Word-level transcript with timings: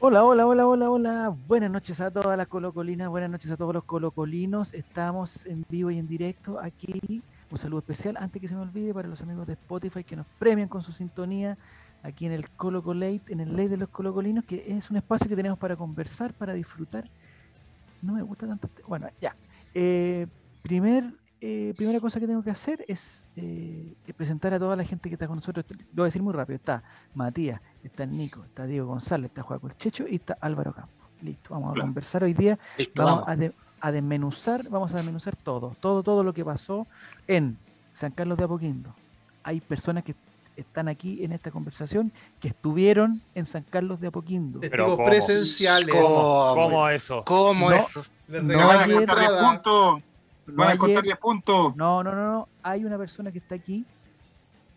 Hola, 0.00 0.24
hola, 0.24 0.46
hola, 0.46 0.66
hola, 0.68 0.90
hola. 0.90 1.36
Buenas 1.46 1.70
noches 1.70 2.00
a 2.00 2.10
todas 2.10 2.36
las 2.36 2.48
colocolinas, 2.48 3.08
buenas 3.08 3.30
noches 3.30 3.50
a 3.50 3.56
todos 3.56 3.72
los 3.72 3.84
colocolinos. 3.84 4.74
Estamos 4.74 5.46
en 5.46 5.64
vivo 5.68 5.90
y 5.90 5.98
en 5.98 6.06
directo 6.06 6.60
aquí. 6.60 7.22
Un 7.50 7.58
saludo 7.58 7.78
especial, 7.80 8.16
antes 8.18 8.40
que 8.40 8.48
se 8.48 8.54
me 8.54 8.62
olvide, 8.62 8.92
para 8.92 9.08
los 9.08 9.22
amigos 9.22 9.46
de 9.46 9.54
Spotify 9.54 10.04
que 10.04 10.16
nos 10.16 10.26
premian 10.38 10.68
con 10.68 10.82
su 10.82 10.92
sintonía 10.92 11.56
aquí 12.02 12.26
en 12.26 12.32
el 12.32 12.50
Colocolate, 12.50 13.22
en 13.32 13.40
el 13.40 13.56
Ley 13.56 13.68
de 13.68 13.76
los 13.78 13.88
Colocolinos, 13.88 14.44
que 14.44 14.64
es 14.76 14.90
un 14.90 14.96
espacio 14.98 15.28
que 15.28 15.36
tenemos 15.36 15.58
para 15.58 15.76
conversar, 15.76 16.34
para 16.34 16.52
disfrutar. 16.52 17.08
No 18.02 18.12
me 18.14 18.22
gusta 18.22 18.46
tanto. 18.46 18.66
este- 18.66 18.82
Bueno, 18.82 19.08
ya. 19.20 19.34
Eh, 19.72 20.26
primer, 20.62 21.14
eh, 21.46 21.74
primera 21.76 22.00
cosa 22.00 22.18
que 22.18 22.26
tengo 22.26 22.42
que 22.42 22.50
hacer 22.50 22.82
es 22.88 23.22
eh, 23.36 23.92
presentar 24.16 24.54
a 24.54 24.58
toda 24.58 24.74
la 24.76 24.84
gente 24.84 25.10
que 25.10 25.14
está 25.16 25.26
con 25.26 25.36
nosotros. 25.36 25.62
Lo 25.68 25.76
voy 25.92 26.04
a 26.04 26.06
decir 26.06 26.22
muy 26.22 26.32
rápido. 26.32 26.56
Está 26.56 26.82
Matías, 27.14 27.60
está 27.82 28.06
Nico, 28.06 28.42
está 28.44 28.64
Diego 28.64 28.86
González, 28.86 29.26
está 29.30 29.42
Juaco 29.42 29.66
el 29.66 29.76
Checho 29.76 30.06
y 30.08 30.14
está 30.14 30.38
Álvaro 30.40 30.72
Campos. 30.72 30.94
Listo, 31.20 31.50
vamos 31.52 31.68
a 31.68 31.72
Hola. 31.72 31.84
conversar 31.84 32.24
hoy 32.24 32.32
día. 32.32 32.58
Listo, 32.78 33.02
Vamos 33.02 33.20
vamos. 33.26 33.28
a, 33.28 33.36
de- 33.36 33.52
a 33.80 33.92
desmenuzar, 33.92 34.66
vamos 34.70 34.94
a 34.94 34.96
desmenuzar 34.96 35.36
todo, 35.36 35.76
todo, 35.80 36.02
todo 36.02 36.22
lo 36.24 36.32
que 36.32 36.44
pasó 36.46 36.86
en 37.26 37.58
San 37.92 38.10
Carlos 38.12 38.38
de 38.38 38.44
Apoquindo. 38.44 38.94
Hay 39.42 39.60
personas 39.60 40.02
que 40.02 40.14
están 40.56 40.88
aquí 40.88 41.24
en 41.24 41.32
esta 41.32 41.50
conversación 41.50 42.10
que 42.40 42.48
estuvieron 42.48 43.20
en 43.34 43.44
San 43.44 43.64
Carlos 43.64 44.00
de 44.00 44.06
Apoquindo. 44.06 44.60
Presenciales. 44.60 45.94
¿Cómo? 45.94 46.54
¿Cómo 46.54 46.88
eso? 46.88 47.22
¿Cómo 47.26 47.68
No. 47.70 47.76
eso? 47.76 48.02
No 48.28 48.42
Me 48.42 48.54
regalan 48.54 48.68
van 48.68 48.78
a 48.80 48.84
ayer- 48.84 48.96
contar 48.96 49.18
10 49.18 49.28
entrada. 49.30 49.52
No 50.46 50.54
Van 50.56 50.68
a 50.70 50.78
contar 50.78 50.98
ayer- 50.98 51.04
10 51.04 51.16
puntos. 51.18 51.76
No, 51.76 52.02
no, 52.02 52.12
no, 52.14 52.32
no. 52.32 52.48
Hay 52.62 52.84
una 52.84 52.98
persona 52.98 53.32
que 53.32 53.38
está 53.38 53.54
aquí, 53.54 53.84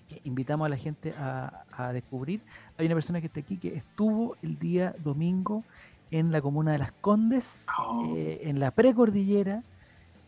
que 0.09 0.21
invitamos 0.23 0.65
a 0.65 0.69
la 0.69 0.77
gente 0.77 1.13
a, 1.17 1.63
a 1.71 1.91
descubrir. 1.93 2.41
Hay 2.77 2.85
una 2.85 2.95
persona 2.95 3.19
que 3.19 3.27
está 3.27 3.39
aquí 3.41 3.57
que 3.57 3.75
estuvo 3.75 4.37
el 4.41 4.57
día 4.59 4.95
domingo 5.03 5.63
en 6.11 6.31
la 6.31 6.39
comuna 6.41 6.71
de 6.71 6.77
Las 6.77 6.93
Condes, 6.93 7.65
Oh. 7.77 8.13
eh, 8.15 8.41
en 8.43 8.59
la 8.59 8.71
precordillera. 8.71 9.63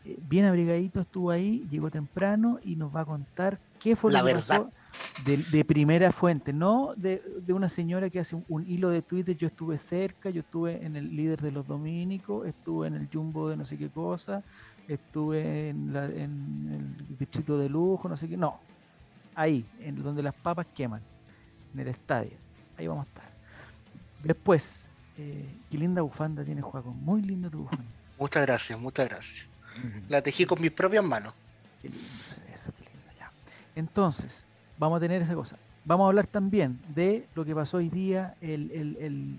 eh, 0.06 0.18
bien 0.30 0.46
abrigadito 0.46 1.02
estuvo 1.02 1.30
ahí, 1.32 1.66
llegó 1.70 1.90
temprano 1.92 2.60
y 2.64 2.76
nos 2.78 2.94
va 2.96 3.02
a 3.02 3.06
contar 3.06 3.60
qué 3.80 3.96
fue 3.98 4.12
La 4.12 4.20
lo 4.20 4.28
que 4.28 4.34
verdad. 4.34 4.48
pasó 4.48 4.72
de, 5.26 5.38
de 5.38 5.66
primera 5.66 6.12
fuente, 6.12 6.54
no 6.54 6.94
de, 6.96 7.22
de 7.46 7.54
una 7.54 7.70
señora 7.70 8.10
que 8.10 8.20
hace 8.20 8.36
un, 8.36 8.46
un 8.48 8.68
hilo 8.68 8.90
de 8.90 9.02
Twitter, 9.02 9.36
yo 9.38 9.48
estuve 9.48 9.78
cerca, 9.78 10.30
yo 10.30 10.42
estuve 10.42 10.84
en 10.86 10.96
el 10.96 11.16
líder 11.16 11.42
de 11.42 11.52
los 11.52 11.68
dominicos, 11.68 12.48
estuve 12.48 12.88
en 12.88 12.96
el 12.96 13.08
jumbo 13.12 13.50
de 13.50 13.58
no 13.58 13.66
sé 13.66 13.78
qué 13.78 13.90
cosa, 13.90 14.44
estuve 14.88 15.70
en, 15.70 15.94
la- 15.94 16.06
en 16.06 16.96
el 17.08 17.18
distrito 17.18 17.58
de 17.58 17.70
lujo, 17.70 18.10
no 18.10 18.18
sé 18.18 18.28
qué, 18.28 18.38
no, 18.38 18.60
ahí, 19.36 19.66
en 19.80 20.02
donde 20.02 20.24
las 20.24 20.34
papas 20.34 20.66
queman, 20.76 21.02
en 21.74 21.80
el 21.82 21.88
estadio, 21.90 22.32
ahí 22.78 22.88
vamos 22.88 23.06
a 23.06 23.10
estar. 23.10 23.30
Después, 24.24 24.90
eh, 25.18 25.46
qué 25.70 25.78
linda 25.78 26.02
bufanda 26.02 26.44
tiene 26.44 26.62
Juaco, 26.62 26.92
muy 26.92 27.22
linda 27.22 27.50
tu 27.50 27.60
bufanda. 27.60 27.86
Muchas 28.18 28.46
gracias, 28.46 28.80
muchas 28.80 29.08
gracias. 29.08 29.48
La 30.10 30.22
tejí 30.22 30.46
con 30.46 30.60
mis 30.60 30.72
propias 30.72 31.04
manos. 31.04 31.34
Qué 31.82 31.88
lindo 31.90 32.06
eso, 32.54 32.72
qué 32.78 32.84
lindo, 32.84 33.12
ya. 33.18 33.32
Entonces, 33.76 34.46
vamos 34.80 34.98
a 34.98 35.00
tener 35.02 35.22
esa 35.22 35.36
cosa. 35.36 35.58
Vamos 35.86 36.06
a 36.06 36.08
hablar 36.08 36.26
también 36.28 36.80
de 36.96 37.28
lo 37.36 37.46
que 37.46 37.54
pasó 37.54 37.78
hoy 37.78 37.90
día. 37.90 38.36
El, 38.42 38.72
el- 38.72 38.98
el- 39.00 39.38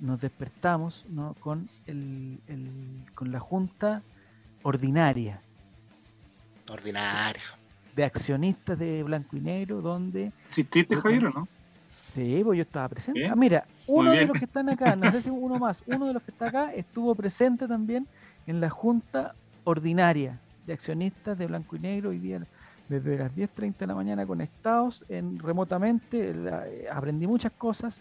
nos 0.00 0.20
despertamos 0.20 1.04
¿no? 1.08 1.34
con, 1.40 1.68
el, 1.86 2.38
el- 2.46 3.02
con 3.14 3.32
la 3.32 3.40
Junta 3.40 4.02
Ordinaria 4.62 5.40
Ordinario. 6.68 7.42
de 7.96 8.04
Accionistas 8.04 8.78
de 8.78 9.02
Blanco 9.02 9.36
y 9.36 9.40
Negro, 9.40 9.80
donde, 9.80 10.32
¿Exististe, 10.48 10.94
Javier, 10.96 11.26
o 11.26 11.30
no? 11.30 11.48
sí, 12.14 12.42
pues 12.44 12.58
yo 12.58 12.62
estaba 12.62 12.88
presente. 12.88 13.26
Ah, 13.26 13.34
mira, 13.34 13.64
uno 13.86 14.12
de 14.12 14.26
los 14.26 14.38
que 14.38 14.44
están 14.44 14.68
acá, 14.68 14.94
no 14.94 15.10
sé 15.10 15.22
si 15.22 15.30
uno 15.30 15.58
más, 15.58 15.82
uno 15.86 16.06
de 16.06 16.12
los 16.14 16.22
que 16.22 16.30
está 16.30 16.46
acá 16.48 16.74
estuvo 16.74 17.14
presente 17.14 17.66
también 17.66 18.06
en 18.46 18.60
la 18.60 18.68
Junta 18.70 19.34
Ordinaria 19.64 20.38
de 20.66 20.74
Accionistas 20.74 21.38
de 21.38 21.46
Blanco 21.46 21.76
y 21.76 21.78
Negro 21.78 22.10
hoy 22.10 22.18
día 22.18 22.40
desde 22.88 23.18
las 23.18 23.32
10.30 23.34 23.76
de 23.76 23.86
la 23.86 23.94
mañana 23.94 24.26
conectados 24.26 25.04
en, 25.08 25.38
remotamente. 25.38 26.34
la- 26.34 26.66
eh, 26.68 26.86
aprendí 26.90 27.26
muchas 27.26 27.52
cosas 27.52 28.00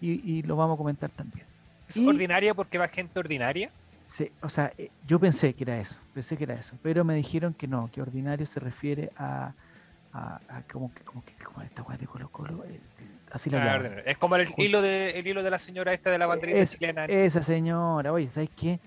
y, 0.00 0.38
y 0.38 0.42
lo 0.42 0.56
vamos 0.56 0.74
a 0.74 0.78
comentar 0.78 1.10
también. 1.10 1.44
¿Es 1.88 1.96
Y- 1.96 2.06
ordinaria 2.08 2.54
porque 2.54 2.78
va 2.78 2.88
gente 2.88 3.18
ordinaria? 3.18 3.70
Sí, 4.06 4.30
o 4.42 4.48
sea, 4.48 4.72
eh, 4.78 4.90
yo 5.06 5.20
pensé 5.20 5.54
que 5.54 5.64
era 5.64 5.78
eso, 5.80 5.98
pensé 6.14 6.36
que 6.36 6.44
era 6.44 6.54
eso, 6.54 6.74
pero 6.82 7.04
me 7.04 7.14
dijeron 7.14 7.54
que 7.54 7.66
no, 7.68 7.88
que 7.92 8.02
ordinario 8.02 8.44
se 8.46 8.58
refiere 8.58 9.10
a, 9.16 9.52
a, 10.12 10.40
a 10.48 10.62
como 10.70 10.92
que, 10.92 11.02
como 11.02 11.24
que, 11.24 11.32
como 11.44 11.62
esta 11.62 11.82
weá 11.82 11.96
de 11.96 12.06
Colo 12.06 12.28
Colo, 12.30 12.64
eh, 12.64 12.70
eh, 12.74 12.80
así 13.30 13.50
la 13.50 13.74
Ah. 13.74 14.02
Es 14.04 14.16
como 14.18 14.34
el 14.36 14.48
hilo, 14.56 14.82
de, 14.82 15.10
el 15.18 15.26
hilo 15.26 15.42
de 15.44 15.50
la 15.50 15.60
señora 15.60 15.92
esta 15.92 16.10
de 16.10 16.18
la 16.18 16.26
banderita 16.26 16.58
Es- 16.58 16.76
chilena. 16.76 17.04
Esa 17.04 17.42
señora, 17.44 18.12
oye, 18.12 18.28
¿sabes 18.30 18.50
qué? 18.56 18.80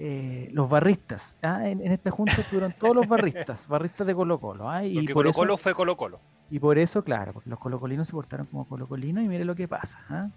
Eh, 0.00 0.48
los 0.52 0.70
barristas, 0.70 1.36
¿ah? 1.42 1.68
en, 1.68 1.84
en 1.84 1.90
esta 1.90 2.12
junta 2.12 2.34
estuvieron 2.40 2.72
todos 2.72 2.94
los 2.94 3.08
barristas, 3.08 3.66
barristas 3.68 4.06
de 4.06 4.14
Colo 4.14 4.38
Colo, 4.38 4.70
¿ah? 4.70 4.84
y, 4.84 4.94
porque 4.94 5.12
por 5.12 5.24
Colo 5.24 5.30
eso, 5.30 5.38
Colo 5.38 5.56
fue 5.56 5.74
Colo 5.74 5.96
Colo. 5.96 6.20
y 6.50 6.60
por 6.60 6.78
eso, 6.78 7.02
claro, 7.02 7.32
porque 7.32 7.50
los 7.50 7.58
colocolinos 7.58 8.06
se 8.06 8.12
portaron 8.12 8.46
como 8.46 8.64
colocolinos 8.64 9.24
y 9.24 9.28
mire 9.28 9.44
lo 9.44 9.56
que 9.56 9.66
pasa. 9.66 9.98
¿ah? 10.08 10.28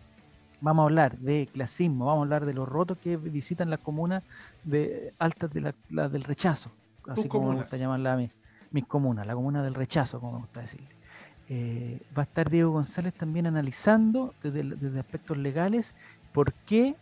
Vamos 0.62 0.82
a 0.82 0.86
hablar 0.86 1.18
de 1.20 1.48
clasismo, 1.54 2.06
vamos 2.06 2.22
a 2.22 2.24
hablar 2.24 2.46
de 2.48 2.56
los 2.56 2.68
rotos 2.68 2.98
que 2.98 3.18
visitan 3.18 3.70
las 3.70 3.80
comunas 3.82 4.24
de, 4.64 5.14
altas 5.20 5.52
de 5.52 5.62
la, 5.62 5.76
la 5.92 6.10
del 6.10 6.24
rechazo, 6.24 6.72
así 7.08 7.28
como 7.28 7.50
me 7.50 7.58
gusta 7.58 7.78
llamarla 7.78 8.14
a 8.14 8.18
mí, 8.18 8.32
mis 8.72 8.86
comunas, 8.86 9.28
la 9.28 9.36
comuna 9.36 9.62
del 9.62 9.76
rechazo, 9.76 10.20
como 10.20 10.34
me 10.34 10.40
gusta 10.40 10.62
decirle. 10.62 10.90
Eh, 11.50 12.00
va 12.18 12.24
a 12.24 12.26
estar 12.26 12.50
Diego 12.50 12.72
González 12.72 13.14
también 13.14 13.46
analizando 13.46 14.34
desde, 14.42 14.64
desde 14.64 15.00
aspectos 15.00 15.38
legales 15.38 15.94
por 16.32 16.54
qué 16.54 16.96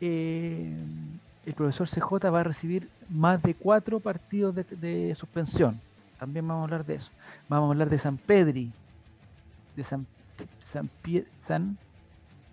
eh, 0.00 0.76
el 1.46 1.54
profesor 1.54 1.88
CJ 1.88 2.30
va 2.30 2.40
a 2.40 2.44
recibir 2.44 2.88
más 3.08 3.42
de 3.42 3.54
cuatro 3.54 4.00
partidos 4.00 4.54
de, 4.54 4.64
de 4.64 5.14
suspensión. 5.14 5.80
También 6.18 6.46
vamos 6.46 6.62
a 6.62 6.64
hablar 6.64 6.84
de 6.84 6.94
eso. 6.96 7.10
Vamos 7.48 7.68
a 7.68 7.72
hablar 7.72 7.88
de 7.90 7.98
San 7.98 8.16
Pedri, 8.18 8.72
de 9.76 9.84
San, 9.84 10.06
San, 10.64 10.90
Pie- 11.02 11.26
San 11.38 11.78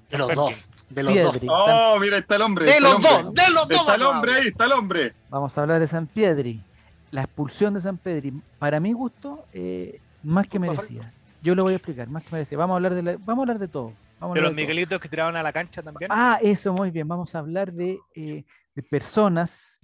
De 0.10 0.18
los 0.18 0.34
dos. 0.36 0.54
De 0.90 1.02
los 1.02 1.14
Piedri. 1.14 1.48
dos. 1.48 1.66
Oh, 1.70 1.98
mira, 2.00 2.18
ahí 2.18 2.22
está 2.22 2.36
el 2.36 2.42
hombre. 2.44 2.66
De 2.72 2.80
los 2.80 2.96
hombre. 2.96 3.10
dos. 3.12 3.34
De 3.34 3.50
los 3.52 3.68
dos. 3.68 3.80
Está 3.80 3.96
el 3.96 4.02
hombre 4.04 4.34
ahí, 4.36 4.48
está 4.48 4.66
el 4.66 4.72
hombre. 4.74 5.14
Vamos 5.30 5.58
a 5.58 5.62
hablar 5.62 5.80
de 5.80 5.88
San 5.88 6.06
Piedri. 6.08 6.62
La 7.10 7.22
expulsión 7.24 7.74
de 7.74 7.82
San 7.82 7.98
Pedri, 7.98 8.34
para 8.60 8.80
mi 8.80 8.92
gusto, 8.94 9.46
eh, 9.54 10.00
más 10.24 10.48
que 10.48 10.60
merecida. 10.60 11.12
Yo 11.42 11.56
lo 11.56 11.64
voy 11.64 11.74
a 11.74 11.78
explicar, 11.78 12.08
más 12.10 12.24
que 12.24 12.30
merecida. 12.32 12.58
Vamos 12.60 12.74
a 12.74 12.78
hablar 12.78 12.94
de, 12.96 13.04
la- 13.04 13.18
vamos 13.18 13.40
a 13.40 13.42
hablar 13.44 13.60
de 13.60 13.68
todo. 13.68 13.94
Vamos 14.20 14.36
a 14.36 14.40
De 14.40 14.42
los 14.42 14.52
de 14.52 14.56
todo. 14.56 14.62
Miguelitos 14.68 15.00
que 15.00 15.10
tiraron 15.10 15.36
a 15.36 15.42
la 15.44 15.52
cancha 15.54 15.82
también. 15.82 16.10
Ah, 16.14 16.38
eso, 16.42 16.74
muy 16.74 16.92
bien. 16.92 17.08
Vamos 17.08 17.34
a 17.36 17.40
hablar 17.40 17.72
de, 17.72 18.00
eh, 18.16 18.44
de 18.76 18.84
personas. 18.84 19.80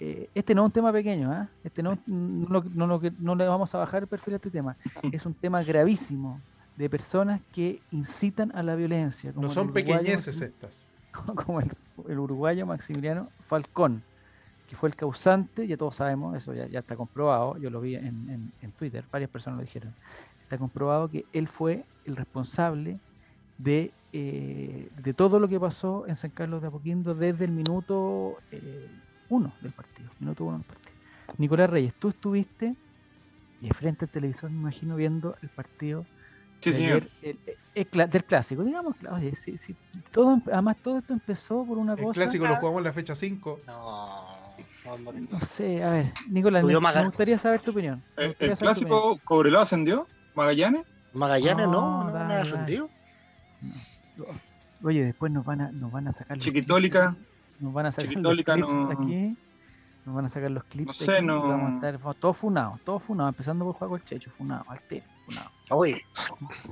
eh, 0.00 0.28
este 0.34 0.54
no 0.54 0.62
es 0.62 0.66
un 0.66 0.72
tema 0.72 0.92
pequeño, 0.92 1.32
¿ah? 1.32 1.48
Este 1.64 1.82
no, 1.82 1.98
no, 2.06 2.62
no 2.74 3.00
no 3.18 3.34
le 3.34 3.46
vamos 3.48 3.74
a 3.74 3.78
bajar 3.78 4.02
el 4.02 4.08
perfil 4.08 4.34
a 4.34 4.36
este 4.36 4.50
tema. 4.50 4.76
Es 5.12 5.24
un 5.26 5.34
tema 5.34 5.62
gravísimo 5.62 6.40
de 6.76 6.90
personas 6.90 7.40
que 7.52 7.80
incitan 7.90 8.52
a 8.54 8.62
la 8.62 8.74
violencia. 8.74 9.32
como 9.32 9.46
No 9.46 9.52
son 9.52 9.70
uruguayo 9.70 9.94
pequeñeces 9.98 10.40
estas. 10.42 10.92
como 11.44 11.60
el, 11.60 11.70
el 12.08 12.18
uruguayo 12.18 12.66
Maximiliano 12.66 13.30
Falcón, 13.40 14.02
que 14.68 14.76
fue 14.76 14.88
el 14.90 14.96
causante, 14.96 15.66
ya 15.66 15.76
todos 15.78 15.96
sabemos, 15.96 16.36
eso 16.36 16.52
ya, 16.52 16.66
ya 16.66 16.80
está 16.80 16.94
comprobado, 16.96 17.56
yo 17.56 17.70
lo 17.70 17.80
vi 17.80 17.94
en, 17.94 18.06
en- 18.28 18.52
en 18.60 18.72
Twitter, 18.72 19.04
varias 19.10 19.30
personas 19.30 19.58
lo 19.58 19.64
dijeron, 19.64 19.94
está 20.42 20.58
comprobado 20.58 21.08
que 21.08 21.24
él 21.32 21.48
fue 21.48 21.84
el 22.04 22.16
responsable 22.16 22.98
de, 23.56 23.92
eh, 24.18 24.88
de 24.96 25.12
todo 25.12 25.38
lo 25.38 25.46
que 25.46 25.60
pasó 25.60 26.06
en 26.06 26.16
San 26.16 26.30
Carlos 26.30 26.62
de 26.62 26.68
Apoquindo 26.68 27.14
desde 27.14 27.44
el 27.44 27.50
minuto 27.50 28.38
eh, 28.50 28.88
uno 29.28 29.52
del 29.60 29.72
partido, 29.72 30.08
minuto 30.20 30.44
uno 30.44 30.56
del 30.58 30.64
partido. 30.66 30.92
Nicolás 31.36 31.68
Reyes, 31.68 31.92
tú 31.98 32.08
estuviste 32.08 32.74
de 33.60 33.74
frente 33.74 34.06
al 34.06 34.10
televisor, 34.10 34.50
me 34.50 34.58
imagino, 34.58 34.96
viendo 34.96 35.36
el 35.42 35.50
partido 35.50 36.06
Sí, 36.60 36.70
de 36.70 36.76
señor. 36.76 36.96
ayer, 36.96 37.10
el- 37.22 37.38
el- 37.46 37.56
el 37.74 37.90
cla- 37.90 38.08
del 38.08 38.24
clásico, 38.24 38.64
digamos, 38.64 38.94
oye, 39.10 39.36
sí, 39.36 39.58
sí, 39.58 39.76
todo, 40.10 40.32
em- 40.34 40.42
además 40.50 40.76
todo 40.82 40.96
esto 40.98 41.12
empezó 41.12 41.64
por 41.66 41.76
una 41.76 41.92
El 41.92 42.02
cosa, 42.04 42.20
clásico 42.22 42.46
lo 42.46 42.56
jugamos 42.56 42.78
en 42.78 42.84
la 42.84 42.92
fecha 42.94 43.14
5. 43.14 43.60
No. 43.66 43.74
no, 44.86 45.12
no. 45.12 45.20
no 45.32 45.40
sé, 45.40 45.84
a 45.84 45.90
ver, 45.90 46.12
Nicolás, 46.30 46.64
me, 46.64 46.74
gustaría 47.04 47.36
saber 47.38 47.60
tu 47.60 47.70
opinión. 47.72 48.02
El 48.16 48.56
clásico 48.56 49.20
Cobreloa 49.24 49.62
ascendió. 49.62 50.06
Magallanes. 50.34 50.86
Magallanes 51.12 51.66
no, 51.66 51.72
No, 51.72 51.98
no, 51.98 52.04
no, 52.04 52.12
dale, 52.12 52.50
dale. 52.50 52.82
Oye, 54.82 55.04
después 55.04 55.32
nos 55.32 55.44
van 55.44 55.60
a, 55.60 55.70
nos 55.72 55.90
van 55.90 56.08
a 56.08 56.12
sacar 56.12 56.36
los 56.36 56.44
Chiquitólica. 56.44 57.14
clips, 57.14 57.60
nos 57.60 57.72
van 57.74 57.86
a 57.86 57.92
sacar 57.92 58.08
Chiquitólica 58.10 58.56
los 58.56 58.70
clips 58.70 58.82
no- 58.82 58.90
aquí, 59.04 59.36
nos 60.04 60.14
van 60.14 60.24
a 60.24 60.28
sacar 60.28 60.50
los 60.50 60.64
clips 60.64 60.86
No 60.86 60.92
de 60.92 61.12
sé, 61.12 61.16
aquí 61.16 61.26
no- 61.26 61.42
vamos 61.48 61.70
a 61.72 61.74
estar 61.76 61.98
vamos- 61.98 62.16
todos 62.20 62.36
funados, 62.36 62.80
todos 62.84 63.02
funados, 63.02 63.32
empezando 63.32 63.64
por 63.64 63.74
Juego 63.74 63.96
el 63.96 64.04
Checho, 64.04 64.30
funado, 64.36 64.64
al 64.68 64.80
tiro, 64.82 65.04
funado. 65.24 65.50
Oye, 65.70 66.02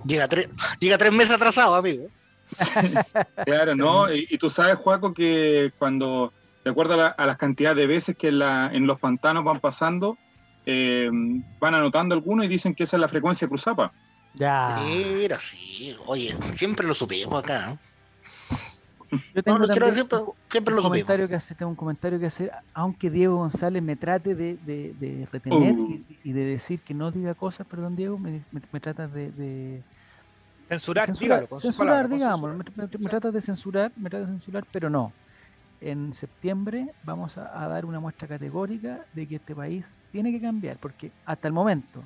llega 0.06 0.28
tres, 0.28 0.48
llega 0.78 0.98
tres 0.98 1.12
meses 1.12 1.34
atrasado, 1.34 1.74
amigo. 1.74 2.08
Claro, 3.46 3.74
¿no? 3.74 4.12
Y, 4.12 4.26
y 4.30 4.38
tú 4.38 4.48
sabes, 4.50 4.76
Juaco, 4.76 5.12
que 5.14 5.72
cuando, 5.78 6.32
de 6.64 6.70
acuerdo 6.70 6.94
a, 6.94 6.96
la- 6.96 7.06
a 7.08 7.26
las 7.26 7.36
cantidades 7.36 7.78
de 7.78 7.86
veces 7.86 8.16
que 8.16 8.28
en, 8.28 8.38
la- 8.38 8.70
en 8.72 8.86
los 8.86 9.00
pantanos 9.00 9.44
van 9.44 9.60
pasando, 9.60 10.18
eh, 10.66 11.10
van 11.58 11.74
anotando 11.74 12.14
algunos 12.14 12.44
y 12.46 12.48
dicen 12.48 12.74
que 12.74 12.84
esa 12.84 12.96
es 12.96 13.00
la 13.00 13.08
frecuencia 13.08 13.48
cruzapa. 13.48 13.92
Ya. 14.34 14.82
Mira, 14.84 15.38
sí. 15.38 15.96
Oye, 16.06 16.36
siempre 16.54 16.86
lo 16.86 16.94
supimos 16.94 17.42
acá. 17.42 17.72
¿eh? 17.72 17.78
Yo 19.34 19.42
tengo 19.44 19.58
No 19.58 19.66
lo 19.66 19.72
quiero 19.72 19.86
decir, 19.86 20.06
pero 20.08 20.34
siempre 20.50 20.72
un 20.72 20.76
lo 20.76 20.82
supimos. 20.82 20.90
comentario 21.06 21.28
que 21.28 21.34
hacer, 21.36 21.56
tengo 21.56 21.70
un 21.70 21.76
comentario 21.76 22.18
que 22.18 22.26
hacer, 22.26 22.50
aunque 22.72 23.10
Diego 23.10 23.36
González 23.36 23.80
me 23.82 23.94
trate 23.94 24.34
de, 24.34 24.56
de- 24.56 24.92
de 24.98 25.28
retener 25.30 25.78
Uh. 25.78 25.88
y, 26.08 26.18
y 26.24 26.32
de 26.32 26.44
decir 26.44 26.80
que 26.80 26.94
no 26.94 27.12
diga 27.12 27.34
cosas, 27.34 27.64
perdón 27.66 27.94
Diego, 27.94 28.18
me, 28.18 28.42
me, 28.50 28.60
me 28.72 28.80
tratas 28.80 29.12
de, 29.12 29.30
de- 29.30 29.82
Censurar, 30.68 31.06
censurar, 31.06 31.40
dígalo, 31.42 31.60
censurar, 31.60 31.86
palabras, 31.88 32.08
con 32.08 32.18
digamos, 32.18 32.50
censurar. 32.50 32.76
me, 32.76 32.86
me- 32.98 32.98
me 33.04 33.10
tratas 33.10 33.32
de 33.34 33.40
censurar, 33.40 33.92
me 33.96 34.10
tratas 34.10 34.28
de 34.28 34.34
censurar, 34.34 34.64
pero 34.72 34.90
no. 34.90 35.12
En 35.80 36.12
septiembre 36.12 36.88
vamos 37.04 37.36
a, 37.38 37.62
a 37.62 37.68
dar 37.68 37.84
una 37.84 38.00
muestra 38.00 38.26
categórica 38.26 39.04
de 39.12 39.28
que 39.28 39.36
este 39.36 39.54
país 39.54 39.96
tiene 40.10 40.32
que 40.32 40.40
cambiar, 40.40 40.78
porque 40.78 41.12
hasta 41.26 41.46
el 41.46 41.54
momento 41.54 42.02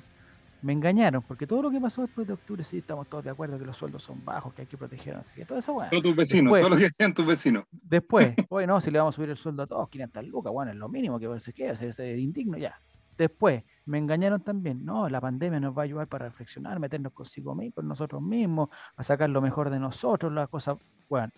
me 0.61 0.73
engañaron, 0.73 1.21
porque 1.21 1.47
todo 1.47 1.61
lo 1.63 1.71
que 1.71 1.79
pasó 1.79 2.01
después 2.01 2.27
de 2.27 2.33
octubre, 2.33 2.63
sí, 2.63 2.79
estamos 2.79 3.07
todos 3.07 3.23
de 3.23 3.29
acuerdo 3.29 3.57
que 3.57 3.65
los 3.65 3.77
sueldos 3.77 4.03
son 4.03 4.23
bajos, 4.23 4.53
que 4.53 4.63
hay 4.63 4.67
que 4.67 4.77
proteger, 4.77 5.15
no 5.15 5.23
sé 5.23 5.31
qué, 5.33 5.45
todo 5.45 5.59
eso, 5.59 5.73
bueno. 5.73 5.89
Todos 5.89 6.03
tus 6.03 6.15
vecinos, 6.15 6.51
Después. 6.51 6.61
todo 6.61 6.69
lo 6.69 6.77
que 6.77 6.83
decían 6.83 7.13
tus 7.13 7.25
vecinos. 7.25 7.63
Después, 7.71 8.35
oye, 8.49 8.67
no, 8.67 8.81
si 8.81 8.91
le 8.91 8.99
vamos 8.99 9.15
a 9.15 9.17
subir 9.17 9.29
el 9.29 9.37
sueldo 9.37 9.63
a 9.63 9.67
todos, 9.67 9.89
500 9.89 10.27
lucas, 10.27 10.51
bueno, 10.51 10.71
es 10.71 10.77
lo 10.77 10.89
mínimo 10.89 11.19
que 11.19 11.39
se 11.39 11.53
queda, 11.53 11.73
es 11.73 11.99
indigno 11.99 12.57
ya. 12.57 12.79
Después, 13.17 13.63
me 13.85 13.97
engañaron 13.97 14.41
también, 14.41 14.85
no, 14.85 15.09
la 15.09 15.19
pandemia 15.19 15.59
nos 15.59 15.77
va 15.77 15.81
a 15.81 15.85
ayudar 15.85 16.07
para 16.07 16.25
reflexionar, 16.25 16.79
meternos 16.79 17.11
consigo 17.11 17.53
mismos, 17.53 17.75
con 17.75 17.87
nosotros 17.87 18.21
mismos, 18.21 18.69
a 18.95 19.03
sacar 19.03 19.29
lo 19.29 19.41
mejor 19.41 19.69
de 19.69 19.79
nosotros, 19.79 20.31
las 20.31 20.47
cosas, 20.47 20.77
bueno. 21.09 21.31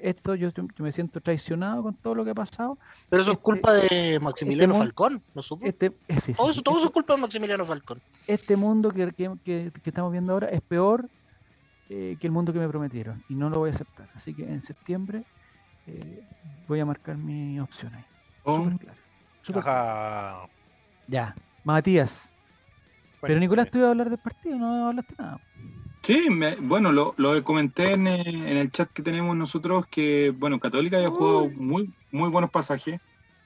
Esto 0.00 0.34
yo, 0.34 0.50
yo 0.50 0.64
me 0.78 0.92
siento 0.92 1.20
traicionado 1.20 1.82
con 1.82 1.94
todo 1.94 2.14
lo 2.14 2.24
que 2.24 2.30
ha 2.30 2.34
pasado. 2.34 2.78
Pero 3.08 3.22
eso 3.22 3.32
es 3.32 3.36
este- 3.36 3.42
culpa 3.42 3.72
de 3.72 4.18
Maximiliano 4.20 4.74
mon- 4.74 4.82
Falcón, 4.82 5.22
¿no 5.34 5.42
supo? 5.42 5.66
Este, 5.66 5.86
eh, 5.86 5.92
Todo 6.08 6.20
sí, 6.20 6.32
eso, 6.32 6.36
todo 6.36 6.48
eso 6.50 6.60
este- 6.60 6.84
es 6.84 6.90
culpa 6.90 7.14
de 7.14 7.20
Maximiliano 7.20 7.64
Falcón. 7.66 8.00
este 8.26 8.56
mundo 8.56 8.90
que, 8.90 9.10
que- 9.12 9.32
que- 9.44 9.72
que 9.82 9.90
estamos 9.90 10.12
viendo 10.12 10.32
ahora 10.32 10.48
es 10.48 10.60
peor 10.60 11.08
eh, 11.90 12.16
que 12.20 12.26
el 12.26 12.32
mundo 12.32 12.52
que 12.52 12.58
me 12.58 12.68
prometieron 12.68 13.24
y 13.30 13.34
no 13.34 13.48
lo 13.48 13.58
voy 13.60 13.70
a 13.70 13.72
aceptar. 13.72 14.08
Así 14.14 14.34
que 14.34 14.44
en 14.44 14.62
septiembre 14.62 15.24
eh, 15.86 16.22
voy 16.68 16.80
a 16.80 16.84
marcar 16.84 17.16
mi 17.16 17.58
opción 17.60 17.94
ahí. 17.94 18.04
Oh, 18.44 18.56
Súper 18.58 18.78
claro. 18.78 18.98
súper 19.42 19.62
claro. 19.62 20.50
Ya. 21.06 21.34
Matías. 21.64 22.34
Pero 23.22 23.40
Nicolás, 23.40 23.70
tú 23.70 23.78
ibas 23.78 23.88
a 23.88 23.90
hablar 23.90 24.10
del 24.10 24.18
partido, 24.18 24.56
no 24.58 24.88
hablaste 24.88 25.14
nada. 25.18 25.40
Sí, 26.08 26.30
me- 26.30 26.56
bueno, 26.56 26.90
lo, 26.90 27.12
lo 27.18 27.44
comenté 27.44 27.92
en, 27.92 28.06
eh, 28.06 28.22
en 28.26 28.56
el 28.56 28.70
chat 28.70 28.90
que 28.94 29.02
tenemos 29.02 29.36
nosotros 29.36 29.84
que, 29.90 30.30
bueno, 30.30 30.58
Católica 30.58 30.96
había 30.96 31.10
jugado 31.10 31.50
muy, 31.50 31.92
muy 32.10 32.30
buenos 32.30 32.50
pasajes. 32.50 32.98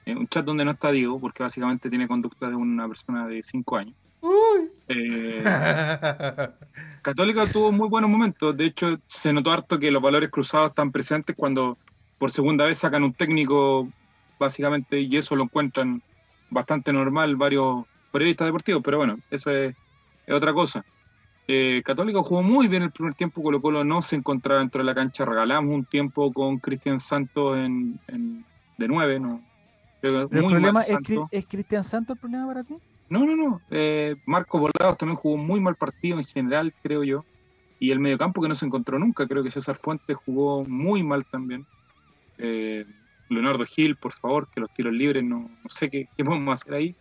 En 0.05 0.17
un 0.19 0.27
chat 0.29 0.45
donde 0.45 0.63
no 0.63 0.71
está 0.71 0.89
Diego, 0.89 1.19
porque 1.19 1.43
básicamente 1.43 1.89
tiene 1.89 2.07
conducta 2.07 2.47
de 2.47 2.55
una 2.55 2.87
persona 2.87 3.27
de 3.27 3.43
5 3.43 3.75
años. 3.75 3.95
Eh, 4.87 5.43
Católica 7.01 7.45
tuvo 7.47 7.73
muy 7.73 7.89
buenos 7.89 8.09
momentos. 8.09 8.55
De 8.55 8.67
hecho, 8.67 8.97
se 9.07 9.33
notó 9.33 9.51
harto 9.51 9.77
que 9.77 9.91
los 9.91 10.01
valores 10.01 10.31
cruzados 10.31 10.69
están 10.69 10.89
presentes 10.89 11.35
cuando 11.35 11.77
por 12.17 12.31
segunda 12.31 12.65
vez 12.65 12.77
sacan 12.77 13.03
un 13.03 13.13
técnico, 13.13 13.89
básicamente, 14.39 15.01
y 15.01 15.17
eso 15.17 15.35
lo 15.35 15.43
encuentran 15.43 16.01
bastante 16.49 16.93
normal 16.93 17.35
varios 17.35 17.83
periodistas 18.09 18.47
deportivos. 18.47 18.81
Pero 18.85 18.99
bueno, 18.99 19.17
eso 19.29 19.51
es, 19.51 19.75
es 20.25 20.33
otra 20.33 20.53
cosa. 20.53 20.81
Eh, 21.47 21.81
Católica 21.83 22.21
jugó 22.23 22.41
muy 22.41 22.67
bien 22.67 22.83
el 22.83 22.91
primer 22.91 23.13
tiempo, 23.15 23.43
Colo 23.43 23.61
Colo 23.61 23.83
no 23.83 24.01
se 24.01 24.15
encontraba 24.15 24.59
dentro 24.61 24.79
de 24.79 24.85
la 24.85 24.95
cancha, 24.95 25.25
regalamos 25.25 25.73
un 25.73 25.85
tiempo 25.85 26.31
con 26.31 26.59
Cristian 26.59 26.99
Santos 26.99 27.57
en, 27.57 27.99
en- 28.07 28.45
de 28.77 28.87
nueve, 28.87 29.19
¿no? 29.19 29.41
Pero 29.99 30.27
Pero 30.29 30.39
el 30.39 30.43
muy 30.45 30.53
mal 30.53 30.61
problema 30.61 30.79
es, 31.31 31.47
Cristian 31.47 31.83
Santos 31.83 32.15
el 32.15 32.19
problema 32.19 32.47
para 32.47 32.63
ti. 32.63 32.75
No, 33.09 33.25
no, 33.25 33.35
no. 33.35 33.61
Eh, 33.69 34.15
Marcos 34.25 34.59
Volados 34.61 34.97
también 34.97 35.17
jugó 35.17 35.37
muy 35.37 35.59
mal 35.59 35.75
partido 35.75 36.17
en 36.17 36.23
general, 36.23 36.73
creo 36.81 37.03
yo. 37.03 37.25
Y 37.79 37.91
el 37.91 37.99
mediocampo 37.99 38.41
que 38.41 38.47
no 38.47 38.55
se 38.55 38.65
encontró 38.65 38.97
nunca. 38.97 39.27
Creo 39.27 39.43
que 39.43 39.51
César 39.51 39.75
Fuentes 39.75 40.15
jugó 40.15 40.63
muy 40.65 41.03
mal 41.03 41.23
también. 41.25 41.67
Eh, 42.37 42.85
Leonardo 43.29 43.65
Gil, 43.65 43.97
por 43.97 44.13
favor, 44.13 44.49
que 44.49 44.61
los 44.61 44.71
tiros 44.71 44.93
libres, 44.93 45.23
no, 45.23 45.39
no 45.39 45.69
sé 45.69 45.89
qué, 45.89 46.07
qué 46.15 46.23
podemos 46.23 46.59
hacer 46.59 46.73
ahí. 46.73 46.95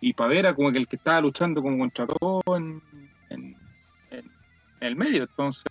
Y 0.00 0.12
Pavera, 0.12 0.54
como 0.54 0.70
que 0.72 0.78
el 0.78 0.88
que 0.88 0.96
estaba 0.96 1.20
luchando 1.20 1.62
como 1.62 1.78
contra 1.78 2.06
todo 2.06 2.42
en, 2.56 2.82
en- 4.80 4.86
el 4.86 4.96
medio. 4.96 5.22
Entonces, 5.22 5.64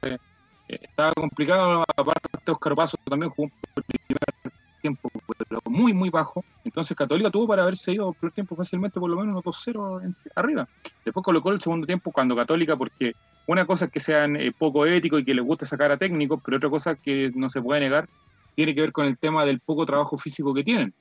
eh, 0.68 0.80
estaba 0.82 1.14
complicado. 1.14 1.84
Aparte, 1.96 2.52
Oscar 2.52 2.76
Paso 2.76 2.98
también 3.06 3.30
jugó 3.32 3.48
un 3.48 3.84
primer 4.08 4.54
tiempo, 4.82 5.10
pero 5.50 5.60
muy, 5.68 5.94
muy 5.94 6.10
bajo. 6.10 6.44
Entonces 6.64 6.96
Católica 6.96 7.30
tuvo 7.32 7.48
para 7.48 7.64
haberse 7.64 7.94
ido 7.94 8.14
por 8.14 8.32
tiempo 8.32 8.56
fácilmente 8.56 9.00
por 9.00 9.10
lo 9.10 9.16
menos 9.18 9.32
unos 9.32 9.44
2-0 9.44 10.02
en- 10.02 10.10
arriba. 10.36 10.68
Después 11.04 11.24
colocó 11.24 11.52
el 11.52 11.62
segundo 11.62 11.88
tiempo 11.88 12.12
cuando 12.12 12.36
Católica, 12.36 12.76
porque 12.78 13.14
una 13.48 13.66
cosa 13.66 13.86
es 13.86 13.92
que 13.92 14.00
sean 14.00 14.36
eh, 14.36 14.52
poco 14.58 14.86
éticos 14.86 15.22
y 15.22 15.26
que 15.26 15.34
les 15.34 15.44
guste 15.44 15.66
sacar 15.66 15.92
a 15.92 15.98
técnicos, 15.98 16.40
pero 16.44 16.58
otra 16.58 16.70
cosa 16.70 16.96
que 16.96 17.32
no 17.36 17.50
se 17.50 17.62
puede 17.62 17.82
negar 17.82 18.08
tiene 18.56 18.74
que 18.76 18.82
ver 18.82 18.92
con 18.92 19.06
el 19.08 19.18
tema 19.18 19.44
del 19.46 19.60
poco 19.60 19.86
trabajo 19.86 20.18
físico 20.18 20.54
que 20.54 20.64
tienen. 20.64 20.94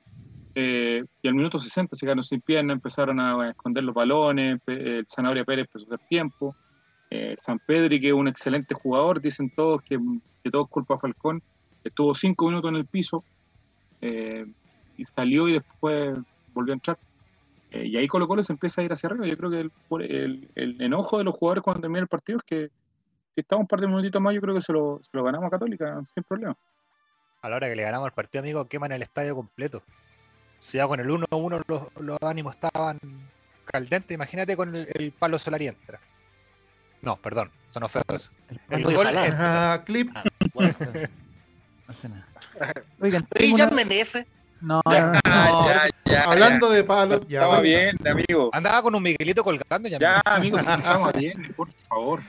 Eh, 0.55 1.03
y 1.21 1.27
al 1.27 1.35
minuto 1.35 1.59
60 1.59 1.95
se 1.95 2.05
quedaron 2.05 2.23
sin 2.23 2.41
pierna, 2.41 2.73
empezaron 2.73 3.19
a 3.19 3.49
esconder 3.49 3.83
los 3.83 3.93
balones, 3.93 4.59
Pe- 4.63 4.99
el 4.99 5.05
Zanahoria 5.07 5.43
Pérez 5.43 5.67
empezó 5.67 5.85
a 5.91 5.95
hacer 5.95 6.07
tiempo, 6.07 6.55
eh, 7.15 7.35
San 7.37 7.59
Pedri, 7.59 7.99
que 7.99 8.07
es 8.09 8.13
un 8.13 8.27
excelente 8.27 8.73
jugador, 8.73 9.21
dicen 9.21 9.49
todos 9.49 9.81
que, 9.81 9.97
que 10.43 10.51
todo 10.51 10.63
es 10.63 10.69
culpa 10.69 10.95
de 10.95 10.99
Falcón, 10.99 11.41
estuvo 11.83 12.13
cinco 12.13 12.47
minutos 12.47 12.69
en 12.69 12.75
el 12.75 12.85
piso, 12.85 13.23
eh, 14.01 14.45
y 14.97 15.03
salió 15.03 15.47
y 15.47 15.53
después 15.53 16.17
volvió 16.53 16.73
a 16.73 16.75
entrar. 16.75 16.97
Eh, 17.71 17.85
y 17.85 17.97
ahí 17.97 18.07
Colo 18.07 18.27
Colo 18.27 18.43
se 18.43 18.53
empieza 18.53 18.81
a 18.81 18.83
ir 18.83 18.93
hacia 18.93 19.09
arriba. 19.09 19.27
Yo 19.27 19.37
creo 19.37 19.49
que 19.49 19.69
el, 20.05 20.81
enojo 20.81 21.17
de 21.17 21.23
los 21.23 21.35
jugadores 21.35 21.63
cuando 21.63 21.81
termina 21.81 22.01
el 22.01 22.07
partido 22.07 22.37
es 22.37 22.43
que 22.43 22.69
si 23.33 23.41
estamos 23.41 23.63
un 23.63 23.67
par 23.67 23.81
de 23.81 23.87
minutitos 23.87 24.21
más, 24.21 24.33
yo 24.33 24.41
creo 24.41 24.55
que 24.55 24.61
se 24.61 24.71
lo, 24.71 25.01
ganamos 25.11 25.47
a 25.47 25.49
Católica 25.49 26.01
sin 26.13 26.23
problema. 26.23 26.55
A 27.41 27.49
la 27.49 27.57
hora 27.57 27.67
que 27.67 27.75
le 27.75 27.83
ganamos 27.83 28.07
el 28.07 28.13
partido, 28.13 28.41
amigo, 28.41 28.65
queman 28.65 28.91
el 28.91 29.01
estadio 29.01 29.35
completo. 29.35 29.83
Si 30.59 30.77
ya 30.77 30.87
con 30.87 30.99
el 30.99 31.07
1-1 31.07 31.63
los, 31.67 31.83
los 31.99 32.17
ánimos 32.21 32.55
estaban 32.55 32.97
caldentes, 33.65 34.15
imagínate 34.15 34.55
con 34.55 34.75
el, 34.75 35.11
palo 35.17 35.37
Solari 35.37 35.67
entra. 35.67 35.99
No, 37.01 37.17
perdón, 37.17 37.51
eso 37.69 37.79
no 37.79 37.87
fue 37.87 38.01
eso. 38.13 38.31
El 38.69 38.83
gol 38.83 39.07
clip. 39.85 40.11
Ah, 40.15 40.23
bueno. 40.53 40.73
no 41.87 41.93
sé 41.93 42.09
nada. 42.09 42.25
Oigan, 42.99 43.27
una- 43.53 43.67
Menezes. 43.67 44.25
no, 44.61 44.81
no, 44.85 44.91
no, 44.91 45.11
no. 45.13 45.19
No, 45.25 45.67
ya, 45.67 45.89
ya, 46.05 46.23
Hablando 46.23 46.69
de 46.69 46.83
palos, 46.83 47.27
ya. 47.27 47.41
Estaba 47.41 47.59
bien, 47.61 47.95
amigo. 48.07 48.49
Andaba 48.53 48.81
con 48.81 48.95
un 48.95 49.03
Miguelito 49.03 49.43
colgando 49.43 49.87
ya. 49.89 49.99
Ya, 49.99 50.21
amigos, 50.25 50.61
estamos 50.67 51.13
bien, 51.13 51.53
por 51.55 51.71
favor. 51.87 52.21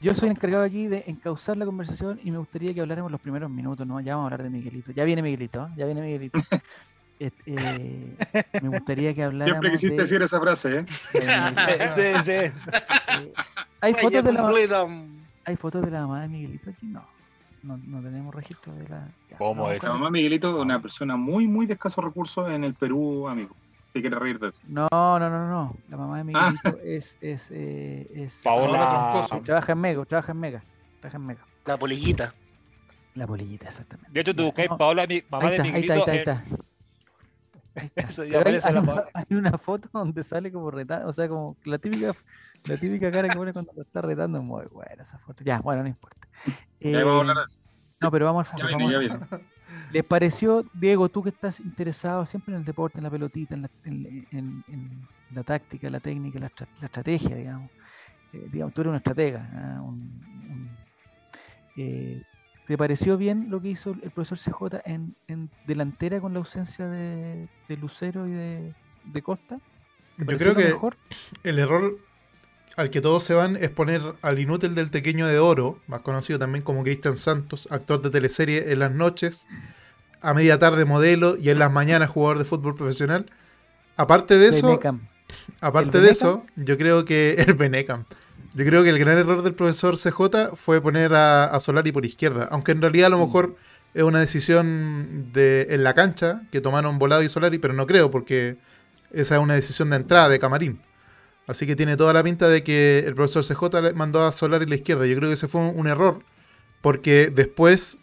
Yo 0.00 0.14
soy 0.14 0.26
el 0.26 0.32
encargado 0.32 0.64
aquí 0.64 0.86
de 0.86 1.04
encauzar 1.06 1.56
la 1.56 1.66
conversación 1.66 2.18
y 2.24 2.30
me 2.30 2.38
gustaría 2.38 2.72
que 2.72 2.80
habláramos 2.80 3.12
los 3.12 3.20
primeros 3.20 3.50
minutos, 3.50 3.86
¿no? 3.86 4.00
Ya 4.00 4.16
vamos 4.16 4.30
a 4.30 4.34
hablar 4.34 4.50
de 4.50 4.50
Miguelito. 4.50 4.92
Ya 4.92 5.04
viene 5.04 5.20
Miguelito, 5.22 5.66
¿eh? 5.66 5.70
ya 5.76 5.84
viene 5.86 6.00
Miguelito. 6.00 6.40
Eh, 7.20 8.16
me 8.62 8.68
gustaría 8.70 9.14
que 9.14 9.22
habláramos 9.24 9.44
Siempre 9.60 9.70
quisiste 9.72 9.96
de- 9.96 10.02
decir 10.02 10.22
esa 10.22 10.40
frase, 10.40 10.78
¿eh? 10.78 10.84
de 11.12 11.20
Miguelito. 12.14 12.30
Eh, 12.32 12.52
hay, 13.82 13.94
fotos 13.94 14.24
de 14.24 14.32
la. 14.32 14.88
¿Hay 15.44 15.56
fotos 15.56 15.82
de 15.84 15.90
la 15.90 16.00
mamá 16.02 16.22
de 16.22 16.28
Miguelito 16.28 16.70
aquí? 16.70 16.86
No. 16.86 17.04
No, 17.62 17.76
no 17.76 18.00
tenemos 18.00 18.34
registro 18.34 18.72
de 18.72 18.88
la. 18.88 19.06
ya, 19.30 19.36
¿Cómo 19.36 19.62
vamos 19.64 19.76
es? 19.76 19.82
La 19.82 19.92
mamá 19.92 20.10
Miguelito 20.10 20.48
es 20.48 20.54
una 20.54 20.80
persona 20.80 21.16
muy, 21.16 21.46
muy 21.46 21.66
de 21.66 21.74
escasos 21.74 22.02
recursos 22.02 22.50
en 22.50 22.64
el 22.64 22.72
Perú, 22.74 23.28
amigo. 23.28 23.54
Si 23.92 24.00
quiere 24.00 24.18
reír 24.18 24.38
de 24.38 24.48
eso. 24.48 24.62
No, 24.66 24.88
no, 24.90 25.18
no, 25.18 25.48
no. 25.48 25.76
La 25.90 25.96
mamá 25.98 26.22
de 26.22 26.32
Ah. 26.34 26.50
Miguelito 26.52 26.78
es. 26.84 27.18
es, 27.20 27.50
eh, 27.52 28.10
es 28.14 28.40
Paola. 28.42 29.26
Trabaja 29.44 29.72
en 29.72 29.78
Mega, 29.78 30.04
trabaja 30.06 30.32
en 30.32 30.40
Mega. 30.40 30.62
Trabaja 31.00 31.16
en 31.18 31.26
Mega. 31.26 31.40
La 31.66 31.76
polillita. 31.76 32.32
La 33.14 33.26
polillita, 33.26 33.66
exactamente. 33.66 34.10
De 34.12 34.20
hecho, 34.20 34.34
tú 34.34 34.44
buscáis 34.44 34.70
no, 34.70 34.78
Paola, 34.78 35.06
mi 35.06 35.22
mamá 35.28 35.48
ahí 35.48 35.50
de 35.50 35.56
está, 35.56 35.62
ahí 35.76 35.82
está, 35.82 35.92
ahí 35.94 36.00
Miguelito. 36.00 36.10
está, 36.20 36.32
ahí 36.32 36.38
está. 36.48 36.69
Eso 37.96 38.24
ya 38.24 38.36
hay, 38.36 38.40
aparece 38.40 38.68
hay 38.68 38.74
la 38.74 38.80
una, 38.80 38.94
Paola. 38.94 39.10
hay 39.14 39.36
una 39.36 39.58
foto 39.58 39.88
donde 39.92 40.24
sale 40.24 40.50
como 40.52 40.70
retando, 40.70 41.08
o 41.08 41.12
sea, 41.12 41.28
como 41.28 41.56
la 41.64 41.78
típica, 41.78 42.12
la 42.64 42.76
típica 42.76 43.12
cara 43.12 43.28
que 43.28 43.36
pone 43.36 43.52
cuando 43.52 43.72
lo 43.76 43.82
está 43.82 44.02
retando, 44.02 44.38
es 44.38 44.44
muy 44.44 44.66
buena 44.66 45.02
esa 45.02 45.18
foto. 45.18 45.44
Ya, 45.44 45.60
bueno, 45.60 45.82
no 45.82 45.88
importa. 45.88 46.28
Ya 46.80 47.04
vamos 47.04 47.12
a 47.12 47.16
Eh, 47.16 47.20
hablar 47.20 47.36
de 47.36 47.44
eso. 47.44 47.60
no, 48.00 48.10
pero 48.10 48.24
vamos 48.26 48.52
al 48.52 48.58
Ya 48.60 48.66
viene, 48.66 48.98
vamos 48.98 49.20
ya. 49.30 49.40
¿Les 49.92 50.04
pareció, 50.04 50.64
Diego, 50.74 51.08
tú 51.08 51.22
que 51.22 51.28
estás 51.30 51.60
interesado 51.60 52.26
siempre 52.26 52.54
en 52.54 52.60
el 52.60 52.64
deporte, 52.64 52.98
en 52.98 53.04
la 53.04 53.10
pelotita, 53.10 53.54
en 53.54 53.62
la, 53.62 53.70
en- 53.84 54.26
en- 54.32 54.64
en 54.66 55.08
la 55.32 55.44
táctica, 55.44 55.88
la 55.90 56.00
técnica, 56.00 56.40
la, 56.40 56.46
estra- 56.48 56.68
la 56.80 56.86
estrategia, 56.86 57.36
digamos? 57.36 57.70
Eh, 58.32 58.48
digamos, 58.50 58.74
tú 58.74 58.80
eres 58.80 58.90
un 58.90 58.96
estratega. 58.96 59.48
ah, 59.52 59.82
un- 59.82 60.20
un- 60.50 60.76
eh, 61.76 62.20
¿Te 62.70 62.78
pareció 62.78 63.16
bien 63.16 63.50
lo 63.50 63.60
que 63.60 63.70
hizo 63.70 63.96
el 64.00 64.12
profesor 64.12 64.38
CJ 64.38 64.82
en, 64.84 65.16
en 65.26 65.50
delantera 65.66 66.20
con 66.20 66.32
la 66.34 66.38
ausencia 66.38 66.86
de, 66.88 67.48
de 67.66 67.76
Lucero 67.76 68.28
y 68.28 68.30
de, 68.30 68.76
de 69.02 69.22
Costa? 69.22 69.58
¿Te 70.16 70.24
Yo 70.24 70.38
creo 70.38 70.54
que 70.54 70.66
mejor? 70.66 70.96
el 71.42 71.58
error 71.58 71.98
al 72.76 72.90
que 72.90 73.00
todos 73.00 73.24
se 73.24 73.34
van 73.34 73.56
es 73.56 73.70
poner 73.70 74.00
al 74.22 74.38
inútil 74.38 74.76
del 74.76 74.92
Tequeño 74.92 75.26
de 75.26 75.40
Oro, 75.40 75.82
más 75.88 76.02
conocido 76.02 76.38
también 76.38 76.62
como 76.62 76.84
Cristian 76.84 77.16
Santos, 77.16 77.66
actor 77.72 78.02
de 78.02 78.10
teleserie 78.10 78.70
en 78.70 78.78
las 78.78 78.92
noches, 78.92 79.48
a 80.20 80.32
media 80.32 80.60
tarde 80.60 80.84
modelo 80.84 81.36
y 81.36 81.50
en 81.50 81.58
las 81.58 81.72
mañanas 81.72 82.08
jugador 82.10 82.38
de 82.38 82.44
fútbol 82.44 82.76
profesional. 82.76 83.32
Aparte 83.96 84.38
de 84.38 84.46
eso, 84.50 84.86
aparte 85.60 85.98
¿El 85.98 86.04
de 86.04 86.10
Benecam? 86.10 86.12
eso, 86.12 86.46
yo 86.56 86.78
creo 86.78 87.04
que 87.04 87.32
el 87.48 87.54
Benecam. 87.54 88.04
Yo 88.54 88.64
creo 88.64 88.82
que 88.82 88.90
el 88.90 88.98
gran 88.98 89.16
error 89.18 89.42
del 89.42 89.54
profesor 89.54 89.96
CJ 89.96 90.56
fue 90.56 90.80
poner 90.80 91.14
a, 91.14 91.44
a 91.44 91.60
Solari 91.60 91.92
por 91.92 92.04
izquierda, 92.04 92.48
aunque 92.50 92.72
en 92.72 92.82
realidad 92.82 93.06
a 93.06 93.10
lo 93.10 93.18
Mm. 93.18 93.20
mejor 93.20 93.56
es 93.94 94.02
una 94.02 94.20
decisión 94.20 95.30
de, 95.32 95.68
en 95.70 95.84
la 95.84 95.94
cancha 95.94 96.42
que 96.50 96.60
tomaron 96.60 96.98
Volado 96.98 97.22
y 97.22 97.28
Solari, 97.28 97.58
pero 97.58 97.74
no 97.74 97.86
creo 97.86 98.10
porque 98.10 98.56
esa 99.12 99.36
es 99.36 99.40
una 99.42 99.54
decisión 99.54 99.90
de 99.90 99.96
entrada 99.96 100.28
de 100.28 100.38
Camarín. 100.38 100.80
Así 101.46 101.66
que 101.66 101.76
tiene 101.76 101.96
toda 101.96 102.12
la 102.12 102.22
pinta 102.22 102.48
de 102.48 102.62
que 102.62 103.00
el 103.06 103.14
profesor 103.14 103.44
CJ 103.44 103.94
mandó 103.94 104.24
a 104.24 104.32
Solari 104.32 104.64
a 104.66 104.68
la 104.68 104.74
izquierda. 104.76 105.06
Yo 105.06 105.16
creo 105.16 105.28
que 105.30 105.34
ese 105.34 105.48
fue 105.48 105.60
un, 105.62 105.78
un 105.78 105.86
error 105.88 106.24
porque 106.80 107.30
después 107.34 107.98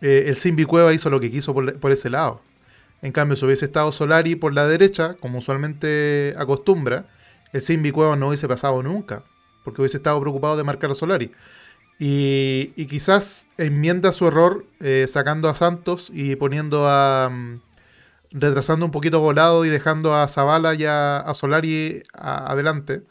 eh, 0.00 0.24
el 0.28 0.36
Simbi 0.36 0.64
Cueva 0.64 0.92
hizo 0.92 1.10
lo 1.10 1.20
que 1.20 1.30
quiso 1.30 1.54
por, 1.54 1.78
por 1.78 1.92
ese 1.92 2.10
lado. 2.10 2.42
En 3.02 3.12
cambio, 3.12 3.36
si 3.36 3.44
hubiese 3.46 3.64
estado 3.66 3.92
Solari 3.92 4.36
por 4.36 4.52
la 4.52 4.66
derecha, 4.68 5.14
como 5.20 5.38
usualmente 5.38 6.34
acostumbra, 6.38 7.06
el 7.52 7.62
Simbi 7.62 7.92
Cueva 7.92 8.16
no 8.16 8.28
hubiese 8.28 8.48
pasado 8.48 8.82
nunca, 8.82 9.24
porque 9.70 9.82
hubiese 9.82 9.98
estado 9.98 10.20
preocupado 10.20 10.56
de 10.56 10.64
marcar 10.64 10.90
a 10.90 10.94
Solari. 10.94 11.32
Y, 11.98 12.86
quizás 12.86 13.48
enmienda 13.58 14.12
su 14.12 14.26
error 14.28 14.66
eh, 14.80 15.06
sacando 15.08 15.48
a 15.50 15.54
Santos 15.54 16.10
y 16.14 16.36
poniendo 16.36 16.88
a. 16.88 17.30
mm, 17.30 17.60
retrasando 18.32 18.86
un 18.86 18.92
poquito 18.92 19.20
volado 19.20 19.64
y 19.64 19.70
dejando 19.70 20.14
a 20.14 20.28
Zavala 20.28 20.74
y 20.74 20.84
a, 20.86 21.24
Solari 21.34 22.02
a- 22.14 22.52
adelante. 22.52 23.02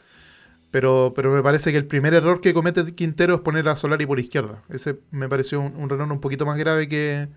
Pero, 0.70 1.12
pero 1.16 1.32
me 1.32 1.42
parece 1.42 1.72
que 1.72 1.78
el 1.78 1.86
primer 1.86 2.14
error 2.14 2.40
que 2.40 2.54
comete 2.54 2.94
Quintero 2.94 3.34
es 3.34 3.40
poner 3.40 3.68
a 3.68 3.76
Solari 3.76 4.06
por 4.06 4.20
izquierda. 4.20 4.62
Ese 4.70 5.00
me 5.10 5.28
pareció 5.28 5.60
un, 5.60 5.76
un 5.76 5.90
error 5.90 6.10
un 6.12 6.20
poquito 6.20 6.46
más 6.46 6.58
grave 6.58 6.88
que, 6.88 7.28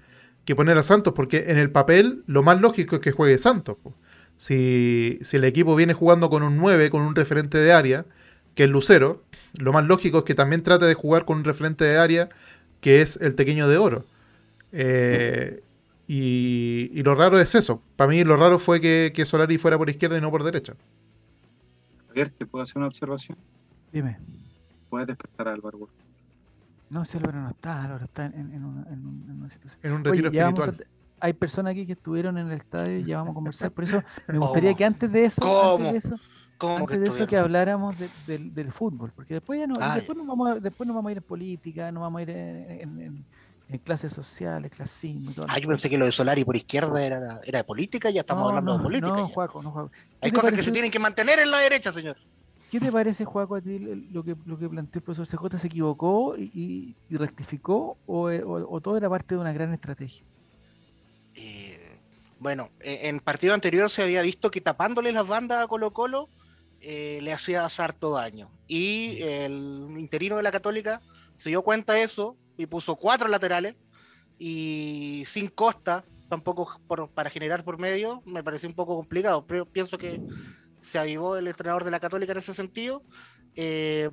que 0.45 0.55
poner 0.55 0.77
a 0.77 0.83
Santos, 0.83 1.13
porque 1.15 1.45
en 1.47 1.57
el 1.57 1.71
papel 1.71 2.23
lo 2.27 2.43
más 2.43 2.61
lógico 2.61 2.95
es 2.97 3.01
que 3.01 3.11
juegue 3.11 3.37
Santos. 3.39 3.77
Si, 4.37 5.19
si 5.21 5.37
el 5.37 5.45
equipo 5.45 5.75
viene 5.75 5.93
jugando 5.93 6.29
con 6.29 6.43
un 6.43 6.57
9, 6.57 6.89
con 6.89 7.01
un 7.03 7.15
referente 7.15 7.57
de 7.59 7.71
área, 7.73 8.05
que 8.55 8.65
es 8.65 8.69
Lucero, 8.69 9.23
lo 9.59 9.73
más 9.73 9.85
lógico 9.85 10.19
es 10.19 10.23
que 10.23 10.35
también 10.35 10.63
trate 10.63 10.85
de 10.85 10.93
jugar 10.93 11.25
con 11.25 11.37
un 11.37 11.43
referente 11.43 11.85
de 11.85 11.97
área, 11.97 12.29
que 12.81 13.01
es 13.01 13.17
el 13.17 13.35
pequeño 13.35 13.67
de 13.67 13.77
oro. 13.77 14.05
Eh, 14.71 15.61
y, 16.07 16.89
y 16.93 17.03
lo 17.03 17.15
raro 17.15 17.39
es 17.39 17.55
eso. 17.55 17.81
Para 17.95 18.09
mí 18.09 18.23
lo 18.23 18.35
raro 18.37 18.59
fue 18.59 18.81
que, 18.81 19.11
que 19.15 19.25
Solari 19.25 19.57
fuera 19.57 19.77
por 19.77 19.89
izquierda 19.89 20.17
y 20.17 20.21
no 20.21 20.31
por 20.31 20.43
derecha. 20.43 20.73
Javier, 22.07 22.29
¿te 22.29 22.45
puedo 22.45 22.63
hacer 22.63 22.77
una 22.77 22.87
observación? 22.87 23.37
Dime. 23.91 24.17
Puedes 24.89 25.07
despertar 25.07 25.47
a 25.47 25.53
Álvaro. 25.53 25.87
No, 26.89 27.05
si 27.05 27.17
Álvaro 27.17 27.41
no 27.41 27.49
está, 27.49 27.83
Álvaro 27.83 28.05
está 28.05 28.25
en, 28.25 28.33
en- 28.53 28.63
una, 28.65 28.81
en 28.91 29.05
un- 29.05 29.25
en 29.29 29.35
una 29.39 29.49
situación. 29.49 29.79
En 29.83 29.91
un 29.93 30.03
retiro 30.03 30.29
espiritual. 30.29 30.85
hay 31.19 31.33
personas 31.33 31.71
aquí 31.71 31.85
que 31.87 31.93
estuvieron 31.93 32.37
en 32.37 32.47
el 32.51 32.57
estadio 32.57 32.99
y 32.99 33.03
ya 33.03 33.17
vamos 33.17 33.31
a 33.31 33.35
conversar. 33.35 33.71
Por 33.71 33.85
eso 33.85 34.03
me 34.27 34.37
gustaría 34.39 34.69
¿Cómo? 34.71 34.77
que 34.77 34.85
antes 34.85 35.11
de 35.11 35.25
eso, 35.25 35.41
¿Cómo? 35.41 35.87
antes 35.87 35.91
de 35.93 35.97
eso, 36.15 36.23
¿Cómo 36.63 36.85
que 36.87 36.93
antes 36.95 37.09
de 37.11 37.17
eso 37.17 37.27
que 37.27 37.37
habláramos 37.37 37.97
de- 37.99 38.09
del- 38.25 38.53
del 38.53 38.71
fútbol, 38.71 39.11
porque 39.15 39.33
después 39.35 39.59
ya 39.59 39.67
no, 39.67 39.75
Ah, 39.81 39.95
después 39.95 40.17
nos 40.17 40.25
vamos 40.27 40.49
a, 40.49 40.59
después 40.59 40.87
nos 40.87 40.95
vamos 40.95 41.09
a 41.09 41.11
ir 41.11 41.17
en 41.17 41.23
política, 41.23 41.91
nos 41.91 42.01
vamos 42.01 42.19
a 42.19 42.21
ir 42.21 42.29
en, 42.29 42.71
en- 42.71 43.01
en- 43.01 43.25
en 43.69 43.77
clases 43.79 44.13
sociales, 44.13 44.71
clasismo 44.71 45.31
y 45.31 45.33
todo. 45.33 45.47
Ah, 45.49 45.57
yo 45.59 45.67
pensé 45.67 45.89
que 45.89 45.97
lo 45.97 46.05
de 46.05 46.11
Solari 46.11 46.43
por 46.45 46.55
izquierda 46.55 47.03
era, 47.05 47.41
era 47.43 47.57
de 47.59 47.63
política, 47.63 48.09
ya 48.09 48.21
estamos 48.21 48.47
hablando 48.49 48.77
de 48.77 48.83
política. 48.83 49.15
No. 49.15 49.27
Juaco, 49.27 49.61
no, 49.63 49.71
Juaco. 49.71 49.89
¿Qué 49.91 49.99
Hay 50.27 50.31
cosas 50.31 50.53
que 50.53 50.63
se 50.63 50.71
tienen 50.71 50.89
que 50.91 50.99
mantener 50.99 51.39
en 51.39 51.51
la 51.51 51.57
derecha, 51.59 51.91
señor. 51.91 52.17
¿Qué 52.71 52.79
te 52.79 52.91
parece, 52.91 53.23
Juaco, 53.25 53.55
a 53.55 53.61
ti 53.61 53.77
lo 53.79 54.23
que, 54.23 54.35
lo 54.45 54.57
que 54.57 54.67
planteó 54.69 54.99
el 54.99 55.03
profesor 55.03 55.27
CJ? 55.27 55.59
¿Se 55.59 55.67
equivocó 55.67 56.35
y, 56.37 56.43
y- 56.53 56.95
y 57.09 57.17
rectificó 57.17 57.97
o, 58.07 58.29
eh, 58.31 58.41
o- 58.43 58.67
o 58.75 58.81
todo 58.81 58.97
era 58.97 59.09
parte 59.09 59.35
de 59.35 59.41
una 59.41 59.53
gran 59.53 59.71
estrategia? 59.73 60.23
Eh, 61.35 61.99
bueno, 62.39 62.69
eh, 62.81 63.01
en 63.03 63.19
partido 63.19 63.53
anterior 63.53 63.89
se 63.89 64.03
había 64.03 64.21
visto 64.21 64.51
que 64.51 64.61
tapándole 64.61 65.11
las 65.11 65.27
bandas 65.27 65.63
a 65.63 65.67
Colo 65.67 65.91
Colo 65.91 66.29
eh, 66.83 67.19
le 67.21 67.33
hacía 67.33 67.65
harto 67.65 68.11
daño. 68.11 68.51
Y 68.67 69.21
el 69.21 69.87
interino 69.97 70.37
de 70.37 70.43
la 70.43 70.51
Católica 70.51 71.01
se 71.37 71.49
dio 71.49 71.61
cuenta 71.63 71.93
de 71.93 72.03
eso 72.03 72.37
y 72.57 72.65
puso 72.67 72.95
cuatro 72.95 73.27
laterales 73.27 73.75
y 74.39 75.23
sin 75.27 75.47
costa, 75.47 76.03
tampoco 76.29 76.79
por- 76.87 77.09
para 77.09 77.29
generar 77.29 77.63
por 77.63 77.77
medio, 77.79 78.21
me 78.25 78.43
pareció 78.43 78.67
un 78.69 78.75
poco 78.75 78.95
complicado. 78.95 79.45
Pero 79.47 79.65
pienso 79.65 79.97
que 79.97 80.19
se 80.81 80.99
avivó 80.99 81.37
el 81.37 81.47
entrenador 81.47 81.83
de 81.83 81.91
la 81.91 81.99
Católica 81.99 82.31
en 82.33 82.39
ese 82.39 82.53
sentido. 82.53 83.01
Eh, 83.55 84.09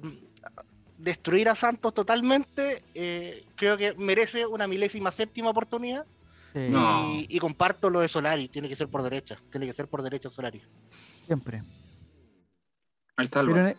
destruir 0.98 1.48
a 1.48 1.54
Santos 1.54 1.94
totalmente, 1.94 2.84
eh, 2.94 3.44
creo 3.56 3.76
que 3.78 3.94
merece 3.94 4.46
una 4.46 4.66
milésima 4.66 5.10
séptima 5.10 5.50
oportunidad. 5.50 6.04
Sí, 6.52 6.58
No. 6.68 7.10
Y, 7.12 7.26
y 7.28 7.38
comparto 7.38 7.88
lo 7.90 8.00
de 8.00 8.08
Solari, 8.08 8.48
tiene 8.48 8.68
que 8.68 8.76
ser 8.76 8.88
por 8.88 9.02
derecha, 9.02 9.38
tiene 9.50 9.66
que 9.66 9.72
ser 9.72 9.88
por 9.88 10.02
derecha 10.02 10.28
Solari. 10.28 10.60
Siempre. 11.26 11.62
Ahí 13.20 13.26
está 13.26 13.40
Pero 13.40 13.56
en, 13.60 13.66
el, 13.68 13.76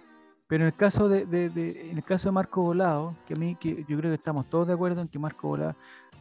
pero 0.47 0.63
en 0.63 0.67
el 0.67 0.75
caso 0.75 1.09
de, 1.09 1.25
de- 1.25 1.49
de- 1.49 1.91
en 1.91 1.97
el 1.97 2.03
caso 2.03 2.29
de 2.29 2.33
Marco 2.33 2.61
Volado, 2.61 3.15
que 3.27 3.33
a 3.33 3.37
mí 3.37 3.55
que 3.55 3.83
yo 3.87 3.97
creo 3.97 4.11
que 4.11 4.15
estamos 4.15 4.49
todos 4.49 4.67
de 4.67 4.73
acuerdo 4.73 5.01
en 5.01 5.07
que 5.07 5.19
Marco 5.19 5.47
Volado, 5.49 5.75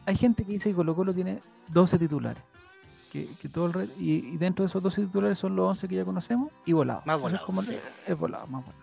hay 0.05 0.15
gente 0.15 0.43
que 0.43 0.53
dice 0.53 0.69
que 0.69 0.75
Colo 0.75 0.95
Colo 0.95 1.13
tiene 1.13 1.41
12 1.69 1.97
titulares. 1.99 2.43
Que, 3.11 3.27
que 3.41 3.49
todo 3.49 3.65
el 3.65 3.73
re- 3.73 3.89
y, 3.99 4.33
y 4.33 4.37
dentro 4.37 4.63
de 4.63 4.67
esos 4.67 4.81
12 4.81 5.01
titulares 5.01 5.37
son 5.37 5.53
los 5.55 5.67
11 5.69 5.87
que 5.87 5.95
ya 5.95 6.05
conocemos 6.05 6.49
y 6.65 6.71
volado. 6.71 7.01
Más 7.05 7.19
volado, 7.19 7.45
como- 7.45 7.61
sí. 7.61 7.77
Es 8.07 8.17
volado, 8.17 8.47
más 8.47 8.63
volado. 8.65 8.81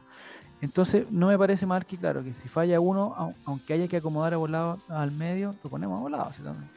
Entonces, 0.61 1.07
no 1.11 1.29
me 1.29 1.39
parece 1.39 1.65
mal 1.67 1.87
que, 1.87 1.97
claro, 1.97 2.23
que 2.25 2.35
si 2.35 2.49
falla 2.49 2.79
uno, 2.81 3.15
au- 3.17 3.35
aunque 3.45 3.73
haya 3.73 3.87
que 3.89 3.97
acomodar 3.97 4.35
a 4.35 4.37
volado 4.37 4.79
al 4.89 5.13
medio, 5.13 5.55
lo 5.63 5.71
ponemos 5.71 5.99
a 5.99 6.03
volado. 6.03 6.25
así 6.25 6.43
también. 6.43 6.69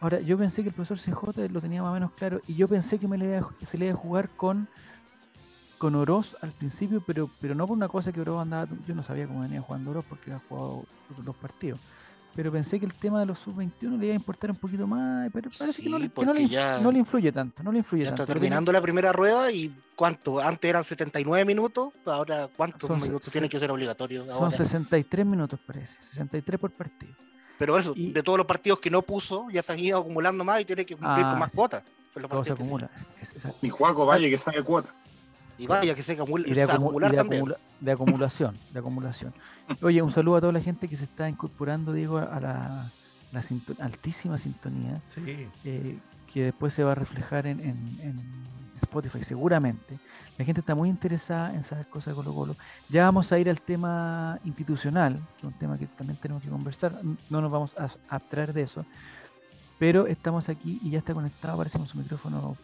Ahora, 0.00 0.20
yo 0.20 0.38
pensé 0.38 0.62
que 0.62 0.70
el 0.70 0.74
profesor 0.74 0.98
CJ 0.98 1.48
lo 1.52 1.60
tenía 1.60 1.82
más 1.82 1.90
o 1.90 1.94
menos 1.94 2.10
claro 2.12 2.40
y 2.46 2.54
yo 2.54 2.66
pensé 2.68 2.98
que, 2.98 3.06
me 3.08 3.18
le 3.18 3.26
iba 3.26 3.38
a- 3.46 3.50
que 3.58 3.66
se 3.66 3.76
le 3.78 3.86
iba 3.86 3.94
a 3.94 3.96
jugar 3.96 4.28
con 4.30 4.66
con 5.78 5.94
Oroz 5.94 6.36
al 6.42 6.52
principio, 6.52 7.02
pero 7.06 7.30
pero 7.40 7.54
no 7.54 7.66
por 7.66 7.76
una 7.76 7.88
cosa 7.88 8.12
que 8.12 8.20
Oroz 8.20 8.42
andaba, 8.42 8.68
yo 8.86 8.94
no 8.94 9.02
sabía 9.02 9.26
cómo 9.26 9.40
venía 9.40 9.60
jugando 9.62 9.90
Oroz 9.92 10.04
porque 10.08 10.32
había 10.32 10.42
jugado 10.48 10.84
los 11.16 11.24
dos 11.24 11.36
partidos. 11.36 11.80
Pero 12.36 12.52
pensé 12.52 12.78
que 12.78 12.86
el 12.86 12.94
tema 12.94 13.18
de 13.18 13.26
los 13.26 13.38
sub-21 13.40 13.98
le 13.98 14.06
iba 14.06 14.12
a 14.12 14.16
importar 14.16 14.50
un 14.50 14.56
poquito 14.56 14.86
más, 14.86 15.28
pero 15.32 15.50
parece 15.58 15.82
que, 15.82 15.88
no, 15.88 15.98
le, 15.98 16.08
que 16.08 16.24
no, 16.24 16.32
le, 16.34 16.40
porque 16.42 16.46
inf- 16.46 16.50
ya- 16.50 16.78
no 16.78 16.92
le 16.92 16.98
influye 17.00 17.32
tanto, 17.32 17.62
no 17.64 17.72
le 17.72 17.78
influye 17.78 18.04
Ya 18.04 18.10
está 18.10 18.18
tanto. 18.18 18.28
Pero 18.28 18.40
terminando 18.40 18.70
la 18.70 18.80
primera 18.80 19.12
rueda 19.12 19.50
y 19.50 19.74
¿cuánto? 19.96 20.38
Antes 20.38 20.68
eran 20.68 20.84
79 20.84 21.44
minutos, 21.44 21.88
ahora 22.06 22.48
¿cuántos 22.56 22.86
Son 22.86 23.00
minutos 23.00 23.32
tienen 23.32 23.50
que 23.50 23.58
ser 23.58 23.70
obligatorios 23.72 24.26
Son 24.26 24.34
ahora? 24.44 24.56
63 24.56 25.26
minutos 25.26 25.58
parece, 25.66 25.96
63 26.02 26.60
por 26.60 26.70
partido. 26.70 27.12
Pero 27.58 27.76
eso, 27.76 27.92
y- 27.96 28.12
de 28.12 28.22
todos 28.22 28.36
los 28.38 28.46
partidos 28.46 28.78
que 28.78 28.90
no 28.90 29.02
puso, 29.02 29.48
ya 29.50 29.62
se 29.62 29.72
han 29.72 29.80
ido 29.80 29.98
acumulando 29.98 30.44
más 30.44 30.60
y 30.60 30.64
tiene 30.64 30.86
que 30.86 30.94
cumplir 30.94 31.24
Ah, 31.24 31.30
con 31.30 31.40
más 31.40 31.50
sí. 31.50 31.56
cuotas. 31.56 31.82
Todo 32.28 32.44
se 32.44 32.52
acumula. 32.52 32.90
es- 33.20 33.34
es-. 33.34 33.62
Mi 33.62 33.68
Juaco 33.70 34.06
Valle 34.06 34.30
que 34.30 34.36
sabe 34.36 34.62
cuota. 34.62 34.94
Y 35.58 35.66
vaya 35.66 35.94
que 35.94 36.02
se 36.02 36.12
acumula, 36.12 36.46
y 36.46 36.52
de, 36.54 36.60
y 36.60 36.64
acumula- 36.64 37.56
acumulación, 37.92 38.56
de 38.72 38.78
acumulación. 38.78 39.34
Oye, 39.82 40.00
un 40.02 40.12
saludo 40.12 40.36
a 40.36 40.40
toda 40.40 40.52
la 40.52 40.60
gente 40.60 40.88
que 40.88 40.96
se 40.96 41.04
está 41.04 41.28
incorporando, 41.28 41.92
Diego, 41.92 42.18
a 42.18 42.40
la, 42.40 42.90
la 43.32 43.42
sinto- 43.42 43.74
altísima 43.80 44.38
sintonía, 44.38 45.00
Sí. 45.08 45.22
eh, 45.64 45.98
que 46.32 46.44
después 46.44 46.72
se 46.74 46.84
va 46.84 46.92
a 46.92 46.94
reflejar 46.94 47.46
en, 47.46 47.60
en- 47.60 47.98
en 48.02 48.20
Spotify, 48.80 49.22
seguramente. 49.24 49.98
La 50.38 50.44
gente 50.44 50.60
está 50.60 50.76
muy 50.76 50.88
interesada 50.88 51.52
en 51.52 51.64
saber 51.64 51.86
cosas 51.88 52.14
de 52.14 52.22
Colo 52.22 52.32
Colo. 52.32 52.56
Ya 52.88 53.04
vamos 53.04 53.32
a 53.32 53.38
ir 53.40 53.50
al 53.50 53.60
tema 53.60 54.38
institucional, 54.44 55.14
que 55.16 55.38
es 55.38 55.52
un 55.52 55.58
tema 55.58 55.76
que 55.76 55.86
también 55.86 56.16
tenemos 56.20 56.40
que 56.44 56.48
conversar. 56.48 56.94
No 57.28 57.40
nos 57.40 57.50
vamos 57.50 57.74
a 57.76 57.88
abstraer 58.08 58.52
de 58.52 58.62
eso. 58.62 58.84
Pero 59.80 60.06
estamos 60.06 60.48
aquí 60.48 60.78
y 60.82 60.90
ya 60.90 60.98
está 60.98 61.12
conectado, 61.14 61.56
parece 61.56 61.78
con 61.78 61.88
su 61.88 61.98
micrófono 61.98 62.56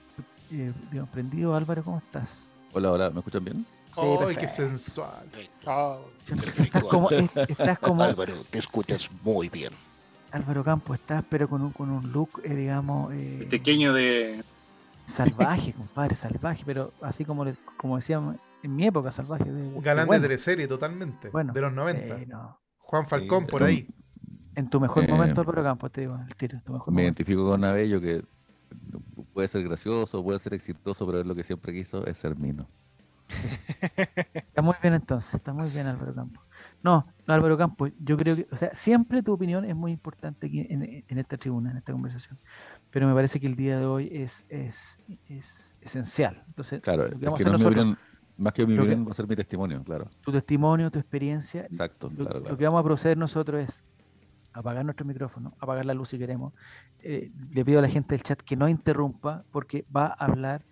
eh, 0.53 0.73
digamos, 0.93 1.11
prendido. 1.11 1.57
Álvaro, 1.57 1.83
¿cómo 1.83 1.99
estás? 1.99 2.29
Hola, 2.75 2.91
hola, 2.93 3.11
¿me 3.11 3.19
escuchan 3.21 3.45
bien? 3.45 3.65
¡Ay, 3.97 4.35
qué 4.37 4.49
sensual! 4.49 5.31
Estás 6.59 6.83
como, 6.83 7.09
es- 7.11 7.31
estás 7.49 7.79
como 7.79 8.03
Álvaro, 8.03 8.35
te 8.51 8.59
escuchas 8.59 9.09
muy 9.23 9.49
bien. 9.49 9.73
Álvaro 10.33 10.65
Campos, 10.65 10.99
estás 10.99 11.25
pero 11.29 11.49
con 11.49 11.63
un, 11.63 11.71
con 11.71 11.91
un 11.91 12.11
look, 12.11 12.41
eh, 12.43 12.55
digamos, 12.55 13.13
eh, 13.15 13.47
Pequeño 13.49 13.93
de. 13.95 14.43
salvaje, 15.07 15.73
compadre, 15.73 16.17
salvaje, 16.17 16.65
pero 16.67 16.93
así 17.01 17.25
como, 17.25 17.45
le- 17.45 17.55
como 17.77 17.97
decíamos 17.97 18.37
en 18.65 18.75
mi 18.75 18.87
época, 18.87 19.13
salvaje. 19.13 19.45
De, 19.45 19.81
Galán 19.81 20.05
de 20.05 20.09
bueno. 20.09 20.23
teleserie, 20.23 20.67
totalmente. 20.67 21.29
Bueno, 21.31 21.53
de 21.53 21.61
los 21.61 21.73
90. 21.73 22.19
sí, 22.19 22.27
no. 22.27 22.59
Juan 22.79 23.07
Falcón 23.07 23.45
Sí, 23.45 23.51
por 23.51 23.61
tú- 23.61 23.67
ahí. 23.67 23.89
En 24.57 24.71
tu 24.71 24.81
mejor 24.81 25.05
Eh, 25.05 25.09
momento, 25.09 25.41
Álvaro 25.41 25.63
Campos, 25.63 25.91
te 25.93 26.01
digo, 26.03 26.19
el 26.29 26.35
tiro, 26.37 26.57
en 26.59 26.63
tu 26.65 26.73
mejor 26.73 26.89
Me 26.93 27.03
momento. 27.03 27.23
identifico 27.23 27.49
con 27.49 27.65
Abello 27.65 28.01
que 28.01 28.23
puede 29.35 29.49
ser 29.49 29.65
gracioso, 29.65 30.23
puede 30.23 30.39
ser 30.39 30.55
exitoso, 30.55 31.05
pero 31.05 31.21
él 31.21 31.29
lo 31.29 31.35
que 31.35 31.45
siempre 31.45 31.73
quiso 31.75 32.07
es 32.07 32.17
ser 32.17 32.37
mino. 32.37 32.67
Está 34.35 34.63
muy 34.63 34.75
bien 34.83 34.95
entonces, 34.95 35.35
está 35.35 35.53
muy 35.53 35.69
bien 35.71 35.87
Álvaro 35.87 36.15
Campos. 36.15 36.45
No, 36.83 37.07
no, 37.27 37.35
Álvaro 37.35 37.57
Campos, 37.57 37.91
yo 37.99 38.17
creo 38.19 38.37
que, 38.37 38.47
o 38.53 38.57
sea, 38.57 38.75
siempre 38.75 39.23
tu 39.23 39.33
opinión 39.33 39.65
es 39.65 39.75
muy 39.75 39.93
importante 39.93 40.47
aquí 40.47 40.61
en, 40.69 41.05
en 41.09 41.19
esta 41.19 41.37
tribuna, 41.39 41.71
en 41.71 41.79
esta 41.79 41.93
conversación, 41.93 42.39
pero 42.91 43.09
me 43.09 43.15
parece 43.15 43.41
que 43.41 43.47
el 43.47 43.57
día 43.57 43.79
de 43.81 43.87
hoy 43.87 44.09
es, 44.13 44.47
es, 44.51 44.99
es 45.27 45.75
esencial. 45.81 46.45
Entonces, 46.47 46.83
Claro, 46.83 47.05
lo 47.09 47.19
que 47.19 47.27
es 47.27 47.31
vamos 47.31 47.39
que 47.39 47.45
a 47.45 47.47
no 47.51 47.57
hacer 47.57 47.57
es 47.57 47.61
mi 47.61 47.65
nosotros, 47.65 47.85
opinión, 47.85 47.99
más 48.37 48.53
que 48.53 48.67
mi 48.67 48.77
va 48.77 49.11
a 49.11 49.15
ser 49.15 49.27
mi 49.27 49.37
testimonio, 49.37 49.83
claro. 49.85 50.11
tu 50.21 50.31
testimonio, 50.31 50.91
tu 50.91 50.99
experiencia, 50.99 51.63
Exacto, 51.63 52.11
lo, 52.15 52.27
claro, 52.27 52.41
lo 52.41 52.57
que 52.57 52.65
vamos 52.65 52.81
a 52.81 52.85
proceder 52.85 53.17
nosotros 53.17 53.63
es 53.63 53.85
apagar 54.55 54.85
nuestro 54.85 55.05
micrófono, 55.05 55.53
apagar 55.61 55.85
la 55.85 55.93
luz 55.93 56.09
si 56.09 56.19
queremos. 56.19 56.55
Eh, 57.01 57.31
le 57.53 57.65
pido 57.65 57.81
a 57.81 57.83
la 57.83 57.89
gente 57.89 58.15
del 58.15 58.23
chat 58.23 58.41
que 58.41 58.57
no 58.57 58.69
interrumpa 58.69 59.45
porque 59.51 59.85
va 59.95 60.07
a 60.07 60.25
hablar 60.25 60.63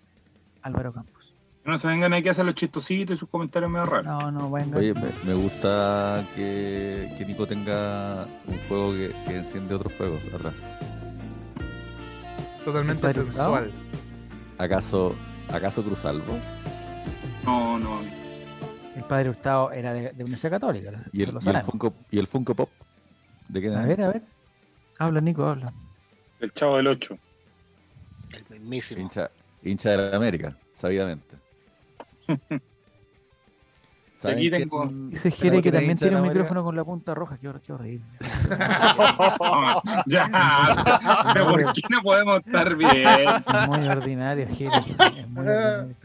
Álvaro 0.62 0.92
Campos. 0.92 1.34
No 1.64 1.78
se 1.78 1.86
vengan 1.86 2.12
aquí 2.12 2.26
a 2.28 2.30
hacer 2.32 2.44
los 2.44 2.54
chistositos 2.54 3.16
y 3.16 3.18
sus 3.18 3.28
comentarios 3.28 3.70
medio 3.70 3.86
raros. 3.86 4.06
No, 4.06 4.32
no, 4.32 4.48
bueno. 4.48 4.78
Oye, 4.78 4.94
me, 4.94 5.12
me 5.24 5.34
gusta 5.34 6.24
que, 6.34 7.14
que 7.16 7.24
Nico 7.24 7.46
tenga 7.46 8.26
un 8.46 8.58
fuego 8.68 8.92
que, 8.92 9.14
que 9.26 9.36
enciende 9.38 9.74
otros 9.74 9.92
fuegos 9.92 10.22
atrás. 10.34 10.54
Totalmente 12.64 13.12
sensual. 13.12 13.70
¿Acaso, 14.58 15.14
acaso 15.52 15.84
Cruzalvo? 15.84 16.38
No, 17.44 17.78
no. 17.78 18.00
El 18.96 19.04
padre 19.04 19.30
Hurtado 19.30 19.72
era 19.72 19.92
de, 19.92 20.12
de 20.12 20.22
Universidad 20.24 20.52
Católica. 20.52 21.04
¿Y 21.12 21.22
el, 21.22 21.30
lo 21.30 21.34
y 21.34 21.36
el 21.38 21.42
sabemos. 21.42 21.66
Funko, 21.66 21.94
¿Y 22.10 22.18
el 22.18 22.26
Funko 22.26 22.54
Pop? 22.54 22.70
¿De 23.52 23.60
qué 23.60 23.68
A 23.74 23.82
ver, 23.82 24.00
a 24.02 24.08
ver. 24.08 24.22
Habla, 24.98 25.20
Nico, 25.20 25.44
habla. 25.46 25.72
El 26.40 26.52
chavo 26.52 26.78
del 26.78 26.86
8. 26.88 27.18
El 28.50 28.60
mismísimo. 28.60 29.02
Hincha, 29.02 29.30
hincha 29.62 29.90
de 29.90 30.10
la 30.10 30.16
América, 30.16 30.56
sabidamente. 30.74 31.36
¿Saben 34.14 34.38
Aquí 34.38 34.50
tengo- 34.50 34.86
Dice 35.10 35.30
¿saben 35.32 35.36
Jere 35.52 35.62
que 35.62 35.72
también 35.72 35.98
tiene 35.98 36.12
un 36.12 36.18
América? 36.20 36.34
micrófono 36.40 36.62
con 36.64 36.76
la 36.76 36.84
punta 36.84 37.12
roja. 37.14 37.36
Qué, 37.38 37.48
hor- 37.48 37.60
qué 37.60 37.72
horrible. 37.72 38.06
ya. 40.06 40.30
Pero 41.34 41.48
¿por 41.48 41.72
qué 41.72 41.80
no 41.90 42.02
podemos 42.02 42.38
estar 42.46 42.74
bien? 42.76 42.92
Es 43.04 43.68
muy 43.68 43.86
ordinario, 43.88 44.46
Jere. 44.48 44.76
Es 44.78 45.28
muy 45.28 45.46
ordinario. 45.46 45.96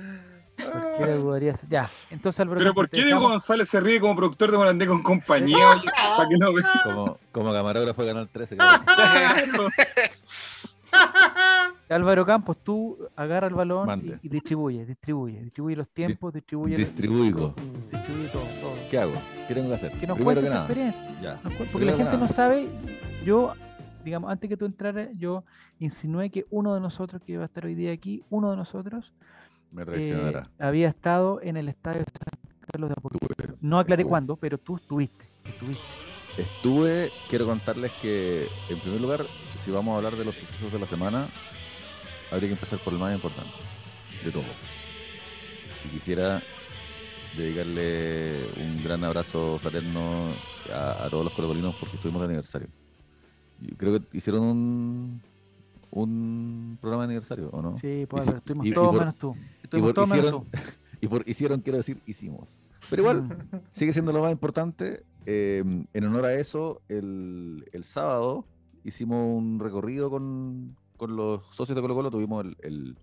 ¿Por 0.71 0.97
qué 0.97 1.05
le 1.05 1.13
dudaría 1.17 1.51
eso? 1.53 1.65
Ya, 1.69 1.89
entonces 2.09 2.39
Álvaro. 2.39 2.59
Pero 2.59 2.73
¿por 2.73 2.89
qué 2.89 2.97
Diego 2.97 3.09
dejamos- 3.19 3.31
González 3.31 3.69
se 3.69 3.79
ríe 3.79 3.99
como 3.99 4.15
productor 4.15 4.51
de 4.51 4.57
Morandé 4.57 4.87
con 4.87 5.01
compañía? 5.03 5.57
Oye, 5.71 5.89
para 6.17 6.29
que 6.29 6.37
no 6.37 6.53
vea. 6.53 6.65
Como, 6.83 7.17
como 7.31 7.53
camarógrafo 7.53 8.01
de 8.03 8.07
Canal 8.09 8.27
13. 8.29 8.57
creo. 8.57 9.67
Álvaro 11.89 12.25
Campos, 12.25 12.57
tú 12.63 12.97
agarra 13.15 13.47
el 13.47 13.53
balón 13.53 14.01
y, 14.21 14.25
y 14.27 14.29
distribuye, 14.29 14.85
distribuye, 14.85 15.41
distribuye 15.41 15.75
los 15.75 15.87
tiempos, 15.89 16.33
distribuye, 16.33 16.75
Distribuigo. 16.75 17.53
distribuye 17.91 18.27
todo, 18.29 18.43
todo. 18.61 18.73
¿Qué 18.89 18.97
hago? 18.99 19.13
¿Qué 19.47 19.53
tengo 19.53 19.69
que 19.69 19.75
hacer? 19.75 19.91
Que 19.93 20.05
nos 20.05 20.17
Primero 20.17 20.41
tu 20.41 20.47
nada. 20.49 20.65
experiencia. 20.65 21.01
Ya. 21.21 21.33
nos 21.35 21.53
cu- 21.53 21.57
Porque 21.59 21.71
Primero 21.85 21.97
la 21.97 22.03
gente 22.03 22.17
no 22.17 22.27
sabe, 22.27 22.67
yo, 23.23 23.53
digamos, 24.03 24.29
antes 24.31 24.49
que 24.49 24.57
tú 24.57 24.65
entraras, 24.65 25.07
yo 25.17 25.45
insinué 25.79 26.29
que 26.29 26.45
uno 26.49 26.73
de 26.75 26.81
nosotros 26.81 27.21
que 27.25 27.33
iba 27.33 27.43
a 27.43 27.45
estar 27.45 27.65
hoy 27.65 27.75
día 27.75 27.93
aquí, 27.93 28.21
uno 28.29 28.51
de 28.51 28.57
nosotros 28.57 29.13
Me 29.71 29.83
eh, 29.83 29.85
traicionará. 29.85 30.49
había 30.59 30.87
estado 30.89 31.41
en 31.41 31.57
el 31.57 31.69
estadio 31.69 31.99
de 31.99 32.05
San 32.05 32.39
Carlos 32.71 32.89
de 32.89 32.95
Apoquindo. 32.97 33.57
No 33.61 33.79
aclaré 33.79 34.01
estuve. 34.01 34.09
cuándo, 34.09 34.35
pero 34.35 34.57
tú 34.57 34.77
estuviste. 34.77 35.25
estuviste. 35.45 35.83
Estuve, 36.37 37.11
quiero 37.29 37.45
contarles 37.47 37.91
que, 37.93 38.47
en 38.69 38.79
primer 38.79 39.01
lugar, 39.01 39.25
si 39.57 39.71
vamos 39.71 39.93
a 39.93 39.97
hablar 39.97 40.15
de 40.15 40.25
los 40.25 40.35
sucesos 40.35 40.71
de 40.71 40.79
la 40.79 40.85
semana, 40.85 41.29
habría 42.31 42.49
que 42.49 42.53
empezar 42.53 42.79
por 42.79 42.93
el 42.93 42.99
más 42.99 43.13
importante 43.15 43.51
de 44.23 44.31
todo. 44.31 44.43
Y 45.85 45.89
quisiera 45.89 46.43
dedicarle 47.35 48.49
un 48.57 48.83
gran 48.83 49.03
abrazo 49.03 49.57
fraterno 49.59 50.33
a, 50.71 51.05
a 51.05 51.09
todos 51.09 51.25
los 51.25 51.33
colocolinos 51.33 51.75
porque 51.79 51.95
estuvimos 51.95 52.21
de 52.21 52.25
aniversario. 52.27 52.67
Creo 53.77 53.93
que 53.99 54.17
hicieron 54.17 54.43
un, 54.43 55.21
un 56.03 56.77
programa 56.81 57.03
de 57.03 57.07
aniversario, 57.07 57.49
¿o 57.51 57.61
no? 57.61 57.77
Sí, 57.77 58.05
pues 58.09 58.27
estuvimos 58.27 58.69
todos 58.73 58.93
menos 58.99 59.15
tú. 59.15 59.35
Estuvimos 59.63 59.93
todos 59.93 60.09
menos 60.09 60.31
tú. 60.31 60.45
y 61.01 61.07
por 61.07 61.27
hicieron, 61.27 61.61
quiero 61.61 61.77
decir, 61.77 61.99
hicimos. 62.05 62.59
Pero 62.89 63.01
igual, 63.01 63.23
Mm. 63.23 63.57
sigue 63.71 63.93
siendo 63.93 64.11
lo 64.11 64.21
más 64.21 64.31
importante. 64.31 65.03
eh, 65.29 65.61
en 65.93 66.03
honor 66.05 66.23
a 66.25 66.33
eso, 66.35 66.81
el, 66.87 67.65
el 67.73 67.83
sábado 67.83 68.45
hicimos 68.85 69.21
un 69.25 69.59
recorrido 69.59 70.09
con, 70.09 70.77
con 70.95 71.17
los 71.17 71.43
socios 71.53 71.75
de 71.75 71.81
Colo 71.81 71.95
Colo. 71.95 72.09
Tuvimos 72.09 72.45
el, 72.45 72.55
el- 72.61 72.97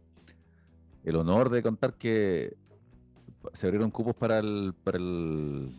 el 1.05 1.17
honor 1.17 1.51
de 1.51 1.63
contar 1.63 1.93
que 1.95 2.57
se 3.53 3.67
abrieron 3.67 3.91
cupos 3.91 4.15
para 4.17 4.39
el, 4.39 4.73
para 4.85 4.97
el 4.97 5.71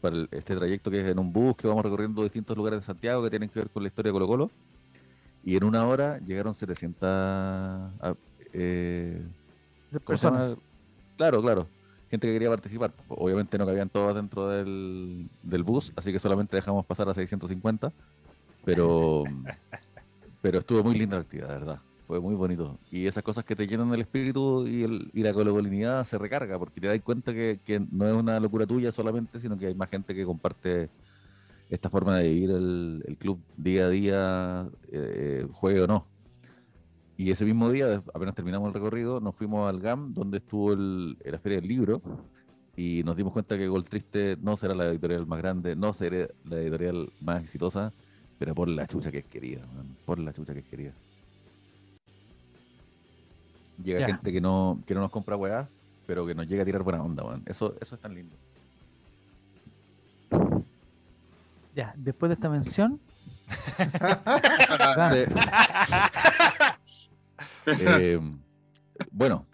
para 0.00 0.26
este 0.32 0.56
trayecto 0.56 0.90
que 0.90 1.00
es 1.00 1.08
en 1.08 1.20
un 1.20 1.32
bus 1.32 1.54
que 1.56 1.68
vamos 1.68 1.84
recorriendo 1.84 2.22
distintos 2.24 2.56
lugares 2.56 2.80
de 2.80 2.84
Santiago 2.86 3.22
que 3.22 3.30
tienen 3.30 3.48
que 3.48 3.60
ver 3.60 3.70
con 3.70 3.84
la 3.84 3.86
historia 3.86 4.10
de 4.10 4.12
Colo 4.12 4.26
Colo. 4.26 4.50
Y 5.44 5.56
en 5.56 5.64
una 5.64 5.86
hora 5.86 6.18
llegaron 6.20 6.54
700 6.54 6.98
ah, 7.02 8.14
eh, 8.52 9.22
personas. 10.06 10.56
Claro, 11.16 11.42
claro. 11.42 11.68
Gente 12.10 12.26
que 12.26 12.32
quería 12.32 12.48
participar. 12.48 12.92
Obviamente 13.08 13.58
no 13.58 13.66
cabían 13.66 13.90
todas 13.90 14.14
dentro 14.14 14.48
del, 14.48 15.28
del 15.42 15.62
bus, 15.62 15.92
así 15.96 16.12
que 16.12 16.18
solamente 16.18 16.56
dejamos 16.56 16.86
pasar 16.86 17.08
a 17.08 17.14
650. 17.14 17.92
Pero, 18.64 19.24
pero 20.42 20.58
estuvo 20.60 20.82
muy 20.82 20.96
linda 20.96 21.16
la 21.16 21.22
actividad, 21.22 21.48
de 21.48 21.54
verdad. 21.54 21.80
Fue 22.06 22.20
muy 22.20 22.34
bonito. 22.34 22.78
Y 22.90 23.06
esas 23.06 23.22
cosas 23.22 23.44
que 23.44 23.56
te 23.56 23.66
llenan 23.66 23.92
el 23.92 24.00
espíritu 24.00 24.66
y, 24.66 24.84
el, 24.84 25.10
y 25.12 25.22
la 25.22 25.32
colocolinidad 25.34 26.04
se 26.04 26.16
recarga, 26.16 26.58
porque 26.58 26.80
te 26.80 26.86
das 26.86 27.00
cuenta 27.00 27.32
que, 27.32 27.60
que 27.64 27.80
no 27.90 28.06
es 28.06 28.14
una 28.14 28.40
locura 28.40 28.66
tuya 28.66 28.92
solamente, 28.92 29.40
sino 29.40 29.58
que 29.58 29.66
hay 29.66 29.74
más 29.74 29.90
gente 29.90 30.14
que 30.14 30.24
comparte 30.24 30.88
esta 31.70 31.90
forma 31.90 32.18
de 32.18 32.28
vivir 32.28 32.50
el, 32.50 33.04
el 33.06 33.16
club 33.16 33.40
día 33.56 33.86
a 33.86 33.88
día, 33.88 34.70
eh, 34.92 35.46
juegue 35.52 35.82
o 35.82 35.86
no. 35.86 36.06
Y 37.16 37.30
ese 37.30 37.44
mismo 37.44 37.70
día, 37.70 38.02
apenas 38.12 38.34
terminamos 38.34 38.68
el 38.68 38.74
recorrido, 38.74 39.20
nos 39.20 39.36
fuimos 39.36 39.68
al 39.68 39.80
GAM, 39.80 40.14
donde 40.14 40.38
estuvo 40.38 40.72
el, 40.72 41.16
la 41.24 41.38
Feria 41.38 41.60
del 41.60 41.68
Libro, 41.68 42.02
y 42.76 43.02
nos 43.04 43.16
dimos 43.16 43.32
cuenta 43.32 43.56
que 43.56 43.68
Gol 43.68 43.88
Triste 43.88 44.36
no 44.40 44.56
será 44.56 44.74
la 44.74 44.86
editorial 44.88 45.26
más 45.26 45.38
grande, 45.38 45.76
no 45.76 45.92
será 45.92 46.28
la 46.44 46.56
editorial 46.56 47.12
más 47.20 47.42
exitosa, 47.42 47.92
pero 48.38 48.54
por 48.54 48.68
la 48.68 48.86
chucha 48.86 49.12
que 49.12 49.18
es 49.18 49.24
querida, 49.26 49.64
man, 49.76 49.96
por 50.04 50.18
la 50.18 50.32
chucha 50.32 50.52
que 50.52 50.60
es 50.60 50.66
querida. 50.66 50.92
Llega 53.82 54.06
gente 54.06 54.32
que 54.32 54.40
no, 54.40 54.80
que 54.86 54.94
no 54.94 55.00
nos 55.00 55.10
compra 55.10 55.36
weá, 55.36 55.68
pero 56.06 56.26
que 56.26 56.34
nos 56.34 56.46
llega 56.46 56.62
a 56.62 56.66
tirar 56.66 56.82
buena 56.82 57.02
onda, 57.02 57.22
man. 57.22 57.42
Eso, 57.46 57.76
eso 57.80 57.94
es 57.94 58.00
tan 58.00 58.14
lindo. 58.14 58.36
Ya, 61.74 61.92
después 61.96 62.30
de 62.30 62.34
esta 62.34 62.48
mención, 62.48 63.00
Sí. 67.66 67.72
Eh, 67.80 68.20
bueno, 69.10 69.46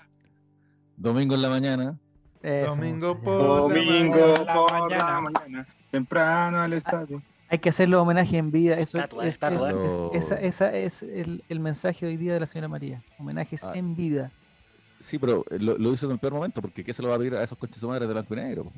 domingo 0.97 1.35
en 1.35 1.43
la 1.43 1.49
mañana, 1.49 1.99
eso, 2.43 2.75
Domingo 2.75 3.21
por- 3.21 3.73
Domingo 3.73 4.35
la 4.45 4.55
por 4.55 4.73
mañana. 4.73 5.05
la 5.05 5.21
mañana. 5.21 5.67
Temprano 5.91 6.61
al 6.61 6.73
estadio. 6.73 7.21
Hay 7.49 7.59
que 7.59 7.69
hacerle 7.71 7.97
homenaje 7.97 8.37
en 8.37 8.51
vida. 8.51 8.75
Eso 8.79 8.97
es, 8.99 9.05
Estatua, 9.05 9.27
es- 9.27 9.35
estatua. 9.35 9.71
es- 10.15 10.25
esa, 10.25 10.41
esa 10.41 10.77
es 10.77 11.03
el, 11.03 11.43
el 11.49 11.61
mensaje 11.61 12.07
hoy 12.07 12.17
día 12.17 12.33
de 12.35 12.41
la 12.41 12.47
señora 12.47 12.69
María. 12.69 13.03
Homenajes 13.19 13.65
Ah. 13.65 13.73
en 13.75 13.95
vida. 13.97 14.31
Sí, 15.01 15.19
pero 15.19 15.45
eh, 15.51 15.59
lo, 15.59 15.77
lo 15.79 15.93
hizo 15.93 16.07
en 16.07 16.13
el 16.13 16.19
peor 16.19 16.35
momento, 16.35 16.61
porque 16.61 16.85
¿qué 16.85 16.93
se 16.93 17.03
lo 17.03 17.09
va 17.09 17.15
a 17.15 17.19
pedir 17.19 17.35
a 17.35 17.43
esos 17.43 17.57
coches 17.59 17.83
madres 17.83 18.07
de 18.07 18.13
blanco 18.15 18.35
y 18.35 18.37
negro? 18.37 18.71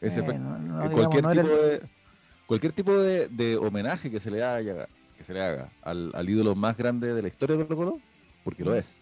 Ese 0.00 0.22
fue- 0.22 0.34
Eh, 0.34 0.38
no- 0.38 0.58
no 0.58 0.74
digamos, 0.88 0.94
cualquier, 0.94 1.22
no 1.24 1.30
tipo 1.30 1.42
el- 1.42 1.48
de, 1.80 1.82
cualquier 2.52 2.74
tipo 2.74 2.92
de, 2.92 3.28
de 3.28 3.56
homenaje 3.56 4.10
que 4.10 4.20
se 4.20 4.30
le 4.30 4.42
haga, 4.42 4.86
que 5.16 5.24
se 5.24 5.32
le 5.32 5.40
haga 5.40 5.72
al, 5.80 6.10
al 6.14 6.28
ídolo 6.28 6.54
más 6.54 6.76
grande 6.76 7.14
de 7.14 7.22
la 7.22 7.28
historia 7.28 7.56
de 7.56 7.66
Colo 7.66 7.76
Colo, 7.78 8.00
porque 8.44 8.62
lo 8.62 8.74
es, 8.74 8.98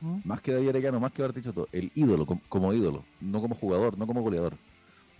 ¿Mm? 0.00 0.22
más 0.24 0.40
que 0.40 0.52
David 0.52 0.70
Arellano, 0.70 0.98
más 0.98 1.12
que 1.12 1.22
Bartichotto, 1.22 1.68
el 1.70 1.92
ídolo 1.94 2.26
com- 2.26 2.40
como, 2.48 2.72
ídolo, 2.74 3.04
no 3.20 3.40
como 3.40 3.54
jugador, 3.54 3.96
no 3.96 4.08
como 4.08 4.22
goleador, 4.22 4.58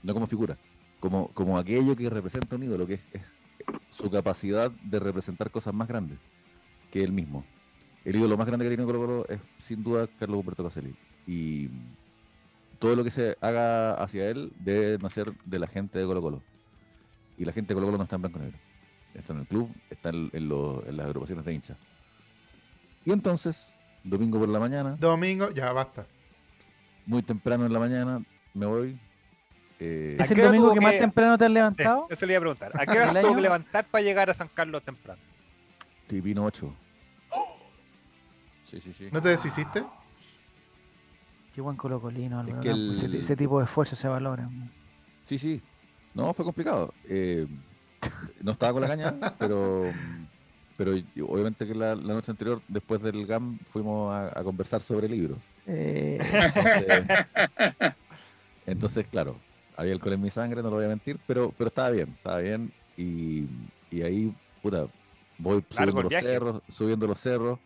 no 0.02 0.12
como 0.14 0.26
figura, 0.26 0.58
como, 0.98 1.28
como 1.28 1.56
aquello 1.58 1.94
que 1.94 2.10
representa 2.10 2.56
un 2.56 2.64
ídolo, 2.64 2.88
que 2.88 2.94
es, 2.94 3.02
es 3.12 3.22
su 3.88 4.10
capacidad 4.10 4.72
de 4.72 4.98
representar 4.98 5.52
cosas 5.52 5.72
más 5.72 5.86
grandes 5.86 6.18
que 6.90 7.04
él 7.04 7.12
mismo. 7.12 7.44
El 8.04 8.16
ídolo 8.16 8.36
más 8.36 8.48
grande 8.48 8.64
que 8.64 8.70
tiene 8.70 8.84
Colo 8.84 8.98
Colo 8.98 9.28
es 9.28 9.38
sin 9.58 9.84
duda 9.84 10.08
Carlos 10.18 10.40
Humberto 10.40 10.64
Caselli. 10.64 10.96
Y 11.24 11.68
todo 12.80 12.96
lo 12.96 13.04
que 13.04 13.12
se 13.12 13.36
haga 13.40 13.94
hacia 13.94 14.28
él 14.28 14.52
debe 14.58 14.98
nacer 14.98 15.32
de 15.44 15.58
la 15.60 15.68
gente 15.68 16.00
de 16.00 16.04
Colo 16.04 16.20
Colo. 16.20 16.42
Y 17.40 17.44
la 17.46 17.52
gente 17.52 17.68
de 17.68 17.74
Colo 17.74 17.86
Colo 17.86 17.96
no 17.96 18.04
está 18.04 18.16
en 18.16 18.22
blanco 18.22 18.38
y 18.38 18.42
negro. 18.42 18.58
Está 19.14 19.32
en 19.32 19.38
el 19.40 19.46
club, 19.46 19.74
está 19.88 20.10
en, 20.10 20.28
en 20.34 20.46
lo- 20.46 20.86
en 20.86 20.94
las 20.94 21.06
agrupaciones 21.06 21.42
de 21.46 21.54
hinchas. 21.54 21.78
Y 23.06 23.12
entonces, 23.12 23.74
domingo 24.04 24.38
por 24.38 24.48
la 24.50 24.60
mañana, 24.60 24.94
Domingo, 25.00 25.48
ya 25.48 25.72
basta. 25.72 26.06
muy 27.06 27.22
temprano 27.22 27.64
en 27.64 27.72
la 27.72 27.78
mañana, 27.78 28.22
me 28.52 28.66
voy. 28.66 29.00
eh, 29.78 30.18
¿A 30.20 30.22
¿Es 30.24 30.30
el 30.32 30.42
domingo 30.42 30.74
que 30.74 30.80
más 30.80 30.92
que- 30.92 30.98
temprano 30.98 31.38
te 31.38 31.44
has 31.46 31.48
Sí, 31.50 31.54
levantado? 31.54 32.06
eso 32.10 32.26
le 32.26 32.34
iba 32.34 32.38
a 32.38 32.40
preguntar. 32.42 32.72
¿A 32.78 32.84
qué 32.84 32.92
hora 32.92 33.06
¿El 33.06 33.12
se 33.14 33.20
tuvo 33.22 33.34
que 33.36 33.40
levantar 33.40 33.86
para 33.86 34.02
llegar 34.04 34.28
a 34.28 34.34
San 34.34 34.48
Carlos 34.48 34.82
temprano? 34.84 35.22
Tipino 36.06 36.44
8. 36.44 36.74
Sí, 38.64 38.80
sí, 38.82 38.92
sí. 38.92 39.08
¿No 39.10 39.22
te 39.22 39.30
deshiciste? 39.30 39.82
Qué 41.54 41.60
buen 41.62 41.76
colocolino, 41.76 42.44
que. 42.60 42.70
Ese, 42.70 43.06
el- 43.06 43.14
ese 43.16 43.34
tipo 43.34 43.58
de 43.58 43.64
esfuerzo 43.64 43.96
se 43.96 44.06
valora. 44.08 44.48
Sí, 45.24 45.38
sí. 45.38 45.62
No, 46.14 46.32
fue 46.34 46.44
complicado. 46.44 46.92
Eh, 47.08 47.46
no 48.42 48.52
estaba 48.52 48.72
con 48.72 48.82
la 48.82 48.88
caña, 48.88 49.14
pero 49.38 49.84
pero 50.76 50.92
obviamente 51.28 51.66
que 51.66 51.74
la, 51.74 51.94
la 51.94 52.14
noche 52.14 52.30
anterior, 52.30 52.62
después 52.66 53.02
del 53.02 53.26
GAM, 53.26 53.58
fuimos 53.70 54.10
a, 54.14 54.38
a 54.40 54.42
conversar 54.42 54.80
sobre 54.80 55.08
libros. 55.10 55.38
Eh, 55.66 56.18
Entonces, 56.54 57.04
entonces, 58.66 59.06
claro, 59.10 59.36
había 59.76 59.92
alcohol 59.92 60.14
en 60.14 60.22
mi 60.22 60.30
sangre, 60.30 60.62
no 60.62 60.70
lo 60.70 60.76
voy 60.76 60.86
a 60.86 60.88
mentir, 60.88 61.18
pero, 61.26 61.52
pero 61.56 61.68
estaba 61.68 61.90
bien, 61.90 62.08
estaba 62.16 62.38
bien. 62.38 62.72
Y, 62.96 63.44
y 63.90 64.00
ahí, 64.02 64.34
puta, 64.62 64.86
voy 65.36 65.62
subiendo 65.70 66.02
los 66.02 66.12
cerros, 66.12 66.62
subiendo 66.68 67.06
los 67.06 67.20
cerros. 67.20 67.58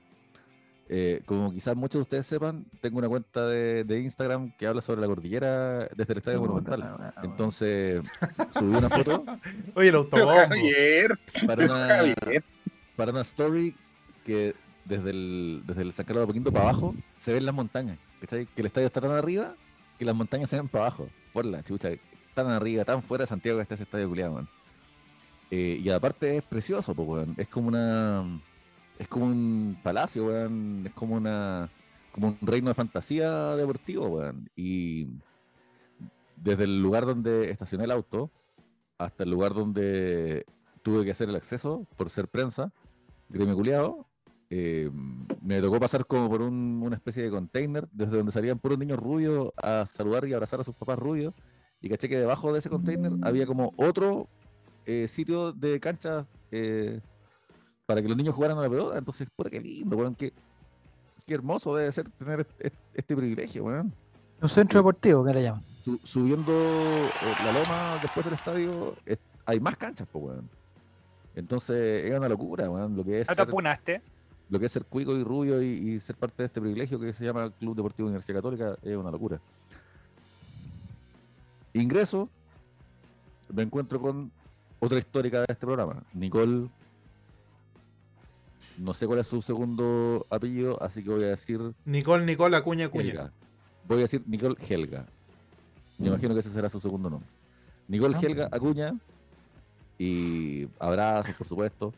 Eh, 0.89 1.23
como 1.25 1.53
quizás 1.53 1.75
muchos 1.77 2.01
de 2.01 2.03
ustedes 2.03 2.27
sepan, 2.27 2.67
tengo 2.81 2.99
una 2.99 3.09
cuenta 3.09 3.47
de, 3.47 3.85
de 3.85 4.01
Instagram 4.01 4.53
que 4.57 4.67
habla 4.67 4.83
sobre 4.83 5.01
la 5.01 5.07
cordillera 5.07 5.89
desde 5.97 6.13
el 6.13 6.19
Estadio 6.19 6.41
Monumental. 6.41 7.13
Entonces, 7.23 8.03
subí 8.53 8.77
una 8.77 8.91
foto 8.91 9.25
Oye, 9.75 9.89
el. 9.89 10.07
Javier, 10.11 11.19
para 11.47 11.65
una, 11.65 11.87
Javier. 12.17 12.45
para 12.97 13.13
una 13.13 13.23
story 13.23 13.75
que 14.25 14.55
desde 14.85 15.11
el, 15.11 15.63
desde 15.67 15.83
el 15.83 15.93
San 15.93 16.05
Carlos 16.05 16.21
de 16.21 16.25
Apoquindo 16.25 16.53
para 16.53 16.69
abajo 16.69 16.95
se 17.17 17.33
ven 17.33 17.47
las 17.47 17.55
montañas. 17.55 17.99
¿cachai? 18.21 18.47
Que 18.47 18.61
el 18.61 18.67
estadio 18.67 18.87
está 18.87 19.01
tan 19.01 19.13
arriba 19.13 19.55
que 19.99 20.05
las 20.05 20.15
montañas 20.15 20.51
se 20.51 20.57
ven 20.57 20.69
para 20.69 20.87
abajo. 20.87 21.09
Por 21.33 21.45
la 21.45 21.63
chucha, 21.63 21.91
tan 22.35 22.49
arriba, 22.49 22.85
tan 22.85 23.03
fuera 23.03 23.23
de 23.23 23.29
Santiago 23.29 23.59
que 23.59 23.63
está 23.63 23.75
ese 23.75 23.85
estadio 23.85 24.09
culiado, 24.09 24.35
weón. 24.35 24.49
Eh, 25.51 25.81
y 25.83 25.91
aparte 25.91 26.39
es 26.39 26.43
precioso, 26.45 26.95
pues, 26.95 27.09
weón. 27.09 27.35
Es 27.37 27.49
como 27.49 27.69
una. 27.69 28.41
Es 28.99 29.09
como 29.09 29.27
un 29.27 29.77
palacio, 29.83 30.27
weón. 30.27 30.85
Es 30.87 30.93
como 30.93 31.17
una. 31.17 31.71
Como 32.13 32.29
un 32.29 32.39
reino 32.43 32.69
de 32.69 32.75
fantasía 32.75 33.57
deportivo, 33.57 34.07
weón. 34.07 34.49
Y 34.55 35.09
desde 36.37 36.65
el 36.65 36.81
lugar 36.83 37.07
donde 37.07 37.51
estacioné 37.51 37.85
el 37.85 37.91
auto 37.91 38.31
hasta 38.99 39.25
el 39.25 39.31
lugar 39.31 39.55
donde 39.55 40.45
tuve 40.83 41.05
que 41.05 41.11
hacer 41.11 41.29
el 41.29 41.37
acceso 41.37 41.87
por 41.97 42.11
ser 42.11 42.29
prensa, 42.29 42.73
gremio 43.29 43.57
culiado, 43.57 44.07
eh, 44.51 44.91
me 45.43 45.61
tocó 45.61 45.81
pasar 45.81 46.07
como 46.07 46.29
por 46.29 46.43
un- 46.43 46.81
una 46.85 46.95
especie 46.95 47.23
de 47.25 47.31
container 47.31 47.89
desde 47.91 48.17
donde 48.19 48.31
salían 48.31 48.59
puros 48.59 48.79
niños 48.79 48.99
rubios 48.99 49.51
a 49.57 49.87
saludar 49.87 50.27
y 50.29 50.33
abrazar 50.35 50.61
a 50.61 50.65
sus 50.65 50.75
papás 50.75 50.99
rubios. 50.99 51.35
Y 51.81 51.89
caché 51.89 52.09
que 52.09 52.19
debajo 52.19 52.53
de 52.53 52.61
ese 52.61 52.71
container 52.71 53.13
había 53.23 53.47
como 53.47 53.73
otro 53.77 54.29
eh, 54.87 55.09
sitio 55.09 55.53
de 55.53 55.81
cancha 55.81 56.27
eh, 56.53 57.01
para 57.87 58.01
que 58.03 58.09
los 58.09 58.17
niños 58.17 58.35
jugaran 58.35 58.59
a 58.59 58.63
la 58.63 58.71
pelota. 58.71 58.99
Entonces, 58.99 59.29
puta, 59.35 59.51
qué 59.51 59.61
lindo, 59.61 59.97
weón. 59.97 60.15
Qué, 60.15 60.33
qué 61.27 61.35
hermoso 61.35 61.75
debe 61.77 61.93
ser 61.93 62.09
tener 62.11 62.41
este, 62.41 62.73
este 62.95 63.17
privilegio, 63.17 63.65
weón. 63.65 63.93
Un 64.41 64.49
centro 64.49 64.81
deportivo, 64.81 65.25
que 65.25 65.33
le 65.35 65.43
llaman. 65.43 65.63
Su- 65.85 66.01
subiendo 66.03 66.53
eh, 66.53 67.09
la 67.45 67.53
loma 67.53 67.99
después 68.01 68.25
del 68.25 68.35
estadio, 68.35 68.95
es- 69.05 69.19
hay 69.47 69.61
más 69.61 69.77
canchas, 69.77 70.09
pues, 70.11 70.25
weón. 70.25 70.49
Entonces, 71.37 72.05
es 72.11 72.17
una 72.17 72.29
locura, 72.29 72.69
weón. 72.71 72.97
Lo 72.97 73.05
que 73.05 73.21
es 73.21 73.29
¿No 73.29 73.35
te 73.35 73.41
ser, 73.43 73.49
apunaste? 73.49 74.03
lo 74.51 74.59
que 74.61 74.67
es 74.67 74.73
ser 74.73 74.85
cuico 74.85 75.13
y 75.17 75.25
rubio 75.25 75.63
y, 75.63 75.67
y 75.95 76.01
ser 76.01 76.17
parte 76.17 76.43
de 76.43 76.47
este 76.47 76.61
privilegio 76.61 76.99
que 77.01 77.13
se 77.13 77.25
llama 77.25 77.51
Club 77.59 77.75
Deportivo 77.77 78.07
Universidad 78.09 78.39
Católica 78.39 78.77
es 78.83 78.97
una 78.97 79.11
locura. 79.11 79.41
Ingreso, 81.73 82.29
me 83.53 83.63
encuentro 83.63 84.01
con 84.01 84.31
otra 84.81 84.99
histórica 84.99 85.39
de 85.41 85.47
este 85.49 85.67
programa, 85.67 86.03
Nicole. 86.13 86.69
No 88.79 88.93
sé 88.95 89.07
cuál 89.07 89.21
es 89.21 89.27
su 89.27 89.41
segundo 89.43 90.27
apellido, 90.31 90.83
así 90.83 91.03
que 91.03 91.11
voy 91.11 91.23
a 91.25 91.29
decir 91.29 91.61
Nicole, 91.85 92.25
Nicole, 92.25 92.57
Acuña, 92.57 92.87
Acuña. 92.87 93.11
Helga. 93.11 93.33
Voy 93.87 93.99
a 93.99 94.03
decir 94.03 94.23
Nicole 94.27 94.57
Helga. 94.69 95.07
Me 95.99 96.09
imagino 96.09 96.35
que 96.35 96.41
ese 96.41 96.51
será 96.51 96.69
su 96.69 96.81
segundo 96.81 97.09
nombre. 97.09 97.29
Nicole 97.87 98.17
Ah. 98.17 98.21
Helga 98.23 98.49
Acuña. 98.51 98.95
Y 99.99 100.67
abrazos, 100.81 101.35
por 101.37 101.47
supuesto. 101.47 101.95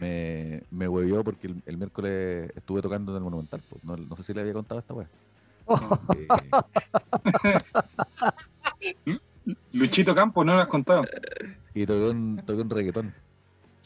Me, 0.00 0.62
me 0.70 0.86
huevió 0.88 1.24
porque 1.24 1.46
el, 1.46 1.62
el 1.64 1.76
miércoles 1.78 2.50
estuve 2.54 2.82
tocando 2.82 3.12
en 3.12 3.16
el 3.18 3.22
Monumental. 3.24 3.62
pues. 3.70 3.82
No, 3.84 3.96
no 3.96 4.16
sé 4.16 4.22
si 4.22 4.34
le 4.34 4.42
había 4.42 4.52
contado 4.52 4.80
esta 4.80 4.92
weá. 4.92 5.08
Eh, 6.16 6.28
Luchito 9.72 10.14
Campos, 10.14 10.44
no 10.44 10.54
lo 10.54 10.60
has 10.60 10.66
contado. 10.66 11.04
y 11.74 11.86
toqué 11.86 12.10
un, 12.10 12.42
toqué 12.44 12.60
un 12.62 12.70
reggaetón. 12.70 13.14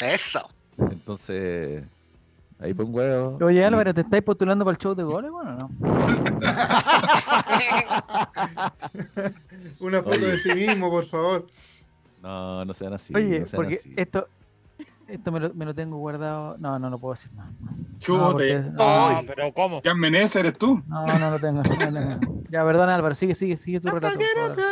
Eso. 0.01 0.49
Entonces, 0.79 1.85
ahí 2.59 2.75
fue 2.75 2.85
un 2.85 2.95
huevo. 2.95 3.39
Oye, 3.43 3.65
Álvaro, 3.65 3.95
¿te 3.95 4.03
estáis 4.03 4.23
postulando 4.23 4.65
para 4.65 4.75
el 4.75 4.79
show 4.79 4.95
de 4.95 5.03
goles? 5.05 5.31
Bueno, 5.31 5.57
no. 5.57 5.71
Una 9.81 10.03
foto 10.03 10.17
Oye. 10.17 10.27
de 10.33 10.39
sí 10.39 10.55
mismo, 10.55 10.91
por 10.91 11.05
favor. 11.07 11.47
No, 12.23 12.65
no 12.65 12.75
sean 12.75 12.93
así. 12.95 13.15
Oye, 13.15 13.41
no 13.41 13.47
sean 13.47 13.57
porque 13.57 13.75
así. 13.77 13.93
esto, 13.97 14.29
esto 15.07 15.33
me 15.33 15.41
lo, 15.41 15.55
me 15.55 15.65
lo 15.65 15.75
tengo 15.75 15.97
guardado. 15.99 16.57
No, 16.59 16.79
no 16.79 16.91
lo 16.91 16.99
puedo 16.99 17.15
decir 17.15 17.31
más. 17.33 17.49
No, 18.09 18.33
porque- 18.33 18.59
No, 18.73 19.21
pero 19.27 19.53
¿cómo? 19.53 19.81
Jan 19.85 19.99
Menezes, 19.99 20.37
¿eres 20.37 20.59
tú? 20.59 20.83
no, 20.89 21.07
no 21.07 21.31
lo 21.31 21.39
tengo. 21.39 21.62
no 21.62 21.91
lo 21.91 22.19
tengo. 22.19 22.43
Ya, 22.51 22.65
perdón, 22.65 22.89
Álvaro, 22.91 23.15
sigue, 23.15 23.35
sigue, 23.35 23.57
sigue 23.57 23.81
tu 23.81 23.89
relato. 23.89 24.19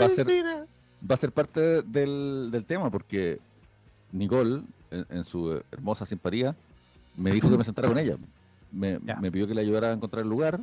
Va 0.01 0.07
a 0.07 0.09
ser- 0.09 0.27
va 0.29 1.15
a 1.15 1.19
ser 1.19 1.33
parte 1.33 1.83
del, 1.83 2.49
del 2.51 2.65
tema 2.65 2.91
porque 2.91 3.41
Nicole, 4.13 4.63
en, 4.91 5.07
en 5.09 5.25
su 5.25 5.63
hermosa 5.71 6.07
simpatía, 6.07 6.55
me 7.17 7.31
dijo 7.31 7.51
que 7.51 7.57
me 7.57 7.65
sentara 7.65 7.89
con 7.89 7.99
ella. 7.99 8.17
Me, 8.73 8.99
pidió 9.31 9.47
que 9.47 9.55
le 9.55 9.61
ayudara 9.61 9.91
a 9.91 9.93
encontrar 9.93 10.25
el 10.25 10.29
lugar 10.29 10.61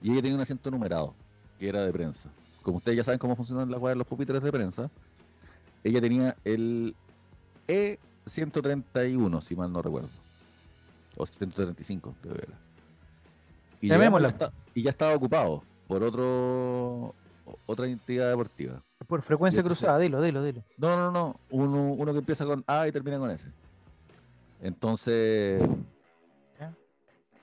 y 0.00 0.12
ella 0.12 0.22
tenía 0.22 0.36
un 0.36 0.42
asiento 0.42 0.70
numerado, 0.70 1.14
que 1.58 1.68
era 1.68 1.84
de 1.84 1.92
prensa. 1.92 2.30
Como 2.62 2.78
ustedes 2.78 2.96
ya 2.96 3.04
saben 3.04 3.18
cómo 3.18 3.34
funcionan 3.34 3.70
las 3.70 3.82
de 3.82 3.96
los 3.96 4.06
pupitres 4.06 4.42
de 4.42 4.52
prensa, 4.52 4.90
ella 5.82 6.00
tenía 6.00 6.36
el 6.44 6.94
E131, 7.66 9.40
si 9.40 9.56
mal 9.56 9.72
no 9.72 9.82
recuerdo. 9.82 10.08
O 11.16 11.26
135, 11.26 12.14
creo 12.22 12.34
que 12.34 12.42
era. 12.42 12.58
Y, 13.80 13.88
ya 13.88 14.52
y 14.74 14.82
ya 14.82 14.90
estaba 14.90 15.14
ocupado 15.14 15.62
por 15.86 16.02
otro 16.02 17.14
otra 17.66 17.86
entidad 17.86 18.30
deportiva. 18.30 18.82
Por 19.06 19.22
frecuencia 19.22 19.62
cruzada, 19.62 19.98
dilo, 19.98 20.20
dilo, 20.20 20.42
dilo. 20.42 20.64
No, 20.78 20.96
no, 20.96 21.10
no. 21.10 21.40
Uno, 21.50 21.92
uno 21.92 22.12
que 22.12 22.18
empieza 22.18 22.44
con 22.44 22.64
A 22.66 22.88
y 22.88 22.92
termina 22.92 23.18
con 23.18 23.30
S. 23.30 23.46
Entonces, 24.60 25.62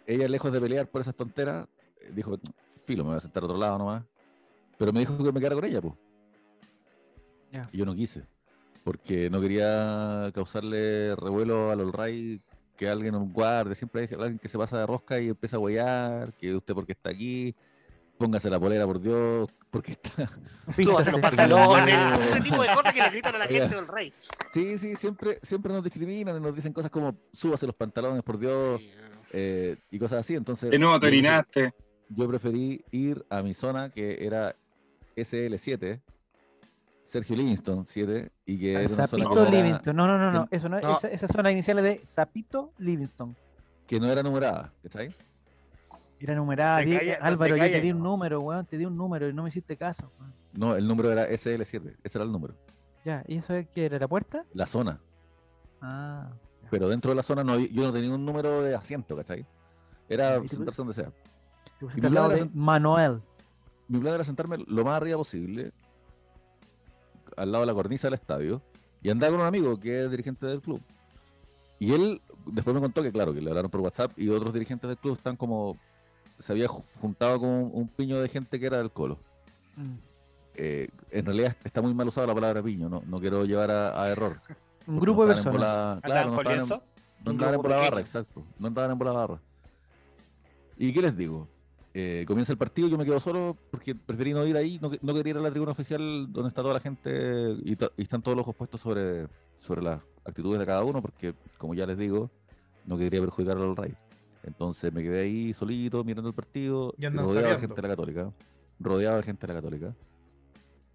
ella 0.06 0.28
lejos 0.28 0.52
de 0.52 0.60
pelear 0.60 0.88
por 0.88 1.02
esas 1.02 1.16
tonteras, 1.16 1.68
eh, 2.02 2.12
dijo, 2.14 2.38
filo, 2.86 3.04
me 3.04 3.12
voy 3.12 3.18
a 3.18 3.22
sentar 3.22 3.44
a 3.44 3.46
otro 3.46 3.58
lado 3.58 3.78
nomás. 3.78 4.04
Pero 4.78 4.92
me 4.92 5.00
dijo 5.00 5.18
que 5.18 5.32
me 5.32 5.40
quedara 5.40 5.56
con 5.56 5.66
ella, 5.66 5.82
pues. 5.82 5.94
Y 7.72 7.78
yo 7.78 7.86
no 7.86 7.94
quise. 7.94 8.26
Porque 8.84 9.30
no 9.30 9.40
quería 9.40 10.32
causarle 10.34 11.16
revuelo 11.16 11.72
al 11.72 11.82
Olray 11.82 12.42
que 12.76 12.90
alguien, 12.90 13.16
un 13.16 13.32
guardia, 13.32 13.76
siempre 13.76 14.02
hay 14.02 14.08
alguien 14.20 14.40
que 14.40 14.50
se 14.50 14.58
pasa 14.58 14.80
de 14.80 14.88
rosca 14.88 15.20
y 15.22 15.30
empieza 15.30 15.58
a 15.58 15.60
huellar, 15.60 16.34
que 16.34 16.56
usted 16.56 16.74
porque 16.74 16.94
está 16.94 17.12
aquí, 17.12 17.56
póngase 18.24 18.50
la 18.50 18.60
polera, 18.60 18.86
por 18.86 19.02
Dios, 19.02 19.50
porque 19.70 19.92
está... 19.94 20.30
Súbase 20.82 21.12
los 21.12 21.20
pantalones. 21.20 21.94
Ese 22.32 22.42
tipo 22.42 22.62
de 22.62 22.70
cosas 22.74 22.94
que 22.94 23.02
le 23.02 23.10
gritan 23.10 23.36
a 23.36 23.40
la 23.40 23.46
gente 23.46 23.76
del 23.76 23.88
rey. 23.88 24.14
Sí, 24.54 24.78
sí, 24.78 24.96
siempre, 24.96 25.40
siempre 25.44 25.74
nos 25.74 25.84
discriminan 25.84 26.38
y 26.38 26.40
nos 26.40 26.56
dicen 26.56 26.72
cosas 26.72 26.90
como 26.90 27.16
súbase 27.34 27.66
los 27.68 27.76
pantalones, 27.76 28.24
por 28.24 28.40
Dios, 28.40 28.80
Sí, 28.80 28.92
eh, 29.34 29.76
y 29.92 30.00
cosas 30.00 30.22
así. 30.22 30.36
Entonces, 30.36 30.72
De 30.72 30.80
nuevo 30.80 30.96
yo 30.96 31.00
te 31.02 31.08
preferí- 31.08 31.18
orinaste. 31.20 31.74
yo 32.10 32.28
preferí 32.30 32.86
ir 32.92 33.26
a 33.30 33.42
mi 33.42 33.54
zona 33.54 33.90
que 33.90 34.26
era 34.26 34.56
SL7, 35.18 36.00
Sergio 37.06 37.36
Livingston 37.36 37.86
7, 37.86 38.32
y 38.46 38.58
que 38.60 38.72
era 38.74 38.80
una 38.94 39.08
zona 39.08 39.26
que 39.46 39.52
Livingston. 39.52 39.96
No, 39.96 40.08
no, 40.08 40.18
no, 40.18 40.32
no. 40.32 40.48
Eso 40.50 40.70
no, 40.70 40.80
No. 40.80 40.98
Esa, 40.98 41.10
esa 41.10 41.28
zona 41.28 41.52
inicial 41.52 41.78
es 41.80 41.84
de 41.84 42.06
Sapito 42.06 42.72
Livingston. 42.78 43.36
que 43.86 44.00
no 44.00 44.10
era 44.10 44.24
numerada, 44.24 44.72
¿cachai? 44.82 45.14
Era 46.24 46.36
numerada. 46.36 46.84
Te 46.84 47.16
Álvaro, 47.16 47.56
te 47.56 47.60
yo 47.60 47.66
te 47.66 47.82
di 47.82 47.92
un 47.92 48.02
número, 48.02 48.40
weón. 48.42 48.66
Te 48.66 48.78
di 48.78 48.86
un 48.86 48.96
número 48.96 49.28
y 49.28 49.34
no 49.34 49.44
me 49.44 49.50
hiciste 49.50 49.76
caso. 49.78 50.12
weón. 50.20 50.34
No, 50.54 50.76
el 50.76 50.88
número 50.88 51.12
era 51.12 51.28
SL7, 51.30 51.96
ese 52.04 52.18
era 52.18 52.24
el 52.26 52.32
número, 52.32 52.54
Ya, 53.04 53.24
¿y 53.28 53.38
eso 53.38 53.54
es 53.56 53.68
qué 53.70 53.86
era? 53.86 53.98
¿La 54.00 54.08
puerta? 54.08 54.46
la 54.54 54.66
zona. 54.66 55.00
Ah. 55.82 56.30
ya. 56.62 56.70
Pero 56.70 56.88
dentro 56.88 57.10
de 57.12 57.16
la 57.16 57.24
zona 57.24 57.44
no 57.44 57.58
yo 57.60 57.86
no 57.88 57.92
tenía 57.94 58.14
un 58.14 58.24
número 58.26 58.62
de 58.62 58.74
asiento, 58.76 59.16
¿cachai? 59.16 59.46
Era 60.08 60.38
¿Y 60.38 60.42
tú- 60.48 60.56
sentarse 60.58 60.78
donde 60.82 60.94
sea. 60.94 61.12
Mi 61.82 62.06
al 62.06 62.14
lado 62.14 62.28
plan 62.28 62.30
de 62.30 62.36
era 62.36 62.46
sen- 62.46 62.52
Manuel. 62.54 63.22
mi 63.90 64.00
plan 64.00 64.14
era 64.16 64.24
sentarme 64.24 64.58
lo 64.68 64.86
más 64.86 64.94
arriba 64.96 65.18
posible, 65.18 65.72
al 67.36 67.52
lado 67.52 67.64
de 67.64 67.68
la 67.68 67.74
cornisa 67.74 68.08
del 68.08 68.14
estadio, 68.14 68.62
y 69.02 69.10
andar 69.10 69.32
con 69.32 69.42
un 69.42 69.46
amigo 69.48 69.80
que 69.80 70.06
es 70.06 70.12
dirigente 70.12 70.46
del 70.46 70.62
club. 70.62 70.82
Y 71.80 71.92
él 71.94 72.22
después 72.46 72.74
me 72.74 72.80
contó 72.82 73.02
que, 73.04 73.12
claro, 73.12 73.34
que 73.34 73.42
le 73.42 73.50
hablaron 73.50 73.70
por 73.72 73.82
WhatsApp 73.82 74.12
y 74.18 74.30
otros 74.30 74.54
dirigentes 74.54 74.88
del 74.88 74.98
club 74.98 75.18
están 75.18 75.36
como. 75.36 75.78
Se 76.40 76.52
había 76.52 76.68
ju- 76.68 76.84
juntado 77.00 77.40
con 77.40 77.50
un, 77.50 77.88
piño 77.88 78.20
de 78.22 78.28
gente 78.30 78.60
que 78.60 78.66
era 78.66 78.78
del 78.78 78.92
Colo. 78.92 79.20
Mm. 79.76 79.94
Eh, 80.56 80.88
en 81.12 81.26
realidad 81.26 81.56
está 81.64 81.82
muy 81.82 81.94
mal 81.94 82.08
usada 82.08 82.28
la 82.28 82.36
palabra 82.36 82.62
piño, 82.62 82.88
no, 82.90 83.02
no 83.06 83.20
quiero 83.20 83.44
llevar 83.46 83.72
a, 83.72 84.04
a 84.04 84.10
error. 84.10 84.40
Un 84.88 85.00
grupo 85.00 85.22
no 85.24 85.30
de 85.30 85.36
estaban 85.36 85.54
personas. 85.60 85.96
bola- 85.96 86.02
claro, 86.04 86.32
no 86.32 86.38
¿Andaban 86.40 86.44
con 86.46 86.62
estaban 86.62 86.82
en- 86.82 87.26
no 87.26 87.32
en 87.32 87.38
grupo 87.54 87.64
bola 87.64 87.76
barra, 87.78 88.00
exacto. 88.02 88.46
No 88.60 88.68
andaban 88.68 88.92
en 88.92 88.98
bola 89.00 89.12
barra. 89.14 89.40
¿Y 90.78 90.92
qué 90.94 91.02
les 91.02 91.16
digo? 91.16 91.48
Eh, 91.94 92.26
comienza 92.28 92.52
el 92.52 92.58
partido, 92.58 92.88
yo 92.88 92.98
me 92.98 93.06
quedo 93.06 93.20
solo 93.20 93.56
porque 93.72 93.94
preferí 93.96 94.34
no 94.34 94.46
ir 94.46 94.58
ahí, 94.58 94.80
no, 94.82 94.90
que- 94.90 95.00
no 95.02 95.14
quería 95.14 95.32
ir 95.32 95.38
a 95.38 95.42
la 95.42 95.52
tribuna 95.52 95.72
oficial 95.72 96.28
donde 96.34 96.50
está 96.50 96.62
toda 96.64 96.74
la 96.74 96.80
gente 96.80 97.56
y, 97.64 97.74
y 97.74 98.02
están 98.02 98.22
todos 98.22 98.36
los 98.36 98.44
ojos 98.44 98.56
puestos 98.56 98.82
sobre, 98.82 99.28
sobre 99.60 99.82
las 99.84 100.02
actitudes 100.26 100.60
de 100.60 100.66
cada 100.66 100.84
uno, 100.84 101.02
porque 101.02 101.34
como 101.58 101.74
ya 101.76 101.86
les 101.86 101.98
digo, 101.98 102.30
no 102.86 102.98
quería 102.98 103.22
perjudicar 103.22 103.58
al 103.58 103.76
Rey. 103.78 103.94
Entonces 104.44 104.92
me 104.94 105.02
quedé 105.04 105.22
ahí 105.22 105.54
solito 105.54 106.04
mirando 106.04 106.30
el 106.30 106.36
partido, 106.36 106.94
Y 106.98 107.06
rodeado 107.08 107.50
de 107.56 107.60
gente 107.60 107.76
de 107.76 107.82
la 107.82 107.88
Católica, 107.90 108.32
rodeado 108.80 109.18
de 109.18 109.24
gente 109.24 109.48
de 109.48 109.54
la 109.54 109.60
Católica, 109.62 109.96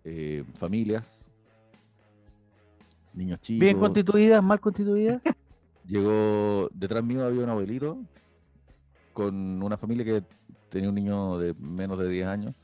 eh, 0.05 0.45
familias, 0.55 1.31
niños 3.15 3.41
chicos. 3.41 3.61
Bien 3.61 3.79
constituidas, 3.79 4.43
mal 4.43 4.61
constituidas. 4.61 5.23
Llegó, 5.87 6.69
detrás 6.75 7.03
mío 7.03 7.25
había 7.25 7.43
un 7.45 7.49
abuelito 7.51 7.99
con 9.15 9.63
una 9.63 9.77
familia 9.79 10.05
que 10.05 10.23
tenía 10.69 10.91
un 10.91 10.95
niño 10.95 11.39
de 11.39 11.55
menos 11.55 11.99
de 11.99 12.09
10 12.09 12.27
años. 12.27 12.55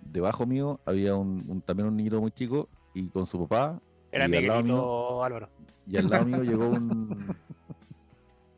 Debajo 0.00 0.46
mío 0.46 0.78
había 0.84 1.16
un, 1.16 1.44
un- 1.48 1.62
también 1.62 1.88
un 1.88 1.96
niñito 1.96 2.20
muy 2.20 2.30
chico 2.30 2.68
y 2.94 3.08
con 3.08 3.26
su 3.26 3.40
papá. 3.48 3.80
Era 4.12 4.28
y 4.28 4.36
al 4.36 4.46
lado 4.46 4.62
mío- 4.62 4.74
Miguelito 4.74 5.24
Álvaro. 5.24 5.48
y 5.86 5.96
al 5.96 6.08
lado 6.10 6.24
mío 6.26 6.42
llegó 6.44 6.68
un. 6.68 7.36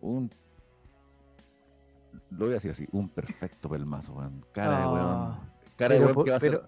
Un. 0.02 0.30
Lo 2.30 2.38
voy 2.46 2.50
a 2.50 2.54
decir 2.54 2.70
así, 2.70 2.86
un 2.92 3.08
perfecto 3.08 3.68
pelmazo, 3.68 4.12
weón. 4.12 4.44
Cara 4.52 4.76
de 4.78 4.82
No, 4.84 4.92
weón. 4.92 5.36
Cara 5.76 5.94
de 5.94 6.00
weón 6.04 6.24
que 6.24 6.30
va 6.30 6.36
a 6.36 6.40
pero- 6.40 6.60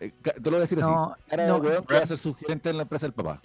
ser. 0.00 0.08
eh, 0.08 0.12
te 0.22 0.40
lo 0.44 0.50
voy 0.50 0.56
a 0.56 0.60
decir 0.60 0.82
así. 0.82 0.92
Cara 1.28 1.46
no, 1.46 1.60
de 1.60 1.68
weón 1.68 1.84
que 1.84 1.94
va 1.94 2.00
a 2.00 2.06
ser 2.06 2.18
su 2.18 2.34
gerente 2.34 2.70
en 2.70 2.76
la 2.76 2.82
empresa 2.82 3.06
del 3.06 3.12
papá. 3.12 3.40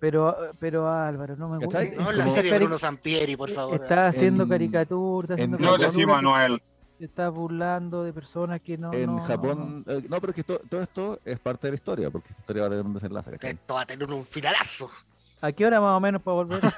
pero, 0.00 0.36
pero 0.58 0.90
Álvaro, 0.90 1.36
no 1.36 1.48
me 1.48 1.58
gusta. 1.64 1.78
¿Cachai? 1.80 1.96
No, 1.96 2.10
Es 2.10 2.16
la 2.16 2.26
serie 2.28 2.58
Bruno 2.58 2.78
Sampieri, 2.78 3.36
por 3.36 3.50
favor. 3.50 3.74
Está 3.74 4.06
haciendo 4.08 4.42
En- 4.44 4.48
caricatura, 4.48 5.24
está 5.26 5.34
haciendo 5.34 5.56
en- 5.58 5.62
No 5.62 5.78
decimos 5.78 6.18
a 6.18 6.22
Noel. 6.22 6.62
está 6.98 7.28
burlando 7.28 8.02
de 8.04 8.12
personas 8.12 8.60
que 8.62 8.78
no. 8.78 8.92
en 8.92 9.06
no, 9.06 9.16
no, 9.18 9.24
Japón. 9.24 9.84
eh, 9.86 10.02
No, 10.08 10.20
pero 10.20 10.30
es 10.30 10.36
que 10.36 10.44
to- 10.44 10.60
todo 10.68 10.82
esto 10.82 11.20
es 11.24 11.38
parte 11.38 11.66
de 11.66 11.72
la 11.72 11.76
historia, 11.76 12.10
porque 12.10 12.28
esta 12.30 12.40
historia 12.40 12.62
va 12.62 12.66
a 12.66 12.70
tener 12.70 12.84
un 12.86 12.94
desenlace. 12.94 13.30
¿cachai? 13.32 13.50
Esto 13.50 13.74
va 13.74 13.82
a 13.82 13.86
tener 13.86 14.10
un 14.10 14.24
finalazo. 14.24 14.90
No. 15.42 15.48
¿A 15.48 15.52
qué 15.52 15.66
hora 15.66 15.80
más 15.80 15.96
o 15.96 16.00
menos 16.00 16.22
para 16.22 16.34
volver? 16.36 16.60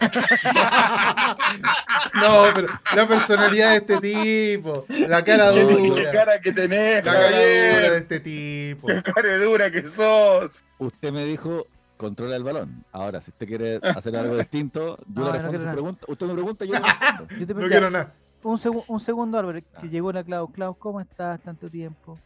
No, 2.14 2.44
pero 2.55 2.68
la 2.94 3.07
personalidad 3.09 3.70
de 3.70 3.77
este 3.77 4.00
tipo, 4.00 4.85
la 4.88 5.22
cara 5.24 5.50
No, 5.50 5.57
dura, 5.66 6.12
cara 6.12 6.40
que 6.40 6.53
tenés, 6.53 7.05
la 7.05 7.12
cara 7.12 7.27
dura 7.29 7.90
de 7.90 7.96
este 7.98 8.20
tipo. 8.20 8.87
Qué 8.87 9.03
cara 9.03 9.37
dura 9.38 9.70
que 9.70 9.87
sos. 9.87 10.64
Usted 10.79 11.12
me 11.12 11.24
dijo. 11.24 11.66
Controla 11.96 12.35
el 12.35 12.42
balón. 12.42 12.85
Ahora, 12.90 13.20
si 13.20 13.31
usted 13.31 13.46
quiere 13.46 13.77
hacer 13.83 14.16
algo 14.16 14.37
distinto, 14.38 14.98
yo 15.07 15.22
No, 15.24 15.33
le 15.33 15.38
no 15.38 15.48
respondo 15.48 15.48
quiero 15.50 15.59
su 15.59 15.64
nada. 15.64 15.72
pregunta. 15.74 16.07
Usted 16.09 16.27
me 16.27 16.33
pregunta, 16.35 16.64
yo 16.64 16.72
le 16.72 16.79
respondo. 16.81 17.35
Yo 17.38 17.46
te 17.46 17.55
No 17.55 17.68
quiero 17.68 17.90
nada. 17.90 18.12
un, 18.42 18.57
segu- 18.59 18.85
un 18.88 19.00
segundo, 19.00 19.38
Álvaro, 19.38 19.59
que 19.61 19.64
Ah. 19.77 19.83
llegó 19.83 20.12
la 20.12 20.24
Clau. 20.24 20.48
Clau, 20.53 20.74
¿cómo 20.74 21.00
estás? 21.00 21.40
Tanto 21.40 21.70
tiempo. 21.70 22.18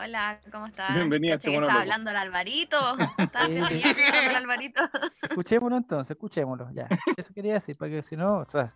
Hola, 0.00 0.38
¿cómo 0.52 0.66
estás? 0.66 0.94
Bienvenida 0.94 1.34
este 1.34 1.48
estaba 1.52 1.66
loco. 1.66 1.78
hablando 1.80 2.10
el 2.10 2.16
Alvarito. 2.16 2.78
Estaba 3.18 3.46
escuchando 3.46 4.28
al 4.28 4.36
Alvarito. 4.36 4.80
Escuchémoslo 5.22 5.76
entonces, 5.76 6.10
escuchémoslo. 6.12 6.70
Ya. 6.72 6.86
Eso 7.16 7.34
quería 7.34 7.54
decir, 7.54 7.76
para 7.76 7.90
que 7.90 8.02
si 8.02 8.16
no, 8.16 8.38
o 8.38 8.44
sea, 8.48 8.68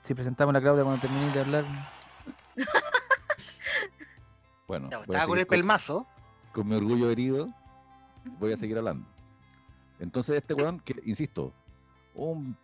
si 0.00 0.14
presentamos 0.14 0.52
a 0.54 0.58
la 0.58 0.60
Claudia 0.62 0.84
cuando 0.84 1.00
termine 1.00 1.30
de 1.32 1.40
hablar. 1.40 1.64
Bueno, 4.68 4.88
Estaba 4.92 5.26
con 5.26 5.38
el 5.38 5.46
pelmazo. 5.46 6.06
con 6.52 6.68
mi 6.68 6.76
orgullo 6.76 7.10
herido, 7.10 7.48
voy 8.38 8.52
a 8.52 8.56
seguir 8.56 8.78
hablando. 8.78 9.08
Entonces, 9.98 10.36
este 10.36 10.54
weón, 10.54 10.78
que 10.80 10.94
insisto, 11.04 11.52
un 12.14 12.56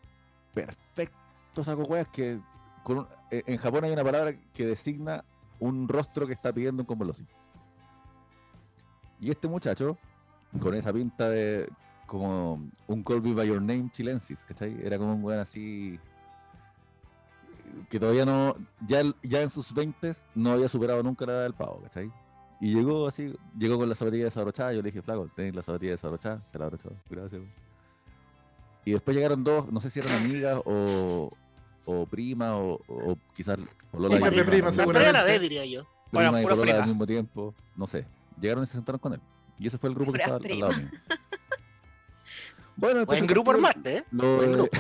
perfecto 0.52 1.64
saco 1.64 1.82
weas 1.82 2.06
que 2.08 2.38
con 2.84 2.98
un- 2.98 3.08
eh, 3.32 3.42
en 3.46 3.56
Japón 3.56 3.82
hay 3.84 3.90
una 3.90 4.04
palabra 4.04 4.34
que 4.52 4.66
designa 4.66 5.24
un 5.58 5.88
rostro 5.88 6.26
que 6.26 6.34
está 6.34 6.52
pidiendo 6.52 6.82
un 6.82 6.86
convolución. 6.86 7.26
Y 9.24 9.30
este 9.30 9.48
muchacho, 9.48 9.96
con 10.60 10.74
esa 10.74 10.92
pinta 10.92 11.30
de 11.30 11.66
como 12.06 12.68
un 12.86 13.02
Call 13.02 13.22
Me 13.22 13.32
By 13.32 13.48
Your 13.48 13.62
Name 13.62 13.88
chilensis, 13.90 14.44
¿cachai? 14.44 14.76
Era 14.84 14.98
como 14.98 15.14
un 15.14 15.24
weón 15.24 15.40
así 15.40 15.98
que 17.88 17.98
todavía 17.98 18.26
no, 18.26 18.54
ya, 18.86 19.02
ya 19.22 19.40
en 19.40 19.48
sus 19.48 19.72
20 19.72 20.12
no 20.34 20.52
había 20.52 20.68
superado 20.68 21.02
nunca 21.02 21.24
la 21.24 21.32
edad 21.32 21.42
del 21.44 21.54
pavo, 21.54 21.80
¿cachai? 21.84 22.12
Y 22.60 22.74
llegó 22.74 23.08
así, 23.08 23.34
llegó 23.58 23.78
con 23.78 23.88
la 23.88 23.94
zapatilla 23.94 24.24
desabrochada. 24.24 24.72
Yo 24.74 24.82
le 24.82 24.90
dije, 24.90 25.00
flaco, 25.00 25.30
tenéis 25.34 25.54
la 25.54 25.62
zapatilla 25.62 25.92
desabrochada. 25.92 26.42
Se 26.52 26.58
la 26.58 26.66
abrochó, 26.66 26.90
gracias. 27.08 27.40
Y 28.84 28.92
después 28.92 29.16
llegaron 29.16 29.42
dos, 29.42 29.72
no 29.72 29.80
sé 29.80 29.88
si 29.88 30.00
eran 30.00 30.12
amigas 30.12 30.60
o, 30.66 31.32
o 31.86 32.06
primas 32.06 32.52
o, 32.52 32.78
o 32.88 33.16
quizás 33.34 33.58
polola 33.90 34.16
y 34.16 34.18
Hijas 34.18 34.30
de 34.36 34.44
prima, 34.44 34.50
prima, 34.50 34.70
¿no? 34.70 34.76
La 34.76 34.82
seguramente. 34.82 35.08
Andrea 35.08 35.24
la 35.24 35.32
D, 35.32 35.38
diría 35.38 35.64
yo. 35.64 35.86
Bueno, 36.12 36.28
Prima 36.30 36.40
y 36.40 36.44
pura 36.44 36.54
polola 36.56 36.72
al 36.72 36.76
prima. 36.80 36.86
mismo 36.86 37.06
tiempo, 37.06 37.54
no 37.74 37.86
sé. 37.86 38.06
Llegaron 38.40 38.64
y 38.64 38.66
se 38.66 38.72
sentaron 38.74 38.98
con 38.98 39.12
él. 39.14 39.20
Y 39.58 39.66
ese 39.68 39.78
fue 39.78 39.88
el 39.88 39.94
grupo 39.94 40.12
que 40.12 40.18
estaba 40.22 40.36
al 40.36 40.58
lado 40.60 40.72
mío. 40.76 40.88
Bueno, 42.76 43.00
empieza 43.00 43.20
Buen 43.20 43.30
el 43.30 43.34
grupo 43.34 43.50
partido, 43.52 43.68
armaste, 43.68 43.96
¿eh? 43.98 44.04
lo- 44.10 44.36
Buen 44.36 44.52
grupo. 44.52 44.78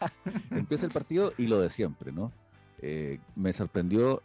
empieza 0.50 0.86
el 0.86 0.92
partido 0.92 1.32
y 1.36 1.46
lo 1.46 1.60
de 1.60 1.68
siempre, 1.68 2.10
¿no? 2.10 2.32
Eh, 2.80 3.18
me 3.36 3.52
sorprendió 3.52 4.22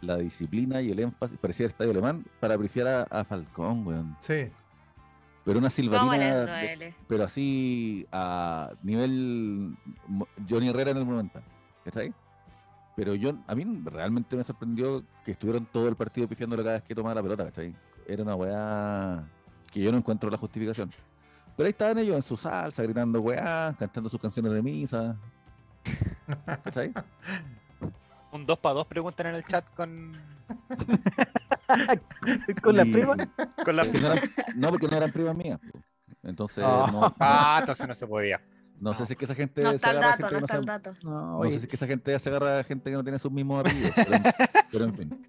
la 0.00 0.16
disciplina 0.16 0.80
y 0.80 0.90
el 0.90 0.98
énfasis, 0.98 1.36
parecía 1.38 1.66
el 1.66 1.72
estadio 1.72 1.90
alemán, 1.90 2.24
para 2.40 2.56
brifiar 2.56 2.86
a, 2.86 3.02
a 3.20 3.24
Falcón, 3.24 3.86
weón. 3.86 4.16
Sí. 4.20 4.48
Pero 5.44 5.58
una 5.58 5.68
¿Cómo 5.68 5.70
silbatina, 5.70 6.46
de- 6.46 6.94
pero 7.06 7.24
así 7.24 8.06
a 8.12 8.70
nivel 8.82 9.76
Johnny 10.48 10.70
Herrera 10.70 10.92
en 10.92 10.96
el 10.96 11.04
Monumental, 11.04 11.42
¿cachai? 11.84 12.14
Pero 12.96 13.14
yo, 13.14 13.32
a 13.46 13.54
mí 13.54 13.66
realmente 13.84 14.36
me 14.36 14.44
sorprendió 14.44 15.04
que 15.22 15.32
estuvieron 15.32 15.66
todo 15.66 15.86
el 15.88 15.96
partido 15.96 16.26
pifiándolo 16.28 16.62
cada 16.62 16.76
vez 16.76 16.84
que 16.84 16.94
tomaba 16.94 17.14
la 17.16 17.22
pelota, 17.22 17.44
¿cachai? 17.44 17.74
Era 18.06 18.22
una 18.22 18.34
weá 18.34 19.24
que 19.72 19.80
yo 19.80 19.90
no 19.92 19.98
encuentro 19.98 20.30
la 20.30 20.36
justificación. 20.38 20.90
Pero 21.56 21.66
ahí 21.66 21.70
estaban 21.70 21.98
ellos 21.98 22.16
en 22.16 22.22
su 22.22 22.36
salsa, 22.36 22.82
gritando 22.82 23.20
weá, 23.20 23.74
cantando 23.78 24.08
sus 24.10 24.20
canciones 24.20 24.52
de 24.52 24.62
misa. 24.62 25.16
¿Cachai? 26.64 26.92
Un 28.32 28.44
2 28.46 28.58
para 28.58 28.74
2 28.76 28.86
preguntan 28.86 29.26
en 29.28 29.34
el 29.36 29.44
chat 29.44 29.64
con, 29.76 30.12
¿Con 32.62 32.76
la 32.76 32.84
Y- 32.84 32.92
prima? 32.92 33.16
con 33.64 33.76
la 33.76 33.84
no, 33.84 33.98
eran- 33.98 34.20
no, 34.56 34.70
porque 34.70 34.88
no 34.88 34.96
eran 34.96 35.12
primas 35.12 35.36
mías. 35.36 35.58
po. 35.60 35.78
Entonces, 36.22 36.64
Ah. 36.66 36.88
no, 36.90 37.14
Ah, 37.20 37.58
entonces 37.60 37.86
no 37.86 37.94
se 37.94 38.06
podía. 38.06 38.40
no 38.80 38.92
sé 38.94 39.06
si 39.06 39.12
es 39.12 39.18
que 39.18 39.24
esa 39.24 39.34
gente 39.34 39.62
No 39.62 39.70
se 39.70 39.76
está 39.76 39.90
el 39.92 39.98
agarra 39.98 40.14
a 40.14 40.16
dato, 40.16 40.28
gente 40.28 40.40
no 40.40 40.46
está 40.46 40.56
el 40.56 40.62
se- 40.62 40.66
dato. 40.66 40.94
No, 41.04 41.42
sé 41.44 41.50
si 41.50 41.56
es 41.56 41.66
que 41.68 41.76
esa 41.76 41.86
gente 41.86 42.18
se 42.18 42.28
agarra 42.28 42.58
a 42.60 42.64
gente 42.64 42.90
que 42.90 42.96
no 42.96 43.02
tiene 43.04 43.18
sus 43.18 43.30
mismos 43.30 43.60
apellidos. 43.60 43.94
Pero 44.72 44.84
en 44.84 44.94
fin. 44.96 45.26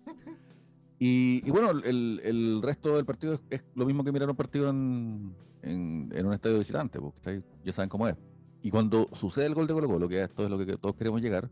Y, 0.97 1.41
y 1.45 1.51
bueno, 1.51 1.71
el, 1.71 2.21
el 2.23 2.61
resto 2.61 2.95
del 2.95 3.05
partido 3.05 3.39
es, 3.49 3.63
lo 3.75 3.85
mismo 3.85 4.03
que 4.03 4.11
mirar 4.11 4.29
un 4.29 4.35
partido 4.35 4.69
en, 4.69 5.35
en, 5.61 6.25
un 6.25 6.33
estadio 6.33 6.59
visitante, 6.59 6.99
porque 6.99 7.43
ya 7.63 7.73
saben 7.73 7.89
cómo 7.89 8.07
es. 8.07 8.15
Y 8.61 8.71
cuando 8.71 9.09
sucede 9.13 9.45
el 9.45 9.55
gol 9.55 9.67
de 9.67 9.73
Colo 9.73 9.87
Colo, 9.87 10.07
que 10.07 10.23
esto 10.23 10.43
es 10.43 10.49
lo 10.49 10.57
que 10.57 10.77
todos 10.77 10.95
queremos 10.95 11.21
llegar, 11.21 11.49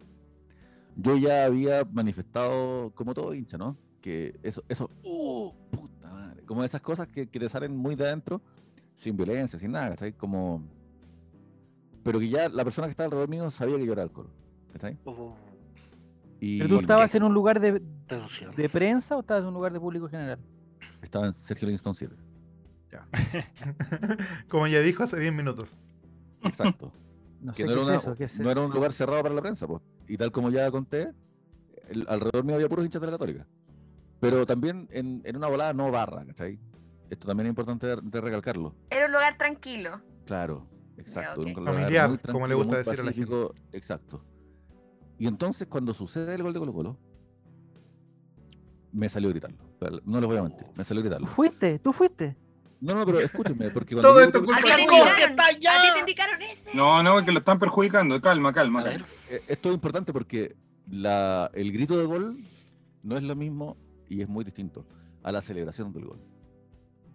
yo 0.96 1.18
ya 1.18 1.46
había 1.46 1.84
manifestado, 1.84 2.92
como 2.96 3.14
todo 3.14 3.34
hincha, 3.34 3.58
¿no? 3.58 3.78
Que 4.02 4.38
eso, 4.44 4.64
eso, 4.70 4.90
¡uh! 5.04 5.52
Puta 5.72 6.12
madre. 6.12 6.44
Como 6.44 6.64
esas 6.64 6.82
cosas 6.82 7.08
que, 7.08 7.28
que 7.28 7.40
te 7.40 7.50
salen 7.50 7.76
muy 7.76 7.96
de 7.96 8.06
adentro, 8.06 8.42
sin 8.96 9.18
violencia, 9.18 9.60
sin 9.60 9.72
nada, 9.72 9.90
¿cachai? 9.92 10.14
Como. 10.14 10.64
Pero 12.04 12.20
que 12.20 12.30
ya 12.30 12.50
la 12.50 12.64
persona 12.64 12.88
que 12.88 12.92
estaba 12.92 13.06
alrededor 13.06 13.30
mío 13.30 13.50
sabía 13.50 13.78
que 13.78 13.86
yo 13.86 13.94
era 13.94 14.04
alcohol, 14.04 14.30
¿cachai? 14.72 14.98
Uh, 15.06 15.32
Y 16.46 16.58
¿Pero 16.58 16.76
tú 16.76 16.80
estabas 16.82 17.16
en 17.16 17.24
un 17.24 17.34
lugar 17.34 17.62
de, 17.62 17.80
prensa 18.70 19.16
o 19.16 19.22
estabas 19.22 19.44
en 19.44 19.48
un 19.48 19.54
lugar 19.54 19.72
de 19.72 19.80
público 19.80 20.10
general? 20.10 20.40
estaba 21.02 21.26
en 21.26 21.32
Sergio 21.34 21.68
Livingston 21.68 21.96
7. 21.96 22.14
Como 24.50 24.68
ya 24.68 24.82
dijo 24.82 25.04
hace 25.04 25.18
10 25.18 25.34
minutos. 25.34 25.78
Exacto. 26.44 26.92
No 27.44 27.52
que 27.52 27.64
sé 27.64 27.64
no 27.64 27.68
qué 27.68 27.74
era, 27.74 27.82
es 27.82 27.88
una- 27.88 27.96
eso. 27.98 28.16
¿qué 28.16 28.24
es 28.24 28.40
no 28.40 28.50
era 28.50 28.62
un 28.62 28.72
lugar 28.72 28.94
cerrado 28.94 29.22
para 29.22 29.36
la 29.36 29.42
prensa, 29.42 29.68
pues. 29.68 29.82
Y 30.08 30.16
tal 30.16 30.32
como 30.32 30.50
ya 30.50 30.72
conté, 30.72 31.12
el- 31.90 32.06
alrededor 32.08 32.46
mío 32.46 32.56
había 32.56 32.70
puros 32.70 32.86
hinchas 32.86 33.02
de 33.02 33.08
la 33.08 33.12
Católica. 33.12 33.46
Pero 34.22 34.46
también 34.46 34.88
en, 34.92 35.22
en 35.26 35.36
una 35.36 35.48
volada 35.50 35.74
no 35.74 35.92
barra, 35.92 36.26
¿cachai? 36.26 36.58
Esto 37.10 37.28
también 37.28 37.48
es 37.48 37.52
importante 37.52 37.86
de, 37.88 37.98
de 38.02 38.22
recalcarlo. 38.22 38.74
Era 38.90 39.08
un 39.08 39.12
lugar 39.12 39.38
tranquilo. 39.38 40.02
Claro, 40.26 40.66
exacto. 40.98 41.42
ok. 41.42 41.48
un 41.48 41.54
lugar 41.54 41.74
Familiar, 41.74 42.10
muy 42.10 42.18
como 42.20 42.48
le 42.48 42.54
gusta 42.54 42.78
decir 42.78 43.00
a 43.02 43.04
la 43.04 43.12
gente. 43.12 43.48
Exacto. 43.74 44.24
Y 45.24 45.28
entonces 45.28 45.70
cuando 45.70 45.94
sucede 45.94 46.36
el 46.36 46.44
gol 46.44 46.52
de 46.52 46.60
Colo 46.60 46.74
Colo, 46.74 46.98
me 48.92 49.08
salió 49.08 49.30
a 49.30 49.32
gritarlo. 49.32 49.58
No 50.04 50.20
les 50.20 50.28
voy 50.28 50.36
a 50.38 50.44
mentir, 50.44 50.66
me 50.76 50.84
salió 50.84 51.00
a 51.00 51.04
¿Tú 51.04 51.08
gritarlo. 51.08 51.28
fuiste? 51.28 51.80
¿Tú 51.80 51.94
fuiste? 51.94 52.36
No, 52.82 52.94
no, 52.96 53.06
pero 53.06 53.22
escúchenme, 53.22 53.70
porque 53.70 53.96
cuando 53.96 54.10
Todo 54.10 54.22
esto 54.22 54.40
¿A 54.40 54.42
culpa 54.44 54.62
ti 54.62 54.64
te 54.64 54.70
de 54.76 54.76
¡Chacón, 54.82 54.98
indicaron? 54.98 55.16
que 55.18 55.24
está 55.24 55.46
¿A 55.46 55.50
ti 55.54 55.60
te 55.62 55.68
allá! 55.70 56.00
indicaron 56.02 56.42
ese? 56.42 56.76
No, 56.76 57.02
no, 57.04 57.24
que 57.24 57.32
lo 57.32 57.40
están 57.40 57.58
perjudicando. 57.58 58.20
Calma, 58.20 58.52
calma. 58.52 58.82
A 58.82 58.84
ver. 58.84 59.06
Eh, 59.30 59.42
Esto 59.48 59.70
es 59.70 59.76
importante 59.76 60.12
porque 60.12 60.58
la, 60.90 61.50
el 61.54 61.72
grito 61.72 61.98
de 61.98 62.04
gol 62.06 62.38
no 63.02 63.16
es 63.16 63.24
lo 63.24 63.38
mismo 63.38 63.78
y 64.10 64.22
es 64.24 64.28
muy 64.28 64.44
distinto 64.44 64.86
a 65.24 65.32
la 65.32 65.42
celebración 65.42 65.94
del 65.94 66.04
gol. 66.04 66.20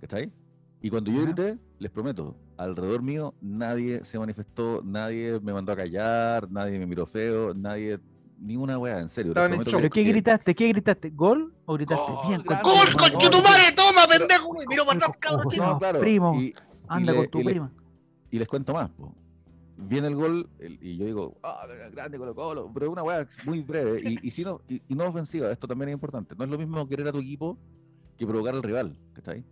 ¿Cachai? 0.01 0.33
Y 0.81 0.91
cuando 0.91 1.11
yo 1.11 1.23
grité, 1.23 1.59
les 1.79 1.91
prometo, 1.91 2.37
alrededor 2.57 3.03
mío 3.03 3.35
nadie 3.41 4.05
se 4.05 4.19
manifestó, 4.19 4.81
nadie 4.85 5.41
me 5.41 5.53
mandó 5.53 5.73
a 5.73 5.77
callar, 5.77 6.51
nadie 6.51 6.79
me 6.79 6.87
miró 6.87 7.05
feo, 7.07 7.53
nadie, 7.53 7.99
ni 8.39 8.57
una 8.57 8.79
wea, 8.79 9.01
en 9.01 9.09
serio. 9.09 9.33
les 9.33 9.43
Estaban 9.43 9.51
en 9.53 9.57
prometo 9.57 9.71
shock. 9.73 9.81
¿Pero 9.81 9.93
qué 9.93 10.03
gritaste? 10.05 10.55
¿Qué 10.55 10.69
gritaste? 10.69 11.11
¿Gol 11.11 11.53
o 11.67 11.75
gritaste? 11.75 12.13
Gol, 12.13 12.27
Bien. 12.29 12.43
¡Gol, 12.43 12.57
conchetumare, 12.63 12.93
conchetumare! 12.97 13.73
¡Toma, 13.75 14.07
pendejo! 14.09 14.63
Y 14.63 14.67
miro 14.69 14.85
para 14.87 14.99
atrás, 14.99 15.17
cabrón 15.19 15.41
ojo, 15.41 15.51
chico. 15.51 15.65
no. 15.65 15.73
No, 15.73 15.79
claro. 15.79 15.99
primo. 16.01 16.35
Y, 16.41 16.55
Anda 16.87 17.15
con 17.15 17.27
tu 17.29 17.41
y 17.41 17.45
le- 17.45 17.51
prima. 17.51 17.73
y 18.31 18.39
les 18.39 18.49
cuento 18.49 18.73
más. 18.73 18.89
po. 18.91 19.15
Viene 19.77 20.09
el 20.09 20.15
gol 20.17 20.49
el- 20.59 20.79
y 20.83 20.97
yo 20.97 21.07
digo, 21.07 21.37
ah, 21.45 21.55
grande 21.93 22.19
Colo 22.19 22.35
Colo, 22.35 22.71
pero 22.73 22.87
es 22.87 22.93
una 22.93 23.03
weá 23.03 23.27
muy 23.45 23.63
breve 23.63 24.01
y, 24.05 24.27
y, 24.27 24.31
si 24.33 24.43
no, 24.45 24.61
y, 24.69 24.83
y 24.89 24.95
no 24.95 25.05
ofensiva, 25.07 25.51
esto 25.53 25.69
también 25.69 25.91
es 25.91 25.93
importante. 25.95 26.35
No 26.37 26.45
es 26.45 26.51
lo 26.51 26.59
mismo 26.59 26.89
querer 26.89 27.07
a 27.09 27.13
tu 27.13 27.19
equipo 27.19 27.57
que 28.17 28.27
provocar 28.27 28.55
al 28.57 28.63
rival, 28.63 28.97
¿cachai? 29.13 29.45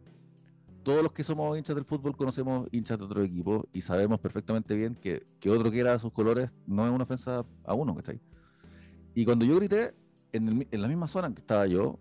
Todos 0.87 1.03
los 1.03 1.11
que 1.11 1.25
somos 1.25 1.59
hinchas 1.59 1.75
del 1.75 1.85
fútbol 1.85 2.16
conocemos 2.16 2.68
hinchas 2.70 2.96
de 2.96 3.05
otro 3.07 3.20
equipo 3.25 3.66
y 3.72 3.83
sabemos 3.83 4.20
perfectamente 4.20 4.72
bien 4.77 4.94
que, 4.94 5.27
que 5.40 5.51
otro 5.51 5.68
quiera 5.72 5.99
sus 5.99 6.12
colores 6.12 6.55
no 6.64 6.87
es 6.87 6.92
una 6.92 7.03
ofensa 7.03 7.44
a 7.64 7.75
uno, 7.75 7.92
¿cachai? 7.96 8.20
Y 9.12 9.25
cuando 9.25 9.44
yo 9.44 9.57
grité, 9.57 9.96
en, 10.33 10.46
el 10.46 10.68
en 10.70 10.83
la 10.83 10.87
misma 10.87 11.09
zona 11.09 11.27
en 11.27 11.35
que 11.35 11.40
estaba 11.40 11.66
yo, 11.66 11.99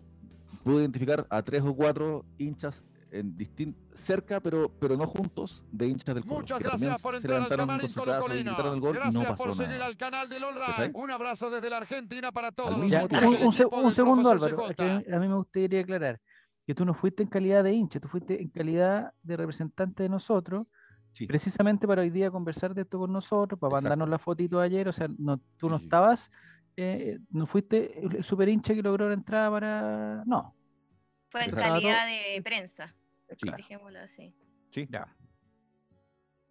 pude 0.62 0.82
identificar 0.82 1.26
a 1.30 1.42
tres 1.42 1.62
o 1.64 1.74
cuatro 1.74 2.24
hinchas 2.38 2.84
en 3.10 3.36
distin- 3.36 3.74
cerca, 3.92 4.38
pero, 4.40 4.70
pero 4.78 4.96
no 4.96 5.06
juntos, 5.06 5.64
de 5.72 5.88
hinchas 5.88 6.14
del 6.14 6.24
Colo. 6.24 6.36
Muchas 6.42 6.60
gracias 6.60 7.02
por 7.02 7.14
entrar 7.16 7.42
al 7.42 7.48
camarín 7.48 7.90
el 7.90 8.80
gol 8.80 8.94
y 8.94 8.98
Gracias 8.98 9.14
no 9.14 9.34
por 9.36 9.54
seguir 9.56 9.72
nada. 9.72 9.86
al 9.86 9.96
canal 9.96 10.28
del. 10.28 10.42
¿Cachai? 10.64 10.90
Un 10.94 11.10
abrazo 11.10 11.50
desde 11.50 11.70
la 11.70 11.78
Argentina 11.78 12.30
para 12.30 12.52
todos 12.52 12.70
Ya, 12.88 13.04
un, 13.04 13.08
un 13.16 13.24
equipo 13.52 13.80
un 13.80 13.92
segundo, 13.92 14.30
Álvaro, 14.30 14.66
a 14.66 15.18
mí 15.18 15.26
me 15.28 15.34
gustaría 15.34 15.80
aclarar 15.80 16.20
que 16.66 16.74
tú 16.74 16.84
no 16.84 16.92
fuiste 16.94 17.22
en 17.22 17.28
calidad 17.28 17.62
de 17.62 17.72
hincha, 17.72 18.00
tú 18.00 18.08
fuiste 18.08 18.42
en 18.42 18.48
calidad 18.48 19.14
de 19.22 19.36
representante 19.36 20.02
de 20.02 20.08
nosotros, 20.08 20.66
Sí. 21.12 21.26
precisamente 21.26 21.86
para 21.86 22.02
hoy 22.02 22.10
día 22.10 22.30
conversar 22.30 22.74
de 22.74 22.82
esto 22.82 22.98
con 22.98 23.10
nosotros, 23.12 23.58
para 23.58 23.70
mandarnos 23.72 24.06
Exacto. 24.06 24.10
la 24.10 24.18
fotito 24.18 24.58
de 24.58 24.66
ayer, 24.66 24.88
o 24.88 24.92
sea, 24.92 25.08
no, 25.16 25.38
tú 25.56 25.66
Sí, 25.66 25.68
no 25.70 25.78
sí. 25.78 25.84
estabas, 25.84 26.30
eh, 26.76 27.18
no 27.30 27.46
fuiste 27.46 28.04
el, 28.04 28.22
super 28.24 28.48
hincha 28.48 28.74
que 28.74 28.82
logró 28.82 29.08
la 29.08 29.14
entrada 29.14 29.50
para... 29.50 30.24
No, 30.26 30.54
Fue 31.30 31.44
en 31.44 31.50
Exacto. 31.50 31.72
calidad 31.72 32.06
de 32.06 32.42
prensa, 32.42 32.94
Sí, 33.36 33.48
dejémoslo 33.56 34.00
así. 34.00 34.34
sí, 34.70 34.86
ya. 34.90 35.06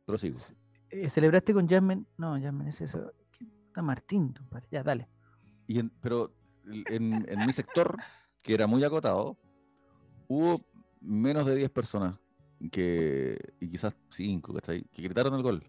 prosigo. 0.06 0.38
Eh, 0.90 1.10
¿Celebraste 1.10 1.54
con 1.54 1.68
Jasmine? 1.68 2.06
No, 2.18 2.40
Jasmine 2.40 2.70
es 2.70 2.82
eso. 2.82 3.12
Está 3.68 3.82
Martín, 3.82 4.34
compadre. 4.34 4.68
Ya, 4.72 4.84
dale. 4.84 5.10
Y 5.68 5.80
en- 5.80 5.90
pero 5.90 6.34
en, 6.66 7.26
en 7.28 7.46
mi 7.46 7.52
sector, 7.54 7.98
que 8.42 8.54
era 8.54 8.66
muy 8.68 8.84
acotado, 8.84 9.38
hubo 10.28 10.62
menos 11.02 11.46
de 11.46 11.56
10 11.56 11.70
personas 11.70 12.18
que, 12.72 13.38
y 13.60 13.68
quizás 13.70 13.94
5, 14.12 14.54
¿cachai? 14.54 14.84
Que 14.94 15.02
gritaron 15.04 15.34
el 15.36 15.44
gol. 15.44 15.64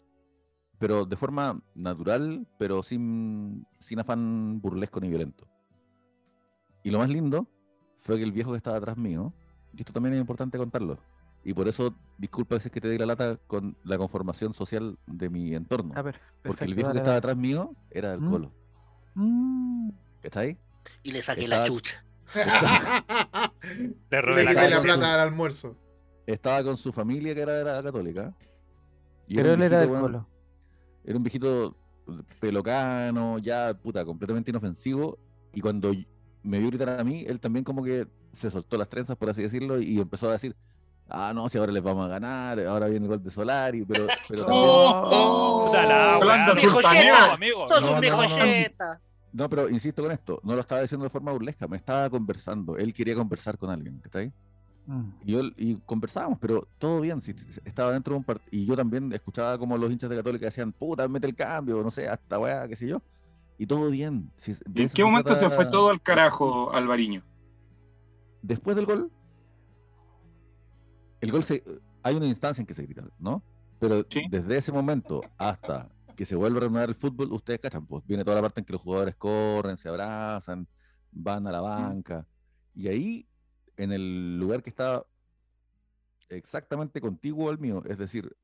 Pero 0.79 1.05
de 1.07 1.17
forma 1.17 1.61
natural, 1.75 2.47
pero 2.59 2.83
sin, 2.83 3.67
sin 3.81 3.99
afán 3.99 4.61
burlesco 4.61 5.01
ni 5.01 5.09
violento. 5.09 5.47
Y 6.83 6.91
lo 6.91 6.99
más 6.99 7.09
lindo 7.11 7.47
fue 8.01 8.17
que 8.19 8.23
el 8.23 8.33
viejo 8.33 8.51
que 8.53 8.59
estaba 8.59 8.77
atrás 8.77 8.97
mío, 8.97 9.33
y 9.75 9.81
esto 9.81 9.93
también 9.93 10.15
es 10.15 10.21
importante 10.21 10.59
contarlo, 10.59 10.99
y 11.45 11.55
por 11.55 11.67
eso, 11.69 11.95
disculpa 12.19 12.59
si 12.61 12.69
es 12.69 12.73
que 12.73 12.81
te 12.81 12.89
di 12.91 12.99
la 12.99 13.07
lata 13.07 13.37
con 13.47 13.77
la 13.85 13.97
conformación 13.99 14.53
social 14.53 14.99
de 15.07 15.29
mi 15.31 15.55
entorno. 15.55 15.91
Está 15.91 16.03
per- 16.05 16.15
Porque 16.15 16.29
el 16.33 16.43
perfecto, 16.43 16.75
viejo 16.77 16.93
que 16.93 16.99
estaba 16.99 17.17
atrás 17.17 17.37
mío 17.37 17.75
era 17.91 18.11
del 18.11 18.21
Mm. 18.21 18.31
colo. 18.31 18.53
Mm, 19.15 19.91
¿Cachai? 20.23 20.59
Y 21.03 21.13
le 21.13 21.23
saqué 21.23 21.45
Estaba- 21.45 21.63
la 21.63 21.69
chucha. 21.69 22.05
Le 24.11 24.21
Le 24.21 24.23
robé 24.23 24.45
la 24.45 24.53
la 24.53 24.81
plata 24.81 25.15
al 25.15 25.21
almuerzo. 25.21 25.77
estaba 26.27 26.63
con 26.65 26.77
su 26.77 26.93
familia 26.93 27.35
que 27.35 27.41
era 27.41 27.53
de 27.53 27.65
la 27.65 27.83
católica. 27.83 28.35
y 29.27 29.37
pero 29.37 29.55
él 29.55 29.63
era 29.63 29.81
del 29.81 29.89
colo. 29.89 30.27
Era 31.05 31.17
un 31.17 31.23
viejito 31.23 31.77
pelocano, 32.41 33.39
ya 33.39 33.75
puta, 33.75 34.05
completamente 34.05 34.51
inofensivo. 34.51 35.19
Y 35.53 35.61
cuando 35.61 35.93
me 36.43 36.59
vio 36.59 36.69
gritar 36.69 37.01
a 37.01 37.05
mí, 37.05 37.25
él 37.27 37.41
también 37.41 37.65
como 37.65 37.83
que 37.83 38.07
se 38.33 38.51
soltó 38.51 38.77
las 38.77 38.89
trenzas, 38.89 39.17
por 39.17 39.31
así 39.31 39.43
decirlo, 39.43 39.81
y 39.81 39.99
empezó 40.01 40.29
a 40.29 40.33
decir, 40.33 40.55
ah, 41.09 41.33
no, 41.35 41.49
si 41.49 41.59
ahora 41.59 41.73
les 41.73 41.83
vamos 41.83 42.05
a 42.05 42.09
ganar, 42.09 42.61
ahora 42.61 42.89
viene 42.89 43.07
el 43.07 43.11
gol 43.11 43.23
de 43.23 43.31
Solari, 43.31 43.85
pero, 43.85 44.07
pero 44.29 44.45
también... 44.45 44.65
¡Oh! 44.69 45.71
La 45.75 46.19
Holanda 46.19 46.53
amigo. 47.33 47.69
¡Sos 47.69 47.83
un 47.91 48.01
viejo 48.01 48.23
no, 49.37 49.49
pero 49.51 49.69
insisto 49.69 50.03
con 50.03 50.13
esto, 50.13 50.41
no 50.43 50.55
lo 50.55 50.61
estaba 50.63 50.81
diciendo 50.81 51.05
de 51.05 51.11
forma 51.11 51.31
burlesca, 51.33 51.69
me 51.69 51.77
estaba 51.77 52.09
conversando, 52.09 52.77
él 52.77 52.95
quería 52.95 53.15
conversar 53.15 53.59
con 53.59 53.71
alguien, 53.71 53.99
¿cachai? 54.01 54.33
Mm. 54.87 55.09
Y, 55.25 55.33
yo, 55.33 55.41
y 55.57 55.75
conversábamos, 55.85 56.39
pero 56.41 56.67
todo 56.79 57.01
bien, 57.01 57.21
si, 57.21 57.35
estaba 57.65 57.93
dentro 57.93 58.15
de 58.15 58.19
un 58.19 58.25
partido. 58.25 58.49
Y 58.53 58.65
yo 58.65 58.77
también 58.77 59.13
escuchaba 59.13 59.59
como 59.59 59.77
los 59.77 59.91
hinchas 59.91 60.09
de 60.09 60.17
Católica 60.17 60.47
decían, 60.47 60.73
puta, 60.73 61.07
mete 61.09 61.27
el 61.27 61.35
cambio, 61.35 61.83
no 61.83 61.91
sé, 61.91 62.09
hasta 62.09 62.39
weá, 62.39 62.67
qué 62.69 62.77
sé 62.77 62.89
yo. 62.89 63.03
Y 63.59 63.67
todo 63.67 63.91
bien. 63.91 64.31
si- 64.39 64.53
de 64.53 64.83
¿Y 64.83 64.83
en 64.85 64.89
qué 64.91 65.05
momento 65.05 65.35
se 65.35 65.41
trata- 65.41 65.55
fue 65.57 65.67
todo 65.67 65.91
al 65.91 66.01
carajo, 66.01 66.73
Alvariño? 66.73 67.23
Después 68.43 68.77
del 68.77 68.87
gol, 68.87 69.11
el 71.21 71.33
gol 71.33 71.43
se. 71.43 71.63
Hay 72.03 72.15
una 72.15 72.27
instancia 72.27 72.63
en 72.63 72.67
que 72.67 72.75
se 72.75 72.83
grita, 72.85 73.03
¿no? 73.19 73.43
Pero 73.81 74.05
Sí. 74.09 74.23
desde 74.31 74.57
ese 74.57 74.73
momento 74.73 75.23
hasta 75.37 75.89
que 76.17 76.25
se 76.25 76.35
vuelve 76.35 76.59
a 76.59 76.61
reanudar 76.63 76.89
el 76.89 76.95
fútbol, 76.95 77.33
ustedes 77.33 77.61
cachan, 77.61 77.87
pues 77.87 78.05
viene 78.07 78.25
toda 78.25 78.37
la 78.37 78.43
parte 78.43 78.61
en 78.61 78.65
que 78.65 78.73
los 78.73 78.83
jugadores 78.83 79.15
corren, 79.17 79.77
se 79.77 79.89
abrazan, 79.89 80.67
van 81.13 81.47
a 81.47 81.53
la 81.53 81.61
banca. 81.61 82.27
Y 82.75 82.89
ahí, 82.89 83.29
en 83.77 83.93
el 83.93 84.39
lugar 84.39 84.63
que 84.63 84.71
está 84.71 85.05
exactamente 86.29 87.01
contiguo 87.01 87.51
al 87.51 87.59
mío, 87.59 87.83
es 87.87 87.99
decir, 87.99 88.35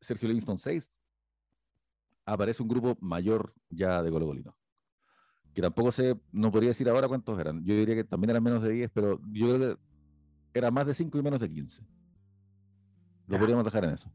Sergio 0.00 0.28
Livingston 0.28 0.58
6, 0.58 0.90
aparece 2.24 2.62
un 2.62 2.68
grupo 2.68 2.96
mayor 3.00 3.52
ya 3.68 4.02
de 4.02 4.10
Colo-Colino. 4.10 4.56
Que 5.52 5.60
tampoco 5.60 5.92
sé, 5.92 6.18
no 6.30 6.50
podría 6.50 6.70
decir 6.70 6.88
ahora 6.88 7.08
cuántos 7.08 7.38
eran. 7.38 7.64
Yo 7.64 7.74
diría 7.74 7.96
que 7.96 8.04
también 8.04 8.30
eran 8.30 8.42
menos 8.42 8.62
de 8.62 8.70
10, 8.70 8.90
pero 8.94 9.20
yo 9.32 9.54
creo 9.54 9.76
que 9.76 9.78
era 10.54 10.70
más 10.70 10.86
de 10.86 10.94
5 10.94 11.18
y 11.18 11.22
menos 11.22 11.40
de 11.40 11.50
15. 11.50 11.86
Lo 13.26 13.38
podríamos 13.38 13.64
dejar 13.64 13.84
en 13.84 13.90
eso. 13.90 14.10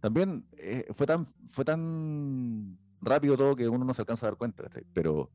También 0.00 0.44
eh, 0.58 0.86
fue, 0.94 1.06
tan, 1.06 1.26
fue 1.48 1.64
tan 1.64 2.78
rápido 3.00 3.36
todo 3.36 3.56
que 3.56 3.68
uno 3.68 3.84
no 3.84 3.94
se 3.94 4.02
alcanza 4.02 4.26
a 4.26 4.30
dar 4.30 4.38
cuenta, 4.38 4.64
pero 4.92 5.30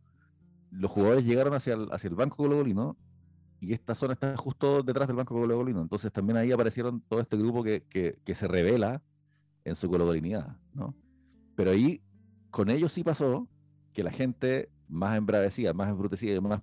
los 0.69 0.89
jugadores 0.89 1.25
llegaron 1.25 1.53
hacia 1.53 1.73
el, 1.73 1.91
hacia 1.91 2.07
el 2.07 2.15
banco 2.15 2.37
Colo-Colino 2.37 2.97
y 3.59 3.73
esta 3.73 3.93
zona 3.95 4.13
está 4.13 4.35
justo 4.37 4.83
detrás 4.83 5.07
del 5.07 5.17
banco 5.17 5.35
Colo-Colino. 5.35 5.81
Entonces 5.81 6.11
también 6.11 6.37
ahí 6.37 6.51
aparecieron 6.51 7.01
todo 7.01 7.19
este 7.19 7.37
grupo 7.37 7.63
que, 7.63 7.83
que, 7.89 8.19
que 8.23 8.35
se 8.35 8.47
revela 8.47 9.01
en 9.63 9.75
su 9.75 9.89
colocolinidad, 9.89 10.57
¿no? 10.73 10.95
Pero 11.55 11.71
ahí, 11.71 12.01
con 12.49 12.69
ellos 12.69 12.91
sí 12.91 13.03
pasó 13.03 13.47
que 13.93 14.03
la 14.03 14.11
gente 14.11 14.69
más 14.87 15.17
embravecida, 15.17 15.73
más 15.73 15.89
embrutecida 15.89 16.35
y 16.35 16.41
más 16.41 16.61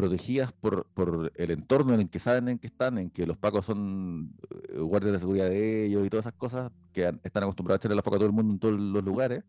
protegidas 0.00 0.52
por, 0.52 0.86
por 0.94 1.30
el 1.34 1.50
entorno 1.50 1.92
en 1.92 2.00
el 2.00 2.08
que 2.08 2.18
saben 2.18 2.48
en 2.48 2.58
que 2.58 2.68
están, 2.68 2.96
en 2.96 3.10
que 3.10 3.26
los 3.26 3.36
pacos 3.36 3.66
son 3.66 4.34
eh, 4.70 4.78
guardias 4.78 5.12
de 5.12 5.18
seguridad 5.18 5.48
de 5.48 5.84
ellos 5.84 6.06
y 6.06 6.08
todas 6.08 6.24
esas 6.24 6.38
cosas 6.38 6.72
que 6.92 7.02
están 7.22 7.42
acostumbrados 7.42 7.78
a 7.78 7.80
echarle 7.82 7.96
la 7.96 8.02
foca 8.02 8.16
a 8.16 8.18
todo 8.20 8.28
el 8.28 8.34
mundo 8.34 8.54
en 8.54 8.58
todos 8.58 8.80
los 8.80 9.04
lugares, 9.04 9.44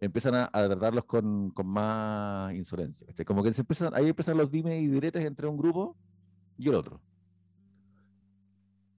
empiezan 0.00 0.34
a, 0.36 0.48
tratarlos 0.50 1.04
con, 1.04 1.50
con 1.50 1.66
más 1.66 2.54
insolencia. 2.54 3.04
¿cachai? 3.06 3.24
Como 3.24 3.42
que 3.42 3.52
se 3.52 3.62
empiezan, 3.62 3.92
ahí 3.94 4.08
empiezan 4.08 4.36
los 4.36 4.50
dimes 4.50 4.80
y 4.80 4.86
diretes 4.86 5.24
entre 5.24 5.48
un 5.48 5.56
grupo 5.56 5.96
y 6.56 6.68
el 6.68 6.76
otro. 6.76 7.00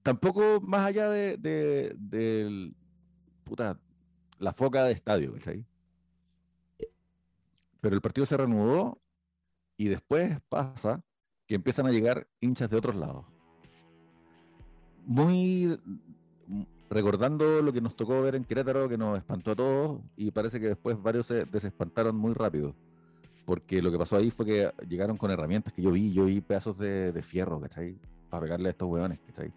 Tampoco 0.03 0.61
más 0.61 0.85
allá 0.85 1.09
de, 1.09 1.37
de- 1.37 2.71
la 4.39 4.53
foca 4.53 4.83
de 4.83 4.93
estadio. 4.93 5.33
Pero 7.81 7.95
el 7.95 8.01
partido 8.01 8.25
se 8.25 8.37
reanudó 8.37 9.01
y 9.77 9.87
después 9.87 10.39
pasa 10.49 11.01
que 11.47 11.55
empiezan 11.55 11.85
a 11.85 11.91
llegar 11.91 12.27
hinchas 12.41 12.69
de 12.69 12.77
otros 12.77 12.95
lados. 12.95 13.25
Muy 15.05 15.79
mm, 16.47 16.61
recordando 16.89 17.61
lo 17.61 17.71
que 17.71 17.79
nos 17.79 17.95
tocó 17.95 18.21
ver 18.21 18.35
en 18.35 18.43
Querétaro, 18.43 18.89
que 18.89 18.97
nos 18.97 19.17
espantó 19.17 19.51
a 19.51 19.55
todos, 19.55 20.01
y 20.17 20.31
parece 20.31 20.59
que 20.59 20.67
después 20.67 21.01
varios 21.01 21.27
se 21.27 21.45
desespantaron 21.45 22.15
muy 22.17 22.33
rápido. 22.33 22.75
Porque 23.45 23.81
lo 23.81 23.91
que 23.91 23.97
pasó 23.97 24.17
ahí 24.17 24.29
fue 24.29 24.45
que 24.45 24.71
llegaron 24.89 25.15
con 25.15 25.31
herramientas 25.31 25.73
que 25.73 25.81
yo 25.81 25.91
vi, 25.91 26.11
yo 26.11 26.25
vi 26.25 26.41
pedazos 26.41 26.77
de, 26.77 27.13
de 27.13 27.21
fierro, 27.21 27.61
¿cachai? 27.61 27.97
Para 28.29 28.43
pegarle 28.43 28.67
a 28.67 28.71
estos 28.71 28.89
hueones, 28.89 29.19
¿cachai? 29.27 29.53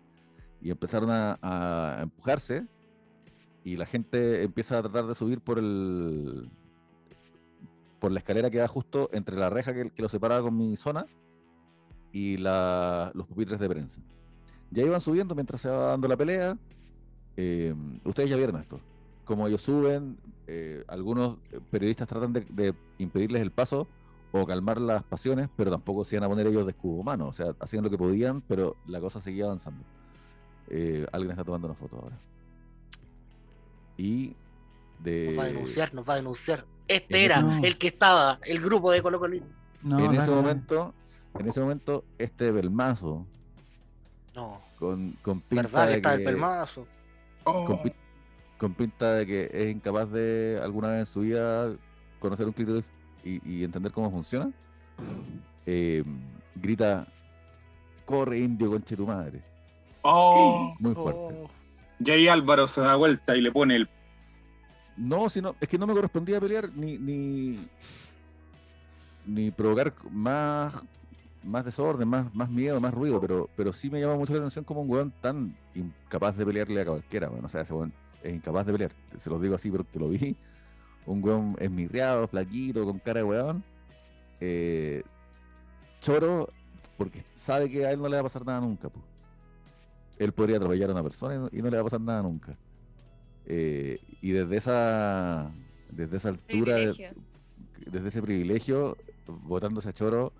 Y 0.62 0.70
empezaron 0.70 1.10
a, 1.10 1.38
a 1.42 2.02
empujarse, 2.02 2.66
y 3.64 3.76
la 3.76 3.86
gente 3.86 4.44
empieza 4.44 4.78
a 4.78 4.82
tratar 4.82 5.06
de 5.06 5.14
subir 5.14 5.40
por 5.40 5.58
el 5.58 6.48
por 8.00 8.10
la 8.10 8.18
escalera 8.18 8.50
que 8.50 8.58
da 8.58 8.66
justo 8.66 9.10
entre 9.12 9.36
la 9.36 9.50
reja 9.50 9.72
que, 9.72 9.90
que 9.90 10.02
lo 10.02 10.08
separaba 10.08 10.42
con 10.42 10.56
mi 10.56 10.76
zona 10.76 11.06
y 12.12 12.36
los 12.38 13.26
pupitres 13.26 13.58
de 13.60 13.68
prensa. 13.68 14.00
Ya 14.70 14.82
iban 14.84 15.00
subiendo 15.00 15.34
mientras 15.34 15.60
se 15.60 15.68
va 15.68 15.90
dando 15.90 16.08
la 16.08 16.16
pelea. 16.16 16.56
Eh, 17.36 17.74
ustedes 18.04 18.30
ya 18.30 18.36
vieron 18.36 18.60
esto. 18.60 18.80
Como 19.24 19.46
ellos 19.46 19.62
suben, 19.62 20.18
eh, 20.46 20.84
algunos 20.88 21.38
periodistas 21.70 22.08
tratan 22.08 22.32
de, 22.32 22.74
impedirles 22.98 23.42
el 23.42 23.50
paso 23.50 23.88
o 24.32 24.46
calmar 24.46 24.80
las 24.80 25.02
pasiones, 25.02 25.48
pero 25.56 25.70
tampoco 25.70 26.04
se 26.04 26.16
iban 26.16 26.24
a 26.24 26.28
poner 26.28 26.46
ellos 26.46 26.64
de 26.64 26.72
escudo 26.72 27.00
humano. 27.00 27.28
O 27.28 27.32
sea, 27.32 27.54
hacían 27.60 27.84
lo 27.84 27.90
que 27.90 27.98
podían, 27.98 28.42
pero 28.42 28.76
la 28.86 29.00
cosa 29.00 29.20
seguía 29.20 29.44
avanzando. 29.44 29.84
Eh, 30.68 31.06
alguien 31.12 31.32
está 31.32 31.44
tomando 31.44 31.66
una 31.66 31.74
foto 31.74 31.96
ahora. 31.96 32.18
Y 33.96 34.34
de... 35.02 35.26
Nos 35.28 35.38
va 35.38 35.42
a 35.44 35.46
denunciar, 35.48 35.94
nos 35.94 36.08
va 36.08 36.12
a 36.14 36.16
denunciar. 36.16 36.64
Este 36.88 37.24
era 37.24 37.42
el 37.62 37.78
que 37.78 37.88
estaba, 37.88 38.38
el 38.46 38.60
grupo 38.60 38.90
de 38.90 39.00
Colo 39.02 39.18
Colino. 39.20 39.46
No, 39.82 39.98
en 40.04 40.14
ese 40.20 40.30
momento, 40.30 40.92
en 41.38 41.48
ese 41.48 41.60
momento, 41.60 42.04
este 42.18 42.50
Belmazo, 42.52 43.26
No, 44.34 44.60
con, 44.78 45.12
con 45.22 45.40
pinta 45.40 45.62
¿verdad 45.62 45.84
que 45.84 45.90
de 45.90 45.96
está 45.96 46.14
el 46.14 46.24
pelmazo? 46.24 46.86
Oh, 47.44 47.64
con, 47.64 47.82
pi- 47.82 47.92
con 48.58 48.74
pinta 48.74 49.14
de 49.14 49.26
que 49.26 49.50
es 49.52 49.70
incapaz 49.72 50.10
de 50.10 50.60
alguna 50.62 50.88
vez 50.88 50.98
en 51.00 51.06
su 51.06 51.20
vida 51.20 51.72
conocer 52.18 52.46
un 52.46 52.52
clítoris 52.52 52.84
y, 53.24 53.40
y 53.48 53.64
entender 53.64 53.92
cómo 53.92 54.10
funciona, 54.10 54.50
eh, 55.66 56.04
grita, 56.56 57.06
corre 58.04 58.40
indio, 58.40 58.70
conche 58.70 58.96
tu 58.96 59.06
madre. 59.06 59.42
oh. 60.02 60.74
Muy 60.78 60.94
fuerte. 60.94 61.20
Oh, 61.20 61.50
Y 62.04 62.10
ahí 62.10 62.28
Álvaro 62.28 62.66
se 62.66 62.80
da 62.80 62.96
vuelta 62.96 63.36
y 63.36 63.40
le 63.40 63.52
pone 63.52 63.76
el. 63.76 63.88
No, 64.96 65.28
sino, 65.28 65.54
es 65.60 65.68
que 65.68 65.78
no 65.78 65.86
me 65.86 65.94
correspondía 65.94 66.40
pelear 66.40 66.70
ni, 66.74 66.98
ni, 66.98 67.68
ni 69.26 69.50
provocar 69.50 69.94
más, 70.10 70.74
más 71.42 71.64
desorden, 71.64 72.08
más, 72.08 72.34
más 72.34 72.50
miedo, 72.50 72.80
más 72.80 72.92
ruido, 72.92 73.20
pero, 73.20 73.48
pero 73.56 73.72
sí 73.72 73.90
me 73.90 74.00
llama 74.00 74.16
mucho 74.16 74.32
la 74.32 74.40
atención 74.40 74.64
como 74.64 74.82
un 74.82 74.90
weón 74.90 75.12
tan 75.20 75.56
incapaz 75.74 76.36
de 76.36 76.44
pelearle 76.44 76.80
a 76.82 76.84
cualquiera, 76.84 77.28
weón. 77.30 77.44
O 77.44 77.48
sea, 77.48 77.62
ese 77.62 77.72
weón 77.72 77.92
es 78.22 78.34
incapaz 78.34 78.66
de 78.66 78.72
pelear. 78.72 78.92
Se 79.18 79.30
los 79.30 79.40
digo 79.40 79.54
así 79.54 79.70
porque 79.70 79.98
lo 79.98 80.08
vi. 80.08 80.36
Un 81.06 81.24
weón 81.24 81.56
esmirriado, 81.58 82.28
flaquito, 82.28 82.84
con 82.84 82.98
cara 82.98 83.20
de 83.20 83.24
weón. 83.24 83.64
Eh, 84.40 85.02
choro, 86.00 86.48
porque 86.96 87.24
sabe 87.34 87.70
que 87.70 87.86
a 87.86 87.92
él 87.92 88.00
no 88.00 88.08
le 88.08 88.16
va 88.16 88.20
a 88.20 88.24
pasar 88.24 88.44
nada 88.44 88.60
nunca, 88.60 88.88
pues. 88.88 89.04
Él 90.18 90.32
podría 90.32 90.58
atropellar 90.58 90.90
a 90.90 90.92
una 90.92 91.02
persona 91.02 91.48
y 91.50 91.62
no 91.62 91.70
le 91.70 91.76
va 91.76 91.80
a 91.80 91.84
pasar 91.84 92.00
nada 92.00 92.22
nunca. 92.22 92.54
Eh, 93.52 93.98
y 94.22 94.30
desde 94.30 94.56
esa, 94.58 95.50
desde 95.90 96.18
esa 96.18 96.28
altura, 96.28 96.76
Privilegio. 96.76 97.10
desde 97.90 98.08
ese 98.08 98.22
privilegio, 98.22 98.96
votándose 99.26 99.88
a 99.88 99.92
Choro, 99.92 100.32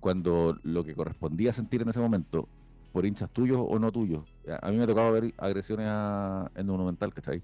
cuando 0.00 0.58
lo 0.64 0.82
que 0.82 0.94
correspondía 0.96 1.52
sentir 1.52 1.82
en 1.82 1.90
ese 1.90 2.00
momento, 2.00 2.48
por 2.92 3.06
hinchas 3.06 3.30
tuyos 3.30 3.60
o 3.62 3.78
no 3.78 3.92
tuyos. 3.92 4.24
A 4.48 4.66
a 4.66 4.70
mí 4.72 4.78
me 4.78 4.86
tocaba 4.88 5.12
ver 5.12 5.32
agresiones 5.38 5.86
a- 5.88 6.50
en 6.56 6.62
el 6.62 6.66
Monumental, 6.66 7.14
¿cachai? 7.14 7.40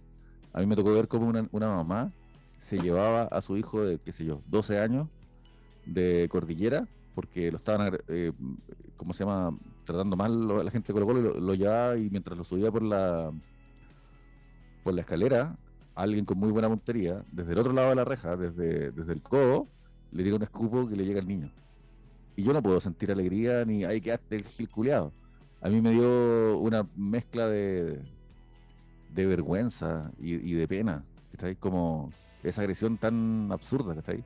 A 0.52 0.58
mí 0.58 0.66
me 0.66 0.74
tocó 0.74 0.92
ver 0.92 1.06
cómo 1.06 1.28
una, 1.28 1.46
una 1.52 1.68
mamá 1.68 2.10
se 2.58 2.76
llevaba 2.78 3.22
a 3.24 3.40
su 3.42 3.56
hijo 3.56 3.82
de, 3.84 4.00
qué 4.00 4.10
sé 4.12 4.24
yo, 4.24 4.42
12 4.48 4.80
años 4.80 5.06
de 5.84 6.26
cordillera, 6.32 6.88
porque 7.14 7.52
lo 7.52 7.58
estaban, 7.58 7.96
eh, 8.08 8.32
¿cómo 8.96 9.14
se 9.14 9.24
llama? 9.24 9.56
Tratando 9.84 10.16
mal 10.16 10.48
lo- 10.48 10.64
la 10.64 10.70
gente 10.72 10.88
de 10.88 10.94
Colo 10.94 11.06
Colo, 11.06 11.20
y 11.20 11.22
lo, 11.22 11.34
lo 11.40 11.54
llevaba 11.54 11.96
y 11.96 12.10
mientras 12.10 12.36
lo 12.36 12.42
subía 12.42 12.72
por 12.72 12.82
la, 12.82 13.30
por 14.86 14.94
la 14.94 15.00
escalera, 15.00 15.58
alguien 15.96 16.24
con 16.24 16.38
muy 16.38 16.52
buena 16.52 16.68
puntería, 16.68 17.24
desde 17.32 17.54
el 17.54 17.58
otro 17.58 17.72
lado 17.72 17.88
de 17.88 17.96
la 17.96 18.04
reja, 18.04 18.36
desde, 18.36 18.92
desde 18.92 19.14
el 19.14 19.20
codo, 19.20 19.66
le 20.12 20.22
tira 20.22 20.36
un 20.36 20.44
escupo 20.44 20.88
que 20.88 20.94
le 20.94 21.04
llega 21.04 21.18
al 21.18 21.26
niño. 21.26 21.50
Y 22.36 22.44
yo 22.44 22.52
no 22.52 22.62
puedo 22.62 22.78
sentir 22.78 23.10
alegría 23.10 23.64
ni 23.64 23.82
ahí 23.82 24.00
quedaste 24.00 24.36
el 24.36 24.44
gil. 24.44 24.68
A 25.60 25.68
mí 25.68 25.80
me 25.80 25.90
dio 25.90 26.58
una 26.58 26.88
mezcla 26.94 27.48
de, 27.48 28.00
de 29.12 29.26
vergüenza 29.26 30.12
y, 30.20 30.34
y 30.34 30.52
de 30.52 30.68
pena, 30.68 31.04
¿cachai? 31.32 31.56
Como 31.56 32.12
esa 32.44 32.60
agresión 32.60 32.96
tan 32.96 33.50
absurda, 33.50 33.92
¿cachai? 33.96 34.22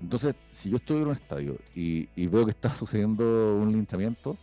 Entonces, 0.00 0.34
si 0.50 0.70
yo 0.70 0.76
estoy 0.78 1.02
en 1.02 1.06
un 1.06 1.12
estadio 1.12 1.56
y, 1.72 2.08
y 2.16 2.26
veo 2.26 2.44
que 2.46 2.50
está 2.50 2.70
sucediendo 2.74 3.58
un 3.58 3.70
linchamiento, 3.70 4.36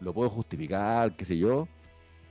lo 0.00 0.12
puedo 0.12 0.28
justificar, 0.28 1.14
qué 1.14 1.24
sé 1.24 1.38
yo, 1.38 1.68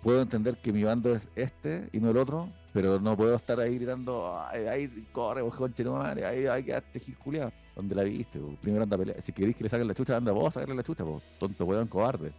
puedo 0.06 0.22
entender 0.22 0.56
que 0.58 0.72
mi 0.72 0.84
bando 0.84 1.16
es 1.16 1.28
este 1.36 1.90
y 1.92 2.00
no 2.00 2.12
el 2.12 2.18
otro, 2.18 2.48
pero 2.72 3.00
no 3.00 3.18
puedo 3.18 3.36
estar 3.36 3.60
ahí 3.60 3.74
gritando, 3.74 4.40
ay, 4.40 4.68
ay 4.68 5.08
corre, 5.12 5.42
vos 5.42 5.56
conche 5.56 5.84
madre, 5.84 6.24
ahí, 6.28 6.46
ahí 6.46 6.64
quedaste 6.64 7.00
gil 7.00 7.18
culiao. 7.18 7.52
¿Dónde 7.76 7.96
la 7.96 8.04
viste? 8.04 8.40
Primero 8.62 8.84
anda 8.84 8.98
a 8.98 9.00
pelear. 9.00 9.20
Si 9.20 9.34
queréis 9.34 9.58
que 9.58 9.64
le 9.64 9.70
saquen 9.70 9.88
la 9.88 9.96
chucha, 9.96 10.16
anda 10.16 10.32
vos 10.32 10.50
a 10.50 10.52
sacarle 10.52 10.76
la 10.76 10.84
chucha, 10.84 11.04
po. 11.04 11.24
tonto 11.40 11.66
weón 11.66 11.88
cobarde. 11.88 12.32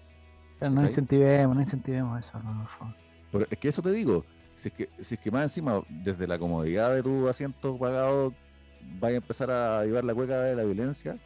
Pero 0.61 0.71
no 0.71 0.85
incentivemos, 0.85 1.57
no 1.57 1.61
incentivemos 1.61 2.25
eso, 2.25 2.39
no, 2.39 2.57
por 2.57 2.69
favor. 2.69 2.95
Pero 3.33 3.47
es 3.51 3.59
que 3.59 3.69
eso 3.69 3.83
te 3.83 3.91
digo, 3.91 4.25
si 4.55 4.69
es 4.69 4.75
que, 4.75 4.89
si 5.01 5.17
es 5.17 5.21
que 5.21 5.33
más 5.33 5.43
encima, 5.43 5.83
desde 5.89 6.29
la 6.29 6.39
comodidad 6.39 6.95
de 6.95 7.03
tu 7.03 7.29
asiento 7.29 7.77
pagado, 7.77 8.33
vaya 9.01 9.17
a 9.17 9.21
empezar 9.23 9.51
a 9.51 9.85
llevar 9.85 10.05
la 10.05 10.15
cueca 10.15 10.41
de 10.41 10.55
la 10.55 10.63
violencia, 10.63 11.19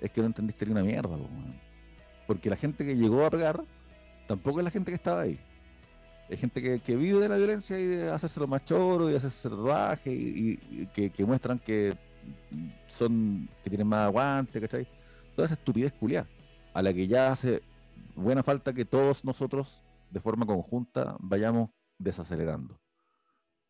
es 0.00 0.10
que 0.10 0.22
no 0.22 0.26
entendiste 0.26 0.66
ni 0.66 0.72
una 0.72 0.82
mierda, 0.82 1.16
po. 1.16 1.28
Porque 2.26 2.50
la 2.50 2.56
gente 2.56 2.84
que 2.84 2.96
llegó 2.96 3.24
a 3.24 3.30
pegar, 3.30 3.62
tampoco 4.26 4.58
es 4.58 4.64
la 4.64 4.70
gente 4.72 4.90
que 4.90 4.96
estaba 4.96 5.20
ahí. 5.20 5.38
Es 6.28 6.40
gente 6.40 6.80
que, 6.80 6.96
vive 6.96 7.20
de 7.20 7.28
la 7.28 7.36
violencia 7.36 7.78
y 7.78 7.84
de 7.84 8.10
hacerse 8.10 8.40
los 8.40 8.48
más 8.48 8.64
choros 8.64 9.08
y 9.08 9.12
de 9.12 9.18
hacerse 9.18 9.48
rodaje 9.48 10.12
y, 10.12 10.58
y- 10.70 11.10
que, 11.10 11.24
muestran 11.26 11.58
que 11.58 11.94
son, 12.88 13.48
que 13.62 13.68
tienen 13.70 13.86
más 13.86 14.06
aguante, 14.06 14.60
¿cachai? 14.60 14.86
Toda 15.36 15.46
esa 15.46 15.54
estupidez 15.54 15.92
culiada, 15.92 16.26
a 16.72 16.82
la 16.82 16.92
que 16.92 17.06
ya 17.06 17.32
hace 17.32 17.62
buena 18.14 18.42
falta 18.42 18.72
que 18.72 18.84
todos 18.84 19.24
nosotros 19.24 19.82
de 20.10 20.20
forma 20.20 20.46
conjunta 20.46 21.16
vayamos 21.18 21.70
desacelerando. 21.98 22.78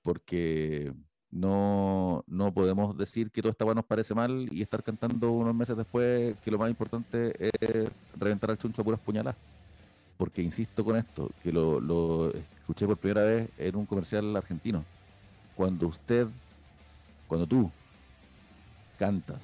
Porque 0.02 0.92
no, 1.30 2.24
no 2.26 2.52
podemos 2.52 2.96
decir 2.96 3.30
que 3.30 3.40
todo 3.40 3.52
esta 3.52 3.64
weá 3.64 3.74
nos 3.74 3.84
parece 3.86 4.14
mal 4.14 4.48
y 4.52 4.62
estar 4.62 4.82
cantando 4.82 5.30
unos 5.32 5.54
meses 5.54 5.76
después 5.76 6.38
que 6.40 6.50
lo 6.50 6.58
más 6.58 6.68
importante 6.68 7.32
es 7.38 7.90
reventar 8.18 8.50
al 8.50 8.58
chuncho 8.58 8.82
a 8.82 8.84
puras 8.84 9.00
puñaladas. 9.00 9.36
Porque 10.22 10.40
insisto 10.40 10.84
con 10.84 10.94
esto, 10.94 11.32
que 11.42 11.50
lo, 11.50 12.32
escuché 12.32 12.86
por 12.86 12.96
primera 12.96 13.24
vez 13.24 13.50
en 13.58 13.74
un 13.74 13.84
comercial 13.84 14.36
argentino. 14.36 14.84
Cuando 15.56 15.88
usted, 15.88 16.28
cuando 17.26 17.44
tú 17.44 17.68
cantas 19.00 19.42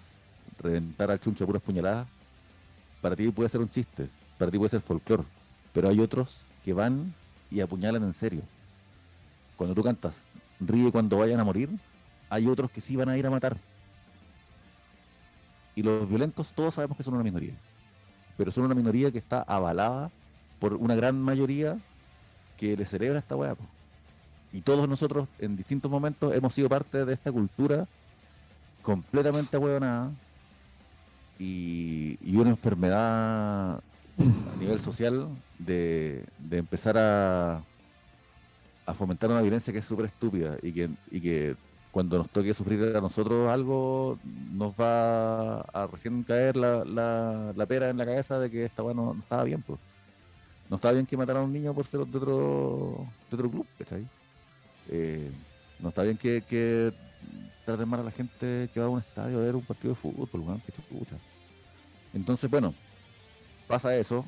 reventar 0.56 1.10
al 1.10 1.18
chuncho 1.18 1.42
a 1.42 1.48
puras 1.48 1.62
puñaladas, 1.62 2.06
para 3.00 3.16
ti 3.16 3.28
puede 3.32 3.48
ser 3.48 3.60
un 3.60 3.68
chiste, 3.68 4.08
para 4.38 4.52
ti 4.52 4.58
puede 4.58 4.70
ser 4.70 4.80
folclore, 4.80 5.24
pero 5.72 5.88
hay 5.88 5.98
otros 5.98 6.42
que 6.64 6.72
van 6.72 7.12
y 7.50 7.58
apuñalan 7.58 8.04
en 8.04 8.12
serio. 8.12 8.42
Cuando 9.56 9.74
tú 9.74 9.82
cantas 9.82 10.26
ríe 10.60 10.92
cuando 10.92 11.16
vayan 11.16 11.40
a 11.40 11.44
morir, 11.44 11.70
hay 12.30 12.46
otros 12.46 12.70
que 12.70 12.80
sí 12.80 12.94
van 12.94 13.08
a 13.08 13.18
ir 13.18 13.26
a 13.26 13.30
matar. 13.30 13.56
Y 15.74 15.82
los 15.82 16.08
violentos 16.08 16.52
todos 16.52 16.74
sabemos 16.74 16.96
que 16.96 17.02
son 17.02 17.14
una 17.14 17.24
minoría, 17.24 17.54
pero 18.36 18.52
son 18.52 18.62
una 18.62 18.76
minoría 18.76 19.10
que 19.10 19.18
está 19.18 19.42
avalada 19.42 20.12
por 20.58 20.74
una 20.74 20.94
gran 20.94 21.20
mayoría 21.20 21.78
que 22.56 22.76
le 22.76 22.84
celebra 22.84 23.18
esta 23.18 23.36
weá. 23.36 23.56
Y 24.52 24.62
todos 24.62 24.88
nosotros 24.88 25.28
en 25.38 25.56
distintos 25.56 25.90
momentos 25.90 26.34
hemos 26.34 26.54
sido 26.54 26.68
parte 26.68 27.04
de 27.04 27.12
esta 27.12 27.30
cultura 27.30 27.86
completamente 28.82 29.56
ahueonada 29.56 30.10
y, 31.38 32.18
y 32.22 32.36
una 32.36 32.50
enfermedad 32.50 33.76
a 33.76 33.80
nivel 34.58 34.80
social 34.80 35.28
de, 35.58 36.24
de 36.38 36.58
empezar 36.58 36.96
a, 36.98 37.62
a 38.86 38.94
fomentar 38.94 39.30
una 39.30 39.42
violencia 39.42 39.72
que 39.72 39.80
es 39.80 39.84
súper 39.84 40.06
estúpida 40.06 40.56
y 40.62 40.72
que, 40.72 40.90
y 41.10 41.20
que 41.20 41.56
cuando 41.92 42.18
nos 42.18 42.28
toque 42.30 42.54
sufrir 42.54 42.96
a 42.96 43.00
nosotros 43.00 43.50
algo 43.50 44.18
nos 44.52 44.72
va 44.72 45.60
a 45.60 45.86
recién 45.86 46.22
caer 46.22 46.56
la, 46.56 46.84
la, 46.84 47.52
la 47.54 47.66
pera 47.66 47.90
en 47.90 47.98
la 47.98 48.06
cabeza 48.06 48.38
de 48.38 48.50
que 48.50 48.64
esta 48.64 48.82
weá 48.82 48.94
no, 48.94 49.14
no 49.14 49.20
estaba 49.20 49.44
bien. 49.44 49.62
Pues. 49.62 49.78
No 50.68 50.76
estaba 50.76 50.92
bien 50.92 51.06
que 51.06 51.16
mataran 51.16 51.42
a 51.42 51.44
un 51.46 51.52
niño 51.52 51.74
por 51.74 51.86
ser 51.86 52.00
de 52.00 52.18
otro, 52.18 53.06
de 53.30 53.36
otro 53.36 53.50
club, 53.50 53.66
¿cachai? 53.78 54.06
Eh, 54.88 55.30
no 55.80 55.88
está 55.88 56.02
bien 56.02 56.16
que, 56.16 56.42
que 56.42 56.92
traten 57.64 57.88
mal 57.88 58.00
a 58.00 58.04
la 58.04 58.10
gente 58.10 58.68
que 58.72 58.80
va 58.80 58.86
a 58.86 58.90
un 58.90 58.98
estadio 59.00 59.38
a 59.38 59.42
ver 59.42 59.56
un 59.56 59.64
partido 59.64 59.94
de 59.94 60.00
fútbol, 60.00 60.28
weón, 60.40 60.60
que 60.60 60.72
chucha. 60.72 61.16
Entonces, 62.12 62.50
bueno, 62.50 62.74
pasa 63.66 63.96
eso. 63.96 64.24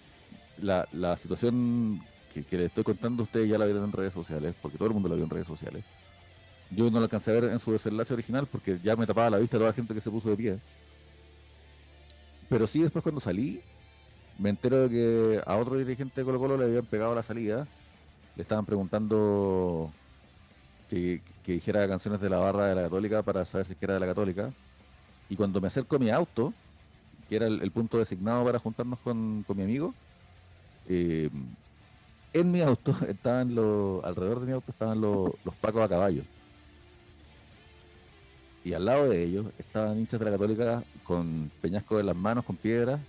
La, 0.59 0.87
la 0.93 1.17
situación 1.17 2.03
que, 2.33 2.45
que 2.45 2.57
les 2.57 2.67
estoy 2.67 2.85
contando, 2.85 3.23
ustedes 3.23 3.49
ya 3.49 3.59
la 3.59 3.65
vieron 3.65 3.85
en 3.85 3.93
redes 3.93 4.13
sociales, 4.13 4.55
porque 4.61 4.77
todo 4.77 4.89
el 4.89 4.95
mundo 4.95 5.09
la 5.09 5.15
vio 5.15 5.25
en 5.25 5.31
redes 5.31 5.47
sociales. 5.47 5.85
Yo 6.71 6.91
no 6.91 6.99
la 6.99 7.05
alcancé 7.05 7.31
a 7.33 7.41
ver 7.41 7.45
en 7.45 7.59
su 7.59 7.73
desenlace 7.73 8.15
original 8.15 8.47
porque 8.47 8.79
ya 8.83 8.95
me 8.95 9.07
tapaba 9.07 9.31
la 9.31 9.39
vista 9.39 9.57
toda 9.57 9.71
la 9.71 9.75
gente 9.75 9.93
que 9.93 10.01
se 10.01 10.11
puso 10.11 10.31
de 10.31 10.37
pie. 10.37 10.59
Pero 12.49 12.67
sí, 12.67 12.83
después 12.83 13.03
cuando 13.03 13.21
salí, 13.21 13.61
me 14.41 14.49
entero 14.51 14.89
de 14.89 14.91
que 14.91 15.43
a 15.45 15.57
otro 15.57 15.77
dirigente 15.77 16.21
de 16.21 16.25
Colo 16.25 16.39
Colo 16.39 16.57
le 16.57 16.65
habían 16.65 16.87
pegado 16.87 17.15
la 17.15 17.23
salida. 17.23 17.69
Le 18.37 18.43
estaban 18.43 18.65
preguntando 18.65 19.93
que, 20.89 21.21
dijera 21.45 21.87
canciones 21.87 22.21
de 22.21 22.31
la 22.31 22.39
barra 22.39 22.67
de 22.67 22.75
la 22.75 22.83
Católica 22.83 23.23
para 23.23 23.45
saber 23.45 23.67
si 23.67 23.73
es 23.73 23.79
que 23.79 23.85
era 23.85 23.95
de 23.95 24.01
la 24.01 24.07
Católica. 24.07 24.51
Y 25.29 25.37
cuando 25.37 25.61
me 25.61 25.67
acerco 25.67 25.97
a 25.97 25.99
mi 25.99 26.11
auto, 26.11 26.55
que 27.29 27.37
era 27.37 27.47
el, 27.47 27.61
el 27.61 27.71
punto 27.71 27.99
designado 27.99 28.45
para 28.45 28.59
juntarnos 28.59 28.99
con, 29.01 29.45
con 29.47 29.57
mi 29.57 29.63
amigo, 29.63 29.95
eh, 30.89 31.29
en 32.33 32.51
mi 32.51 32.63
auto 32.63 32.97
estaban 33.09 33.55
los, 33.55 34.03
alrededor 34.05 34.41
de 34.41 34.47
mi 34.47 34.53
auto 34.53 34.73
estaban 34.73 35.01
los, 35.01 35.33
los 35.45 35.55
pacos 35.57 35.83
a 35.83 35.89
caballo. 35.89 36.23
Y 38.65 38.73
al 38.73 38.87
lado 38.87 39.09
de 39.09 39.23
ellos 39.23 39.47
estaban 39.59 39.99
hinchas 39.99 40.19
de 40.19 40.25
la 40.25 40.33
Católica 40.33 40.83
con 41.05 41.51
peñascos 41.61 42.01
en 42.01 42.07
las 42.07 42.17
manos, 42.17 42.45
con 42.45 42.57
piedras, 42.57 43.01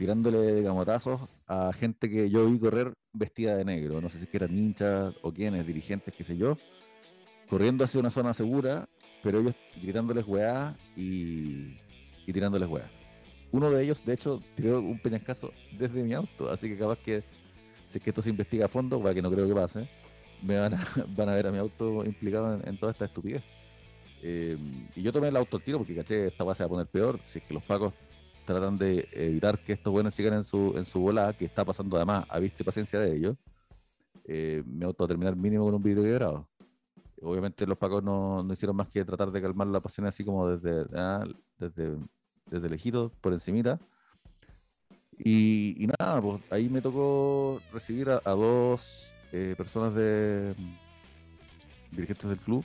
tirándole 0.00 0.62
gamotazos 0.62 1.20
a 1.46 1.74
gente 1.74 2.08
que 2.08 2.30
yo 2.30 2.50
vi 2.50 2.58
correr 2.58 2.94
vestida 3.12 3.54
de 3.54 3.66
negro. 3.66 4.00
No 4.00 4.08
sé 4.08 4.18
si 4.18 4.26
eran 4.32 4.56
hinchas 4.56 5.14
o 5.20 5.30
quiénes, 5.30 5.66
dirigentes, 5.66 6.14
qué 6.16 6.24
sé 6.24 6.38
yo, 6.38 6.56
corriendo 7.50 7.84
hacia 7.84 8.00
una 8.00 8.08
zona 8.08 8.32
segura, 8.32 8.88
pero 9.22 9.40
ellos 9.40 9.54
gritándoles 9.82 10.24
weá 10.26 10.74
y, 10.96 11.76
y 12.26 12.32
tirándoles 12.32 12.66
weá. 12.66 12.90
Uno 13.52 13.70
de 13.70 13.84
ellos, 13.84 14.02
de 14.06 14.14
hecho, 14.14 14.40
tiró 14.54 14.80
un 14.80 14.98
peñascazo 15.00 15.52
desde 15.78 16.02
mi 16.02 16.14
auto, 16.14 16.50
así 16.50 16.70
que 16.70 16.78
capaz 16.78 16.98
que 17.00 17.22
si 17.88 17.98
es 17.98 18.02
que 18.02 18.08
esto 18.08 18.22
se 18.22 18.30
investiga 18.30 18.64
a 18.64 18.68
fondo, 18.68 19.02
para 19.02 19.12
que 19.12 19.20
no 19.20 19.30
creo 19.30 19.46
que 19.46 19.54
pase, 19.54 19.86
me 20.42 20.58
van 20.58 20.72
a, 20.72 20.80
van 21.14 21.28
a 21.28 21.34
ver 21.34 21.46
a 21.46 21.52
mi 21.52 21.58
auto 21.58 22.06
implicado 22.06 22.58
en, 22.64 22.78
toda 22.78 22.92
esta 22.92 23.04
estupidez. 23.04 23.42
Eh, 24.22 24.56
y 24.96 25.02
yo 25.02 25.12
tomé 25.12 25.28
el 25.28 25.36
auto 25.36 25.58
al 25.58 25.62
tiro 25.62 25.76
porque 25.76 25.94
caché 25.94 26.28
esta 26.28 26.42
va 26.42 26.52
a 26.52 26.68
poner 26.68 26.86
peor. 26.86 27.20
Si 27.26 27.38
es 27.38 27.44
que 27.44 27.52
los 27.52 27.62
pacos 27.64 27.92
tratan 28.52 28.78
de 28.78 29.08
evitar 29.12 29.58
que 29.58 29.72
estos 29.72 29.92
buenos 29.92 30.14
sigan 30.14 30.34
en 30.34 30.44
su, 30.44 30.74
en 30.76 30.84
su 30.84 31.00
volada, 31.00 31.32
que 31.32 31.44
está 31.44 31.64
pasando 31.64 31.96
además 31.96 32.26
a 32.28 32.38
vista 32.38 32.62
y 32.62 32.64
paciencia 32.64 32.98
de 33.00 33.16
ellos, 33.16 33.36
eh, 34.24 34.62
mi 34.66 34.84
auto 34.84 35.04
a 35.04 35.08
terminar 35.08 35.36
mínimo 35.36 35.64
con 35.64 35.74
un 35.74 35.82
vidrio 35.82 36.02
quebrado. 36.02 36.48
obviamente 37.22 37.66
los 37.66 37.76
pacos 37.78 38.02
no, 38.02 38.42
no 38.42 38.52
hicieron 38.52 38.76
más 38.76 38.88
que 38.88 39.04
tratar 39.04 39.30
de 39.30 39.42
calmar 39.42 39.66
la 39.66 39.80
pasión 39.80 40.06
así 40.06 40.24
como 40.24 40.48
desde, 40.48 40.86
ah, 40.96 41.24
desde, 41.58 41.96
desde 42.46 43.10
por 43.20 43.32
encimita. 43.32 43.78
Y, 45.18 45.86
nada, 45.98 46.22
pues 46.22 46.42
ahí 46.50 46.68
me 46.70 46.80
tocó 46.80 47.60
recibir 47.72 48.08
a, 48.08 48.20
dos 48.30 49.12
eh, 49.32 49.54
personas 49.56 49.94
de 49.94 50.54
dirigentes 51.92 52.30
del 52.30 52.38
club. 52.38 52.64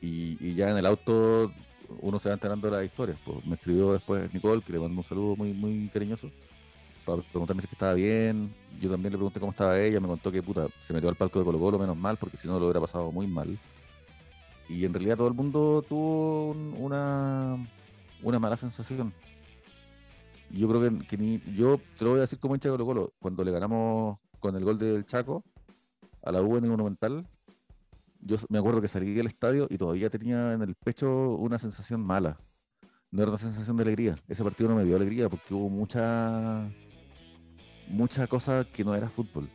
Y 0.00 0.54
ya 0.54 0.70
en 0.70 0.76
el 0.76 0.86
auto 0.86 1.50
uno 2.00 2.18
se 2.18 2.28
va 2.28 2.34
enterando 2.34 2.70
de 2.70 2.76
las 2.76 2.84
historias. 2.86 3.18
Pues 3.24 3.44
me 3.46 3.54
escribió 3.54 3.92
después 3.92 4.32
Nicole, 4.32 4.62
que 4.62 4.72
le 4.72 4.78
mandó 4.80 4.96
un 4.98 5.04
saludo 5.04 5.36
muy, 5.36 5.52
muy 5.52 5.88
cariñoso, 5.88 6.30
para 7.04 7.22
preguntarme 7.22 7.62
si 7.62 7.68
estaba 7.70 7.94
bien. 7.94 8.52
Yo 8.80 8.90
también 8.90 9.12
le 9.12 9.18
pregunté 9.18 9.40
cómo 9.40 9.52
estaba 9.52 9.78
ella, 9.80 10.00
me 10.00 10.08
contó 10.08 10.30
que 10.32 10.42
puta, 10.42 10.68
se 10.80 10.92
metió 10.92 11.08
al 11.08 11.16
palco 11.16 11.38
de 11.38 11.44
Colo 11.44 11.58
Colo, 11.58 11.78
menos 11.78 11.96
mal, 11.96 12.16
porque 12.16 12.36
si 12.36 12.46
no 12.48 12.58
lo 12.58 12.66
hubiera 12.66 12.80
pasado 12.80 13.10
muy 13.12 13.26
mal. 13.26 13.58
Y 14.68 14.84
en 14.84 14.92
realidad 14.92 15.16
todo 15.16 15.28
el 15.28 15.34
mundo 15.34 15.84
tuvo 15.88 16.50
un- 16.50 16.74
una, 16.78 17.56
una 18.22 18.38
mala 18.38 18.56
sensación. 18.56 19.12
Yo 20.50 20.68
creo 20.68 20.80
que, 20.80 21.06
que 21.06 21.16
ni. 21.16 21.40
Yo 21.56 21.80
te 21.98 22.04
lo 22.04 22.10
voy 22.10 22.18
a 22.18 22.22
decir 22.22 22.38
como 22.38 22.54
hincha 22.54 22.68
de 22.68 22.74
Colo 22.74 22.86
Colo. 22.86 23.12
Cuando 23.20 23.44
le 23.44 23.50
ganamos 23.52 24.18
con 24.40 24.54
el 24.56 24.64
gol 24.64 24.78
del 24.78 25.04
Chaco 25.06 25.44
a 26.24 26.32
la 26.32 26.42
U 26.42 26.56
en 26.56 26.64
el 26.64 26.70
Monumental, 26.70 27.26
yo 28.26 28.36
me 28.48 28.58
acuerdo 28.58 28.80
que 28.80 28.88
salí 28.88 29.14
del 29.14 29.26
estadio 29.26 29.66
y 29.70 29.78
todavía 29.78 30.10
tenía 30.10 30.52
en 30.52 30.62
el 30.62 30.74
pecho 30.74 31.36
una 31.36 31.58
sensación 31.58 32.00
mala. 32.02 32.38
No 33.10 33.22
era 33.22 33.30
una 33.30 33.38
sensación 33.38 33.76
de 33.76 33.84
alegría. 33.84 34.16
Ese 34.28 34.42
partido 34.42 34.68
no 34.68 34.76
me 34.76 34.84
dio 34.84 34.96
alegría 34.96 35.28
porque 35.28 35.54
hubo 35.54 35.68
mucha. 35.70 36.68
mucha 37.88 38.26
cosa 38.26 38.64
que 38.72 38.84
no 38.84 38.94
era 38.94 39.08
fútbol. 39.08 39.48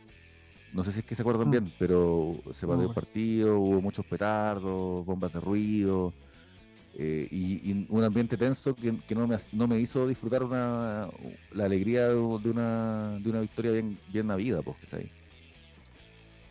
No 0.72 0.82
sé 0.82 0.90
si 0.92 1.00
es 1.00 1.04
que 1.04 1.14
se 1.14 1.20
acuerdan 1.22 1.48
Mm. 1.48 1.50
bien, 1.50 1.72
pero 1.78 2.34
se 2.52 2.66
perdió 2.66 2.88
el 2.88 2.94
partido, 2.94 3.58
hubo 3.60 3.82
muchos 3.82 4.06
petardos, 4.06 5.04
bombas 5.04 5.30
de 5.32 5.38
ruido, 5.40 6.14
eh, 6.94 7.28
y, 7.30 7.70
y 7.70 7.86
un 7.90 8.02
ambiente 8.02 8.38
tenso 8.38 8.74
que, 8.74 8.96
que 9.06 9.14
no, 9.14 9.26
me, 9.26 9.36
no 9.52 9.68
me 9.68 9.78
hizo 9.78 10.06
disfrutar 10.08 10.42
una, 10.42 11.08
la 11.52 11.64
alegría 11.66 12.08
de 12.08 12.14
de 12.14 12.50
una, 12.50 13.18
de 13.20 13.30
una 13.30 13.40
victoria 13.40 13.72
bien, 13.72 13.98
bien 14.10 14.26
navida, 14.26 14.62
pues, 14.62 14.78
¿cachai? 14.78 15.10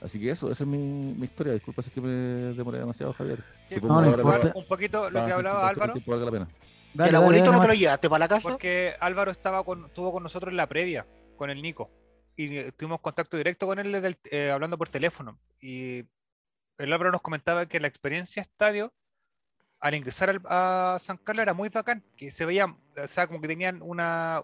Así 0.02 0.20
que 0.20 0.32
eso, 0.32 0.49
esa 0.52 0.64
es 0.64 0.68
mi, 0.68 0.78
mi 0.78 1.26
historia. 1.26 1.54
Disculpa 1.54 1.82
si 1.84 1.89
es 1.89 1.93
que 1.93 2.02
me 2.02 2.10
demoré 2.54 2.80
demasiado, 2.80 3.14
Javier. 3.14 3.43
Sí, 3.70 3.76
no 3.82 4.02
va- 4.24 4.52
un 4.56 4.66
poquito 4.68 5.10
lo 5.12 5.26
que 5.26 5.32
hablaba 5.32 5.68
Álvaro, 5.68 5.93
valga 6.06 6.26
la 6.26 6.32
pena. 6.32 6.47
Dale, 6.93 7.10
¿El 7.10 7.16
abuelito 7.16 7.45
dale 7.45 7.58
no 7.58 7.62
te 7.62 7.68
lo 7.68 7.74
llevaste 7.74 8.10
para 8.10 8.20
la 8.20 8.28
casa? 8.28 8.49
porque 8.49 8.95
Álvaro 8.99 9.32
estaba 9.32 9.64
con, 9.64 9.86
estuvo 9.86 10.12
con 10.12 10.24
nosotros 10.24 10.52
en 10.52 10.58
la 10.58 10.68
previa, 10.68 11.06
con 11.38 11.49
el 11.49 11.62
Nico, 11.62 11.89
y 12.36 12.72
tuvimos 12.72 12.99
contacto 12.99 13.38
directo 13.38 13.66
con 13.68 13.80
él 13.80 13.91
desde 13.91 14.08
el- 14.08 14.18
eh, 14.32 14.52
hablando 14.52 14.78
por 14.78 14.89
teléfono. 14.89 15.38
Y 15.62 15.99
el 16.80 16.91
Álvaro 16.91 17.12
nos 17.12 17.22
comentaba 17.22 17.66
que 17.68 17.80
la 17.80 17.88
experiencia 17.88 18.41
estadio, 18.41 18.91
al 19.80 19.93
ingresar 19.95 20.30
al- 20.32 20.41
a 20.45 20.97
San 20.99 21.18
Carlos, 21.18 21.43
era 21.43 21.54
muy 21.54 21.70
bacán, 21.70 22.04
que 22.18 22.32
se 22.32 22.45
veía, 22.45 22.66
o 22.66 23.08
sea, 23.08 23.28
como 23.28 23.39
que 23.39 23.47
tenían 23.47 23.82
una... 23.84 24.43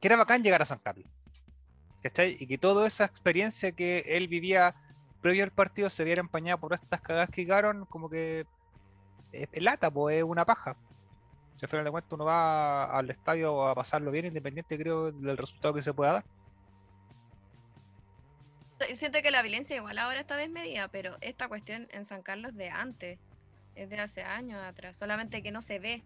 que 0.00 0.08
era 0.08 0.16
bacán 0.16 0.42
llegar 0.42 0.60
a 0.62 0.66
San 0.66 0.78
Carlos. 0.78 1.08
¿Cachai? 2.04 2.36
Y 2.38 2.46
que 2.46 2.58
toda 2.58 2.86
esa 2.86 3.06
experiencia 3.06 3.72
que 3.72 4.00
él 4.06 4.28
vivía 4.28 4.74
previo 5.22 5.42
al 5.42 5.52
partido 5.52 5.88
se 5.88 6.04
viera 6.04 6.20
empañada 6.20 6.58
por 6.58 6.74
estas 6.74 7.00
cagadas 7.00 7.30
que 7.30 7.40
llegaron, 7.40 7.86
como 7.86 8.10
que 8.10 8.44
es, 9.32 9.48
es 9.50 9.62
lata, 9.62 9.90
pues 9.90 10.18
es 10.18 10.22
una 10.22 10.44
paja. 10.44 10.76
Si 11.56 11.64
al 11.64 11.70
final 11.70 11.86
de 11.86 11.90
cuentas 11.90 12.12
uno 12.12 12.26
va 12.26 12.84
al 12.84 13.08
estadio 13.08 13.66
a 13.66 13.74
pasarlo 13.74 14.10
bien, 14.10 14.26
independiente 14.26 14.76
creo 14.76 15.12
del 15.12 15.38
resultado 15.38 15.72
que 15.72 15.82
se 15.82 15.94
pueda 15.94 16.12
dar. 16.12 16.24
Yo 18.86 18.96
siento 18.96 19.22
que 19.22 19.30
la 19.30 19.40
violencia 19.40 19.74
igual 19.74 19.96
ahora 19.96 20.20
está 20.20 20.36
desmedida, 20.36 20.88
pero 20.88 21.16
esta 21.22 21.48
cuestión 21.48 21.88
en 21.90 22.04
San 22.04 22.20
Carlos 22.20 22.54
de 22.54 22.68
antes, 22.68 23.18
es 23.76 23.88
de 23.88 23.98
hace 23.98 24.24
años 24.24 24.62
atrás, 24.62 24.98
solamente 24.98 25.42
que 25.42 25.52
no 25.52 25.62
se 25.62 25.78
ve. 25.78 26.04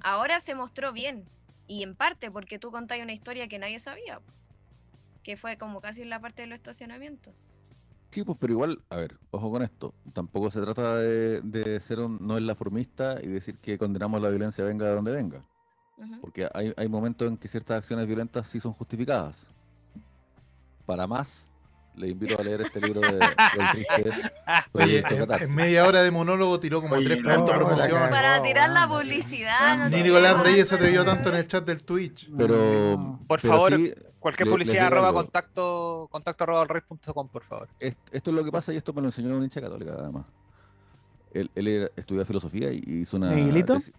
Ahora 0.00 0.38
se 0.38 0.54
mostró 0.54 0.92
bien, 0.92 1.28
y 1.66 1.82
en 1.82 1.96
parte 1.96 2.30
porque 2.30 2.60
tú 2.60 2.70
contáis 2.70 3.02
una 3.02 3.14
historia 3.14 3.48
que 3.48 3.58
nadie 3.58 3.80
sabía, 3.80 4.20
que 5.22 5.36
fue 5.36 5.56
como 5.56 5.80
casi 5.80 6.02
en 6.02 6.10
la 6.10 6.20
parte 6.20 6.42
de 6.42 6.48
los 6.48 6.56
estacionamientos. 6.56 7.34
Sí, 8.10 8.24
pues, 8.24 8.36
pero 8.40 8.52
igual, 8.52 8.82
a 8.90 8.96
ver, 8.96 9.16
ojo 9.30 9.50
con 9.50 9.62
esto. 9.62 9.94
Tampoco 10.12 10.50
se 10.50 10.60
trata 10.60 10.96
de, 10.96 11.40
de 11.42 11.78
ser 11.80 12.00
un 12.00 12.18
no 12.20 12.36
es 12.36 12.42
la 12.42 12.54
formista 12.56 13.18
y 13.22 13.28
decir 13.28 13.58
que 13.58 13.78
condenamos 13.78 14.20
la 14.20 14.30
violencia 14.30 14.64
venga 14.64 14.86
de 14.86 14.94
donde 14.94 15.12
venga. 15.12 15.42
Porque 16.20 16.48
hay, 16.54 16.72
hay 16.76 16.88
momentos 16.88 17.28
en 17.28 17.36
que 17.36 17.46
ciertas 17.46 17.78
acciones 17.78 18.06
violentas 18.06 18.48
sí 18.48 18.58
son 18.58 18.72
justificadas. 18.72 19.46
Para 20.86 21.06
más, 21.06 21.50
le 21.94 22.08
invito 22.08 22.38
a 22.38 22.42
leer 22.42 22.62
este 22.62 22.80
libro 22.80 23.00
de, 23.00 23.18
Oye, 24.72 25.02
Proyecto 25.02 25.34
en, 25.34 25.54
media 25.54 25.86
hora 25.86 26.02
de 26.02 26.10
monólogo 26.10 26.58
tiró 26.58 26.80
como 26.80 26.94
Oye, 26.94 27.06
tres 27.06 27.22
no, 27.22 27.34
puntos 27.34 27.54
de 27.54 27.60
no, 27.60 27.66
promoción. 27.66 28.10
Para 28.10 28.42
tirar 28.42 28.70
la 28.70 28.88
publicidad. 28.88 29.76
no 29.76 29.88
Ni 29.88 30.02
Nicolás 30.02 30.42
Reyes 30.42 30.68
se 30.68 30.74
atrevió 30.74 31.04
tanto 31.04 31.28
en 31.28 31.36
el 31.36 31.46
chat 31.46 31.64
del 31.64 31.84
Twitch. 31.84 32.30
Pero, 32.36 32.96
No. 32.96 33.20
Por 33.26 33.40
pero 33.40 33.52
favor, 33.52 33.76
sí, 33.76 33.92
Cualquier 34.20 34.46
le- 34.46 34.52
publicidad 34.52 34.86
arroba 34.86 35.08
algo. 35.08 35.22
contacto, 35.22 36.08
contacto 36.10 36.44
arroba 36.44 36.62
alrey.com, 36.62 37.28
por 37.28 37.42
favor. 37.42 37.68
es- 37.80 37.96
esto 38.12 38.30
es 38.30 38.36
lo 38.36 38.44
que 38.44 38.52
pasa 38.52 38.72
y 38.72 38.76
esto 38.76 38.92
me 38.92 39.00
lo 39.00 39.08
enseñó 39.08 39.34
un 39.36 39.42
hincha 39.42 39.60
católica, 39.60 39.94
además. 39.98 40.26
Él, 41.32 41.50
él 41.54 41.66
era- 41.68 41.90
estudió 41.96 42.24
filosofía 42.24 42.72
y 42.72 42.82
hizo 42.86 43.16
una 43.16 43.30
tesis, 43.30 43.92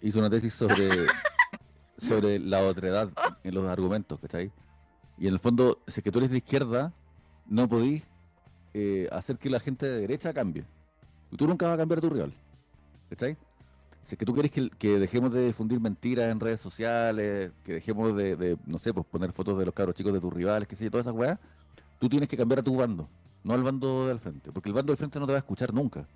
hizo 0.00 0.18
una 0.18 0.28
tesis 0.30 0.52
sobre, 0.52 0.88
sobre 1.98 2.38
la 2.38 2.60
otredad 2.66 3.08
en 3.44 3.54
los 3.54 3.64
argumentos, 3.66 4.18
¿cachai? 4.20 4.50
Y 5.18 5.26
en 5.28 5.34
el 5.34 5.40
fondo, 5.40 5.78
si 5.86 6.00
es 6.00 6.04
que 6.04 6.10
tú 6.12 6.18
eres 6.18 6.30
de 6.30 6.38
izquierda, 6.38 6.92
no 7.46 7.68
podís 7.68 8.02
eh, 8.74 9.08
hacer 9.12 9.36
que 9.38 9.50
la 9.50 9.60
gente 9.60 9.86
de 9.86 10.00
derecha 10.00 10.32
cambie. 10.32 10.64
Tú 11.36 11.46
nunca 11.46 11.66
vas 11.66 11.74
a 11.74 11.78
cambiar 11.78 11.98
a 11.98 12.00
tu 12.02 12.10
rival, 12.10 12.32
¿cachai? 13.10 13.36
Si 14.04 14.14
es 14.14 14.18
que 14.18 14.24
tú 14.24 14.34
quieres 14.34 14.50
que, 14.50 14.98
dejemos 14.98 15.32
de 15.32 15.46
difundir 15.46 15.80
mentiras 15.80 16.30
en 16.30 16.40
redes 16.40 16.60
sociales, 16.60 17.52
que 17.64 17.74
dejemos 17.74 18.16
de, 18.16 18.58
no 18.66 18.78
sé, 18.78 18.92
pues 18.92 19.06
poner 19.06 19.32
fotos 19.32 19.58
de 19.58 19.64
los 19.64 19.74
cabros 19.74 19.94
chicos 19.94 20.12
de 20.12 20.20
tus 20.20 20.32
rivales, 20.32 20.66
que 20.66 20.74
sé 20.74 20.84
yo, 20.84 20.90
todas 20.90 21.06
esas 21.06 21.16
weas, 21.16 21.38
tú 21.98 22.08
tienes 22.08 22.28
que 22.28 22.36
cambiar 22.36 22.60
a 22.60 22.62
tu 22.62 22.76
bando, 22.76 23.08
no 23.44 23.54
al 23.54 23.62
bando 23.62 24.08
del 24.08 24.18
frente, 24.18 24.50
porque 24.50 24.68
el 24.68 24.74
bando 24.74 24.90
del 24.90 24.98
frente 24.98 25.20
no 25.20 25.26
te 25.26 25.32
va 25.32 25.38
a 25.38 25.40
escuchar 25.40 25.72
nunca. 25.72 26.06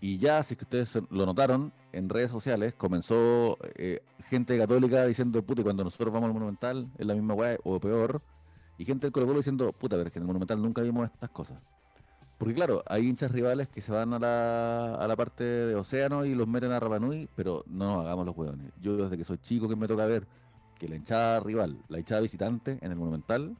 Y 0.00 0.18
ya, 0.18 0.42
si 0.42 0.54
es 0.54 0.58
que 0.58 0.64
ustedes 0.64 0.98
lo 1.10 1.24
notaron, 1.24 1.72
en 1.92 2.08
redes 2.08 2.30
sociales 2.30 2.74
comenzó 2.74 3.58
eh, 3.76 4.02
gente 4.28 4.58
católica 4.58 5.06
diciendo, 5.06 5.42
puta, 5.42 5.60
y 5.60 5.64
cuando 5.64 5.84
nosotros 5.84 6.12
vamos 6.12 6.26
al 6.26 6.34
Monumental 6.34 6.90
es 6.98 7.06
la 7.06 7.14
misma 7.14 7.34
weá, 7.34 7.56
o 7.62 7.78
peor, 7.78 8.20
y 8.76 8.84
gente 8.84 9.06
del 9.06 9.12
Colo 9.12 9.26
Colo 9.26 9.38
diciendo, 9.38 9.72
puta, 9.72 9.96
pero 9.96 10.08
es 10.08 10.12
que 10.12 10.18
en 10.18 10.24
el 10.24 10.26
Monumental 10.26 10.60
nunca 10.60 10.82
vimos 10.82 11.06
estas 11.06 11.30
cosas. 11.30 11.58
Porque 12.44 12.56
claro, 12.56 12.82
hay 12.86 13.06
hinchas 13.08 13.30
rivales 13.30 13.68
que 13.68 13.80
se 13.80 13.90
van 13.90 14.12
a 14.12 14.18
la, 14.18 14.96
a 14.96 15.08
la 15.08 15.16
parte 15.16 15.44
de 15.44 15.74
Océano 15.74 16.26
y 16.26 16.34
los 16.34 16.46
meten 16.46 16.72
a 16.72 16.78
Rapanui, 16.78 17.26
pero 17.34 17.64
no 17.66 17.96
nos 17.96 18.04
hagamos 18.04 18.26
los 18.26 18.36
hueones. 18.36 18.70
Yo 18.82 18.96
desde 18.98 19.16
que 19.16 19.24
soy 19.24 19.38
chico 19.38 19.66
que 19.66 19.76
me 19.76 19.88
toca 19.88 20.04
ver 20.04 20.26
que 20.78 20.86
la 20.88 20.96
hinchada 20.96 21.40
rival, 21.40 21.78
la 21.88 21.98
hinchada 22.00 22.20
visitante 22.20 22.78
en 22.82 22.90
el 22.92 22.98
Monumental, 22.98 23.56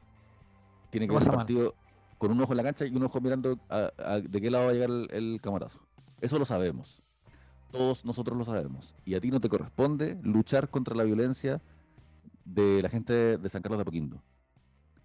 tiene 0.91 1.07
que 1.07 1.13
ver 1.13 1.23
el 1.23 1.27
mal. 1.29 1.37
partido 1.37 1.73
con 2.19 2.31
un 2.31 2.39
ojo 2.41 2.53
en 2.53 2.57
la 2.57 2.63
cancha 2.63 2.85
y 2.85 2.95
un 2.95 3.01
ojo 3.03 3.19
mirando 3.19 3.57
a- 3.69 3.89
a- 3.97 4.19
de 4.19 4.39
qué 4.39 4.51
lado 4.51 4.65
va 4.65 4.69
a 4.69 4.73
llegar 4.73 4.91
el, 4.91 5.07
el 5.11 5.41
camarazo. 5.41 5.79
Eso 6.21 6.37
lo 6.37 6.45
sabemos. 6.45 7.01
Todos 7.71 8.05
nosotros 8.05 8.37
lo 8.37 8.45
sabemos. 8.45 8.93
Y 9.03 9.15
a 9.15 9.19
ti 9.19 9.31
no 9.31 9.41
te 9.41 9.49
corresponde 9.49 10.19
luchar 10.21 10.69
contra 10.69 10.95
la 10.95 11.05
violencia 11.05 11.59
de 12.45 12.83
la 12.83 12.89
gente 12.89 13.13
de, 13.13 13.37
de 13.39 13.49
San 13.49 13.63
Carlos 13.63 13.79
de 13.79 13.81
Apoquindo. 13.81 14.21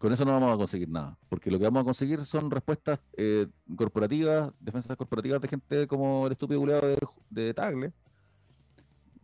Con 0.01 0.11
eso 0.15 0.25
no 0.25 0.33
vamos 0.33 0.51
a 0.51 0.57
conseguir 0.57 0.89
nada, 0.89 1.19
porque 1.29 1.51
lo 1.51 1.59
que 1.59 1.65
vamos 1.65 1.83
a 1.83 1.85
conseguir 1.85 2.25
son 2.25 2.51
respuestas 2.51 3.01
eh, 3.19 3.47
corporativas, 3.77 4.51
defensas 4.59 4.97
corporativas 4.97 5.43
de 5.43 5.49
gente 5.49 5.87
como 5.87 6.25
el 6.25 6.33
estúpido 6.33 6.59
culiado 6.59 6.87
de, 6.89 6.99
de 7.29 7.53
Tagle, 7.53 7.93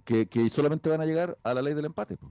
que, 0.04 0.28
que 0.28 0.50
solamente 0.50 0.90
van 0.90 1.00
a 1.00 1.06
llegar 1.06 1.38
a 1.42 1.54
la 1.54 1.62
ley 1.62 1.72
del 1.72 1.86
empate. 1.86 2.18
po. 2.18 2.30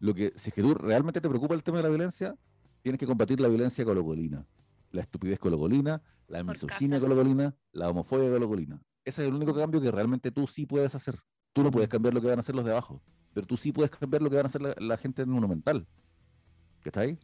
Lo 0.00 0.12
que, 0.12 0.32
si 0.34 0.48
es 0.48 0.54
que 0.54 0.60
tú 0.60 0.74
realmente 0.74 1.20
te 1.20 1.28
preocupa 1.28 1.54
el 1.54 1.62
tema 1.62 1.76
de 1.76 1.84
la 1.84 1.88
violencia, 1.88 2.34
tienes 2.82 2.98
que 2.98 3.06
combatir 3.06 3.38
la 3.38 3.46
violencia 3.46 3.84
colocolina, 3.84 4.44
la 4.90 5.02
estupidez 5.02 5.38
colocolina, 5.38 6.02
la 6.26 6.42
misoginia 6.42 6.98
colocolina, 6.98 7.54
la 7.70 7.90
homofobia 7.90 8.28
colocolina. 8.28 8.82
Ese 9.04 9.22
es 9.22 9.28
el 9.28 9.34
único 9.34 9.54
cambio 9.54 9.80
que 9.80 9.92
realmente 9.92 10.32
tú 10.32 10.48
sí 10.48 10.66
puedes 10.66 10.96
hacer. 10.96 11.20
Tú 11.52 11.62
no 11.62 11.70
puedes 11.70 11.88
cambiar 11.88 12.12
lo 12.12 12.20
que 12.20 12.26
van 12.26 12.38
a 12.38 12.40
hacer 12.40 12.56
los 12.56 12.64
de 12.64 12.72
abajo, 12.72 13.00
pero 13.32 13.46
tú 13.46 13.56
sí 13.56 13.70
puedes 13.70 13.92
cambiar 13.92 14.20
lo 14.20 14.30
que 14.30 14.34
van 14.34 14.46
a 14.46 14.48
hacer 14.48 14.62
la, 14.62 14.74
la 14.80 14.96
gente 14.96 15.22
en 15.22 15.28
monumental. 15.28 15.86
¿Que 16.82 16.88
está 16.88 17.02
ahí? 17.02 17.16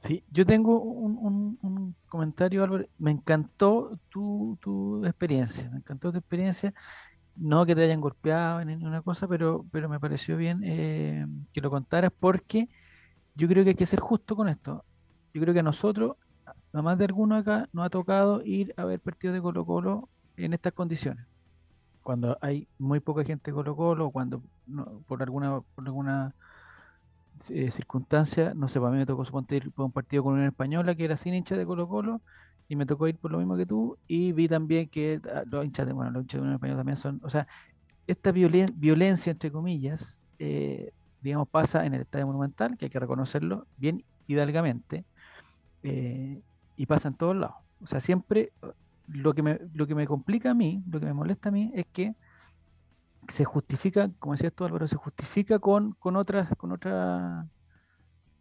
Sí, 0.00 0.24
yo 0.30 0.46
tengo 0.46 0.80
un, 0.80 1.94
comentario, 2.08 2.64
Álvaro. 2.64 2.86
Me 2.98 3.10
encantó 3.10 3.98
tu, 4.08 4.58
tu 4.62 5.04
experiencia, 5.04 5.68
me 5.70 5.76
encantó 5.78 6.10
tu 6.10 6.16
experiencia. 6.18 6.72
No 7.36 7.66
que 7.66 7.74
te 7.74 7.84
hayan 7.84 8.00
golpeado 8.00 8.64
ni 8.64 8.74
una 8.76 9.02
cosa, 9.02 9.28
pero, 9.28 9.66
pero 9.72 9.88
me 9.90 10.00
pareció 10.00 10.36
bien 10.38 10.62
eh, 10.64 11.26
que 11.52 11.60
lo 11.60 11.70
contaras 11.70 12.12
porque 12.18 12.68
yo 13.34 13.48
creo 13.48 13.64
que 13.64 13.70
hay 13.70 13.76
que 13.76 13.86
ser 13.86 14.00
justo 14.00 14.36
con 14.36 14.48
esto. 14.48 14.84
Yo 15.34 15.42
creo 15.42 15.54
que 15.54 15.60
a 15.60 15.64
nosotros, 15.64 16.16
a 16.72 16.82
más 16.82 16.98
de 16.98 17.06
alguno 17.06 17.36
acá, 17.36 17.68
nos 17.72 17.86
ha 17.86 17.90
tocado 17.90 18.42
ir 18.44 18.74
a 18.78 18.84
ver 18.86 19.00
partidos 19.00 19.34
de 19.34 19.42
Colo 19.42 19.66
Colo 19.66 20.10
en 20.36 20.54
estas 20.54 20.72
condiciones. 20.74 21.26
Cuando 22.02 22.38
hay 22.42 22.68
muy 22.78 23.00
poca 23.00 23.24
gente 23.24 23.50
de 23.50 23.54
Colo 23.54 23.76
Colo, 23.76 24.10
cuando 24.10 24.42
no- 24.66 25.02
por 25.06 25.22
alguna, 25.22 25.60
por 25.74 25.86
alguna 25.86 26.34
eh, 27.48 27.70
circunstancia, 27.70 28.52
no 28.54 28.68
sé, 28.68 28.80
para 28.80 28.92
mí 28.92 28.98
me 28.98 29.06
tocó 29.06 29.24
suponte 29.24 29.56
ir 29.56 29.72
a 29.76 29.82
un 29.84 29.92
partido 29.92 30.22
con 30.24 30.34
una 30.34 30.46
española 30.48 30.94
que 30.94 31.04
era 31.04 31.16
sin 31.16 31.34
hincha 31.34 31.56
de 31.56 31.64
Colo 31.66 31.88
Colo 31.88 32.20
y 32.68 32.76
me 32.76 32.86
tocó 32.86 33.08
ir 33.08 33.16
por 33.16 33.32
lo 33.32 33.38
mismo 33.38 33.56
que 33.56 33.66
tú, 33.66 33.98
y 34.06 34.32
vi 34.32 34.48
también 34.48 34.88
que 34.88 35.20
ah, 35.34 35.42
los 35.46 35.64
hinchas 35.64 35.86
de, 35.86 35.92
los 35.92 36.22
hinchas 36.22 36.38
de 36.38 36.40
Unión 36.40 36.54
Española 36.54 36.78
también 36.78 36.96
son, 36.96 37.20
o 37.24 37.30
sea, 37.30 37.46
esta 38.06 38.32
violen- 38.32 38.72
violencia, 38.76 39.32
entre 39.32 39.50
comillas, 39.50 40.20
eh, 40.38 40.92
digamos, 41.20 41.48
pasa 41.48 41.84
en 41.86 41.94
el 41.94 42.02
Estadio 42.02 42.26
Monumental, 42.26 42.76
que 42.76 42.86
hay 42.86 42.90
que 42.90 43.00
reconocerlo 43.00 43.66
bien 43.76 44.02
hidalgamente, 44.26 45.04
eh, 45.82 46.40
y 46.76 46.86
pasa 46.86 47.08
en 47.08 47.14
todos 47.14 47.36
lados. 47.36 47.56
O 47.82 47.86
sea, 47.86 48.00
siempre 48.00 48.52
eh, 48.62 48.66
lo 49.08 49.34
que, 49.34 49.42
me, 49.42 49.58
lo 49.74 49.86
que 49.86 49.94
me 49.94 50.06
complica 50.06 50.52
a 50.52 50.54
mí, 50.54 50.82
lo 50.90 51.00
que 51.00 51.06
me 51.06 51.14
molesta 51.14 51.48
a 51.48 51.52
mí, 51.52 51.72
es 51.74 51.86
que 51.92 52.14
se 53.30 53.44
justifica, 53.44 54.10
como 54.18 54.34
decías 54.34 54.52
tú 54.52 54.64
Álvaro, 54.64 54.86
se 54.88 54.96
justifica 54.96 55.58
con, 55.58 55.92
con 55.92 56.16
otras, 56.16 56.48
con 56.56 56.72
otras 56.72 57.46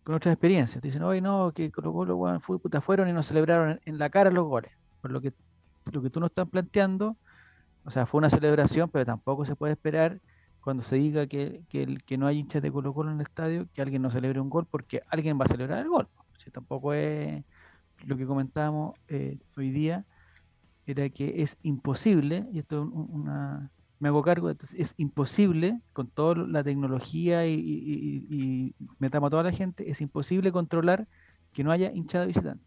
con 0.10 0.16
otras 0.16 0.34
experiencias. 0.34 0.82
Te 0.82 0.88
dicen, 0.88 1.04
oye, 1.04 1.22
no, 1.22 1.52
que 1.54 1.72
Colo 1.72 1.94
Colo, 1.94 2.40
fue, 2.40 2.58
puta, 2.60 2.82
fueron 2.82 3.10
y 3.10 3.14
nos 3.14 3.28
celebraron 3.28 3.80
en, 3.86 3.98
la 4.00 4.10
cara 4.10 4.32
los 4.32 4.48
goles. 4.48 4.72
Por 5.02 5.12
lo 5.12 5.22
que, 5.22 5.34
lo 5.92 6.02
que 6.02 6.10
tú 6.10 6.20
no 6.20 6.26
estás 6.26 6.50
planteando, 6.50 7.16
o 7.86 7.92
sea, 7.92 8.08
fue 8.08 8.18
una 8.18 8.32
celebración, 8.32 8.90
pero 8.90 9.06
tampoco 9.06 9.46
se 9.46 9.56
puede 9.56 9.74
esperar 9.74 10.20
cuando 10.62 10.82
se 10.84 10.96
diga 10.96 11.28
que, 11.28 11.62
que, 11.70 12.18
no 12.18 12.26
hay 12.26 12.40
hinchas 12.40 12.62
de 12.64 12.72
Colo 12.72 12.92
Colo 12.92 13.12
en 13.12 13.18
el 13.18 13.22
estadio, 13.22 13.68
que 13.72 13.84
alguien 13.84 14.02
no 14.02 14.10
celebre 14.10 14.40
un 14.40 14.50
gol, 14.50 14.66
porque 14.66 15.04
alguien 15.10 15.40
va 15.40 15.46
a 15.46 15.50
celebrar 15.50 15.80
el 15.80 15.90
gol. 15.90 16.08
Si 16.38 16.50
tampoco 16.50 16.94
es 16.94 17.44
lo 18.06 18.18
que 18.18 18.26
comentábamos 18.26 18.96
eh, 19.10 19.38
hoy 19.58 19.70
día, 19.70 20.06
era 20.88 21.08
que 21.10 21.44
es 21.44 21.58
imposible, 21.62 22.48
y 22.52 22.60
esto 22.60 22.82
es 22.82 22.90
un- 22.92 23.10
una, 23.12 23.72
me 24.00 24.08
hago 24.08 24.22
cargo, 24.24 24.50
entonces 24.50 24.80
es 24.80 24.94
imposible 24.98 25.82
con 25.94 26.08
toda 26.08 26.36
la 26.48 26.64
tecnología 26.64 27.46
y, 27.46 27.54
y- 27.54 28.26
y- 28.30 28.36
y 28.36 28.76
metamos 28.98 29.28
a 29.28 29.32
toda 29.32 29.44
la 29.44 29.52
gente, 29.52 29.90
es 29.92 30.00
imposible 30.02 30.52
controlar 30.52 31.08
que 31.54 31.64
no 31.64 31.72
haya 31.72 31.92
hinchada 31.92 32.26
visitante. 32.26 32.64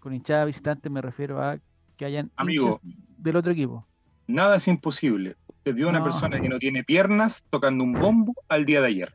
Con 0.00 0.14
hinchada 0.14 0.44
visitante 0.46 0.88
me 0.90 1.02
refiero 1.02 1.42
a 1.42 1.58
que 1.96 2.04
hayan 2.06 2.30
Amigo. 2.36 2.80
hinchas 2.82 2.98
del 3.18 3.36
otro 3.36 3.52
equipo. 3.52 3.86
Nada 4.26 4.56
es 4.56 4.66
imposible. 4.68 5.36
Te 5.62 5.72
vio 5.72 5.88
una 5.88 5.98
No. 5.98 6.04
persona 6.04 6.40
que 6.40 6.48
no 6.48 6.58
tiene 6.58 6.82
piernas 6.84 7.44
tocando 7.50 7.84
un 7.84 7.92
bombo 7.92 8.34
al 8.48 8.64
día 8.64 8.80
de 8.80 8.86
ayer. 8.88 9.14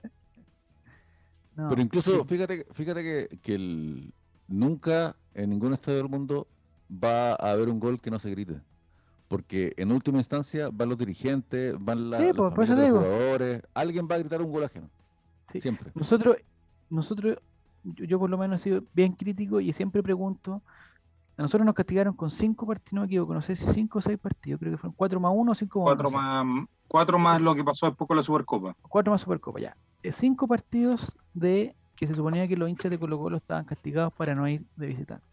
No, 1.56 1.70
Pero 1.70 1.82
incluso, 1.82 2.22
sí, 2.22 2.28
fíjate, 2.28 2.68
fíjate 2.72 3.04
que, 3.04 3.38
que 3.42 3.56
el- 3.56 4.14
nunca 4.48 5.16
en 5.34 5.50
ningún 5.50 5.74
estadio 5.74 5.98
del 5.98 6.10
mundo 6.10 6.48
va 6.92 7.32
a 7.32 7.52
haber 7.52 7.68
un 7.70 7.80
gol 7.80 8.00
que 8.00 8.12
no 8.12 8.20
se 8.20 8.30
grite. 8.30 8.58
Porque 9.28 9.74
en 9.78 9.92
última 9.92 10.20
instancia 10.20 10.70
van 10.72 10.90
los 10.90 10.98
dirigentes, 10.98 11.76
van 11.80 12.10
la, 12.10 12.18
Sí, 12.18 12.32
pues, 12.36 12.54
por 12.54 12.64
eso 12.64 12.74
familias 12.74 12.78
de 12.78 12.94
los 12.94 13.04
digo. 13.04 13.16
jugadores. 13.16 13.62
Alguien 13.74 14.08
va 14.10 14.16
a 14.16 14.20
gritar 14.20 14.42
un 14.42 14.52
gol 14.52 14.64
ajeno. 14.64 14.90
Sí. 15.52 15.60
Siempre. 15.60 15.92
Nosotros, 15.96 16.38
nosotros, 16.90 17.38
yo, 17.84 18.06
yo 18.06 18.20
por 18.20 18.30
lo 18.30 18.38
menos 18.38 18.62
he 18.62 18.64
sido 18.64 18.84
bien 18.94 19.14
crítico 19.14 19.60
y 19.60 19.74
siempre 19.74 20.02
pregunto, 20.02 20.62
a 21.38 21.42
nosotros 21.42 21.66
nos 21.66 21.76
castigaron 21.76 22.14
con 22.14 22.32
cinco 22.32 22.66
partidos, 22.66 22.94
no 22.94 23.02
me 23.02 23.08
equivoco, 23.08 23.34
no 23.34 23.42
sé 23.42 23.56
si 23.56 23.66
cinco 23.74 24.00
o 24.00 24.02
seis 24.02 24.18
partidos, 24.18 24.60
creo 24.60 24.72
que 24.72 24.78
fueron 24.78 24.94
cuatro 24.96 25.20
más 25.20 25.32
uno 25.36 25.52
o 25.52 25.56
cinco 25.56 25.80
más 25.84 25.94
uno, 25.94 25.96
Cuatro 25.96 26.04
no 26.04 26.10
sé. 26.10 26.46
más, 26.46 26.68
cuatro 26.88 27.20
más 27.20 27.42
lo 27.42 27.54
que 27.54 27.64
pasó 27.64 27.86
después 27.88 28.08
con 28.08 28.18
la 28.18 28.24
Supercopa. 28.24 28.76
cuatro 28.88 29.12
más 29.12 29.22
Supercopa, 29.22 29.60
ya. 29.60 29.76
Eh, 30.04 30.12
Cinco 30.12 30.48
partidos 30.48 31.18
de 31.34 31.76
que 31.96 32.08
se 32.08 32.16
suponía 32.16 32.48
que 32.48 32.56
los 32.58 32.70
hinchas 32.70 32.90
de 32.92 32.98
Colo 33.00 33.18
Colo 33.20 33.38
estaban 33.38 33.66
castigados 33.66 34.14
para 34.14 34.34
no 34.36 34.48
ir 34.48 34.64
de 34.78 34.88
visitante. 34.88 35.26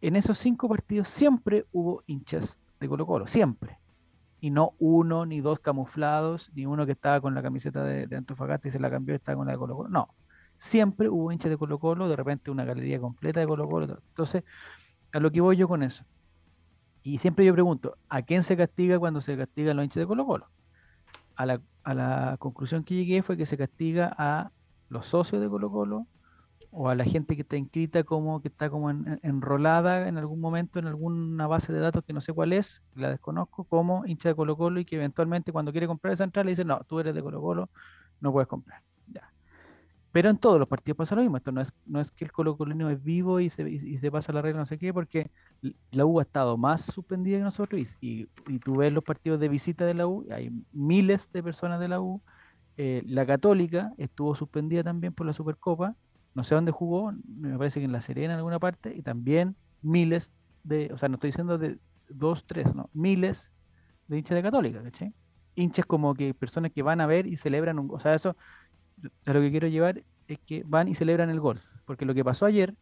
En 0.00 0.16
esos 0.16 0.38
cinco 0.38 0.68
partidos 0.68 1.08
siempre 1.08 1.66
hubo 1.72 2.02
hinchas 2.06 2.58
de 2.80 2.88
Colo 2.88 3.06
Colo, 3.06 3.26
siempre. 3.26 3.78
Y 4.40 4.50
no 4.50 4.74
uno, 4.78 5.26
ni 5.26 5.40
dos 5.40 5.60
camuflados, 5.60 6.50
ni 6.54 6.66
uno 6.66 6.86
que 6.86 6.92
estaba 6.92 7.20
con 7.20 7.34
la 7.34 7.42
camiseta 7.42 7.84
de, 7.84 8.06
de 8.06 8.16
Antofagasta 8.16 8.68
y 8.68 8.70
se 8.70 8.80
la 8.80 8.90
cambió 8.90 9.14
y 9.14 9.16
estaba 9.16 9.36
con 9.36 9.46
la 9.46 9.52
de 9.52 9.58
Colo 9.58 9.76
Colo. 9.76 9.88
No, 9.90 10.14
siempre 10.56 11.08
hubo 11.08 11.30
hinchas 11.30 11.50
de 11.50 11.58
Colo 11.58 11.78
Colo, 11.78 12.08
de 12.08 12.16
repente 12.16 12.50
una 12.50 12.64
galería 12.64 12.98
completa 13.00 13.40
de 13.40 13.46
Colo 13.46 13.68
Colo. 13.68 13.98
Entonces, 14.08 14.44
a 15.12 15.20
lo 15.20 15.30
que 15.30 15.40
voy 15.40 15.56
yo 15.56 15.68
con 15.68 15.82
eso. 15.82 16.04
Y 17.02 17.18
siempre 17.18 17.44
yo 17.44 17.52
pregunto, 17.52 17.96
¿a 18.08 18.22
quién 18.22 18.42
se 18.42 18.56
castiga 18.56 18.98
cuando 18.98 19.20
se 19.20 19.36
castigan 19.36 19.76
los 19.76 19.84
hinchas 19.84 20.02
de 20.02 20.06
Colo 20.06 20.26
Colo? 20.26 20.50
A 21.36 21.46
la, 21.46 21.60
a 21.82 21.94
la 21.94 22.36
conclusión 22.38 22.84
que 22.84 22.94
llegué 22.94 23.22
fue 23.22 23.36
que 23.36 23.46
se 23.46 23.56
castiga 23.56 24.14
a 24.16 24.50
los 24.88 25.06
socios 25.06 25.40
de 25.40 25.48
Colo 25.48 25.70
Colo 25.70 26.06
o 26.70 26.88
a 26.88 26.94
la 26.94 27.04
gente 27.04 27.34
que 27.36 27.42
está 27.42 27.56
inscrita 27.56 28.04
como 28.04 28.40
que 28.42 28.48
está 28.48 28.70
como 28.70 28.90
en- 28.90 29.06
en- 29.08 29.20
enrolada 29.22 30.08
en 30.08 30.18
algún 30.18 30.40
momento 30.40 30.78
en 30.78 30.86
alguna 30.86 31.46
base 31.46 31.72
de 31.72 31.80
datos 31.80 32.04
que 32.04 32.12
no 32.12 32.20
sé 32.20 32.32
cuál 32.32 32.52
es, 32.52 32.82
la 32.94 33.10
desconozco, 33.10 33.64
como 33.64 34.04
hincha 34.06 34.28
de 34.30 34.34
Colo 34.36 34.56
Colo 34.56 34.80
y 34.80 34.84
que 34.84 34.96
eventualmente 34.96 35.52
cuando 35.52 35.72
quiere 35.72 35.86
comprar 35.86 36.14
esa 36.14 36.24
entrada 36.24 36.44
le 36.44 36.52
dicen, 36.52 36.68
no, 36.68 36.80
tú 36.86 37.00
eres 37.00 37.14
de 37.14 37.22
Colo 37.22 37.40
Colo, 37.40 37.70
no 38.20 38.32
puedes 38.32 38.48
comprar. 38.48 38.82
Ya. 39.06 39.32
Pero 40.12 40.28
en 40.30 40.38
todos 40.38 40.58
los 40.58 40.68
partidos 40.68 40.96
pasa 40.96 41.14
lo 41.14 41.22
mismo. 41.22 41.36
Esto 41.36 41.52
no 41.52 41.60
es, 41.60 41.72
no 41.86 42.00
es 42.00 42.10
que 42.10 42.24
el 42.24 42.32
Colo 42.32 42.56
Colino 42.56 42.90
es 42.90 43.02
vivo 43.02 43.38
y 43.40 43.48
se, 43.50 43.68
y, 43.70 43.98
se 43.98 44.10
pasa 44.10 44.32
la 44.32 44.42
regla, 44.42 44.60
no 44.60 44.66
sé 44.66 44.78
qué, 44.78 44.92
porque 44.92 45.30
la 45.92 46.04
U 46.04 46.18
ha 46.20 46.22
estado 46.22 46.56
más 46.58 46.82
suspendida 46.84 47.38
que 47.38 47.44
nosotros. 47.44 47.80
Y, 48.00 48.28
y 48.48 48.58
tú 48.60 48.76
ves 48.78 48.92
los 48.92 49.04
partidos 49.04 49.38
de 49.40 49.48
visita 49.48 49.86
de 49.86 49.94
la 49.94 50.06
U, 50.08 50.26
hay 50.32 50.50
miles 50.72 51.30
de 51.32 51.42
personas 51.42 51.78
de 51.80 51.88
la 51.88 52.00
U. 52.00 52.22
eh, 52.76 53.02
la 53.06 53.26
Católica 53.26 53.92
estuvo 53.98 54.34
suspendida 54.34 54.82
también 54.84 55.12
por 55.14 55.26
la 55.26 55.32
Supercopa. 55.32 55.96
No 56.34 56.44
sé 56.44 56.54
dónde 56.54 56.72
jugó, 56.72 57.12
me 57.26 57.56
parece 57.58 57.80
que 57.80 57.86
en 57.86 57.92
La 57.92 58.00
Serena 58.00 58.34
en 58.34 58.38
alguna 58.38 58.58
parte. 58.58 58.94
Y 58.94 59.02
también 59.02 59.56
miles 59.82 60.32
de, 60.62 60.90
o 60.92 60.98
sea, 60.98 61.08
no 61.08 61.14
estoy 61.16 61.28
diciendo 61.28 61.58
de 61.58 61.78
dos, 62.08 62.46
tres, 62.46 62.74
no, 62.74 62.90
miles 62.92 63.50
de 64.08 64.18
hinchas 64.18 64.36
de 64.36 64.42
Católica, 64.42 64.82
¿cachai? 64.82 65.14
Hinchas 65.54 65.86
como 65.86 66.14
que 66.14 66.34
personas 66.34 66.72
que 66.72 66.82
van 66.82 67.00
a 67.00 67.06
ver 67.06 67.26
y 67.26 67.36
celebran 67.36 67.78
un, 67.78 67.90
o 67.90 68.00
sea, 68.00 68.14
eso 68.14 68.36
a 69.26 69.32
lo 69.32 69.40
que 69.40 69.50
quiero 69.50 69.68
llevar 69.68 70.04
es 70.28 70.38
que 70.40 70.62
van 70.66 70.88
y 70.88 70.94
celebran 70.94 71.30
el 71.30 71.40
gol. 71.40 71.60
Porque 71.84 72.04
lo 72.04 72.14
que 72.14 72.24
pasó 72.24 72.46
ayer, 72.46 72.76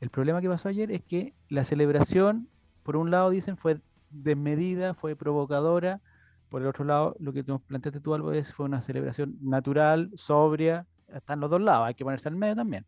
el 0.00 0.10
problema 0.10 0.40
que 0.40 0.48
pasó 0.48 0.68
ayer 0.68 0.90
es 0.90 1.02
que 1.02 1.34
la 1.48 1.64
celebración, 1.64 2.48
por 2.82 2.96
un 2.96 3.10
lado 3.10 3.30
dicen, 3.30 3.56
fue 3.56 3.80
desmedida, 4.10 4.94
fue 4.94 5.16
provocadora. 5.16 6.00
Por 6.48 6.62
el 6.62 6.68
otro 6.68 6.84
lado, 6.84 7.16
lo 7.18 7.32
que 7.32 7.42
nos 7.44 7.62
planteaste 7.62 8.00
tú, 8.00 8.14
Álvaro, 8.14 8.42
fue 8.44 8.66
una 8.66 8.80
celebración 8.80 9.38
natural, 9.40 10.10
sobria. 10.14 10.86
Están 11.14 11.40
los 11.40 11.50
dos 11.50 11.60
lados, 11.60 11.86
hay 11.88 11.94
que 11.94 12.04
ponerse 12.04 12.28
al 12.28 12.36
medio 12.36 12.54
también. 12.56 12.86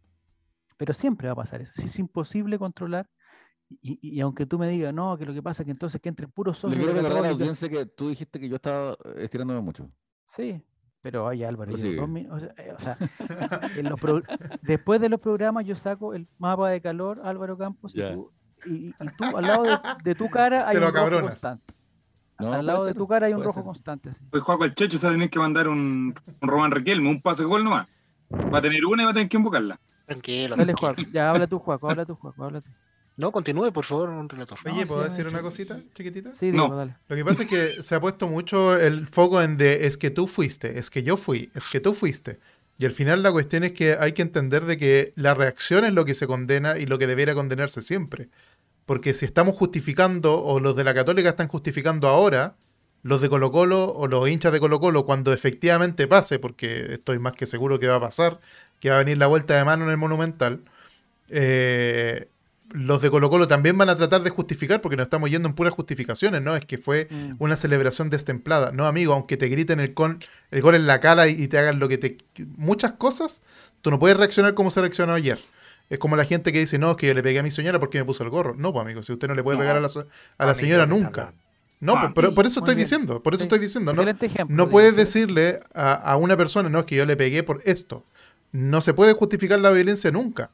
Pero 0.77 0.93
siempre 0.95 1.29
va 1.29 1.33
a 1.33 1.37
pasar 1.37 1.61
eso. 1.63 1.73
si 1.77 1.87
Es 1.87 1.99
imposible 1.99 2.59
controlar. 2.59 3.09
Y, 3.81 3.99
y- 4.03 4.17
y 4.17 4.21
aunque 4.21 4.45
tú 4.47 4.59
me 4.59 4.69
digas, 4.69 4.93
no, 4.93 5.17
que 5.17 5.25
lo 5.25 5.33
que 5.33 5.43
pasa 5.43 5.63
es 5.63 5.65
que 5.67 5.71
entonces 5.73 6.01
que 6.01 6.09
entre 6.09 6.29
puros 6.29 6.57
Le 6.57 6.61
socios. 6.61 6.79
quiero 6.79 6.93
de 6.95 7.01
recordar 7.03 7.19
a 7.19 7.23
la 7.23 7.29
Católica". 7.29 7.45
audiencia 7.45 7.69
que 7.69 7.87
tú 7.87 8.09
dijiste 8.11 8.39
que 8.39 8.49
yo 8.49 8.57
estaba 8.57 8.93
eh, 8.93 9.15
estirándome 9.25 9.61
mucho. 9.61 9.89
Sí, 10.25 10.63
pero 11.01 11.25
oye 11.27 11.47
Álvaro, 11.47 11.71
Pues 11.71 11.83
yo 11.83 12.05
o 12.05 12.39
sea, 12.41 12.55
eh, 12.59 12.73
o 12.77 12.81
sea, 12.81 12.97
en 13.79 13.89
los 13.89 14.01
pro- 14.01 14.23
después 14.63 15.01
de 15.01 15.09
los 15.09 15.21
programas 15.21 15.65
yo 15.65 15.77
saco 15.77 16.13
el 16.15 16.29
mapa 16.39 16.69
de 16.71 16.81
calor, 16.81 17.21
Álvaro 17.25 17.57
Campos, 17.57 17.95
y 17.95 17.99
Ya. 18.01 18.13
tú, 18.13 18.33
y, 18.67 18.71
y- 18.89 18.95
y 19.01 19.09
tú 19.17 19.25
al 19.37 19.43
lado 19.47 19.63
de, 19.65 19.79
de 20.05 20.15
tu 20.15 20.29
cara 20.29 20.69
hay 20.69 20.77
Te 20.79 20.85
un 20.87 20.93
rojo 20.95 21.21
constante. 21.23 21.75
No, 22.39 22.53
al 22.53 22.67
lado 22.67 22.85
de 22.85 22.91
ser, 22.93 22.99
tu 22.99 23.07
cara 23.09 23.27
hay 23.27 23.33
un 23.33 23.43
rojo 23.45 23.61
ser. 23.61 23.65
constante. 23.65 24.09
así. 24.11 24.25
Pues 24.31 24.43
Juaco 24.43 24.65
el 24.65 24.75
Checho 24.75 24.99
se 24.99 25.09
tener 25.09 25.31
que 25.31 25.39
mandar 25.39 25.69
un, 25.69 26.15
un 26.43 26.49
Román 26.49 26.71
Riquelme, 26.73 27.09
un 27.09 27.23
pase 27.23 27.45
gol 27.45 27.63
nomás. 27.65 27.89
Va 28.53 28.59
a 28.59 28.63
tener 28.63 28.85
una 28.85 29.03
y 29.03 29.05
va 29.07 29.11
a 29.11 29.15
tener 29.15 29.29
que 29.29 29.37
invocarla. 29.37 29.81
Tranquilo. 30.07 30.57
Dale. 30.57 30.75
Juaco. 30.75 31.03
Ya 31.13 31.31
habla 31.31 31.47
tú, 31.47 31.59
Juaco, 31.59 31.91
habla 31.91 32.05
tú, 32.05 32.15
Juaco, 32.15 32.45
habla 32.45 32.61
tú. 32.61 32.71
No, 33.17 33.31
continúe, 33.31 33.73
por 33.73 33.85
favor, 33.85 34.09
un 34.09 34.29
relator. 34.29 34.59
No, 34.65 34.75
Oye, 34.75 34.87
¿puedo 34.87 35.05
decir 35.05 35.27
una 35.27 35.41
cosita 35.41 35.79
chiquitita? 35.95 36.33
Sí, 36.33 36.51
No. 36.51 36.75
Dale. 36.75 36.97
Lo 37.09 37.15
que 37.17 37.25
pasa 37.25 37.45
es 37.45 37.49
que 37.49 37.83
se 37.83 37.95
ha 37.95 38.01
puesto 38.01 38.27
mucho 38.27 38.77
el 38.77 39.07
foco 39.07 39.41
en 39.41 39.57
de 39.57 39.87
es 39.87 39.97
que 39.97 40.11
tú 40.11 40.27
fuiste, 40.27 40.79
es 40.79 40.91
que 40.91 41.05
yo 41.05 41.17
fui, 41.17 41.51
es 41.55 41.65
que 41.71 41.79
tú 41.81 41.95
fuiste. 41.95 42.41
Y 42.77 42.87
al 42.87 42.91
final 42.91 43.23
la 43.23 43.31
cuestión 43.31 43.63
es 43.63 43.73
que 43.73 43.97
hay 43.99 44.13
que 44.15 44.23
entender 44.23 44.65
de 44.65 44.77
que 44.77 45.13
la 45.15 45.35
reacción 45.35 45.85
es 45.85 45.93
lo 45.93 46.05
que 46.05 46.15
se 46.15 46.27
condena 46.27 46.77
y 46.77 46.87
lo 46.87 46.99
que 46.99 47.07
debiera 47.07 47.35
condenarse 47.35 47.83
siempre. 47.83 48.31
Porque 48.85 49.15
si 49.15 49.25
estamos 49.25 49.57
justificando, 49.57 50.43
o 50.43 50.59
los 50.59 50.75
de 50.75 50.83
la 50.83 50.93
católica 50.93 51.31
están 51.31 51.47
justificando 51.49 52.09
ahora, 52.09 52.57
los 53.05 53.21
de 53.21 53.29
Colo 53.29 53.53
Colo 53.53 53.85
o 53.93 54.09
los 54.09 54.29
hinchas 54.29 54.53
de 54.53 54.59
Colo 54.59 54.81
Colo, 54.81 55.05
cuando 55.07 55.33
efectivamente 55.33 56.09
pase, 56.09 56.39
porque 56.41 56.95
estoy 56.95 57.19
más 57.21 57.35
que 57.35 57.47
seguro 57.47 57.79
que 57.79 57.87
va 57.87 57.97
a 57.97 58.01
pasar, 58.01 58.41
que 58.81 58.91
va 58.91 58.97
a 58.97 58.99
venir 58.99 59.19
la 59.19 59.29
vuelta 59.29 59.57
de 59.57 59.65
mano 59.65 59.85
en 59.85 59.91
el 59.93 59.97
Monumental, 59.99 60.63
eh, 61.29 62.29
los 62.73 63.01
de 63.03 63.11
Colo 63.11 63.31
Colo 63.31 63.47
también 63.47 63.79
van 63.79 63.89
a 63.91 63.95
tratar 63.95 64.23
de 64.23 64.31
justificar, 64.31 64.81
porque 64.81 64.97
nos 64.97 65.05
estamos 65.05 65.31
yendo 65.31 65.49
en 65.49 65.55
puras 65.55 65.73
justificaciones, 65.75 66.43
¿no? 66.43 66.57
Es 66.57 66.65
que 66.65 66.77
fue 66.79 67.07
Mm. 67.11 67.33
una 67.39 67.57
celebración 67.57 68.11
destemplada. 68.11 68.73
No, 68.73 68.87
amigo, 68.87 69.13
aunque 69.13 69.37
te 69.37 69.47
griten 69.49 69.79
el, 69.81 69.95
con, 69.95 70.19
el 70.51 70.61
gol 70.63 70.75
en 70.75 70.87
la 70.87 71.01
cara 71.01 71.29
y, 71.29 71.41
y 71.43 71.47
te 71.49 71.59
hagan 71.59 71.79
lo 71.79 71.89
que 71.89 71.99
te... 71.99 72.17
Muchas 72.57 72.93
cosas, 72.93 73.43
tú 73.81 73.91
no 73.91 73.99
puedes 74.01 74.17
reaccionar 74.17 74.55
como 74.55 74.71
se 74.71 74.81
reaccionó 74.81 75.13
ayer. 75.13 75.39
Es 75.91 75.99
como 75.99 76.17
la 76.17 76.25
gente 76.25 76.51
que 76.53 76.59
dice, 76.59 76.79
no, 76.79 76.91
es 76.93 76.97
que 76.97 77.07
yo 77.07 77.15
le 77.15 77.23
pegué 77.23 77.39
a 77.39 77.43
mi 77.43 77.51
señora 77.51 77.79
porque 77.79 77.99
me 77.99 78.05
puso 78.07 78.25
el 78.25 78.31
gorro. 78.31 78.55
No, 78.57 78.73
pues 78.73 78.83
amigo, 78.83 79.03
si 79.03 79.13
usted 79.13 79.29
no 79.29 79.35
le 79.35 79.43
puede 79.45 79.59
No. 79.59 79.63
pegar 79.63 79.77
a 79.77 79.81
la, 79.81 79.89
a 79.89 79.93
la 79.99 80.05
Amigo, 80.39 80.55
señora 80.55 80.85
¿qué 80.85 80.91
nunca. 80.91 81.33
No, 81.85 81.95
Ah, 81.97 82.13
pero 82.15 82.35
por 82.35 82.47
eso 82.47 82.61
estoy 82.61 82.75
bien. 82.75 82.85
diciendo, 82.87 83.23
por 83.23 83.35
eso 83.35 83.43
Sí. 83.43 83.45
estoy 83.47 83.59
diciendo. 83.59 83.93
No, 83.93 84.03
ejemplo. 84.03 84.47
no 84.57 84.69
puedes 84.71 84.97
decirle 84.97 85.61
a, 85.75 85.95
a 85.95 86.17
una 86.17 86.37
persona, 86.37 86.69
no, 86.69 86.79
es 86.81 86.85
que 86.87 86.97
yo 86.97 87.05
le 87.07 87.17
pegué 87.17 87.43
por 87.43 87.61
esto. 87.65 88.05
No 88.53 88.81
se 88.81 88.95
puede 88.95 89.13
justificar 89.15 89.61
la 89.61 89.71
violencia 89.71 90.11
nunca. 90.11 90.51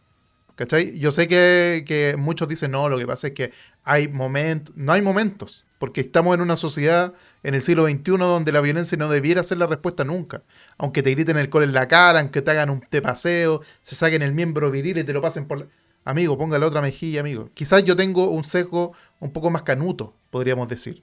¿Cachai? 0.56 0.98
Yo 0.98 1.10
sé 1.10 1.26
que, 1.26 1.84
que 1.86 2.16
muchos 2.18 2.46
dicen, 2.46 2.72
no, 2.72 2.88
lo 2.90 2.98
que 2.98 3.06
pasa 3.06 3.28
es 3.28 3.32
que 3.32 3.50
hay 3.82 4.08
momentos, 4.08 4.74
no 4.76 4.92
hay 4.92 5.00
momentos, 5.00 5.64
porque 5.78 6.02
estamos 6.02 6.34
en 6.34 6.42
una 6.42 6.58
sociedad 6.58 7.14
en 7.42 7.54
el 7.54 7.62
siglo 7.62 7.86
XXI 7.88 8.18
donde 8.18 8.52
la 8.52 8.60
violencia 8.60 8.98
no 8.98 9.08
debiera 9.08 9.42
ser 9.42 9.56
la 9.56 9.66
respuesta 9.66 10.04
nunca. 10.04 10.42
Aunque 10.76 11.02
te 11.02 11.10
griten 11.12 11.38
el 11.38 11.48
col 11.48 11.62
en 11.62 11.72
la 11.72 11.88
cara, 11.88 12.20
aunque 12.20 12.42
te 12.42 12.50
hagan 12.50 12.68
un 12.68 12.80
te 12.90 13.00
paseo, 13.00 13.62
se 13.82 13.94
saquen 13.94 14.20
el 14.20 14.34
miembro 14.34 14.70
viril 14.70 14.98
y 14.98 15.04
te 15.04 15.14
lo 15.14 15.22
pasen 15.22 15.46
por 15.46 15.60
la... 15.60 15.66
Amigo, 16.04 16.36
ponga 16.36 16.58
la 16.58 16.66
otra 16.66 16.82
mejilla, 16.82 17.20
amigo. 17.20 17.48
Quizás 17.54 17.84
yo 17.84 17.94
tengo 17.96 18.28
un 18.30 18.44
sesgo 18.44 18.92
un 19.20 19.32
poco 19.32 19.50
más 19.50 19.62
canuto, 19.62 20.14
podríamos 20.30 20.68
decir. 20.68 21.02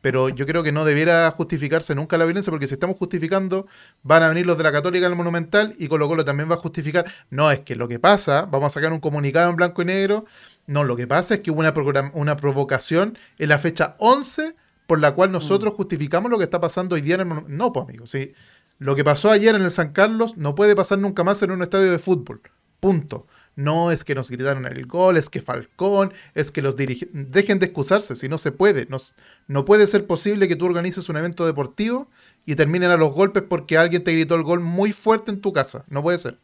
Pero 0.00 0.28
yo 0.28 0.46
creo 0.46 0.62
que 0.62 0.72
no 0.72 0.84
debiera 0.84 1.30
justificarse 1.30 1.94
nunca 1.94 2.16
la 2.16 2.24
violencia, 2.24 2.50
porque 2.50 2.66
si 2.66 2.74
estamos 2.74 2.96
justificando, 2.96 3.66
van 4.02 4.22
a 4.22 4.28
venir 4.28 4.46
los 4.46 4.56
de 4.56 4.64
la 4.64 4.72
Católica 4.72 5.06
al 5.06 5.16
Monumental 5.16 5.74
y 5.78 5.88
Colo 5.88 6.08
Colo 6.08 6.24
también 6.24 6.50
va 6.50 6.54
a 6.54 6.58
justificar. 6.58 7.04
No, 7.28 7.50
es 7.50 7.60
que 7.60 7.76
lo 7.76 7.88
que 7.88 7.98
pasa, 7.98 8.46
vamos 8.50 8.72
a 8.72 8.74
sacar 8.74 8.92
un 8.92 9.00
comunicado 9.00 9.50
en 9.50 9.56
blanco 9.56 9.82
y 9.82 9.86
negro. 9.86 10.24
No, 10.66 10.84
lo 10.84 10.96
que 10.96 11.06
pasa 11.06 11.34
es 11.34 11.40
que 11.40 11.50
hubo 11.50 11.60
una, 11.60 11.72
una 12.14 12.36
provocación 12.36 13.18
en 13.38 13.48
la 13.48 13.58
fecha 13.58 13.96
11 13.98 14.54
por 14.86 15.00
la 15.00 15.12
cual 15.12 15.30
nosotros 15.30 15.74
justificamos 15.74 16.30
lo 16.30 16.38
que 16.38 16.44
está 16.44 16.60
pasando 16.60 16.94
hoy 16.94 17.00
día 17.02 17.16
en 17.16 17.20
el 17.20 17.26
Monumental. 17.26 17.56
No, 17.56 17.72
pues 17.72 17.84
amigo, 17.84 18.06
sí. 18.06 18.32
Lo 18.78 18.96
que 18.96 19.04
pasó 19.04 19.30
ayer 19.30 19.54
en 19.54 19.62
el 19.62 19.70
San 19.70 19.92
Carlos 19.92 20.38
no 20.38 20.54
puede 20.54 20.74
pasar 20.74 20.98
nunca 20.98 21.22
más 21.22 21.42
en 21.42 21.50
un 21.50 21.62
estadio 21.62 21.90
de 21.90 21.98
fútbol. 21.98 22.40
Punto. 22.80 23.26
No 23.60 23.90
es 23.90 24.04
que 24.04 24.14
nos 24.14 24.30
gritaron 24.30 24.64
el 24.64 24.86
gol, 24.86 25.16
es 25.16 25.28
que 25.28 25.42
Falcón, 25.42 26.12
es 26.34 26.50
que 26.50 26.62
los 26.62 26.76
dirigentes... 26.76 27.30
Dejen 27.30 27.58
de 27.58 27.66
excusarse, 27.66 28.16
si 28.16 28.28
no 28.28 28.38
se 28.38 28.52
puede. 28.52 28.86
Nos- 28.86 29.14
no 29.48 29.64
puede 29.64 29.86
ser 29.86 30.06
posible 30.06 30.48
que 30.48 30.56
tú 30.56 30.64
organices 30.66 31.08
un 31.08 31.16
evento 31.16 31.44
deportivo 31.44 32.08
y 32.46 32.54
terminen 32.54 32.90
a 32.90 32.96
los 32.96 33.12
golpes 33.12 33.42
porque 33.42 33.76
alguien 33.76 34.02
te 34.02 34.12
gritó 34.12 34.34
el 34.34 34.44
gol 34.44 34.60
muy 34.60 34.92
fuerte 34.92 35.30
en 35.30 35.40
tu 35.40 35.52
casa. 35.52 35.84
No 35.88 36.02
puede 36.02 36.18
ser. 36.18 36.38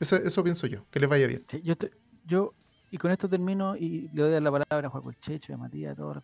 Eso, 0.00 0.16
eso 0.16 0.42
pienso 0.42 0.66
yo. 0.66 0.84
Que 0.90 0.98
les 1.00 1.08
vaya 1.08 1.26
bien. 1.26 1.44
Yo, 1.62 1.74
yo, 2.26 2.52
y 2.90 2.98
con 2.98 3.10
esto 3.12 3.28
termino 3.28 3.76
y 3.76 4.08
le 4.12 4.22
doy 4.22 4.40
la 4.40 4.50
palabra 4.50 4.88
a 4.88 4.90
Juan 4.90 5.02
Colchecho, 5.04 5.54
a 5.54 5.56
Matías, 5.56 5.92
a 5.92 5.96
todos. 5.96 6.22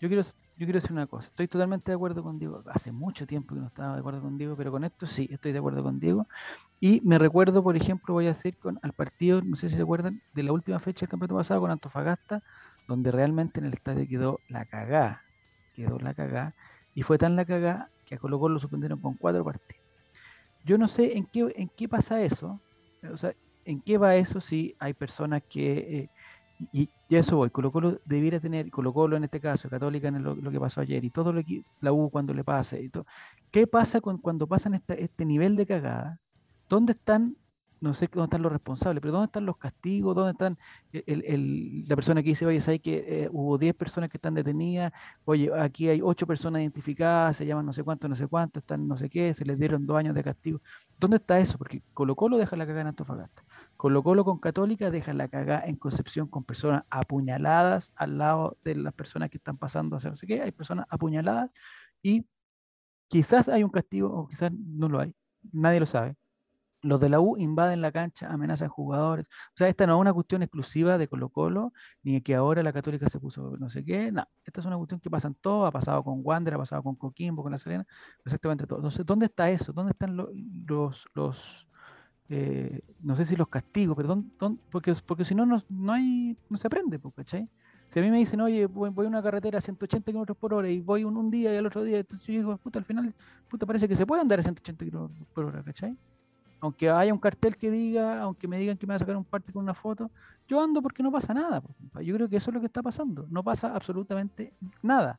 Yo 0.00 0.08
quiero, 0.08 0.22
yo 0.22 0.30
quiero 0.66 0.74
decir 0.74 0.92
una 0.92 1.06
cosa. 1.06 1.28
Estoy 1.28 1.48
totalmente 1.48 1.90
de 1.90 1.96
acuerdo 1.96 2.22
con 2.22 2.38
Diego. 2.38 2.62
Hace 2.66 2.92
mucho 2.92 3.26
tiempo 3.26 3.54
que 3.54 3.60
no 3.60 3.66
estaba 3.66 3.94
de 3.94 4.00
acuerdo 4.00 4.20
con 4.20 4.36
Diego, 4.38 4.54
pero 4.56 4.70
con 4.70 4.84
esto 4.84 5.06
sí, 5.06 5.28
estoy 5.32 5.52
de 5.52 5.58
acuerdo 5.58 5.82
con 5.82 5.98
Diego. 5.98 6.28
Y 6.80 7.00
me 7.04 7.18
recuerdo, 7.18 7.62
por 7.62 7.76
ejemplo, 7.76 8.14
voy 8.14 8.28
a 8.28 8.32
hacer 8.32 8.56
con 8.56 8.78
al 8.82 8.92
partido, 8.92 9.42
no 9.42 9.56
sé 9.56 9.68
si 9.68 9.76
se 9.76 9.82
acuerdan, 9.82 10.22
de 10.34 10.42
la 10.44 10.52
última 10.52 10.78
fecha 10.78 11.00
del 11.06 11.10
campeonato 11.10 11.36
pasado 11.36 11.60
con 11.60 11.70
Antofagasta, 11.70 12.42
donde 12.86 13.10
realmente 13.10 13.60
en 13.60 13.66
el 13.66 13.74
estadio 13.74 14.06
quedó 14.08 14.40
la 14.48 14.64
cagá. 14.64 15.22
Quedó 15.74 15.98
la 15.98 16.14
cagá. 16.14 16.54
Y 16.94 17.02
fue 17.02 17.18
tan 17.18 17.36
la 17.36 17.44
cagá 17.44 17.90
que 18.04 18.14
a 18.14 18.18
Colo 18.18 18.38
Colo 18.38 18.54
lo 18.54 18.60
suspendieron 18.60 19.00
con 19.00 19.14
cuatro 19.14 19.44
partidos. 19.44 19.84
Yo 20.64 20.78
no 20.78 20.88
sé 20.88 21.16
en 21.16 21.26
qué, 21.26 21.52
en 21.56 21.68
qué 21.76 21.88
pasa 21.88 22.22
eso. 22.22 22.60
O 23.12 23.16
sea, 23.16 23.32
¿en 23.64 23.80
qué 23.80 23.98
va 23.98 24.16
eso 24.16 24.40
si 24.40 24.74
hay 24.78 24.94
personas 24.94 25.42
que... 25.48 25.72
eh, 25.78 26.10
y, 26.72 26.90
y 27.08 27.16
eso 27.16 27.36
voy, 27.36 27.50
Colo 27.50 27.70
Colo 27.72 28.00
debiera 28.04 28.40
tener, 28.40 28.70
Colo 28.70 28.92
Colo 28.92 29.16
en 29.16 29.24
este 29.24 29.40
caso, 29.40 29.68
Católica 29.70 30.08
en 30.08 30.22
lo, 30.24 30.34
lo 30.34 30.50
que 30.50 30.58
pasó 30.60 30.80
ayer 30.80 31.04
y 31.04 31.10
todo 31.10 31.32
lo 31.32 31.42
que 31.44 31.62
la 31.80 31.92
U 31.92 32.10
cuando 32.10 32.34
le 32.34 32.44
pase 32.44 32.82
y 32.82 32.88
todo. 32.90 33.06
¿Qué 33.52 33.66
pasa 33.68 34.00
con, 34.00 34.18
cuando 34.18 34.46
pasan 34.48 34.74
esta- 34.74 34.94
este 34.94 35.24
nivel 35.24 35.54
de 35.56 35.66
cagada? 35.66 36.20
¿Dónde 36.68 36.92
están, 36.92 37.36
no 37.80 37.94
sé 37.94 38.08
dónde 38.12 38.24
están 38.24 38.42
los 38.42 38.52
responsables, 38.52 39.00
pero 39.00 39.12
dónde 39.12 39.26
están 39.26 39.46
los 39.46 39.56
castigos? 39.56 40.14
¿Dónde 40.16 40.32
están 40.32 40.58
el- 40.92 41.84
la 41.88 41.94
persona 41.96 42.22
que 42.22 42.30
dice, 42.30 42.44
oye, 42.46 42.60
¿sabes 42.60 42.80
que 42.80 43.24
eh, 43.24 43.28
hubo 43.32 43.56
10 43.58 43.74
personas 43.74 44.10
que 44.10 44.16
están 44.18 44.34
detenidas? 44.34 44.92
Oye, 45.24 45.50
aquí 45.58 45.88
hay 45.88 46.00
8 46.02 46.26
personas 46.26 46.60
identificadas, 46.62 47.36
se 47.36 47.46
llaman 47.46 47.66
no 47.66 47.72
sé 47.72 47.82
cuánto, 47.84 48.08
no 48.08 48.14
sé 48.16 48.26
cuánto, 48.26 48.58
están 48.60 48.86
no 48.88 48.96
sé 48.98 49.08
qué, 49.10 49.32
se 49.34 49.44
les 49.44 49.58
dieron 49.58 49.86
dos 49.86 49.96
años 49.98 50.14
de 50.14 50.24
castigo. 50.24 50.60
¿Dónde 50.98 51.16
está 51.18 51.38
eso? 51.40 51.56
Porque 51.58 51.82
Colo 51.94 52.16
Colo 52.16 52.36
deja 52.38 52.56
la 52.56 52.66
cagada 52.66 52.82
en 52.82 52.86
Antofagasta. 52.88 53.44
Colo 53.76 54.02
Colo 54.02 54.24
con 54.24 54.38
Católica 54.38 54.90
deja 54.90 55.12
la 55.14 55.28
cagada 55.28 55.64
en 55.66 55.76
Concepción 55.76 56.26
con 56.28 56.44
personas 56.44 56.82
apuñaladas 56.90 57.92
al 57.96 58.18
lado 58.18 58.58
de 58.64 58.74
las 58.74 58.92
personas 58.94 59.30
que 59.30 59.36
están 59.38 59.56
pasando 59.58 59.96
a 59.96 60.00
no 60.10 60.16
sé 60.16 60.26
qué. 60.26 60.42
Hay 60.42 60.50
personas 60.52 60.86
apuñaladas 60.90 61.50
y 62.02 62.26
quizás 63.08 63.48
hay 63.48 63.64
un 63.64 63.70
castigo 63.70 64.10
o 64.12 64.28
quizás 64.28 64.52
no 64.52 64.88
lo 64.88 65.00
hay. 65.00 65.14
Nadie 65.52 65.80
lo 65.80 65.86
sabe. 65.86 66.16
Los 66.82 67.00
de 67.00 67.08
la 67.08 67.20
U 67.20 67.36
invaden 67.36 67.80
la 67.80 67.90
cancha, 67.92 68.28
amenazan 68.32 68.68
jugadores. 68.68 69.26
O 69.48 69.56
sea, 69.56 69.68
esta 69.68 69.86
no 69.86 69.96
es 69.96 70.00
una 70.00 70.12
cuestión 70.12 70.42
exclusiva 70.42 70.96
de 70.98 71.08
Colo 71.08 71.28
Colo, 71.28 71.72
ni 72.02 72.14
de 72.14 72.22
que 72.22 72.34
ahora 72.36 72.62
la 72.62 72.72
Católica 72.72 73.08
se 73.08 73.18
puso 73.18 73.56
no 73.58 73.68
sé 73.68 73.84
qué. 73.84 74.12
No, 74.12 74.24
esta 74.44 74.60
es 74.60 74.66
una 74.66 74.76
cuestión 74.76 75.00
que 75.00 75.10
pasa 75.10 75.28
en 75.28 75.34
todo. 75.34 75.66
Ha 75.66 75.72
pasado 75.72 76.02
con 76.04 76.20
Wander, 76.24 76.54
ha 76.54 76.58
pasado 76.58 76.82
con 76.82 76.94
Coquimbo, 76.96 77.42
con 77.42 77.52
La 77.52 77.58
Serena, 77.58 77.86
exactamente 78.24 78.66
todo. 78.66 78.78
Entonces, 78.78 79.04
¿dónde 79.04 79.26
está 79.26 79.50
eso? 79.50 79.72
¿Dónde 79.72 79.92
están 79.92 80.16
lo- 80.16 80.30
los, 80.66 81.06
los, 81.14 81.66
eh, 82.28 82.80
no 83.00 83.16
sé 83.16 83.24
si 83.24 83.36
los 83.36 83.48
castigos, 83.48 83.96
pero 83.96 84.08
¿dónde- 84.08 84.30
dónde- 84.38 84.60
porque, 84.70 85.24
si 85.24 85.34
no, 85.34 85.46
no, 85.46 85.62
hay, 85.92 86.36
no 86.50 86.58
se 86.58 86.66
aprende, 86.66 87.00
¿cachai? 87.16 87.48
Si 87.88 87.98
a 87.98 88.02
mí 88.02 88.10
me 88.10 88.18
dicen, 88.18 88.40
oye, 88.42 88.66
voy, 88.66 88.90
voy 88.90 89.06
a 89.06 89.08
una 89.08 89.22
carretera 89.22 89.58
a 89.58 89.60
180 89.62 90.06
kilómetros 90.12 90.36
por 90.36 90.52
hora 90.54 90.68
y 90.68 90.80
voy 90.80 91.04
un, 91.04 91.16
un 91.16 91.30
día 91.30 91.54
y 91.54 91.56
al 91.56 91.66
otro 91.66 91.82
día, 91.82 91.98
entonces 91.98 92.26
yo 92.26 92.34
digo, 92.34 92.56
puta, 92.58 92.78
al 92.78 92.84
final, 92.84 93.14
puta, 93.48 93.64
parece 93.66 93.88
que 93.88 93.96
se 93.96 94.06
puede 94.06 94.20
andar 94.22 94.38
a 94.40 94.42
180 94.42 94.84
kilómetros 94.84 95.26
por 95.32 95.44
hora, 95.46 95.62
¿cachai? 95.64 95.96
Aunque 96.60 96.90
haya 96.90 97.12
un 97.12 97.20
cartel 97.20 97.56
que 97.56 97.70
diga, 97.70 98.22
aunque 98.22 98.48
me 98.48 98.58
digan 98.58 98.76
que 98.76 98.86
me 98.86 98.92
van 98.92 98.96
a 98.96 98.98
sacar 98.98 99.16
un 99.16 99.24
parte 99.24 99.52
con 99.52 99.62
una 99.62 99.74
foto, 99.74 100.10
yo 100.48 100.60
ando 100.60 100.82
porque 100.82 101.02
no 101.02 101.12
pasa 101.12 101.32
nada. 101.32 101.62
Yo 102.02 102.14
creo 102.16 102.28
que 102.28 102.36
eso 102.36 102.50
es 102.50 102.54
lo 102.54 102.60
que 102.60 102.66
está 102.66 102.82
pasando. 102.82 103.26
No 103.30 103.42
pasa 103.44 103.74
absolutamente 103.74 104.52
nada. 104.82 105.18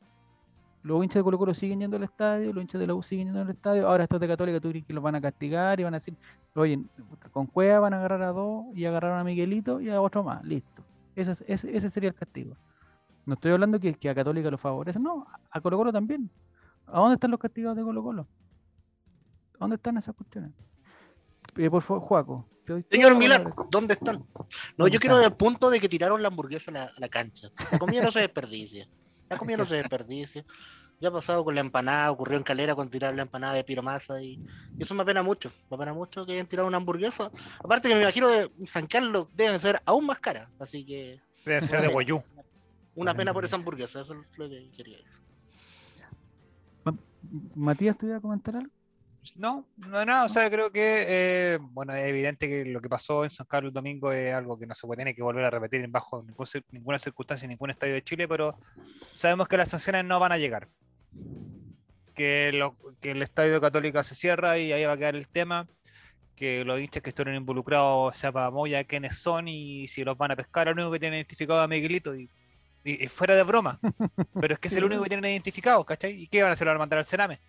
Los 0.82 1.02
hinchas 1.02 1.16
de 1.20 1.24
Colo 1.24 1.38
Colo 1.38 1.52
siguen 1.54 1.80
yendo 1.80 1.96
al 1.96 2.02
estadio, 2.04 2.52
los 2.52 2.62
hinchas 2.62 2.80
de 2.80 2.86
la 2.86 2.94
U 2.94 3.02
siguen 3.02 3.26
yendo 3.28 3.40
al 3.42 3.50
estadio. 3.50 3.86
Ahora 3.88 4.02
estos 4.04 4.18
de 4.20 4.28
Católica, 4.28 4.60
tú 4.60 4.70
crees 4.70 4.84
que 4.84 4.92
los 4.94 5.02
van 5.02 5.14
a 5.14 5.20
castigar 5.20 5.78
y 5.80 5.84
van 5.84 5.94
a 5.94 5.98
decir, 5.98 6.16
oye, 6.54 6.82
con 7.32 7.46
Cueva 7.46 7.80
van 7.80 7.94
a 7.94 7.98
agarrar 7.98 8.22
a 8.22 8.32
dos 8.32 8.66
y 8.74 8.84
agarraron 8.86 9.18
a 9.18 9.24
Miguelito 9.24 9.80
y 9.80 9.90
a 9.90 10.00
otro 10.00 10.22
más. 10.24 10.42
Listo. 10.44 10.82
Ese, 11.16 11.32
es- 11.32 11.44
ese, 11.46 11.76
ese 11.76 11.90
sería 11.90 12.08
el 12.10 12.14
castigo. 12.14 12.56
No 13.26 13.34
estoy 13.34 13.52
hablando 13.52 13.78
que, 13.78 13.96
a 14.08 14.14
Católica 14.14 14.50
lo 14.50 14.56
favorece, 14.58 14.98
no, 14.98 15.26
a- 15.50 15.60
Colo 15.60 15.76
Colo 15.76 15.92
también. 15.92 16.30
¿A 16.86 16.98
dónde 16.98 17.14
están 17.14 17.30
los 17.30 17.38
castigados 17.40 17.76
de 17.76 17.82
Colo 17.82 18.02
Colo? 18.02 18.26
¿A 19.54 19.58
dónde 19.60 19.76
están 19.76 19.96
esas 19.98 20.14
cuestiones? 20.14 20.50
Eh, 21.56 21.70
por 21.70 21.82
favor, 21.82 22.02
Juaco. 22.02 22.48
te 22.64 22.72
doy 22.74 22.82
toda 22.82 22.92
Señor 22.94 23.16
Milán. 23.16 23.52
¿dónde 23.70 23.94
están? 23.94 24.16
No, 24.16 24.46
¿Dónde 24.76 24.92
yo 24.94 25.00
quiero 25.00 25.16
están? 25.16 25.32
el 25.32 25.36
punto 25.36 25.70
de 25.70 25.80
que 25.80 25.88
tiraron 25.88 26.22
la 26.22 26.28
hamburguesa 26.28 26.70
a 26.70 26.74
la, 26.74 26.82
a 26.84 26.92
la 26.98 27.08
cancha. 27.08 27.48
La 27.72 27.78
comida 27.78 28.02
no 28.02 28.10
se 28.10 28.20
desperdicia. 28.26 28.88
La 29.28 29.36
comida 29.38 29.56
no 29.56 29.66
se 29.66 29.76
desperdicia. 29.76 30.44
Ya 31.00 31.08
ha 31.08 31.12
pasado 31.12 31.42
con 31.44 31.54
la 31.54 31.62
empanada, 31.62 32.10
ocurrió 32.10 32.36
en 32.36 32.42
Calera 32.44 32.74
con 32.74 32.90
tirar 32.90 33.14
la 33.14 33.22
empanada 33.22 33.54
de 33.54 33.64
piromasa 33.64 34.20
y, 34.22 34.34
y 34.78 34.82
eso 34.82 34.94
me 34.94 35.02
apena 35.02 35.22
mucho. 35.22 35.50
Me 35.70 35.76
apena 35.76 35.94
mucho 35.94 36.26
que 36.26 36.32
hayan 36.32 36.46
tirado 36.46 36.68
una 36.68 36.76
hamburguesa. 36.76 37.30
Aparte 37.64 37.88
que 37.88 37.94
me 37.94 38.02
imagino 38.02 38.28
que 38.28 38.66
San 38.66 38.86
Carlos 38.86 39.26
deben 39.34 39.58
ser 39.58 39.80
aún 39.86 40.04
más 40.04 40.18
caras. 40.18 40.48
Así 40.58 40.84
que 40.84 41.18
Debe 41.44 41.66
ser 41.66 41.80
de 41.80 41.88
Guayú. 41.88 42.22
una 42.96 43.14
pena 43.14 43.32
por 43.32 43.46
esa 43.46 43.56
hamburguesa. 43.56 44.02
Eso 44.02 44.12
es 44.12 44.38
lo 44.38 44.48
que 44.48 44.70
quería 44.76 44.98
decir. 44.98 45.20
Matías, 47.54 47.96
¿tú 47.96 48.06
ibas 48.06 48.18
a 48.18 48.20
comentar 48.22 48.56
algo? 48.56 48.70
No, 49.36 49.66
no, 49.76 50.04
no, 50.06 50.24
o 50.24 50.28
sea, 50.28 50.50
creo 50.50 50.70
que, 50.72 51.04
eh, 51.06 51.58
bueno, 51.60 51.94
es 51.94 52.04
evidente 52.06 52.48
que 52.48 52.64
lo 52.64 52.80
que 52.80 52.88
pasó 52.88 53.22
en 53.24 53.30
San 53.30 53.46
Carlos 53.46 53.70
el 53.70 53.74
domingo 53.74 54.10
es 54.12 54.32
algo 54.32 54.58
que 54.58 54.66
no 54.66 54.74
se 54.74 54.86
puede 54.86 54.98
tener 54.98 55.14
que 55.14 55.22
volver 55.22 55.44
a 55.44 55.50
repetir 55.50 55.82
en 55.82 55.92
bajo 55.92 56.22
ningún 56.22 56.46
ninguna 56.70 56.98
circunstancia 56.98 57.44
en 57.44 57.50
ningún 57.50 57.70
estadio 57.70 57.94
de 57.94 58.02
Chile, 58.02 58.26
pero 58.26 58.58
sabemos 59.12 59.46
que 59.46 59.56
las 59.58 59.68
sanciones 59.68 60.04
no 60.04 60.18
van 60.20 60.32
a 60.32 60.38
llegar. 60.38 60.68
Que, 62.14 62.50
lo- 62.52 62.76
que 63.00 63.12
el 63.12 63.22
estadio 63.22 63.60
Católica 63.60 64.02
se 64.04 64.14
cierra 64.14 64.58
y 64.58 64.72
ahí 64.72 64.84
va 64.84 64.92
a 64.92 64.96
quedar 64.96 65.16
el 65.16 65.28
tema. 65.28 65.68
Que 66.34 66.64
los 66.64 66.80
hinchas 66.80 67.02
que 67.02 67.10
estuvieron 67.10 67.34
involucrados 67.40 68.16
sepa 68.16 68.50
Moya 68.50 68.84
quiénes 68.84 69.18
son 69.18 69.48
y 69.48 69.86
si 69.88 70.02
los 70.04 70.16
van 70.16 70.30
a 70.32 70.36
pescar. 70.36 70.68
El 70.68 70.74
único 70.74 70.90
que 70.92 70.98
tiene 71.00 71.16
identificado 71.16 71.60
a 71.60 71.68
Miguelito 71.68 72.14
y, 72.16 72.28
y- 72.84 73.04
y 73.04 73.08
fuera 73.08 73.36
de 73.36 73.42
broma. 73.42 73.78
Pero 74.40 74.54
es 74.54 74.58
que 74.60 74.68
es 74.68 74.76
el 74.76 74.84
único 74.84 75.02
que 75.02 75.08
tienen 75.10 75.30
identificado, 75.30 75.84
¿cachai? 75.84 76.12
¿Y 76.22 76.26
qué 76.28 76.42
van 76.42 76.50
a 76.50 76.54
hacer? 76.54 76.66
¿Lo 76.66 76.70
van 76.70 76.76
a 76.76 76.80
mandar 76.80 76.98
al 76.98 77.04
Sename? 77.04 77.40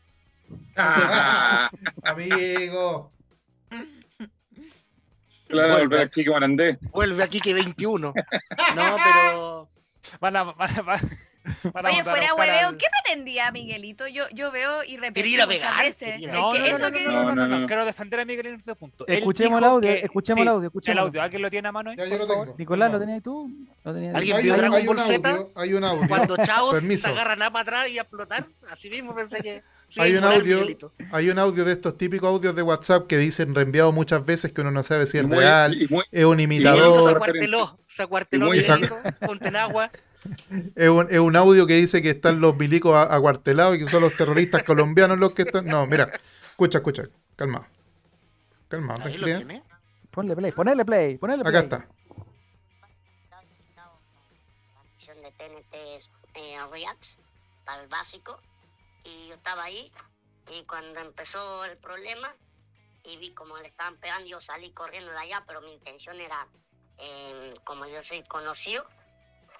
Ah, 0.76 1.70
Amigo. 2.04 3.12
claro, 5.47 5.74
Vuelve. 5.74 6.02
aquí 6.02 6.24
que 6.24 6.30
Morandé. 6.30 6.78
Vuelve 6.91 7.24
aquí 7.24 7.39
que 7.39 7.54
21. 7.54 8.14
No, 8.76 8.95
pero 9.04 9.70
Van 10.20 10.36
a, 10.36 10.43
van 10.43 10.80
a- 10.80 10.82
van- 10.82 11.10
van 11.74 11.86
a 11.86 11.89
Oye, 11.89 11.99
a 12.02 12.04
fuera 12.04 12.34
hueveo, 12.36 12.68
al- 12.70 12.78
¿qué 12.78 12.86
pretendía 13.04 13.52
Miguelito? 13.52 14.08
Yo, 14.08 14.24
yo 14.34 14.52
veo 14.52 14.84
y 14.84 14.97
repito 14.97 15.28
ir 15.28 15.41
a 15.41 15.47
pegar, 15.47 15.84
veces. 15.84 16.22
Es 16.24 16.30
a 16.30 16.34
No, 16.34 16.54
que 16.54 16.60
no, 16.60 16.66
no, 16.68 16.76
eso 16.76 16.89
no, 16.89 16.91
que- 16.97 17.04
no, 17.06 17.12
no, 17.12 17.24
no, 17.24 17.36
no, 17.36 17.47
No, 17.47 17.60
no. 17.62 17.68
quiero 17.68 17.86
defender 17.86 18.20
a 18.20 18.26
Miguel 18.26 18.45
en 18.47 18.56
este 18.56 18.76
punto. 18.76 19.06
Escuchemos 19.08 19.60
el 19.60 19.64
audio, 19.64 19.82
que- 19.89 19.99
escuchemos 20.06 20.41
el 20.41 20.47
audio, 20.47 20.68
escuchemos 20.68 20.99
El 20.99 21.06
audio, 21.08 21.22
¿alguien 21.22 21.41
lo 21.43 21.49
tiene 21.52 21.68
a 21.68 21.72
mano 21.72 21.91
ahí? 21.91 21.97
Ya, 21.97 22.04
por 22.04 22.12
yo 22.14 22.18
lo 22.20 22.28
favor? 22.28 22.45
tengo. 22.47 22.58
Nicolás, 22.58 22.91
¿lo 22.91 22.99
tenías 22.99 23.24
tú? 23.24 23.52
¿Lo 23.84 23.93
tenías 23.93 24.16
¿Alguien 24.16 24.41
vio 24.41 24.54
hay, 24.54 24.60
Dragon 24.60 24.86
Ball 24.86 24.99
Z? 24.99 25.30
audio, 25.30 25.52
hay 25.56 25.74
un 25.74 25.84
audio. 25.84 26.08
cuando 26.08 26.36
Permiso. 26.72 27.08
se 27.08 27.14
agarra 27.14 27.36
nada 27.36 27.52
para 27.52 27.62
atrás 27.64 27.89
y 27.89 27.97
a 27.99 28.02
explotar, 28.02 28.45
así 28.72 28.89
mismo 28.89 29.14
pensé 29.16 29.38
que. 29.41 29.64
Sí, 29.92 30.00
Hay 30.02 30.16
un 30.16 30.24
audio, 30.24 30.56
Miguelito. 30.58 30.94
hay 31.12 31.30
un 31.30 31.38
audio 31.38 31.66
de 31.66 31.74
estos 31.74 31.98
típicos 31.98 32.28
audios 32.30 32.56
de 32.56 32.62
WhatsApp 32.64 33.08
que 33.08 33.18
dicen 33.18 33.54
reenviado 33.54 33.92
muchas 33.92 34.26
veces 34.26 34.52
que 34.52 34.62
uno 34.62 34.72
no 34.72 34.82
sabe 34.84 35.06
si 35.06 35.18
es 35.20 35.26
muy- 35.26 35.38
real, 35.38 35.78
muy- 35.89 36.06
es 36.12 36.26
un 36.26 36.39
imitador, 36.39 37.16
acuarteló, 37.16 37.80
se 37.88 38.04
acuarteló 38.04 38.46
Y 38.46 38.50
muy- 38.50 38.58
Miguelito, 38.60 38.98
ponte 39.26 39.50
agua. 39.58 39.92
es 40.76 40.89
un, 40.89 41.08
es 41.12 41.20
un 41.20 41.36
audio 41.36 41.68
que 41.68 41.76
dice 41.76 42.02
que 42.02 42.12
están 42.12 42.39
los 42.42 42.56
milicos 42.56 42.96
acuartelados 42.96 43.76
y 43.76 43.80
que 43.80 43.86
son 43.86 44.02
los 44.02 44.16
terroristas 44.16 44.64
colombianos 44.64 45.20
los 45.20 45.34
que 45.34 45.42
están. 45.44 45.66
No, 45.66 45.86
mira, 45.88 46.10
escucha, 46.52 46.78
escucha, 46.80 47.04
tranquilidad. 49.00 49.38
tiene. 49.39 49.64
Ponle 50.12 50.36
play, 50.36 50.52
ponele 50.52 50.86
play, 50.86 51.18
ponele 51.18 51.44
play. 51.44 51.56
Acá 51.56 51.64
está. 51.64 51.88
La 53.32 53.42
de 55.22 55.32
TNT 55.32 55.74
es 55.96 56.10
eh, 56.36 56.58
Reacts 56.72 57.20
para 57.66 57.82
el 57.82 57.88
básico 57.88 58.39
y 59.04 59.28
yo 59.28 59.36
estaba 59.36 59.64
ahí 59.64 59.91
y 60.49 60.64
cuando 60.66 60.99
empezó 60.99 61.66
el 61.66 61.78
problema 61.78 62.36
y 63.04 63.18
vi 63.18 63.32
como 63.34 63.58
le 63.58 63.68
estaban 63.68 63.97
pegando 63.97 64.28
yo 64.28 64.41
salí 64.41 64.72
corriendo 64.72 65.12
de 65.12 65.18
allá 65.18 65.43
pero 65.47 65.62
mi 65.62 65.74
intención 65.74 66.20
era 66.20 66.47
eh, 67.04 67.54
como 67.64 67.88
yo 67.88 68.04
soy 68.04 68.24
conocido, 68.24 68.86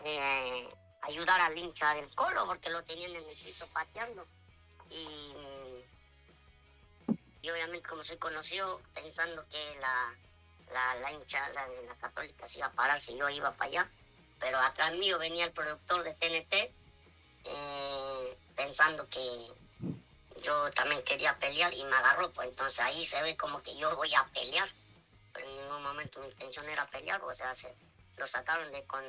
eh, 0.06 0.70
ayudar 1.02 1.42
al 1.42 1.58
hincha 1.58 1.96
del 1.96 2.14
colo 2.14 2.46
porque 2.46 2.70
lo 2.70 2.84
tenían 2.84 3.16
en 3.16 3.28
el 3.28 3.36
piso 3.36 3.68
pateando. 3.74 4.28
Y, 4.92 5.34
obviamente 7.50 7.90
como 7.90 8.04
soy 8.04 8.18
conocido, 8.18 8.80
pensando 8.94 9.44
que 9.50 9.76
la, 9.80 10.14
la, 11.02 11.12
hincha 11.12 11.50
la, 11.50 11.68
la 11.68 11.96
católica 11.96 12.48
se 12.48 12.60
iba 12.60 12.68
a 12.68 12.74
parar 12.74 13.02
si 13.02 13.18
yo 13.18 13.28
iba 13.30 13.52
para 13.54 13.70
allá. 13.70 13.92
Pero 14.40 14.60
atrás 14.60 14.94
mío 14.94 15.18
venía 15.18 15.46
el 15.46 15.52
productor 15.52 16.04
de 16.04 16.14
TNT 16.14 16.72
eh, 17.46 18.38
pensando 18.56 19.08
que 19.10 19.20
yo 20.44 20.70
también 20.76 21.02
quería 21.04 21.36
pelear 21.38 21.74
y 21.74 21.84
me 21.86 21.96
agarró. 21.96 22.32
Pues 22.32 22.50
entonces 22.50 22.80
ahí 22.80 23.06
se 23.06 23.22
ve 23.22 23.36
como 23.38 23.62
que 23.62 23.76
yo 23.78 23.96
voy 23.96 24.10
a 24.16 24.26
pelear. 24.34 24.68
Pero 25.34 25.48
en 25.50 25.56
ningún 25.56 25.84
momento 25.84 26.20
mi 26.20 26.28
intención 26.28 26.68
era 26.70 26.86
pelear, 26.88 27.22
o 27.24 27.34
sea, 27.34 27.54
se, 27.54 27.74
lo 28.18 28.28
sacaron 28.28 28.70
de 28.72 28.84
con- 28.84 29.02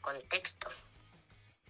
contexto. 0.00 0.68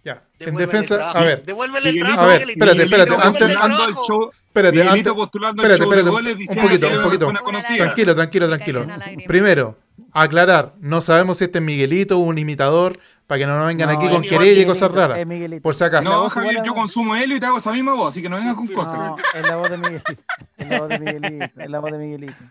Ya. 0.03 0.21
En 0.37 0.53
Devuélvele 0.53 0.63
el 0.63 0.69
defensa, 0.85 1.11
a 1.11 1.21
ver, 1.23 1.43
Devuélvele 1.45 1.89
el 1.89 1.95
Miguelito- 1.95 2.05
trabajo. 2.13 2.21
A 2.21 2.37
ver, 2.37 2.49
espérate, 2.51 2.83
espérate, 2.83 3.11
antes- 3.15 3.41
el 3.41 3.49
el 3.49 3.95
show, 4.05 4.31
espérate, 4.31 4.67
antes, 4.77 4.85
Miguelito 4.85 5.15
postulando 5.15 5.63
el 5.63 5.71
espérate, 5.71 5.83
show 5.83 5.89
de 5.91 5.97
espérate, 5.97 6.11
goles 6.11 6.49
un 6.49 6.61
poquito, 6.61 6.87
un 6.89 7.03
poquito. 7.03 7.75
tranquilo, 7.77 8.15
tranquilo, 8.15 8.47
tranquilo. 8.47 8.87
Primero, 9.25 9.77
aclarar, 10.11 10.73
no 10.79 11.01
sabemos 11.01 11.39
si 11.39 11.45
este 11.45 11.57
es 11.57 11.63
Miguelito 11.63 12.17
o 12.17 12.21
un 12.21 12.37
imitador, 12.37 12.99
para 13.27 13.39
que 13.39 13.45
no 13.45 13.57
nos 13.57 13.67
vengan 13.67 13.89
No, 13.89 13.95
aquí 13.95 14.09
con 14.09 14.21
querella 14.21 14.61
y 14.61 14.65
cosas 14.65 14.91
raras. 14.91 15.19
Por 15.61 15.75
si 15.75 15.83
acaso. 15.83 16.09
No, 16.09 16.29
Javier, 16.29 16.61
yo 16.63 16.73
consumo 16.73 17.15
helio 17.15 17.37
y 17.37 17.39
te 17.39 17.45
hago 17.45 17.57
esa 17.57 17.71
misma 17.71 17.93
voz, 17.93 18.09
así 18.09 18.21
que 18.21 18.29
no 18.29 18.37
vengas 18.37 18.55
con 18.55 18.67
cosas. 18.67 18.97
No, 18.97 19.15
es 19.33 19.47
la 19.47 19.55
voz 19.55 19.69
de 19.69 19.77
Miguelito. 19.77 20.23
Es 20.57 20.69
la 20.69 20.79
voz 20.79 20.89
de 20.89 20.99
Miguelito. 20.99 21.61
Es 21.61 21.69
la 21.69 21.79
voz 21.79 21.91
de 21.91 21.97
Miguelito. 21.97 22.43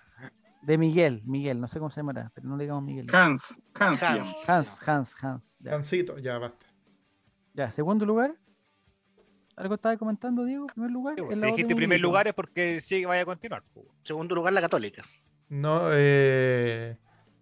De 0.63 0.79
Miguel, 0.79 1.23
Miguel, 1.27 1.61
no 1.61 1.69
sé 1.69 1.79
cómo 1.79 1.91
se 1.91 1.97
llamará, 1.97 2.33
pero 2.35 2.49
no 2.49 2.57
le 2.57 2.65
digamos 2.65 2.85
Miguel. 2.85 3.07
Hans, 3.13 3.63
Hans. 3.75 4.03
Hans. 4.03 4.49
Hans, 4.49 4.89
Hans, 4.89 5.17
Hans. 5.23 5.59
Ya, 5.61 5.73
Cancito, 5.73 6.19
ya 6.19 6.39
basta. 6.39 6.67
Ya, 7.53 7.71
segundo 7.71 8.07
lugar. 8.07 8.35
¿Algo 9.57 9.75
estaba 9.75 9.97
comentando, 9.97 10.45
Diego? 10.45 10.67
¿Primer 10.67 10.91
lugar? 10.91 11.15
Sí, 11.17 11.23
pues, 11.23 11.39
si 11.39 11.47
dijiste 11.47 11.77
primer 11.77 12.01
lugar 12.01 12.27
es 12.27 12.35
porque 12.35 12.81
sí 12.81 13.01
que 13.01 13.07
vaya 13.07 13.23
a 13.23 13.27
continuar. 13.27 13.63
Segundo 14.03 14.35
lugar, 14.35 14.53
la 14.53 14.61
católica. 14.61 15.05
No, 15.49 15.83
eh, 15.93 16.97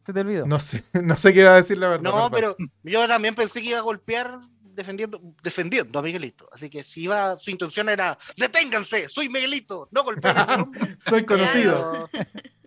Se 0.04 0.12
te 0.12 0.20
olvidó. 0.20 0.46
no 0.46 0.58
sé, 0.60 0.84
no 1.02 1.16
sé 1.16 1.32
qué 1.32 1.44
va 1.44 1.54
a 1.54 1.56
decir 1.56 1.78
la 1.78 1.88
verdad. 1.88 2.02
No, 2.02 2.30
perdón. 2.30 2.54
pero 2.56 2.56
yo 2.82 3.06
también 3.08 3.34
pensé 3.34 3.60
que 3.62 3.68
iba 3.68 3.78
a 3.78 3.82
golpear 3.82 4.40
defendiendo, 4.62 5.20
defendiendo 5.42 5.98
a 5.98 6.02
Miguelito. 6.02 6.48
Así 6.52 6.68
que 6.70 6.82
si 6.82 7.02
iba, 7.04 7.36
su 7.38 7.50
intención 7.50 7.88
era, 7.88 8.16
deténganse, 8.36 9.08
soy 9.08 9.28
Miguelito, 9.28 9.88
no 9.92 10.02
golpeen 10.04 10.38
a 10.38 10.42
ese 10.42 10.54
hombre". 10.54 10.96
Soy 11.00 11.24
conocido. 11.24 12.08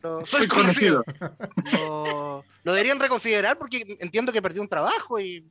Soy 0.01 0.25
Soy 0.25 0.47
conocido. 0.47 1.03
conocido. 1.03 1.03
Lo, 1.73 2.45
lo 2.63 2.73
deberían 2.73 2.99
reconsiderar 2.99 3.57
porque 3.57 3.97
entiendo 3.99 4.31
que 4.31 4.41
perdió 4.41 4.61
un 4.61 4.69
trabajo 4.69 5.19
y 5.19 5.49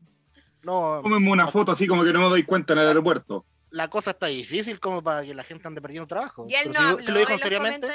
no, 0.62 1.01
Tómenme 1.03 1.30
una 1.30 1.49
foto 1.49 1.72
así 1.72 1.87
como 1.87 2.05
que 2.05 2.12
no 2.12 2.20
me 2.20 2.28
doy 2.30 2.45
cuenta 2.45 2.72
en 2.72 2.78
el 2.78 2.89
aeropuerto. 2.89 3.45
la 3.70 3.89
cosa 3.89 4.12
está 4.12 4.26
difícil 4.28 4.80
como 4.80 5.03
para 5.03 5.22
que 5.24 5.35
la 5.35 5.43
gente 5.45 5.66
ande 5.68 5.82
perdiendo 5.82 6.07
trabajo. 6.07 6.47
Y 6.49 6.55
él 6.55 6.70
Pero 6.72 6.72
no 6.72 6.80
si, 6.80 6.93
habló 6.93 7.03
si 7.03 7.12
lo 7.12 7.18
dijo 7.18 7.39
seriamente. 7.39 7.89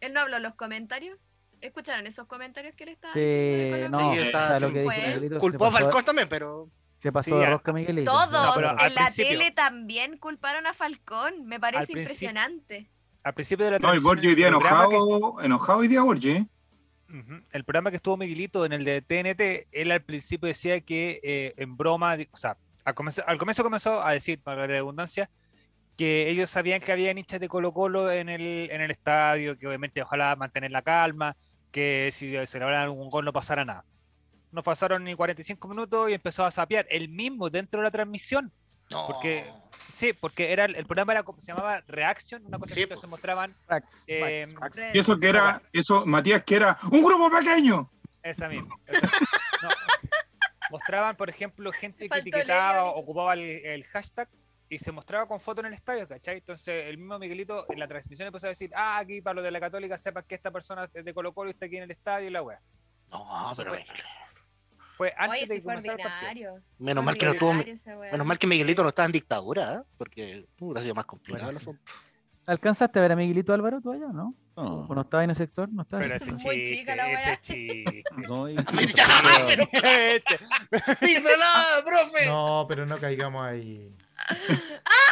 Él 0.00 0.12
no 0.14 0.20
habló 0.20 0.38
en 0.38 0.42
los 0.44 0.54
comentarios. 0.54 1.18
¿Escucharon 1.60 2.06
esos 2.06 2.26
comentarios 2.26 2.74
que 2.74 2.86
le 2.86 2.92
estaba 2.92 3.12
Sí, 3.14 3.20
no, 3.90 3.98
Colo-Colo? 3.98 4.12
Sí, 4.14 4.18
o 4.18 4.22
está- 4.24 4.48
sea, 4.48 4.60
lo 4.60 4.66
se 4.68 4.72
que 4.72 4.78
dijo 4.80 4.92
fue. 4.92 5.06
Miguelito 5.06 5.34
se 5.34 5.40
culpó 5.40 5.66
a 5.66 5.70
Falcón 5.72 6.04
también, 6.04 6.28
pero 6.28 6.68
Se 6.98 7.10
pasó 7.12 7.30
Sí, 7.30 7.36
de 7.40 7.46
rosca 7.46 7.72
Miguelito. 7.72 8.10
Todos 8.10 8.30
No, 8.30 8.52
pero 8.54 8.70
en 8.78 8.94
la 8.94 9.10
tele 9.10 9.50
también 9.52 10.18
culparon 10.18 10.66
a 10.66 10.74
Falcón. 10.74 11.46
Me 11.46 11.58
parece 11.58 11.92
impresionante. 11.92 12.90
Al 13.22 13.32
principio 13.34 13.64
de 13.66 13.72
la 13.72 13.78
No, 13.78 13.94
y 13.94 13.98
Borgi 14.00 14.26
hoy 14.28 14.34
día 14.34 14.46
que- 14.46 14.56
enojado, 14.56 15.40
enojado 15.42 15.78
hoy 15.78 15.88
día 15.88 16.02
Borgi. 16.02 16.46
El 17.52 17.64
programa 17.64 17.90
que 17.90 17.96
estuvo 17.96 18.16
Miguelito 18.16 18.64
en 18.64 18.72
el 18.72 18.84
de 18.84 19.02
TNT, 19.02 19.66
él 19.72 19.90
al 19.90 20.02
principio 20.02 20.46
decía 20.46 20.80
que 20.80 21.20
eh, 21.24 21.54
en 21.56 21.76
broma, 21.76 22.16
o 22.30 22.36
sea, 22.36 22.56
al 22.84 22.94
comienzo, 22.94 23.22
al 23.26 23.36
comienzo 23.38 23.62
comenzó 23.64 24.04
a 24.04 24.12
decir, 24.12 24.40
para 24.40 24.60
la 24.62 24.66
redundancia, 24.68 25.28
que 25.96 26.28
ellos 26.30 26.48
sabían 26.50 26.80
que 26.80 26.92
había 26.92 27.10
hinchas 27.10 27.40
de 27.40 27.48
Colo 27.48 27.72
Colo 27.72 28.10
en 28.12 28.28
el, 28.28 28.68
en 28.70 28.80
el 28.80 28.90
estadio, 28.92 29.58
que 29.58 29.66
obviamente 29.66 30.00
ojalá 30.02 30.36
mantener 30.36 30.70
la 30.70 30.82
calma, 30.82 31.36
que 31.70 32.10
si 32.12 32.30
se 32.30 32.46
celebraran 32.46 32.82
algún 32.84 33.08
gol 33.10 33.24
no 33.24 33.32
pasara 33.32 33.64
nada. 33.64 33.84
No 34.52 34.62
pasaron 34.62 35.04
ni 35.04 35.14
45 35.14 35.68
minutos 35.68 36.10
y 36.10 36.14
empezó 36.14 36.44
a 36.44 36.50
sapear, 36.50 36.86
él 36.90 37.08
mismo 37.08 37.50
dentro 37.50 37.80
de 37.80 37.84
la 37.84 37.90
transmisión. 37.90 38.52
no. 38.90 39.06
Porque- 39.06 39.50
Sí, 39.92 40.12
porque 40.14 40.50
era 40.52 40.64
el, 40.64 40.74
el 40.76 40.86
programa 40.86 41.12
era, 41.12 41.22
como- 41.22 41.40
se 41.40 41.48
llamaba 41.52 41.82
Reaction, 41.86 42.44
una 42.46 42.58
cosa 42.58 42.74
Sí, 42.74 42.80
que 42.86 42.94
po. 42.94 43.00
se 43.00 43.06
mostraban 43.06 43.54
Fax, 43.66 44.04
eh. 44.06 44.46
Red. 44.58 44.94
Y 44.94 44.98
eso 44.98 45.18
que 45.18 45.28
era, 45.28 45.62
eso, 45.72 46.06
Matías, 46.06 46.42
que 46.42 46.56
era 46.56 46.76
un 46.90 47.02
grupo 47.04 47.30
pequeño. 47.30 47.90
Esa 48.22 48.48
misma. 48.48 48.74
esa- 48.86 49.10
no. 49.62 49.68
Mostraban, 50.70 51.16
por 51.16 51.28
ejemplo, 51.30 51.70
gente 51.72 52.08
que 52.08 52.18
etiquetaba 52.18 52.80
ahí. 52.82 52.92
ocupaba 52.96 53.34
el, 53.34 53.40
el 53.40 53.84
hashtag 53.84 54.28
y 54.70 54.78
se 54.78 54.92
mostraba 54.92 55.26
con 55.26 55.40
foto 55.40 55.60
en 55.60 55.66
el 55.66 55.74
estadio, 55.74 56.06
¿cachai? 56.08 56.38
Entonces 56.38 56.84
el 56.86 56.96
mismo 56.96 57.18
Miguelito 57.18 57.66
en 57.68 57.78
la 57.80 57.88
transmisión 57.88 58.28
empezó 58.28 58.46
a 58.46 58.50
decir, 58.50 58.70
ah, 58.74 58.98
aquí 58.98 59.20
para 59.20 59.34
los 59.34 59.44
de 59.44 59.50
la 59.50 59.60
Católica 59.60 59.98
sepan 59.98 60.24
que 60.26 60.36
esta 60.36 60.50
persona 60.50 60.88
es 60.94 61.04
de 61.04 61.12
Colo 61.12 61.34
Colo 61.34 61.50
y 61.50 61.52
está 61.52 61.66
aquí 61.66 61.76
en 61.76 61.82
el 61.82 61.90
estadio 61.90 62.28
y 62.28 62.30
la 62.30 62.42
wea. 62.42 62.60
No, 63.10 63.52
pero 63.56 63.72
fue- 63.72 63.84
Fue 64.96 65.14
antes 65.16 65.42
Oye, 65.44 65.54
de 65.54 65.62
comenzara 65.62 65.94
el 65.94 66.00
partido. 66.02 66.60
menos 66.78 67.04
mal 67.04 67.16
que 67.16 67.26
no 67.26 67.32
weá. 67.32 67.64
menos 68.12 68.26
mal 68.26 68.38
que 68.38 68.46
Miguelito 68.46 68.82
no 68.82 68.90
estaba 68.90 69.06
en 69.06 69.12
dictadura, 69.12 69.74
¿eh? 69.74 69.82
porque 69.98 70.46
uh, 70.60 70.66
hubiera 70.66 70.82
sido 70.82 70.94
más 70.94 71.04
complicado 71.06 71.46
Bueno, 71.46 71.58
el 71.58 71.62
asunto. 71.62 71.92
¿Alcanzaste 72.46 72.98
a 72.98 73.02
ver 73.02 73.12
a 73.12 73.16
Miguelito 73.16 73.52
Álvaro 73.52 73.80
tú 73.80 73.92
allá, 73.92 74.08
no? 74.12 74.34
No, 74.56 74.86
¿O 74.88 74.94
no 74.94 75.02
estaba 75.02 75.24
en 75.24 75.30
ese 75.30 75.44
sector? 75.44 75.68
¿No 75.72 75.82
estaba 75.82 76.02
Pero 76.02 76.16
en 76.16 76.22
ese 76.22 76.36
chiste, 76.36 76.64
chica 76.76 76.96
la 76.96 77.12
ese 77.32 77.40
chiste. 77.40 78.04
no. 78.16 78.46
No, 82.26 82.66
pero 82.68 82.86
no 82.86 82.98
caigamos 82.98 83.42
ahí. 83.44 83.94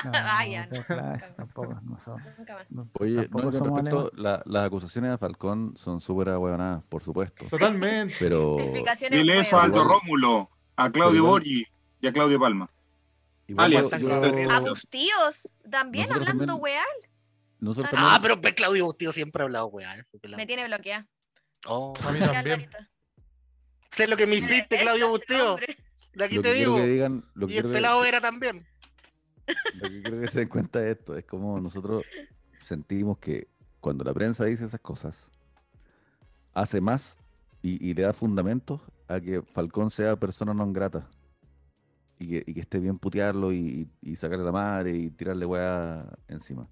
No, 0.05 0.13
ya, 0.13 0.67
no, 0.67 0.79
no. 0.79 0.85
claro, 0.87 1.25
tampoco, 1.37 1.81
no 1.83 1.99
son- 1.99 2.23
Nunca 2.39 2.55
más. 2.55 2.71
no- 2.71 2.89
Oye, 3.01 3.29
no, 3.31 3.53
somos 3.53 3.83
respecto, 3.83 4.13
la- 4.17 4.43
las 4.47 4.67
acusaciones 4.67 5.11
a 5.11 5.19
Falcón 5.19 5.75
son 5.77 6.01
súper 6.01 6.29
ahueonadas, 6.31 6.85
por 6.89 7.03
supuesto. 7.03 7.47
Totalmente. 7.49 8.15
Pero 8.19 8.57
Dile 9.11 9.39
eso 9.41 9.59
a. 9.59 9.65
Aldo 9.65 9.85
Rómulo, 9.85 10.51
a 10.77 10.91
Claudio 10.91 11.25
Borgi 11.25 11.67
y 12.01 12.07
a 12.07 12.13
Claudio 12.13 12.39
Palma. 12.39 12.71
igual 13.49 13.67
Alias, 13.67 13.91
yo-. 13.99 14.51
A 14.53 14.61
Bustíos, 14.61 15.51
también 15.69 16.05
Nosotros 16.09 16.29
hablando 16.29 16.47
también- 16.47 16.63
weá. 16.63 16.85
nosotros 17.61 17.87
Ah, 17.89 17.97
también- 17.97 18.15
Ah, 18.15 18.19
pero 18.23 18.41
pues, 18.41 18.55
Claudio 18.55 18.85
Bustillo 18.85 19.13
siempre 19.13 19.43
ha 19.43 19.45
hablado, 19.47 19.71
pelado. 19.73 20.37
Me 20.37 20.47
tiene 20.47 20.67
bloqueada. 20.67 21.07
Oh, 21.67 21.93
A 22.07 22.13
mí 22.13 22.19
Ya, 22.21 22.33
también. 22.33 22.71
Sé 23.91 24.07
lo 24.07 24.17
que 24.17 24.27
me 24.29 24.37
hiciste, 24.37 24.79
Claudio 24.79 25.09
Bustillo. 25.09 25.45
nombre. 25.45 25.77
De 26.15 26.25
aquí 26.25 26.37
lo 26.37 26.43
te 26.43 26.55
digo. 26.55 26.77
que 26.77 26.87
digan, 26.87 27.25
lo 27.35 27.47
que 27.47 27.55
Y 27.55 27.57
el 27.59 27.63
que- 27.65 27.69
pelado 27.73 28.05
era 28.05 28.21
también. 28.21 28.67
Lo 29.75 29.89
que 29.89 30.03
creo 30.03 30.21
que 30.21 30.29
se 30.29 30.41
den 30.41 30.49
cuenta 30.49 30.81
de 30.81 30.93
esto 30.93 31.17
es 31.17 31.25
como 31.25 31.61
nosotros 31.61 32.05
sentimos 32.61 33.19
que 33.19 33.49
cuando 33.81 34.05
la 34.05 34.13
prensa 34.13 34.45
dice 34.45 34.65
esas 34.65 34.81
cosas, 34.81 35.31
hace 36.53 36.81
más 36.81 37.17
y, 37.63 37.85
y 37.85 37.95
le 37.95 38.03
da 38.03 38.13
fundamentos 38.13 38.81
a 39.09 39.21
que 39.21 39.43
Falcón 39.43 39.91
sea 39.91 40.17
persona 40.17 40.53
non 40.53 40.73
grata. 40.73 41.09
Y 42.21 42.29
que, 42.29 42.45
y 42.47 42.55
que 42.55 42.61
esté 42.61 42.81
bien 42.81 42.99
putearlo 42.99 43.53
y, 43.53 43.89
y 44.03 44.17
sacarle 44.17 44.45
la 44.45 44.53
madre 44.53 44.91
y 44.91 45.11
tirarle 45.11 45.47
weá 45.47 46.05
encima. 46.27 46.69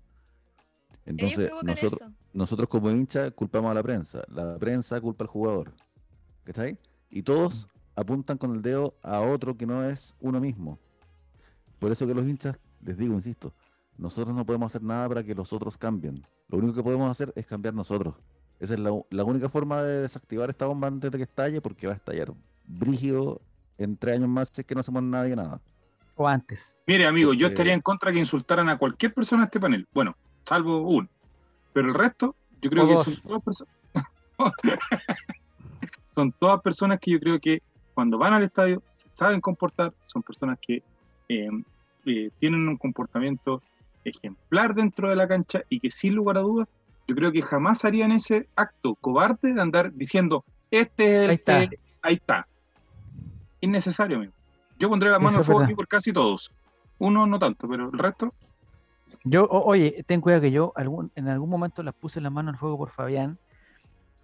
Entonces, 1.05 1.51
nosotros, 1.62 2.01
eso. 2.03 2.12
nosotros 2.33 2.68
como 2.68 2.91
hincha 2.91 3.31
culpamos 3.31 3.70
a 3.70 3.74
la 3.74 3.83
prensa, 3.83 4.24
la 4.29 4.59
prensa 4.59 5.01
culpa 5.01 5.22
al 5.22 5.29
jugador. 5.29 5.72
¿Cachai? 6.43 6.79
Y 7.11 7.22
todos 7.22 7.68
apuntan 7.95 8.39
con 8.39 8.57
el 8.57 8.62
dedo 8.62 8.97
a 9.03 9.20
otro 9.20 9.57
que 9.57 9.66
no 9.66 9.89
es 9.89 10.14
uno 10.20 10.41
mismo. 10.41 10.81
Por 11.79 11.93
eso 11.93 12.07
que 12.07 12.14
los 12.14 12.24
hinchas, 12.27 12.59
les 12.83 12.97
digo, 12.97 13.14
insisto, 13.14 13.53
nosotros 13.99 14.35
no 14.35 14.45
podemos 14.45 14.70
hacer 14.70 14.83
nada 14.83 15.09
para 15.09 15.22
que 15.24 15.35
los 15.35 15.53
otros 15.53 15.77
cambien. 15.79 16.27
Lo 16.49 16.59
único 16.59 16.74
que 16.74 16.83
podemos 16.83 17.11
hacer 17.11 17.33
es 17.37 17.47
cambiar 17.47 17.74
nosotros. 17.74 18.14
Esa 18.61 18.74
es 18.74 18.81
la, 18.81 18.91
la 19.11 19.24
única 19.24 19.49
forma 19.49 19.83
de 19.83 20.03
desactivar 20.03 20.49
esta 20.49 20.66
bomba 20.66 20.89
antes 20.89 21.11
de 21.11 21.18
que 21.18 21.24
estalle, 21.24 21.61
porque 21.61 21.87
va 21.87 21.93
a 21.93 21.97
estallar 21.97 22.33
brígido 22.66 23.41
en 23.79 23.97
tres 23.97 24.16
años 24.16 24.29
más 24.29 24.49
si 24.53 24.62
es 24.62 24.66
que 24.66 24.74
no 24.74 24.81
hacemos 24.81 25.03
nadie 25.03 25.37
nada. 25.37 25.61
O 26.14 26.27
antes. 26.27 26.79
Mire, 26.87 27.07
amigo, 27.07 27.35
yo 27.35 27.41
Porque- 27.47 27.53
estaría 27.55 27.74
en 27.74 27.83
contra 27.83 28.11
que 28.12 28.18
insultaran 28.18 28.68
a 28.70 28.79
cualquier 28.79 29.12
persona 29.12 29.43
de 29.43 29.47
este 29.47 29.61
panel. 29.61 29.87
Bueno, 29.93 30.16
salvo 30.45 30.79
uno. 30.79 31.09
Pero 31.74 31.89
el 31.89 31.95
resto, 31.95 32.35
yo 32.62 32.70
creo 32.70 32.85
O 32.85 32.89
que 32.89 32.95
dos. 32.95 33.05
son 33.05 33.16
todas 33.22 33.43
personas. 33.43 33.74
son 36.12 36.33
todas 36.33 36.61
personas 36.62 36.99
que 37.01 37.11
yo 37.11 37.20
creo 37.20 37.39
que 37.39 37.62
cuando 37.95 38.16
van 38.18 38.33
al 38.33 38.43
estadio 38.43 38.83
se 38.97 39.09
saben 39.12 39.41
comportar, 39.41 39.93
son 40.07 40.22
personas 40.22 40.59
que 40.61 40.83
eh, 41.29 41.49
eh, 42.07 42.31
tienen 42.39 42.68
un 42.68 42.77
comportamiento 42.77 43.62
ejemplar 44.05 44.74
dentro 44.74 45.11
de 45.11 45.16
la 45.16 45.27
cancha 45.27 45.62
y 45.68 45.81
que 45.81 45.91
sin 45.91 46.14
lugar 46.14 46.39
a 46.39 46.41
dudas, 46.41 46.68
yo 47.09 47.14
creo 47.16 47.33
que 47.33 47.43
jamás 47.43 47.85
harían 47.85 48.12
ese 48.12 48.49
acto 48.57 48.95
cobarde 49.01 49.53
de 49.55 49.61
andar 49.61 49.93
diciendo, 49.93 50.45
este 50.70 51.05
es 51.05 51.22
el 51.24 51.31
Ahí 51.31 51.35
está. 51.37 51.68
que- 51.68 51.79
ahí 52.03 52.14
está. 52.14 52.47
Innecesario, 53.61 54.16
amigo. 54.18 54.33
Yo 54.79 54.89
pondré 54.89 55.11
la 55.11 55.18
mano 55.18 55.39
al 55.39 55.45
fuego 55.45 55.62
aquí 55.62 55.74
por 55.74 55.89
casi 55.89 56.12
todos. 56.12 56.53
Uno 56.99 57.27
no 57.27 57.39
tanto, 57.39 57.68
pero 57.68 57.91
el 57.91 57.99
resto, 57.99 58.33
Yo, 59.24 59.45
o- 59.45 59.64
oye, 59.70 60.03
ten 60.07 60.20
cuidado 60.20 60.43
que 60.43 60.51
yo 60.51 60.72
algún, 60.74 61.12
en 61.14 61.29
algún 61.29 61.49
momento 61.49 61.83
las 61.85 61.95
puse 61.95 62.20
la 62.20 62.29
mano 62.31 62.51
al 62.51 62.57
fuego 62.57 62.77
por 62.77 62.91
Fabián 62.91 63.39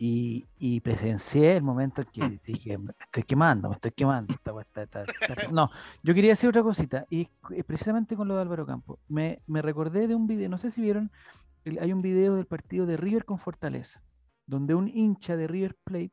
Y, 0.05 0.49
y 0.59 0.81
presencié 0.81 1.57
el 1.59 1.63
momento 1.63 2.03
en 2.03 2.09
que 2.09 2.23
Mm. 2.25 2.39
dije, 2.45 2.77
me 2.77 2.91
estoy 2.99 3.23
quemando, 3.23 3.69
me 3.69 3.77
estoy 3.77 3.93
quemando. 3.93 4.35
esta 4.35 5.07
No, 5.53 5.71
yo 6.03 6.13
quería 6.13 6.31
decir 6.31 6.49
otra 6.49 6.65
cosita, 6.65 7.07
y 7.09 7.29
eh, 7.51 7.63
precisamente 7.63 8.17
con 8.17 8.27
lo 8.27 8.35
de 8.35 8.43
Álvaro 8.43 8.67
Campo. 8.67 8.99
Me, 9.07 9.43
me 9.47 9.63
recordé 9.63 10.09
de 10.09 10.17
un 10.17 10.27
video, 10.27 10.49
no 10.49 10.59
sé 10.59 10.71
si 10.71 10.81
vieron, 10.81 11.13
hay 11.81 11.93
un 11.93 12.03
video 12.03 12.35
del 12.35 12.47
partido 12.47 12.85
de 12.85 12.97
River 12.97 13.25
con 13.25 13.39
Fortaleza, 13.39 14.03
donde 14.45 14.75
un 14.75 14.89
hincha 14.89 15.37
de 15.37 15.47
River 15.47 15.77
Plate 15.85 16.11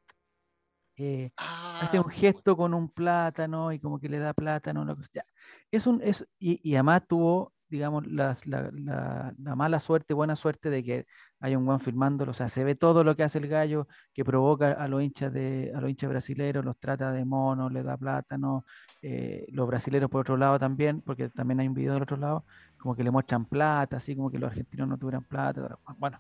eh, 0.97 1.31
hace 1.81 1.97
Ah, 1.97 2.01
un 2.05 2.11
sí, 2.11 2.19
gesto 2.19 2.55
con 2.55 2.75
un 2.75 2.89
plátano 2.89 3.71
y 3.71 3.79
como 3.79 3.99
que 3.99 4.07
le 4.07 4.19
da 4.19 4.35
plátano. 4.35 4.83
una 4.83 4.95
cosa- 4.95 5.09
ya. 5.13 5.25
Es 5.71 5.87
un, 5.87 5.99
es, 6.03 6.27
y, 6.37 6.59
y 6.61 6.75
además 6.75 7.07
tuvo, 7.07 7.53
digamos, 7.69 8.05
la, 8.07 8.35
la- 8.45 9.33
la 9.37 9.55
mala 9.55 9.79
suerte, 9.79 10.13
buena 10.13 10.35
suerte 10.35 10.69
de 10.69 10.83
que 10.83 11.05
hay 11.39 11.55
un 11.55 11.65
buen 11.65 11.79
filmándolo. 11.79 12.31
O 12.31 12.33
sea, 12.33 12.49
se 12.49 12.63
ve 12.63 12.75
todo 12.75 13.03
lo 13.03 13.15
que 13.15 13.23
hace 13.23 13.37
el 13.39 13.47
gallo 13.47 13.87
que 14.13 14.25
provoca 14.25 14.71
a 14.73 14.87
los 14.87 15.01
hinchas 15.03 15.31
de, 15.33 15.71
a 15.75 15.81
los 15.81 15.89
hinchas 15.89 16.09
brasileros, 16.09 16.65
los 16.65 16.77
trata 16.79 17.11
de 17.11 17.25
monos, 17.25 17.71
le 17.71 17.83
da 17.83 17.97
plátano. 17.97 18.65
eh, 19.01 19.45
los 19.51 19.67
brasileros 19.67 20.09
por 20.09 20.21
otro 20.21 20.37
lado 20.37 20.59
también, 20.59 21.01
porque 21.01 21.29
también 21.29 21.59
hay 21.61 21.67
un 21.67 21.73
video 21.73 21.93
del 21.93 22.03
otro 22.03 22.17
lado, 22.17 22.45
como 22.77 22.95
que 22.95 23.03
le 23.03 23.11
muestran 23.11 23.45
plata, 23.45 23.97
así 23.97 24.15
como 24.15 24.29
que 24.31 24.39
los 24.39 24.49
argentinos 24.51 24.87
no 24.87 24.97
tuvieran 24.97 25.23
plata. 25.23 25.77
Bueno, 25.97 26.19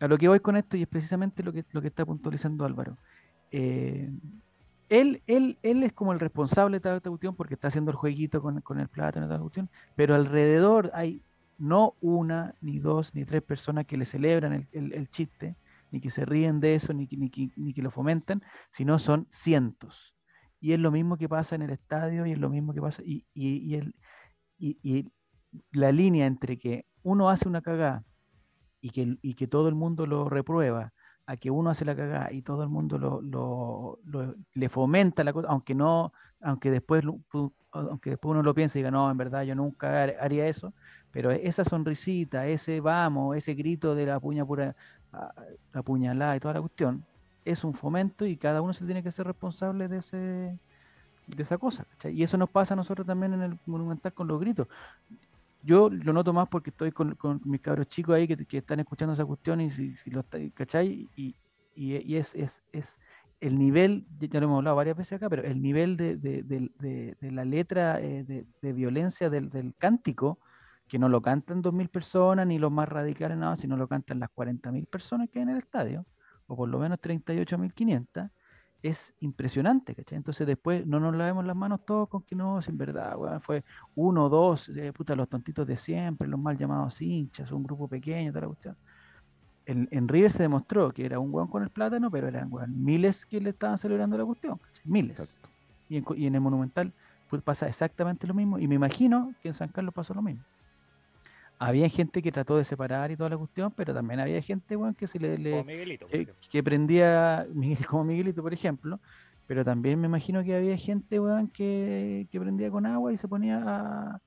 a 0.00 0.08
lo 0.08 0.18
que 0.18 0.28
voy 0.28 0.40
con 0.40 0.56
esto, 0.56 0.76
y 0.76 0.82
es 0.82 0.88
precisamente 0.88 1.42
lo 1.42 1.52
que, 1.52 1.64
lo 1.72 1.80
que 1.82 1.88
está 1.88 2.04
puntualizando 2.06 2.64
Álvaro. 2.64 2.96
eh, 3.50 4.10
él, 4.88 5.22
él, 5.26 5.58
él 5.62 5.82
es 5.82 5.92
como 5.92 6.12
el 6.12 6.20
responsable 6.20 6.76
de 6.76 6.80
toda 6.80 6.96
esta 6.96 7.10
cuestión 7.10 7.34
porque 7.34 7.54
está 7.54 7.68
haciendo 7.68 7.90
el 7.90 7.96
jueguito 7.96 8.40
con, 8.42 8.62
el 8.80 8.88
plátano 8.88 9.26
y 9.26 9.28
toda 9.28 9.38
la 9.38 9.42
cuestión, 9.42 9.70
pero 9.96 10.14
alrededor 10.14 10.90
hay 10.94 11.22
no 11.58 11.94
una, 12.00 12.54
ni 12.60 12.78
dos, 12.78 13.14
ni 13.14 13.24
tres 13.24 13.42
personas 13.42 13.84
que 13.84 13.96
le 13.96 14.04
celebran 14.04 14.66
el, 14.72 15.08
chiste, 15.08 15.56
ni 15.90 16.00
que 16.00 16.10
se 16.10 16.24
ríen 16.24 16.60
de 16.60 16.74
eso, 16.76 16.92
ni, 16.92 17.06
que- 17.06 17.16
ni, 17.16 17.30
que- 17.30 17.50
ni 17.56 17.74
que 17.74 17.82
lo 17.82 17.90
fomentan, 17.90 18.42
sino 18.70 18.98
son 18.98 19.26
cientos. 19.28 20.14
Y 20.60 20.72
es 20.72 20.78
lo 20.78 20.90
mismo 20.90 21.16
que 21.16 21.28
pasa 21.28 21.54
en 21.56 21.62
el 21.62 21.70
estadio 21.70 22.26
y 22.26 22.32
es 22.32 22.38
lo 22.38 22.48
mismo 22.48 22.72
que 22.74 22.80
pasa, 22.80 23.02
y, 23.04 23.26
y- 23.34 23.74
el- 23.74 23.94
y 24.58 25.12
la 25.72 25.92
línea 25.92 26.26
entre 26.26 26.58
que 26.58 26.86
uno 27.02 27.28
hace 27.30 27.48
una 27.48 27.62
cagada 27.62 28.04
y 28.80 28.90
que, 28.90 29.18
y 29.22 29.34
que 29.34 29.46
todo 29.46 29.68
el 29.68 29.74
mundo 29.74 30.06
lo 30.06 30.28
reprueba, 30.28 30.92
a 31.28 31.36
que 31.36 31.50
uno 31.50 31.68
hace 31.70 31.84
la 31.84 31.94
cagada 31.94 32.32
y 32.32 32.40
todo 32.42 32.62
el 32.62 32.70
mundo 32.70 32.96
lo, 32.98 33.20
lo- 33.20 34.34
le 34.54 34.68
fomenta 34.70 35.22
la 35.24 35.32
cosa, 35.34 35.48
aunque 35.48 35.74
no, 35.74 36.12
aunque 36.40 36.70
después, 36.70 37.04
aunque 37.70 38.10
después 38.10 38.30
uno 38.32 38.42
lo 38.42 38.54
piense 38.54 38.78
y 38.78 38.80
diga, 38.82 38.90
no, 38.90 39.10
en 39.10 39.16
verdad 39.18 39.42
yo 39.42 39.54
nunca 39.54 40.04
har- 40.04 40.14
haría 40.20 40.46
eso, 40.48 40.72
pero 41.10 41.30
esa 41.30 41.64
sonrisita, 41.64 42.46
ese 42.46 42.80
vamos, 42.80 43.36
ese 43.36 43.52
grito 43.54 43.94
de 43.94 44.06
la 44.06 44.18
puña 44.20 44.46
pura, 44.46 44.74
a- 45.12 45.34
la 45.74 45.82
puñalada 45.82 46.34
y 46.36 46.40
toda 46.40 46.54
la 46.54 46.60
cuestión, 46.60 47.04
es 47.44 47.62
un 47.62 47.74
fomento 47.74 48.24
y 48.24 48.36
cada 48.38 48.62
uno 48.62 48.72
se 48.72 48.86
tiene 48.86 49.02
que 49.02 49.10
ser 49.10 49.26
responsable 49.26 49.86
de 49.88 49.98
ese 49.98 50.58
de 51.26 51.42
esa 51.42 51.58
cosa. 51.58 51.86
Y 52.10 52.22
eso 52.22 52.38
nos 52.38 52.48
pasa 52.48 52.72
a 52.72 52.76
nosotros 52.76 53.06
también 53.06 53.34
en 53.34 53.42
el 53.42 53.58
Monumental 53.66 54.14
con 54.14 54.28
los 54.28 54.40
gritos 54.40 54.66
yo 55.62 55.90
lo 55.90 56.12
noto 56.12 56.32
más 56.32 56.48
porque 56.48 56.70
estoy 56.70 56.92
con, 56.92 57.14
con 57.16 57.40
mis 57.44 57.60
cabros 57.60 57.88
chicos 57.88 58.14
ahí 58.16 58.26
que, 58.28 58.56
están 58.58 58.80
escuchando 58.80 59.12
esa 59.14 59.24
cuestión 59.24 59.60
y 59.60 59.70
si, 59.70 59.96
si 59.96 60.10
lo 60.10 60.24
¿cachai? 60.54 61.08
Y, 61.16 61.34
y- 61.74 62.16
es, 62.16 62.34
es, 62.34 62.62
es 62.72 63.00
el 63.40 63.58
nivel, 63.58 64.06
ya 64.18 64.40
lo 64.40 64.46
hemos 64.46 64.58
hablado 64.58 64.76
varias 64.76 64.96
veces 64.96 65.14
acá, 65.14 65.28
pero 65.30 65.42
el 65.44 65.62
nivel 65.62 65.96
de, 65.96 66.16
de- 66.16 66.42
de- 66.42 67.32
la 67.32 67.44
letra 67.44 68.00
eh, 68.00 68.24
de, 68.24 68.72
violencia 68.72 69.30
del, 69.30 69.48
del 69.50 69.74
cántico, 69.76 70.40
que 70.88 70.98
no 70.98 71.08
lo 71.08 71.20
cantan 71.22 71.62
2.000 71.62 71.88
personas 71.88 72.46
ni 72.46 72.58
los 72.58 72.72
más 72.72 72.88
radicales, 72.88 73.36
nada, 73.38 73.56
sino 73.56 73.76
lo 73.76 73.86
cantan 73.88 74.18
las 74.20 74.30
40.000 74.30 74.86
personas 74.86 75.28
que 75.30 75.38
hay 75.38 75.42
en 75.44 75.50
el 75.50 75.58
estadio, 75.58 76.06
o 76.46 76.56
por 76.56 76.68
lo 76.68 76.78
menos 76.78 76.98
38.500, 77.00 78.30
es 78.82 79.14
impresionante, 79.20 79.94
¿cachai? 79.94 80.16
Entonces 80.16 80.46
después 80.46 80.86
no 80.86 81.00
nos 81.00 81.14
lavemos 81.16 81.44
las 81.44 81.56
manos 81.56 81.80
todos 81.84 82.08
con 82.08 82.22
que 82.22 82.36
no, 82.36 82.62
sin 82.62 82.78
verdad, 82.78 83.16
weón, 83.16 83.40
fue 83.40 83.64
uno, 83.96 84.28
dos, 84.28 84.68
eh, 84.70 84.92
puta, 84.92 85.16
los 85.16 85.28
tontitos 85.28 85.66
de 85.66 85.76
siempre, 85.76 86.28
los 86.28 86.38
mal 86.38 86.56
llamados 86.56 87.00
hinchas, 87.02 87.50
un 87.50 87.64
grupo 87.64 87.88
pequeño, 87.88 88.30
toda 88.30 88.42
la 88.42 88.46
cuestión. 88.48 88.76
En, 89.66 89.88
en 89.90 90.08
River 90.08 90.30
se 90.30 90.42
demostró 90.44 90.92
que 90.92 91.04
era 91.04 91.18
un 91.18 91.32
weón 91.32 91.48
con 91.48 91.62
el 91.62 91.70
plátano, 91.70 92.10
pero 92.10 92.28
eran 92.28 92.52
weón, 92.52 92.84
miles 92.84 93.26
que 93.26 93.40
le 93.40 93.50
estaban 93.50 93.78
celebrando 93.78 94.16
la 94.16 94.24
cuestión, 94.24 94.58
¿cachai? 94.58 94.84
miles. 94.84 95.38
En, 95.90 96.04
y 96.16 96.26
en 96.26 96.34
el 96.34 96.40
Monumental 96.40 96.92
pues, 97.28 97.42
pasa 97.42 97.66
exactamente 97.66 98.26
lo 98.26 98.34
mismo, 98.34 98.58
y 98.58 98.68
me 98.68 98.76
imagino 98.76 99.34
que 99.42 99.48
en 99.48 99.54
San 99.54 99.68
Carlos 99.68 99.92
pasó 99.92 100.14
lo 100.14 100.22
mismo. 100.22 100.42
Había 101.58 101.88
gente 101.88 102.22
que 102.22 102.30
trató 102.30 102.56
de 102.56 102.64
separar 102.64 103.10
y 103.10 103.16
toda 103.16 103.30
la 103.30 103.36
cuestión, 103.36 103.72
pero 103.72 103.92
también 103.92 104.20
había 104.20 104.40
gente, 104.42 104.76
weón, 104.76 104.94
que 104.94 105.08
se 105.08 105.18
le, 105.18 105.36
le- 105.38 105.50
Como 105.50 105.64
Miguelito. 105.64 106.06
que, 106.50 106.62
prendía 106.62 107.46
Miguel, 107.52 107.78
como 107.86 108.04
Miguelito, 108.04 108.42
por 108.42 108.54
ejemplo, 108.54 109.00
pero 109.46 109.64
también 109.64 110.00
me 110.00 110.06
imagino 110.06 110.44
que 110.44 110.54
había 110.54 110.76
gente, 110.76 111.18
weón, 111.18 111.48
que, 111.48 112.28
que 112.30 112.40
prendía 112.40 112.70
con 112.70 112.86
agua 112.86 113.12
y 113.12 113.18
se 113.18 113.26
ponía 113.26 113.62
a- 113.66 114.22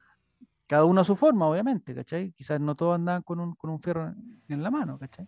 cada 0.67 0.85
uno 0.85 1.01
a 1.01 1.03
su 1.03 1.15
forma, 1.15 1.47
obviamente, 1.47 1.93
¿cachai? 1.93 2.31
Quizás 2.31 2.59
no 2.61 2.75
todos 2.75 2.95
andaban 2.95 3.21
con 3.23 3.39
un, 3.39 3.55
con 3.55 3.69
un 3.69 3.79
fierro 3.79 4.07
en, 4.07 4.41
en 4.47 4.63
la 4.63 4.71
mano, 4.71 4.97
¿cachai? 4.97 5.27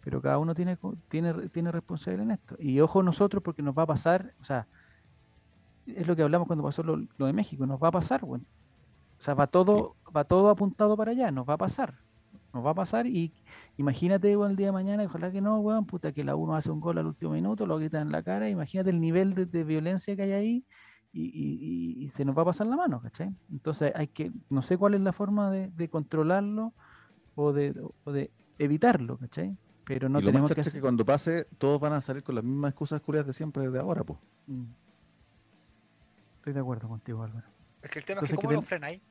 Pero 0.00 0.20
cada 0.20 0.38
uno 0.38 0.54
tiene, 0.54 0.76
tiene, 1.08 1.48
tiene 1.48 1.72
responsabilidad 1.72 2.24
en 2.24 2.30
esto. 2.32 2.56
Y 2.58 2.80
ojo 2.80 3.02
nosotros 3.02 3.42
porque 3.42 3.62
nos 3.62 3.76
va 3.76 3.84
a 3.84 3.86
pasar, 3.86 4.34
o 4.40 4.44
sea, 4.44 4.66
es 5.86 6.06
lo 6.06 6.16
que 6.16 6.22
hablamos 6.22 6.46
cuando 6.46 6.64
pasó 6.64 6.82
lo, 6.82 6.96
lo 7.16 7.26
de 7.26 7.32
México, 7.32 7.66
nos 7.66 7.80
va 7.82 7.88
a 7.88 7.92
pasar, 7.92 8.24
weón. 8.24 8.46
O 9.24 9.26
sea, 9.26 9.32
va 9.32 9.46
todo, 9.46 9.96
va 10.14 10.24
todo 10.24 10.50
apuntado 10.50 10.98
para 10.98 11.12
allá, 11.12 11.30
nos 11.30 11.48
va 11.48 11.54
a 11.54 11.56
pasar. 11.56 11.94
Nos 12.52 12.62
va 12.62 12.72
a 12.72 12.74
pasar 12.74 13.06
y 13.06 13.32
imagínate 13.78 14.36
weón, 14.36 14.50
el 14.50 14.56
día 14.58 14.66
de 14.66 14.72
mañana, 14.72 15.02
ojalá 15.02 15.32
que 15.32 15.40
no, 15.40 15.58
weón, 15.60 15.86
puta, 15.86 16.12
que 16.12 16.22
la 16.24 16.36
uno 16.36 16.54
hace 16.54 16.70
un 16.70 16.78
gol 16.78 16.98
al 16.98 17.06
último 17.06 17.32
minuto, 17.32 17.66
lo 17.66 17.78
gritan 17.78 18.02
en 18.02 18.12
la 18.12 18.22
cara, 18.22 18.50
imagínate 18.50 18.90
el 18.90 19.00
nivel 19.00 19.32
de, 19.34 19.46
de 19.46 19.64
violencia 19.64 20.14
que 20.14 20.24
hay 20.24 20.32
ahí 20.32 20.66
y, 21.10 21.22
y- 21.22 21.58
y- 22.02 22.04
y 22.04 22.08
se 22.10 22.26
nos 22.26 22.36
va 22.36 22.42
a 22.42 22.44
pasar 22.44 22.66
la 22.66 22.76
mano, 22.76 23.00
¿cachai? 23.00 23.34
Entonces 23.50 23.92
hay 23.96 24.08
que, 24.08 24.30
no 24.50 24.60
sé 24.60 24.76
cuál 24.76 24.92
es 24.92 25.00
la 25.00 25.14
forma 25.14 25.50
de, 25.50 25.70
de 25.70 25.88
controlarlo 25.88 26.74
o 27.34 27.54
de, 27.54 27.74
o 28.04 28.12
de 28.12 28.30
evitarlo, 28.58 29.16
¿cachai? 29.16 29.56
Pero 29.86 30.10
no 30.10 30.18
y 30.18 30.22
lo 30.22 30.26
más 30.26 30.32
tenemos 30.32 30.50
que 30.50 30.54
chacha 30.56 30.60
es 30.60 30.66
hacer... 30.66 30.78
que 30.80 30.82
cuando 30.82 31.06
pase, 31.06 31.46
todos 31.56 31.80
van 31.80 31.94
a 31.94 32.02
salir 32.02 32.22
con 32.22 32.34
las 32.34 32.44
mismas 32.44 32.72
excusas 32.72 33.00
culiadas 33.00 33.26
de 33.28 33.32
siempre, 33.32 33.70
de 33.70 33.78
ahora, 33.80 34.04
pues. 34.04 34.18
Mm. 34.48 34.64
Estoy 36.36 36.52
de 36.52 36.60
acuerdo 36.60 36.88
contigo, 36.88 37.22
Álvaro. 37.22 37.46
Es 37.82 37.90
que 37.90 37.98
el 37.98 38.04
tema 38.04 38.20
Entonces, 38.20 38.34
es 38.34 38.38
que 38.38 38.40
¿qué 38.40 38.46
¿cómo 38.46 38.52
lo 38.54 38.60
ten- 38.60 38.66
frenáis? 38.68 39.02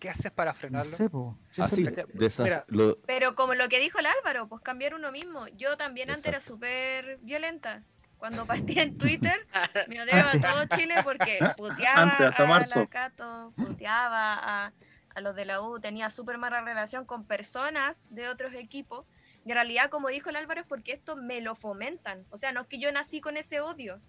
¿Qué 0.00 0.08
haces 0.10 0.32
para 0.32 0.52
No 0.52 0.58
frenarlo? 0.58 0.96
sé, 0.96 1.08
po. 1.10 1.38
Así, 1.58 1.86
esas, 2.18 2.44
mira, 2.44 2.64
lo- 2.68 2.98
Pero 3.02 3.34
como 3.34 3.54
lo 3.54 3.68
que 3.68 3.78
dijo 3.78 3.98
el 3.98 4.06
Álvaro, 4.06 4.48
pues 4.48 4.62
cambiar 4.62 4.94
uno 4.94 5.12
mismo. 5.12 5.46
Yo 5.48 5.76
también 5.76 6.10
antes 6.10 6.26
era 6.26 6.38
Exacto. 6.38 6.54
súper 6.54 7.18
violenta. 7.18 7.82
Cuando 8.16 8.46
partía 8.46 8.82
en 8.82 8.96
Twitter, 8.98 9.46
me 9.88 10.02
odiaba 10.02 10.32
a 10.32 10.40
todo 10.40 10.76
Chile 10.76 10.94
porque 11.04 11.38
puteaba 11.56 12.02
Antes, 12.02 12.26
hasta 12.26 12.42
a 12.42 12.46
marzo. 12.46 12.80
la 12.80 12.86
Cato, 12.86 13.52
puteaba 13.56 14.34
a, 14.66 14.72
a 15.14 15.20
los 15.20 15.36
de 15.36 15.44
la 15.44 15.60
U, 15.60 15.78
tenía 15.80 16.08
súper 16.10 16.38
mala 16.38 16.60
relación 16.62 17.04
con 17.04 17.24
personas 17.24 17.96
de 18.10 18.28
otros 18.28 18.54
equipos. 18.54 19.06
Y 19.44 19.50
en 19.50 19.54
realidad, 19.56 19.90
como 19.90 20.08
dijo 20.08 20.28
el 20.30 20.36
Álvaro, 20.36 20.60
es 20.62 20.66
porque 20.66 20.92
esto 20.92 21.16
me 21.16 21.40
lo 21.42 21.54
fomentan. 21.54 22.24
O 22.30 22.36
sea, 22.38 22.52
no 22.52 22.62
es 22.62 22.66
que 22.68 22.78
yo 22.78 22.90
nací 22.92 23.20
con 23.20 23.36
ese 23.36 23.60
odio. 23.60 24.00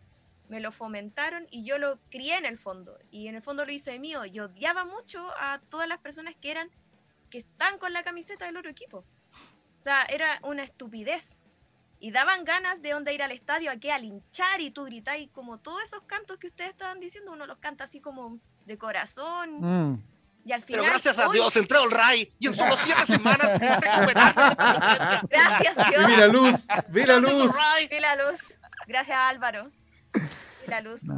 Me 0.51 0.59
lo 0.59 0.73
fomentaron 0.73 1.47
y 1.49 1.63
yo 1.63 1.77
lo 1.77 1.97
crié 2.09 2.35
en 2.35 2.45
el 2.45 2.59
fondo. 2.59 2.99
Y 3.09 3.29
en 3.29 3.35
el 3.35 3.41
fondo 3.41 3.65
lo 3.65 3.71
hice 3.71 3.97
mío. 3.99 4.25
Y 4.25 4.41
odiaba 4.41 4.83
mucho 4.83 5.25
a 5.39 5.61
todas 5.69 5.87
las 5.87 5.99
personas 5.99 6.35
que 6.41 6.51
eran, 6.51 6.69
que 7.29 7.37
están 7.37 7.77
con 7.77 7.93
la 7.93 8.03
camiseta 8.03 8.47
del 8.47 8.57
otro 8.57 8.69
equipo. 8.69 8.97
O 8.97 9.81
sea, 9.81 10.03
era 10.03 10.41
una 10.43 10.63
estupidez. 10.63 11.39
Y 11.99 12.11
daban 12.11 12.43
ganas 12.43 12.81
de 12.81 12.93
onda 12.93 13.13
ir 13.13 13.23
al 13.23 13.31
estadio, 13.31 13.71
a 13.71 13.77
que 13.77 13.93
al 13.93 14.03
hinchar 14.03 14.59
y 14.59 14.71
tú 14.71 14.83
gritáis 14.83 15.29
como 15.29 15.57
todos 15.57 15.83
esos 15.83 16.01
cantos 16.01 16.37
que 16.37 16.47
ustedes 16.47 16.71
estaban 16.71 16.99
diciendo, 16.99 17.31
uno 17.31 17.47
los 17.47 17.59
canta 17.59 17.85
así 17.85 18.01
como 18.01 18.37
de 18.65 18.77
corazón. 18.77 19.61
Mm. 19.61 20.03
Y 20.43 20.51
al 20.51 20.63
final. 20.63 20.81
Pero 20.81 20.91
gracias 20.91 21.17
a 21.17 21.29
Dios 21.29 21.55
entró 21.55 21.85
el 21.85 21.91
Ray 21.91 22.33
y 22.39 22.47
en 22.47 22.55
solo 22.55 22.75
siete 22.75 23.03
semanas. 23.05 23.57
Gracias 25.29 25.75
Dios. 25.89 26.07
mira 26.07 26.27
luz, 26.27 26.67
mira 26.89 27.19
luz. 27.19 27.53
La 28.01 28.15
luz. 28.17 28.59
Gracias 28.85 29.17
Álvaro. 29.17 29.71
La 30.67 30.81
luz. 30.81 31.03
No, 31.03 31.13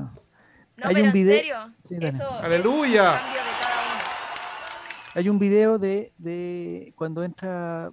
No. 0.78 0.88
Hay 0.88 0.94
pero 0.96 1.00
un 1.02 1.08
en 1.08 1.14
video- 1.14 1.36
serio. 1.38 1.74
Sí, 1.84 1.96
eso 2.02 2.36
es 2.38 2.42
Aleluya. 2.44 3.22
Hay 5.16 5.30
un 5.30 5.38
video 5.38 5.78
de, 5.78 6.12
de 6.18 6.94
cuando 6.96 7.24
entra 7.24 7.92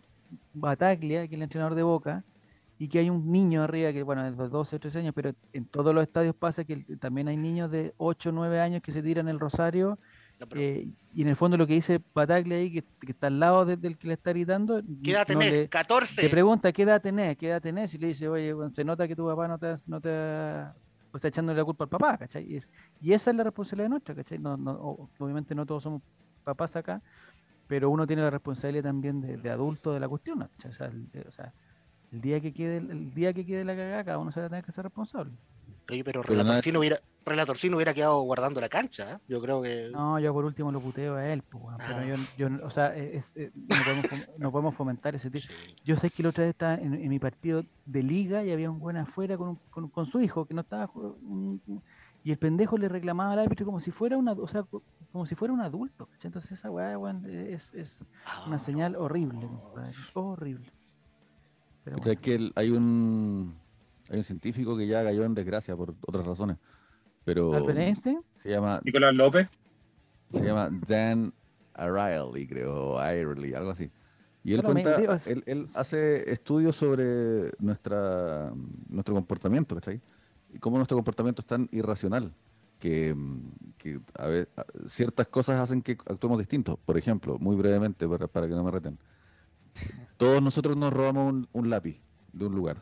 Bataglia, 0.55 1.20
que 1.28 1.34
es 1.34 1.38
el 1.38 1.42
entrenador 1.42 1.74
de 1.74 1.82
Boca, 1.82 2.24
y 2.78 2.88
que 2.88 2.98
hay 3.01 3.11
un 3.11 3.30
niño 3.30 3.62
arriba, 3.62 3.92
que 3.92 4.03
bueno, 4.03 4.26
es 4.26 4.34
de 4.38 4.48
12 4.48 4.76
o 4.76 4.80
13 4.80 5.01
años, 5.01 5.12
pero 5.14 5.32
en 5.53 5.66
todos 5.66 5.94
los 5.94 6.03
estadios 6.03 6.34
pasa 6.34 6.64
que 6.64 6.76
también 6.98 7.28
hay 7.28 7.36
niños 7.36 7.70
de 7.70 7.92
8 7.98 8.30
o 8.30 8.32
9 8.32 8.59
años 8.61 8.80
que 8.80 8.90
se 8.92 9.03
tiran 9.03 9.28
el 9.28 9.38
rosario, 9.38 9.98
No, 10.38 10.46
pero, 10.48 10.62
eh, 10.62 10.88
y 11.14 11.20
en 11.20 11.28
el 11.28 11.36
fondo 11.36 11.59
lo 11.59 11.66
que 11.66 11.74
dice 11.74 12.01
Bataglia 12.14 12.57
ahí, 12.57 12.72
que, 12.72 12.82
que 13.05 13.12
está 13.12 13.26
al 13.26 13.38
lado 13.38 13.66
de- 13.66 13.76
del 13.76 13.98
que 13.98 14.07
le 14.09 14.14
está 14.14 14.30
gritando, 14.30 14.80
¿Qué 15.05 15.11
edad 15.11 15.26
no 15.28 15.38
tenés? 15.38 15.53
le- 15.53 15.68
14. 15.68 16.22
te 16.22 16.28
pregunta 16.30 16.72
qué 16.72 16.82
edad 16.84 17.03
tenés, 17.03 17.36
qué 17.36 17.48
edad 17.48 17.61
tenés, 17.61 17.92
y 17.94 17.98
le 17.98 18.07
dice, 18.07 18.26
oye, 18.30 18.55
weón, 18.55 18.72
se 18.72 18.82
nota 18.82 19.07
que 19.07 19.14
tu 19.14 19.26
papá 19.26 19.46
no 19.46 19.59
te, 19.59 19.74
no 19.86 20.01
te 20.01 20.09
o 21.12 21.16
está 21.16 21.28
echándole 21.28 21.58
la 21.58 21.64
culpa 21.64 21.84
al 21.84 21.90
papá, 21.90 22.16
¿cachai? 22.18 22.44
Y, 22.52 22.56
es- 22.56 22.68
y 23.00 23.12
esa 23.12 23.30
es 23.30 23.36
la 23.36 23.44
responsabilidad 23.44 23.88
nuestra, 23.90 24.14
¿cachai? 24.14 24.38
No, 24.38 24.56
no, 24.56 24.72
obviamente 25.18 25.54
no 25.54 25.66
todos 25.66 25.82
somos 25.82 26.02
papás 26.44 26.76
acá, 26.76 27.02
pero 27.66 27.90
uno 27.90 28.06
tiene 28.06 28.22
la 28.22 28.30
responsabilidad 28.30 28.84
también 28.84 29.20
de, 29.20 29.36
de 29.36 29.50
adulto 29.50 29.92
de 29.92 30.00
la 30.00 30.08
cuestión, 30.08 30.38
¿cachai? 30.40 30.70
O 30.70 30.74
sea, 30.74 30.86
el- 30.86 31.08
o 31.26 31.32
sea, 31.32 31.52
El 32.12 32.20
día 32.20 32.40
que 32.40 32.52
quede, 32.52 32.78
el 32.78 33.14
día 33.14 33.32
que 33.32 33.46
quede 33.46 33.64
la 33.64 33.76
cagada, 33.76 34.02
cada 34.04 34.18
uno 34.18 34.32
se 34.32 34.40
va 34.40 34.46
a 34.46 34.48
tener 34.48 34.64
que 34.64 34.72
ser 34.72 34.82
responsable. 34.82 35.30
Oye, 35.88 36.02
pero 36.02 36.22
Pero 36.22 36.42
Fino 36.62 36.80
hubiera, 36.80 36.96
Relator 37.24 37.56
Fino 37.56 37.76
hubiera 37.76 37.92
quedado 37.94 38.20
guardando 38.22 38.60
la 38.60 38.68
cancha. 38.68 39.12
¿eh? 39.12 39.18
Yo 39.28 39.40
creo 39.40 39.60
que. 39.62 39.90
No, 39.92 40.18
yo 40.18 40.32
por 40.32 40.44
último 40.44 40.72
lo 40.72 40.80
puteo 40.80 41.16
a 41.16 41.26
él, 41.32 41.42
pues, 41.42 41.64
pero 41.78 41.98
Ah. 42.00 42.04
yo, 42.04 42.14
yo 42.38 42.50
no- 42.50 42.64
o 42.66 42.70
sea, 42.70 42.96
es- 42.96 43.36
es- 43.36 43.52
no, 43.54 43.66
podemos, 43.68 44.04
fom- 44.04 44.30
no 44.38 44.52
podemos 44.52 44.74
fomentar 44.74 45.14
ese 45.14 45.30
tipo. 45.30 45.46
Sí. 45.46 45.74
Yo 45.84 45.96
sé 45.96 46.10
que 46.10 46.22
la 46.22 46.30
otra 46.30 46.44
vez 46.44 46.50
estaba 46.50 46.74
en, 46.74 46.94
en 46.94 47.08
mi 47.08 47.18
partido 47.18 47.62
de 47.86 48.02
liga 48.02 48.42
y 48.42 48.50
había 48.50 48.70
un 48.70 48.78
buen 48.80 48.96
afuera 48.96 49.36
con, 49.36 49.50
un- 49.50 49.58
con, 49.70 49.88
con 49.90 50.06
su 50.06 50.20
hijo 50.20 50.46
que 50.46 50.54
no 50.54 50.62
estaba 50.62 50.88
jug- 50.88 51.16
un- 51.22 51.60
un- 51.66 51.82
y 52.24 52.32
el 52.32 52.38
pendejo 52.38 52.76
le 52.78 52.88
reclamaba 52.88 53.32
al 53.32 53.38
árbitro 53.38 53.64
como 53.66 53.80
si 53.80 53.90
fuera 53.90 54.16
una, 54.16 54.32
o 54.32 54.48
sea, 54.48 54.62
co- 54.64 54.82
como 55.12 55.24
si 55.26 55.34
fuera 55.34 55.52
un 55.54 55.60
adulto. 55.60 56.08
Entonces 56.22 56.52
esa 56.52 56.70
weá, 56.70 56.96
weón, 56.98 57.24
es, 57.28 57.72
es 57.74 58.00
una 58.46 58.56
Ah, 58.56 58.58
señal 58.58 58.96
horrible, 58.96 59.46
compadre, 59.46 59.94
horrible. 60.14 60.70
Pero 61.84 61.96
¿Cachai? 61.96 62.14
bueno, 62.16 62.20
que 62.22 62.34
el- 62.34 62.52
hay 62.56 62.70
un 62.70 63.54
hay 64.10 64.18
un 64.18 64.24
científico 64.24 64.76
que 64.76 64.88
ya 64.88 65.04
cayó 65.04 65.24
en 65.24 65.34
desgracia 65.34 65.76
por 65.76 65.94
otras 66.04 66.26
razones, 66.26 66.56
pero 67.24 67.52
Albert 67.54 67.78
Einstein, 67.78 68.20
se 68.36 68.50
llama 68.50 68.80
Nicolás 68.84 69.14
López. 69.14 69.48
se 70.28 70.44
llama 70.44 70.70
Dan 70.88 71.32
Ariely, 71.74 72.46
creo, 72.46 72.92
o 72.94 73.00
Irely, 73.12 73.54
algo 73.54 73.70
así. 73.70 73.90
Y 74.42 74.54
él 74.54 74.62
cuenta, 74.62 74.96
él, 75.26 75.42
él 75.46 75.66
hace 75.74 76.30
estudios 76.32 76.74
sobre 76.76 77.50
nuestra 77.58 78.52
nuestro 78.88 79.14
comportamiento, 79.14 79.74
¿cachai? 79.74 80.00
Y 80.52 80.58
cómo 80.58 80.78
nuestro 80.78 80.96
comportamiento 80.96 81.42
es 81.42 81.46
tan 81.46 81.68
irracional 81.72 82.32
que, 82.78 83.14
que 83.76 84.00
a 84.18 84.26
ve- 84.26 84.48
a- 84.56 84.64
ciertas 84.88 85.28
cosas 85.28 85.60
hacen 85.60 85.82
que 85.82 85.92
actuemos 85.92 86.38
distintos. 86.38 86.78
Por 86.86 86.96
ejemplo, 86.96 87.38
muy 87.38 87.54
brevemente, 87.54 88.08
para, 88.08 88.26
para 88.26 88.48
que 88.48 88.54
no 88.54 88.64
me 88.64 88.70
reten. 88.70 88.98
Todos 90.16 90.42
nosotros 90.42 90.76
nos 90.76 90.92
robamos 90.92 91.32
un, 91.32 91.48
un 91.52 91.70
lápiz 91.70 92.00
de 92.32 92.46
un 92.46 92.54
lugar, 92.54 92.78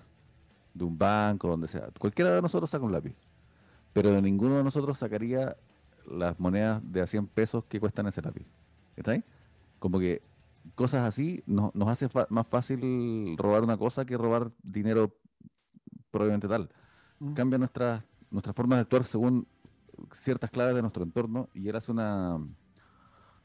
de 0.74 0.84
un 0.84 0.96
banco, 0.96 1.48
donde 1.48 1.66
sea. 1.68 1.88
Cualquiera 1.98 2.34
de 2.36 2.40
nosotros 2.42 2.70
saca 2.70 2.84
un 2.84 2.92
lápiz. 2.92 3.14
Pero 3.92 4.20
ninguno 4.20 4.56
de 4.56 4.64
nosotros 4.64 4.98
sacaría 4.98 5.56
las 6.06 6.38
monedas 6.38 6.80
de 6.84 7.00
a 7.00 7.06
100 7.06 7.26
pesos 7.28 7.64
que 7.64 7.80
cuestan 7.80 8.06
ese 8.06 8.22
lápiz. 8.22 8.46
¿Cachai? 8.96 9.24
Como 9.78 9.98
que 9.98 10.22
cosas 10.74 11.06
así 11.06 11.42
nos, 11.46 11.74
nos 11.74 11.88
hace 11.88 12.08
más 12.30 12.46
fácil 12.46 13.36
robar 13.36 13.62
una 13.62 13.76
cosa 13.76 14.04
que 14.04 14.16
robar 14.16 14.50
dinero 14.62 15.14
probablemente 16.10 16.48
tal. 16.48 16.68
mm, 17.20 17.32
Cambia 17.34 17.58
nuestra, 17.58 18.04
nuestra 18.30 18.52
forma 18.52 18.76
de 18.76 18.82
actuar 18.82 19.04
según 19.04 19.46
ciertas 20.12 20.50
claves 20.50 20.74
de 20.74 20.82
nuestro 20.82 21.02
entorno 21.02 21.48
y 21.54 21.68
él 21.68 21.76
hace 21.76 21.90
una, 21.90 22.38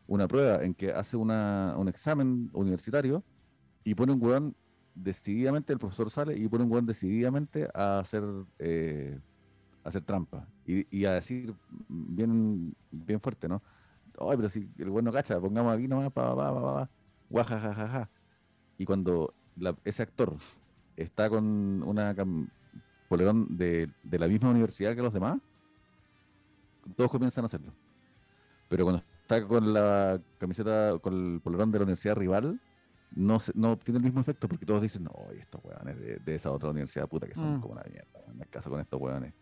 una 0.07 0.27
prueba 0.27 0.63
en 0.63 0.73
que 0.73 0.91
hace 0.91 1.17
una, 1.17 1.75
un 1.77 1.87
examen 1.87 2.49
universitario 2.53 3.23
y 3.83 3.95
pone 3.95 4.13
un 4.13 4.23
hueón 4.23 4.55
decididamente, 4.95 5.73
el 5.73 5.79
profesor 5.79 6.09
sale 6.09 6.37
y 6.37 6.47
pone 6.47 6.63
un 6.63 6.71
hueón 6.71 6.85
decididamente 6.85 7.67
a 7.73 7.99
hacer, 7.99 8.23
eh, 8.59 9.19
hacer 9.83 10.01
trampa 10.03 10.47
y, 10.65 10.85
y 10.97 11.05
a 11.05 11.13
decir 11.13 11.53
bien, 11.89 12.73
bien 12.91 13.19
fuerte, 13.19 13.47
¿no? 13.47 13.61
Ay, 14.19 14.37
pero 14.37 14.49
si 14.49 14.69
el 14.77 14.89
bueno 14.89 15.11
cacha, 15.11 15.39
pongamos 15.39 15.75
aquí 15.75 15.87
nomás, 15.87 16.11
pa, 16.11 16.35
pa, 16.35 16.35
pa, 16.35 16.53
pa, 16.53 16.73
pa, 16.73 16.89
guajajajaja. 17.29 18.09
Y 18.77 18.85
cuando 18.85 19.33
la- 19.55 19.75
ese 19.83 20.03
actor 20.03 20.35
está 20.95 21.29
con 21.29 21.81
una 21.83 22.15
polerón 23.09 23.57
de, 23.57 23.89
de 24.03 24.19
la 24.19 24.27
misma 24.27 24.49
universidad 24.51 24.95
que 24.95 25.01
los 25.01 25.13
demás, 25.13 25.39
todos 26.95 27.09
comienzan 27.11 27.43
a 27.43 27.47
hacerlo. 27.47 27.73
Pero 28.69 28.85
cuando 28.85 29.03
está 29.21 29.45
con 29.47 29.73
la 29.73 30.21
camiseta, 30.37 30.97
con 30.99 31.13
el 31.35 31.41
polerón 31.41 31.71
de 31.71 31.79
la 31.79 31.83
universidad 31.83 32.15
rival, 32.15 32.59
no, 33.15 33.39
se- 33.39 33.51
no 33.55 33.77
tiene 33.77 33.99
el 33.99 34.03
mismo 34.03 34.21
efecto 34.21 34.47
porque 34.47 34.65
todos 34.65 34.81
dicen, 34.81 35.03
no, 35.03 35.11
estos 35.31 35.63
hueones 35.63 35.99
de, 35.99 36.17
de 36.17 36.35
esa 36.35 36.51
otra 36.51 36.69
universidad 36.69 37.07
puta 37.07 37.27
que 37.27 37.35
son 37.35 37.57
Mm. 37.57 37.61
como 37.61 37.73
una 37.73 37.83
mierda, 37.83 38.19
me 38.33 38.45
caso 38.47 38.69
con 38.69 38.79
estos 38.79 38.99
hueones. 38.99 39.33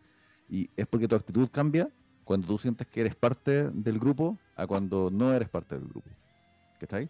Y 0.51 0.69
es 0.75 0.85
porque 0.85 1.07
tu 1.07 1.15
actitud 1.15 1.49
cambia 1.49 1.89
cuando 2.25 2.45
tú 2.45 2.57
sientes 2.59 2.85
que 2.85 3.01
eres 3.01 3.15
parte 3.15 3.69
del 3.69 3.97
grupo 3.97 4.37
a 4.55 4.67
cuando 4.67 5.09
no 5.09 5.33
eres 5.33 5.49
parte 5.49 5.75
del 5.75 5.87
grupo. 5.87 6.09
¿Cachai? 6.79 7.09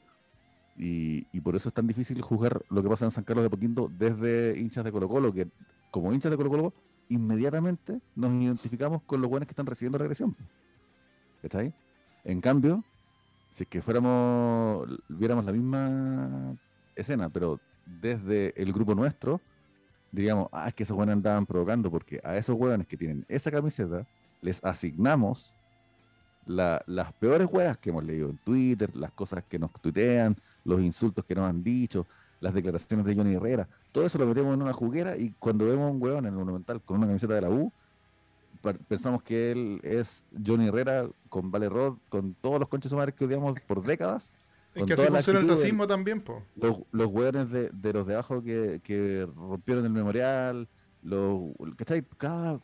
Y, 0.78 1.28
y 1.34 1.42
por 1.42 1.56
eso 1.56 1.68
es 1.68 1.74
tan 1.74 1.88
difícil 1.88 2.22
juzgar 2.22 2.62
lo 2.70 2.82
que 2.82 2.90
pasa 2.90 3.06
en 3.06 3.12
San 3.12 3.24
Carlos 3.24 3.44
de 3.44 3.50
Poquinto 3.50 3.92
desde 3.98 4.58
hinchas 4.58 4.86
de 4.86 4.92
Colo 4.92 5.10
Colo, 5.10 5.34
que 5.34 5.48
como 5.90 6.14
hinchas 6.14 6.30
de 6.30 6.38
Colo 6.38 6.50
Colo, 6.50 6.74
inmediatamente 7.10 8.00
nos 8.16 8.32
identificamos 8.32 9.02
con 9.04 9.22
los 9.22 9.30
buenos 9.30 9.48
que 9.48 9.52
están 9.52 9.66
recibiendo 9.66 9.98
la 9.98 10.06
agresión. 10.06 10.36
¿Cachai? 11.42 11.74
En 12.24 12.40
cambio, 12.40 12.84
si 13.50 13.64
es 13.64 13.70
que 13.70 13.82
fuéramos, 13.82 14.88
viéramos 15.10 15.44
la 15.46 15.52
misma 15.52 16.56
escena, 16.96 17.30
pero 17.30 17.60
desde 17.86 18.54
el 18.62 18.72
grupo 18.72 18.96
nuestro, 18.96 19.42
diríamos, 20.12 20.48
ah, 20.52 20.68
es 20.68 20.74
que 20.74 20.84
esos 20.84 20.96
buenos 20.96 21.14
andaban 21.14 21.46
provocando, 21.46 21.90
porque 21.90 22.20
a 22.24 22.36
esos 22.38 22.56
hueones 22.58 22.88
que 22.88 22.98
tienen 22.98 23.26
esa 23.30 23.52
camiseta, 23.52 24.06
les 24.42 24.64
asignamos 24.64 25.54
la- 26.46 26.82
las 26.88 27.14
peores 27.14 27.48
huevas 27.52 27.78
que 27.78 27.92
hemos 27.92 28.04
leído 28.04 28.30
en 28.30 28.38
Twitter, 28.38 28.96
las 28.96 29.12
cosas 29.12 29.44
que 29.48 29.60
nos 29.60 29.72
tuitean, 29.74 30.36
los 30.66 30.82
insultos 30.82 31.24
que 31.26 31.36
nos 31.36 31.48
han 31.50 31.64
dicho, 31.64 32.08
las 32.40 32.54
declaraciones 32.54 33.06
de 33.06 33.16
Johnny 33.16 33.36
Herrera, 33.36 33.68
todo 33.92 34.06
eso 34.06 34.18
lo 34.18 34.26
metemos 34.26 34.54
en 34.56 34.62
una 34.64 34.74
juguera 34.74 35.16
y 35.16 35.32
cuando 35.40 35.66
vemos 35.66 35.92
un 35.92 36.02
hueón 36.02 36.26
en 36.26 36.34
el 36.34 36.40
Monumental 36.40 36.82
con 36.82 36.98
una 36.98 37.08
camiseta 37.08 37.36
de 37.36 37.42
la 37.42 37.50
U, 37.52 37.72
pensamos 38.88 39.24
que 39.24 39.52
él 39.52 39.80
es 39.84 40.24
Johnny 40.46 40.68
Herrera 40.68 41.08
con 41.30 41.52
Vale 41.52 41.70
Rod, 41.70 41.98
con 42.10 42.34
todos 42.36 42.60
los 42.60 42.68
conches 42.70 42.90
sumares 42.90 43.16
que 43.16 43.26
odiamos 43.26 43.60
por 43.68 43.84
décadas, 43.84 44.34
Es 44.74 44.84
que 44.86 44.94
así 44.94 45.06
funciona 45.06 45.40
el 45.40 45.48
racismo 45.50 45.88
también, 45.88 46.22
po. 46.22 46.44
los, 46.56 46.80
los 46.92 47.08
hueones 47.08 47.52
de, 47.52 47.70
de 47.74 47.94
los 47.94 48.08
de 48.08 48.14
abajo 48.14 48.42
que, 48.42 48.80
que 48.84 49.28
rompieron 49.36 49.86
el 49.86 49.92
memorial, 49.92 50.68
los, 51.04 51.52
¿cachai? 51.76 52.04
Cada, 52.18 52.60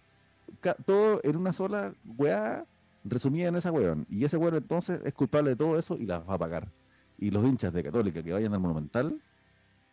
ca- 0.62 0.76
todo 0.86 1.20
en 1.24 1.36
una 1.36 1.51
sola 1.51 1.93
weá 2.05 2.66
resumida 3.03 3.49
en 3.49 3.55
esa 3.55 3.72
weón. 3.72 4.05
Y 4.10 4.24
ese 4.24 4.38
weón 4.38 4.55
entonces 4.55 5.01
es 5.03 5.14
culpable 5.14 5.49
de 5.51 5.55
todo 5.58 5.78
eso 5.78 5.97
y 5.97 6.05
las 6.05 6.28
va 6.28 6.36
a 6.36 6.38
pagar. 6.38 6.72
Y 7.18 7.32
los 7.32 7.43
hinchas 7.43 7.74
de 7.74 7.84
Católica 7.84 8.24
que 8.24 8.32
vayan 8.32 8.53
al 8.53 8.60
Monumental 8.60 9.22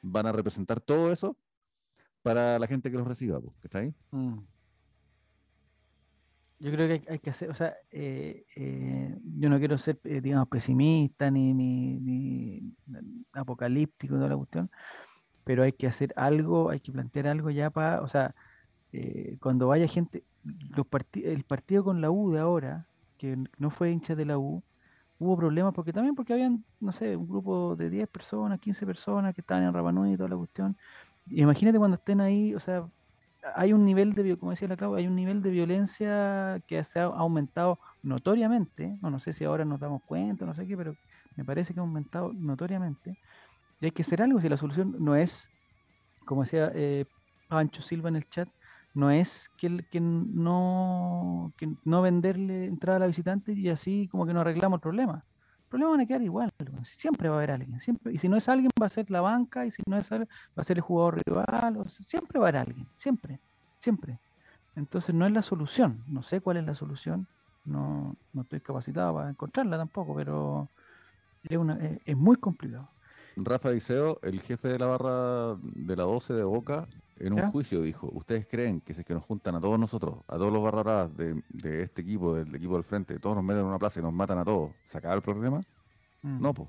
van 0.02 0.26
a 0.26 0.32
representar 0.32 0.80
todo 0.80 1.10
eso 1.10 1.36
para 2.22 2.58
la 2.58 2.66
gente 2.66 2.90
que 2.90 2.96
los 2.96 3.06
reciba, 3.08 3.40
po, 3.40 3.52
¿cachai? 3.60 3.92
mm. 4.12 4.38
Yo 6.64 6.72
creo 6.72 6.88
que 6.88 7.12
hay, 7.12 7.18
que 7.18 7.28
hacer, 7.28 7.50
o 7.50 7.54
sea, 7.54 7.76
eh, 7.90 8.46
eh, 8.56 9.14
yo 9.38 9.50
no 9.50 9.58
quiero 9.58 9.76
ser, 9.76 10.00
eh, 10.04 10.22
digamos, 10.22 10.48
pesimista 10.48 11.30
ni, 11.30 11.52
ni, 11.52 12.00
ni 12.00 12.74
apocalíptico 13.34 14.14
toda 14.14 14.30
la 14.30 14.36
cuestión, 14.36 14.70
pero 15.44 15.62
hay 15.62 15.72
que 15.72 15.86
hacer 15.86 16.14
algo, 16.16 16.70
hay 16.70 16.80
que 16.80 16.90
plantear 16.90 17.26
algo 17.26 17.50
ya 17.50 17.68
para, 17.68 18.00
o 18.00 18.08
sea, 18.08 18.34
cuando 19.40 19.68
vaya 19.68 19.86
gente, 19.88 20.24
los 20.42 20.86
el 21.12 21.44
partido 21.44 21.84
con 21.84 22.00
la 22.00 22.10
U 22.10 22.32
de 22.32 22.40
ahora, 22.40 22.86
que 23.18 23.36
no 23.58 23.68
fue 23.68 23.90
hincha 23.90 24.14
de 24.14 24.24
la 24.24 24.38
U, 24.38 24.62
hubo 25.18 25.36
problemas 25.36 25.74
porque 25.74 25.92
también 25.92 26.14
porque 26.14 26.32
habían, 26.32 26.64
no 26.80 26.92
sé, 26.92 27.14
un 27.14 27.28
grupo 27.28 27.76
de 27.76 27.90
10 27.90 28.08
personas, 28.08 28.58
15 28.58 28.86
personas 28.86 29.34
que 29.34 29.42
estaban 29.42 29.64
en 29.64 29.74
Rapanui 29.74 30.14
y 30.14 30.16
toda 30.16 30.30
la 30.30 30.36
cuestión. 30.38 30.78
Y 31.26 31.42
imagínate 31.42 31.78
cuando 31.78 31.96
estén 31.96 32.22
ahí, 32.22 32.54
o 32.54 32.60
sea, 32.60 32.88
hay 33.54 33.72
un 33.72 33.84
nivel 33.84 34.14
de, 34.14 34.36
como 34.36 34.52
decía 34.52 34.68
la 34.68 34.76
Clau, 34.76 34.94
hay 34.94 35.06
un 35.06 35.14
nivel 35.14 35.42
de 35.42 35.50
violencia 35.50 36.62
que 36.66 36.82
se 36.84 37.00
ha 37.00 37.04
aumentado 37.04 37.78
notoriamente, 38.02 38.96
no, 39.02 39.10
no 39.10 39.18
sé 39.18 39.32
si 39.32 39.44
ahora 39.44 39.64
nos 39.64 39.80
damos 39.80 40.02
cuenta, 40.04 40.46
no 40.46 40.54
sé 40.54 40.66
qué, 40.66 40.76
pero 40.76 40.94
me 41.36 41.44
parece 41.44 41.74
que 41.74 41.80
ha 41.80 41.82
aumentado 41.82 42.32
notoriamente. 42.32 43.18
Y 43.80 43.86
hay 43.86 43.90
que 43.90 44.02
hacer 44.02 44.22
algo, 44.22 44.40
si 44.40 44.48
la 44.48 44.56
solución 44.56 44.96
no 44.98 45.16
es, 45.16 45.48
como 46.24 46.42
decía 46.42 46.70
eh, 46.74 47.04
Pancho 47.48 47.82
Silva 47.82 48.08
en 48.08 48.16
el 48.16 48.28
chat, 48.28 48.48
no 48.94 49.10
es 49.10 49.50
que, 49.58 49.84
que 49.90 50.00
no, 50.00 51.52
que 51.58 51.68
no 51.84 52.00
venderle 52.00 52.66
entrada 52.66 52.96
a 52.96 53.00
la 53.00 53.06
visitante 53.08 53.52
y 53.52 53.68
así 53.68 54.08
como 54.08 54.24
que 54.24 54.32
no 54.32 54.40
arreglamos 54.40 54.78
el 54.78 54.82
problema. 54.82 55.24
El 55.74 55.80
problema 55.80 55.96
van 55.96 56.00
a 56.02 56.06
quedar 56.06 56.22
igual, 56.22 56.52
siempre 56.84 57.28
va 57.28 57.34
a 57.34 57.38
haber 57.38 57.50
alguien, 57.50 57.80
siempre, 57.80 58.12
y 58.12 58.18
si 58.18 58.28
no 58.28 58.36
es 58.36 58.48
alguien 58.48 58.70
va 58.80 58.86
a 58.86 58.88
ser 58.88 59.10
la 59.10 59.20
banca, 59.20 59.66
y 59.66 59.72
si 59.72 59.82
no 59.88 59.98
es 59.98 60.12
alguien 60.12 60.28
va 60.56 60.60
a 60.60 60.62
ser 60.62 60.76
el 60.76 60.82
jugador 60.82 61.20
rival, 61.26 61.84
siempre 61.88 62.38
va 62.38 62.46
a 62.46 62.48
haber 62.50 62.60
alguien, 62.60 62.86
siempre, 62.94 63.40
siempre. 63.80 64.20
Entonces 64.76 65.12
no 65.12 65.26
es 65.26 65.32
la 65.32 65.42
solución, 65.42 66.04
no 66.06 66.22
sé 66.22 66.40
cuál 66.40 66.58
es 66.58 66.64
la 66.64 66.76
solución, 66.76 67.26
no, 67.64 68.14
no 68.32 68.42
estoy 68.42 68.60
capacitado 68.60 69.14
para 69.16 69.30
encontrarla 69.30 69.76
tampoco, 69.76 70.14
pero 70.14 70.68
es, 71.42 71.56
una, 71.56 71.74
es, 71.84 71.98
es 72.04 72.16
muy 72.16 72.36
complicado. 72.36 72.88
Rafa 73.34 73.70
Diceo, 73.70 74.20
el 74.22 74.42
jefe 74.42 74.68
de 74.68 74.78
la 74.78 74.86
barra 74.86 75.56
de 75.60 75.96
la 75.96 76.04
12 76.04 76.34
de 76.34 76.44
Boca, 76.44 76.86
en 77.18 77.32
un 77.32 77.38
¿Ya? 77.40 77.48
juicio 77.50 77.80
dijo, 77.82 78.10
¿ustedes 78.12 78.46
creen 78.46 78.80
que 78.80 78.92
si 78.94 79.00
es 79.00 79.06
que 79.06 79.14
nos 79.14 79.24
juntan 79.24 79.54
a 79.54 79.60
todos 79.60 79.78
nosotros, 79.78 80.18
a 80.26 80.36
todos 80.36 80.52
los 80.52 80.62
barraras 80.62 81.16
de, 81.16 81.42
de 81.48 81.82
este 81.82 82.02
equipo, 82.02 82.34
del 82.34 82.54
equipo 82.54 82.74
del 82.74 82.84
frente, 82.84 83.18
todos 83.18 83.36
nos 83.36 83.44
meten 83.44 83.60
en 83.60 83.66
una 83.66 83.78
plaza 83.78 84.00
y 84.00 84.02
nos 84.02 84.12
matan 84.12 84.38
a 84.38 84.44
todos, 84.44 84.72
¿se 84.86 84.98
acaba 84.98 85.14
el 85.14 85.22
problema? 85.22 85.60
Mm. 86.22 86.40
No, 86.40 86.54
po. 86.54 86.68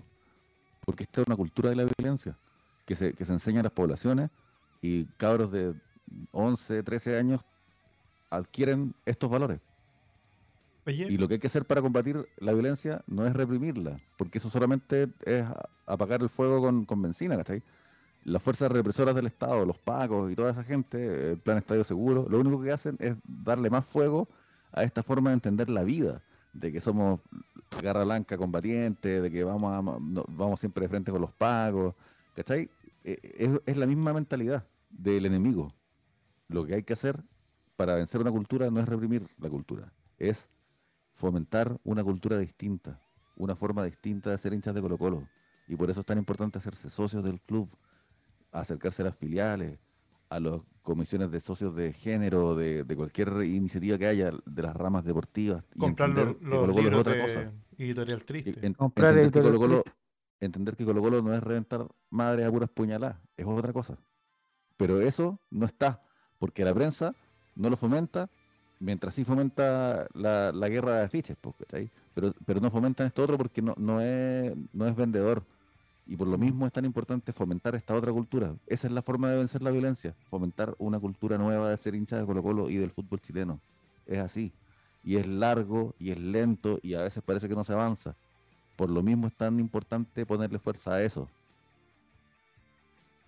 porque 0.85 1.03
esta 1.03 1.21
es 1.21 1.27
una 1.27 1.35
cultura 1.35 1.69
de 1.69 1.75
la 1.77 1.85
violencia 1.85 2.37
que 2.85 2.95
se, 2.95 3.13
que 3.13 3.25
se 3.25 3.33
enseña 3.33 3.61
a 3.61 3.63
las 3.63 3.71
poblaciones 3.71 4.29
y 4.81 5.05
cabros 5.17 5.51
de 5.51 5.73
11, 6.31 6.83
13 6.83 7.17
años 7.17 7.41
adquieren 8.29 8.93
estos 9.05 9.29
valores. 9.29 9.59
Oye, 10.85 11.07
Y 11.09 11.17
lo 11.17 11.27
que 11.27 11.35
hay 11.35 11.39
que 11.39 11.47
hacer 11.47 11.65
para 11.65 11.81
combatir 11.81 12.27
la 12.37 12.53
violencia 12.53 13.03
no 13.07 13.25
es 13.25 13.33
reprimirla, 13.33 13.99
porque 14.17 14.37
eso 14.37 14.51
solamente 14.51 15.07
es 15.25 15.43
apagar 15.87 16.21
el 16.21 16.29
fuego 16.29 16.61
con, 16.61 16.85
con 16.85 17.01
benzina, 17.01 17.35
¿cachai? 17.37 17.63
Las 18.25 18.41
fuerzas 18.41 18.71
represoras 18.71 19.15
del 19.15 19.27
Estado, 19.27 19.65
los 19.65 19.77
pacos 19.77 20.31
y 20.31 20.35
toda 20.35 20.51
esa 20.51 20.63
gente, 20.63 21.31
el 21.31 21.37
plan 21.37 21.57
Estadio 21.57 21.83
Seguro, 21.83 22.25
lo 22.27 22.39
único 22.39 22.61
que 22.61 22.71
hacen 22.71 22.97
es 22.99 23.15
darle 23.23 23.69
más 23.69 23.85
fuego 23.85 24.27
a 24.71 24.83
esta 24.83 25.03
forma 25.03 25.29
de 25.29 25.35
entender 25.35 25.69
la 25.69 25.83
vida, 25.83 26.21
de 26.51 26.71
que 26.71 26.81
somos 26.81 27.21
garra 27.81 28.03
blanca 28.03 28.35
combatiente, 28.35 29.21
de 29.21 29.31
que 29.31 29.43
vamos, 29.43 30.25
vamos 30.27 30.59
siempre 30.59 30.83
de 30.83 30.89
frente 30.89 31.11
con 31.11 31.21
los 31.21 31.31
pacos, 31.31 31.93
¿cachai? 32.35 32.69
Eh, 33.03 33.17
Es, 33.37 33.61
es 33.65 33.77
la 33.77 33.85
misma 33.85 34.11
mentalidad 34.11 34.65
del 34.89 35.27
enemigo. 35.27 35.71
Lo 36.47 36.65
que 36.65 36.75
hay 36.75 36.83
que 36.83 36.93
hacer 36.93 37.23
para 37.75 37.95
vencer 37.95 38.21
una 38.21 38.31
cultura 38.31 38.71
no 38.71 38.79
es 38.79 38.87
reprimir 38.87 39.27
la 39.37 39.49
cultura, 39.49 39.93
es 40.17 40.49
fomentar 41.13 41.77
una 41.83 42.03
cultura 42.03 42.37
distinta, 42.37 42.99
una 43.35 43.55
forma 43.55 43.83
distinta 43.83 44.31
de 44.31 44.37
ser 44.39 44.53
hinchas 44.53 44.73
de 44.73 44.81
Colo 44.81 44.97
Colo. 44.97 45.27
Y 45.67 45.75
por 45.75 45.89
eso 45.89 45.99
es 45.99 46.05
tan 46.05 46.17
importante 46.17 46.57
hacerse 46.57 46.89
socios 46.89 47.23
del 47.23 47.39
club, 47.41 47.69
acercarse 48.61 49.01
a 49.01 49.05
las 49.05 49.15
filiales, 49.15 49.79
a 50.29 50.39
las 50.39 50.59
comisiones 50.81 51.31
de 51.31 51.39
socios 51.41 51.75
de 51.75 51.93
género, 51.93 52.55
de, 52.55 52.83
de 52.83 52.95
cualquier 52.95 53.29
iniciativa 53.43 53.97
que 53.97 54.05
haya 54.07 54.31
de 54.45 54.61
las 54.61 54.75
ramas 54.75 55.03
deportivas. 55.03 55.63
y 55.75 55.79
Comprar 55.79 56.09
entender 56.09 56.37
los, 56.41 56.61
que 56.61 56.67
los 56.67 56.75
es 56.77 56.83
libros 56.83 56.99
otra 57.01 57.13
de 57.13 57.21
cosa. 57.21 57.51
Editorial 57.77 58.19
Y 58.21 58.23
Triste. 58.23 58.65
en- 58.65 58.73
Comprar 58.73 59.11
entender, 59.11 59.31
que 59.31 59.39
Editorial 59.39 59.53
Colo-Colo, 59.59 59.81
Triste. 59.83 59.99
entender 60.41 60.75
que 60.75 60.85
Colo 60.85 61.01
Colo 61.01 61.21
no 61.21 61.33
es 61.33 61.43
reventar 61.43 61.87
madres 62.09 62.45
a 62.45 62.51
puras 62.51 62.69
puñaladas, 62.69 63.17
es 63.35 63.45
otra 63.45 63.73
cosa. 63.73 63.97
Pero 64.77 64.99
eso 65.01 65.39
no 65.49 65.65
está, 65.65 66.01
porque 66.37 66.63
la 66.65 66.73
prensa 66.73 67.13
no 67.55 67.69
lo 67.69 67.77
fomenta, 67.77 68.29
mientras 68.79 69.13
sí 69.15 69.23
fomenta 69.23 70.05
la, 70.13 70.51
la 70.51 70.69
guerra 70.69 70.97
de 70.97 71.03
afiches, 71.05 71.37
pues, 71.39 71.55
¿cachai? 71.57 71.89
Pero, 72.13 72.33
pero 72.45 72.59
no 72.59 72.69
fomentan 72.69 73.07
esto 73.07 73.23
otro 73.23 73.37
porque 73.37 73.61
no, 73.61 73.73
no, 73.77 74.01
es, 74.01 74.53
no 74.73 74.85
es 74.85 74.95
vendedor. 74.95 75.43
Y 76.07 76.15
por 76.15 76.27
lo 76.27 76.37
mismo 76.37 76.67
es 76.67 76.73
tan 76.73 76.85
importante 76.85 77.33
fomentar 77.33 77.75
esta 77.75 77.95
otra 77.95 78.11
cultura. 78.11 78.53
Esa 78.67 78.87
es 78.87 78.93
la 78.93 79.01
forma 79.01 79.29
de 79.31 79.37
vencer 79.37 79.61
la 79.61 79.71
violencia, 79.71 80.15
fomentar 80.29 80.75
una 80.77 80.99
cultura 80.99 81.37
nueva 81.37 81.69
de 81.69 81.77
ser 81.77 81.95
hincha 81.95 82.17
de 82.17 82.25
Colo 82.25 82.43
Colo 82.43 82.69
y 82.69 82.77
del 82.77 82.91
fútbol 82.91 83.19
chileno. 83.21 83.59
Es 84.05 84.19
así. 84.19 84.51
Y 85.03 85.17
es 85.17 85.27
largo 85.27 85.95
y 85.99 86.11
es 86.11 86.19
lento 86.19 86.79
y 86.83 86.93
a 86.93 87.01
veces 87.01 87.23
parece 87.23 87.49
que 87.49 87.55
no 87.55 87.63
se 87.63 87.73
avanza. 87.73 88.15
Por 88.75 88.89
lo 88.89 89.01
mismo 89.01 89.27
es 89.27 89.33
tan 89.33 89.59
importante 89.59 90.25
ponerle 90.25 90.59
fuerza 90.59 90.93
a 90.93 91.01
eso. 91.01 91.27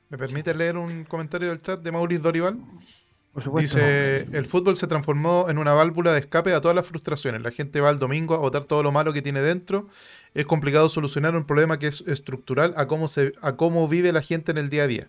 ¿Me 0.10 0.18
permite 0.18 0.54
leer 0.54 0.78
un 0.78 1.04
comentario 1.04 1.50
del 1.50 1.62
chat 1.62 1.82
de 1.82 1.92
Maurice 1.92 2.22
Dorival? 2.22 2.58
Dice, 3.58 4.28
el 4.32 4.48
fútbol 4.48 4.76
se 4.78 4.88
transformó 4.88 5.46
en 5.48 5.60
una 5.60 5.74
válvula 5.74 6.12
de 6.12 6.20
escape 6.20 6.54
a 6.54 6.62
todas 6.62 6.76
las 6.76 6.88
frustraciones. 6.88 7.44
La 7.44 7.52
gente 7.52 7.82
va 7.82 7.92
el 7.92 8.00
domingo 8.00 8.34
a 8.34 8.40
votar 8.40 8.66
todo 8.66 8.82
lo 8.82 8.92
malo 8.92 9.14
que 9.14 9.22
tiene 9.22 9.42
dentro. 9.42 9.88
Es 10.34 10.48
complicado 10.48 10.90
solucionar 10.90 11.36
un 11.36 11.46
problema 11.46 11.78
que 11.78 11.86
es 11.86 12.02
estructural 12.08 12.74
a 12.78 12.88
cómo, 12.88 13.06
a 13.42 13.56
cómo 13.56 13.88
vive 13.88 14.12
la 14.12 14.24
gente 14.24 14.52
en 14.52 14.58
el 14.58 14.70
día 14.70 14.84
a 14.84 14.88
día. 14.88 15.08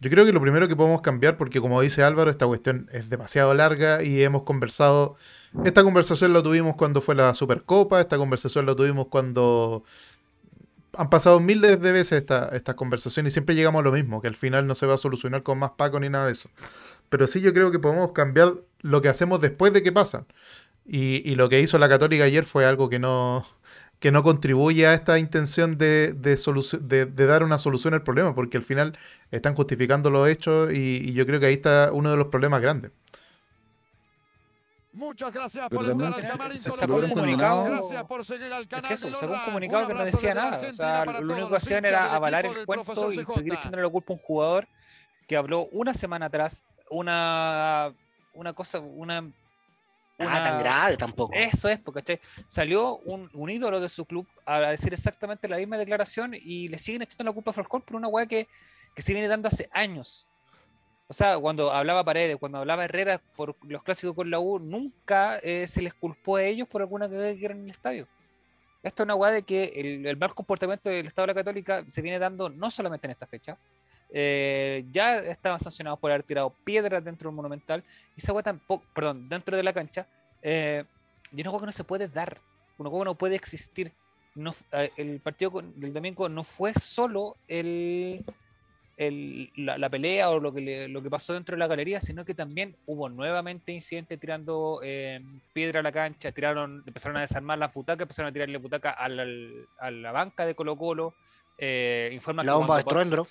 Yo 0.00 0.10
creo 0.10 0.24
que 0.24 0.32
lo 0.32 0.40
primero 0.40 0.66
que 0.66 0.74
podemos 0.74 1.00
cambiar, 1.00 1.36
porque 1.36 1.60
como 1.60 1.80
dice 1.80 2.02
Álvaro, 2.02 2.30
esta 2.30 2.46
cuestión 2.46 2.88
es 2.90 3.08
demasiado 3.08 3.54
larga 3.54 4.02
y 4.02 4.22
hemos 4.22 4.42
conversado, 4.42 5.14
esta 5.64 5.84
conversación 5.84 6.32
la 6.32 6.42
tuvimos 6.42 6.74
cuando 6.74 7.00
fue 7.00 7.14
la 7.14 7.34
Supercopa, 7.34 8.00
esta 8.00 8.16
conversación 8.16 8.66
la 8.66 8.74
tuvimos 8.74 9.06
cuando 9.08 9.84
han 10.96 11.10
pasado 11.10 11.38
miles 11.38 11.80
de 11.80 11.92
veces 11.92 12.20
esta, 12.20 12.48
estas 12.52 12.74
conversaciones 12.74 13.32
y 13.32 13.34
siempre 13.34 13.54
llegamos 13.54 13.80
a 13.80 13.84
lo 13.84 13.92
mismo, 13.92 14.20
que 14.20 14.28
al 14.28 14.34
final 14.34 14.66
no 14.66 14.74
se 14.74 14.86
va 14.86 14.94
a 14.94 14.96
solucionar 14.96 15.42
con 15.42 15.58
más 15.58 15.72
Paco 15.72 16.00
ni 16.00 16.08
nada 16.08 16.26
de 16.26 16.32
eso. 16.32 16.50
Pero 17.10 17.26
sí 17.26 17.40
yo 17.42 17.52
creo 17.52 17.70
que 17.70 17.78
podemos 17.78 18.12
cambiar 18.12 18.54
lo 18.80 19.02
que 19.02 19.08
hacemos 19.10 19.40
después 19.42 19.72
de 19.74 19.82
que 19.82 19.92
pasan. 19.92 20.24
Y, 20.86 21.28
y 21.30 21.34
lo 21.34 21.48
que 21.50 21.60
hizo 21.60 21.78
la 21.78 21.88
Católica 21.90 22.24
ayer 22.24 22.44
fue 22.46 22.64
algo 22.64 22.88
que 22.88 22.98
no, 22.98 23.44
que 23.98 24.10
no 24.10 24.22
contribuye 24.22 24.86
a 24.86 24.94
esta 24.94 25.18
intención 25.18 25.76
de, 25.76 26.14
de, 26.14 26.38
de- 26.80 27.06
de 27.06 27.26
dar 27.26 27.44
una 27.44 27.58
solución 27.58 27.92
al 27.94 28.02
problema, 28.02 28.34
porque 28.34 28.56
al 28.56 28.62
final 28.64 28.96
están 29.30 29.54
justificando 29.54 30.08
los 30.10 30.26
hechos 30.28 30.72
y, 30.72 31.02
y 31.10 31.12
yo 31.12 31.26
creo 31.26 31.38
que 31.38 31.46
ahí 31.46 31.52
está 31.54 31.90
uno 31.92 32.10
de 32.10 32.16
los 32.16 32.28
problemas 32.28 32.62
grandes. 32.62 32.92
Muchas 34.92 35.32
gracias 35.32 35.66
Pero 35.70 35.82
por 35.82 35.90
entrar 35.90 36.14
al 36.14 36.22
se- 36.22 36.28
camarín 36.28 36.58
se 36.58 36.70
Colo 36.70 36.80
sacó 36.80 36.96
un 36.96 37.10
comunicado- 37.10 37.64
Gracias 37.64 38.04
por 38.04 38.24
seguir 38.24 38.52
al 38.52 38.62
Es 38.62 38.68
canal 38.68 38.88
que 38.88 38.94
eso, 38.94 39.10
sacó 39.14 39.32
un 39.34 39.44
comunicado 39.44 39.86
que 39.86 39.94
no 39.94 40.04
decía 40.04 40.34
nada. 40.34 40.60
O 40.68 40.72
sea, 40.72 41.04
lo 41.04 41.32
único 41.32 41.48
que 41.50 41.56
hacían 41.56 41.84
era 41.84 42.14
avalar 42.14 42.46
el 42.46 42.66
cuento 42.66 43.12
y 43.12 43.24
seguir 43.32 43.54
echándole 43.54 43.82
la 43.84 43.88
culpa 43.90 44.12
a 44.12 44.16
un 44.16 44.22
jugador 44.22 44.68
que 45.28 45.36
habló 45.36 45.66
una 45.70 45.94
semana 45.94 46.26
atrás 46.26 46.64
una, 46.90 47.94
una 48.34 48.52
cosa, 48.52 48.80
una... 48.80 49.22
Nada 50.18 50.32
Ah, 50.36 50.44
tan 50.44 50.54
una- 50.56 50.58
grave 50.62 50.96
tampoco. 50.98 51.32
Eso 51.34 51.66
es, 51.70 51.78
porque 51.78 52.02
¿cachai? 52.02 52.20
salió 52.46 52.98
un, 52.98 53.30
un 53.32 53.48
ídolo 53.48 53.80
de 53.80 53.88
su 53.88 54.04
club 54.04 54.26
a 54.44 54.60
decir 54.60 54.92
exactamente 54.92 55.48
la 55.48 55.56
misma 55.56 55.78
declaración 55.78 56.34
y 56.34 56.68
le 56.68 56.78
siguen 56.78 57.00
echando 57.02 57.24
la 57.24 57.32
culpa 57.32 57.52
a 57.52 57.54
Falcón 57.54 57.80
por 57.80 57.96
una 57.96 58.06
weá 58.08 58.26
que, 58.26 58.46
que 58.94 59.00
se 59.00 59.14
viene 59.14 59.28
dando 59.28 59.48
hace 59.48 59.66
años. 59.72 60.28
O 61.08 61.14
sea, 61.14 61.38
cuando 61.38 61.72
hablaba 61.72 62.04
Paredes, 62.04 62.36
cuando 62.36 62.58
hablaba 62.58 62.84
Herrera 62.84 63.18
por 63.34 63.56
los 63.62 63.82
clásicos 63.82 64.14
con 64.14 64.30
la 64.30 64.38
U, 64.38 64.58
nunca 64.58 65.38
eh, 65.38 65.66
se 65.66 65.80
les 65.80 65.94
culpó 65.94 66.36
a 66.36 66.42
ellos 66.44 66.68
por 66.68 66.82
alguna 66.82 67.08
que 67.08 67.32
hicieron 67.32 67.58
en 67.60 67.64
el 67.64 67.70
estadio. 67.70 68.06
Esto 68.82 69.02
es 69.02 69.04
una 69.06 69.14
weá 69.14 69.30
de 69.32 69.42
que 69.42 69.72
el, 69.74 70.06
el 70.06 70.16
mal 70.18 70.34
comportamiento 70.34 70.90
del 70.90 71.06
Estado 71.06 71.26
de 71.28 71.32
la 71.34 71.40
Católica 71.40 71.82
se 71.88 72.02
viene 72.02 72.18
dando 72.18 72.50
no 72.50 72.70
solamente 72.70 73.06
en 73.06 73.12
esta 73.12 73.26
fecha, 73.26 73.56
eh, 74.12 74.84
ya 74.90 75.18
estaban 75.18 75.60
sancionados 75.60 75.98
por 75.98 76.10
haber 76.10 76.22
tirado 76.24 76.50
piedras 76.64 77.04
dentro 77.04 77.28
del 77.30 77.36
Monumental, 77.36 77.84
y 78.16 78.20
esa 78.20 78.32
weá 78.32 78.42
tampoco, 78.42 78.84
perdón, 78.94 79.28
dentro 79.28 79.56
de 79.56 79.62
la 79.62 79.72
cancha, 79.72 80.06
eh, 80.42 80.84
y 81.32 81.40
una 81.40 81.50
weá 81.50 81.60
que 81.60 81.66
no 81.66 81.72
se 81.72 81.84
puede 81.84 82.08
dar, 82.08 82.40
una 82.78 82.88
weá 82.90 83.00
que 83.02 83.04
no 83.06 83.14
puede 83.14 83.36
existir. 83.36 83.92
No, 84.34 84.54
eh, 84.72 84.90
el 84.96 85.20
partido 85.20 85.50
del 85.74 85.92
domingo 85.92 86.28
no 86.28 86.44
fue 86.44 86.72
solo 86.74 87.36
el, 87.48 88.24
el- 88.96 89.50
la, 89.56 89.76
la 89.76 89.88
pelea 89.90 90.30
o 90.30 90.38
lo 90.38 90.52
que, 90.52 90.60
le- 90.60 90.88
lo 90.88 91.02
que 91.02 91.10
pasó 91.10 91.32
dentro 91.32 91.56
de 91.56 91.58
la 91.58 91.66
galería, 91.66 92.00
sino 92.00 92.24
que 92.24 92.32
también 92.34 92.76
hubo 92.86 93.08
nuevamente 93.08 93.72
incidentes 93.72 94.20
tirando 94.20 94.80
eh, 94.84 95.20
piedra 95.52 95.80
a 95.80 95.82
la 95.82 95.90
cancha, 95.90 96.30
tiraron, 96.32 96.84
empezaron 96.86 97.16
a 97.16 97.22
desarmar 97.22 97.58
las 97.58 97.72
butacas, 97.74 98.02
empezaron 98.02 98.30
a 98.30 98.32
tirarle 98.32 98.58
butaca 98.58 98.90
al- 98.90 99.18
al- 99.18 99.68
a 99.78 99.90
la 99.90 100.12
banca 100.12 100.46
de 100.46 100.54
Colo 100.54 100.76
Colo. 100.76 101.14
Eh, 101.58 102.10
informan 102.12 102.46
La 102.46 102.54
bomba 102.54 102.76
de 102.76 102.80
estruendo. 102.82 103.26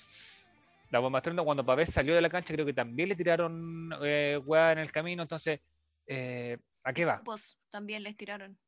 La 0.90 0.98
bomba 0.98 1.18
estruendo, 1.20 1.44
cuando 1.44 1.64
Pavés 1.64 1.90
salió 1.92 2.14
de 2.14 2.20
la 2.20 2.28
cancha, 2.28 2.52
creo 2.54 2.66
que 2.66 2.72
también 2.72 3.08
le 3.08 3.16
tiraron 3.16 3.90
eh, 4.02 4.40
hueá 4.44 4.72
en 4.72 4.78
el 4.78 4.90
camino. 4.92 5.22
Entonces, 5.22 5.60
eh, 6.06 6.58
¿a 6.82 6.92
qué 6.92 7.04
va? 7.04 7.22
Pues 7.24 7.56
también 7.70 8.02
les 8.02 8.16
tiraron. 8.16 8.58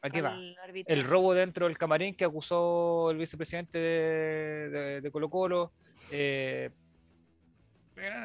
¿A 0.00 0.08
qué 0.10 0.22
va? 0.22 0.38
el 0.86 1.02
robo 1.04 1.34
dentro 1.34 1.66
del 1.66 1.76
camarín 1.76 2.14
que 2.14 2.24
acusó 2.24 3.10
el 3.10 3.16
vicepresidente 3.18 3.78
de, 3.78 4.68
de- 4.70 5.00
de 5.00 5.10
Colo 5.10 5.28
Colo. 5.28 5.72
eh, 6.10 6.70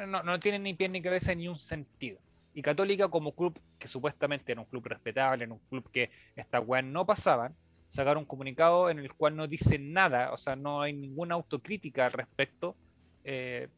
no, 0.06 0.22
no 0.22 0.38
tiene 0.40 0.58
ni 0.58 0.74
pie 0.74 0.88
ni 0.88 1.02
cabeza 1.02 1.34
ni 1.34 1.48
un 1.48 1.58
sentido. 1.58 2.20
Y 2.54 2.62
Católica 2.62 3.08
como 3.08 3.34
club, 3.34 3.58
que 3.78 3.88
supuestamente 3.88 4.52
era 4.52 4.60
un 4.60 4.68
club 4.68 4.86
respetable, 4.86 5.44
era 5.44 5.52
un 5.52 5.58
club 5.68 5.90
que 5.90 6.10
estas 6.36 6.62
weas 6.64 6.84
no 6.84 7.04
pasaban, 7.04 7.56
sacaron 7.88 8.22
un 8.22 8.26
comunicado 8.26 8.88
en 8.90 9.00
el 9.00 9.12
cual 9.12 9.34
no 9.34 9.48
dicen 9.48 9.92
nada, 9.92 10.32
o 10.32 10.36
sea, 10.36 10.54
no 10.54 10.80
hay 10.80 10.92
ninguna 10.92 11.34
autocrítica 11.34 12.06
al 12.06 12.12
respecto. 12.12 12.76
Eh, 13.24 13.68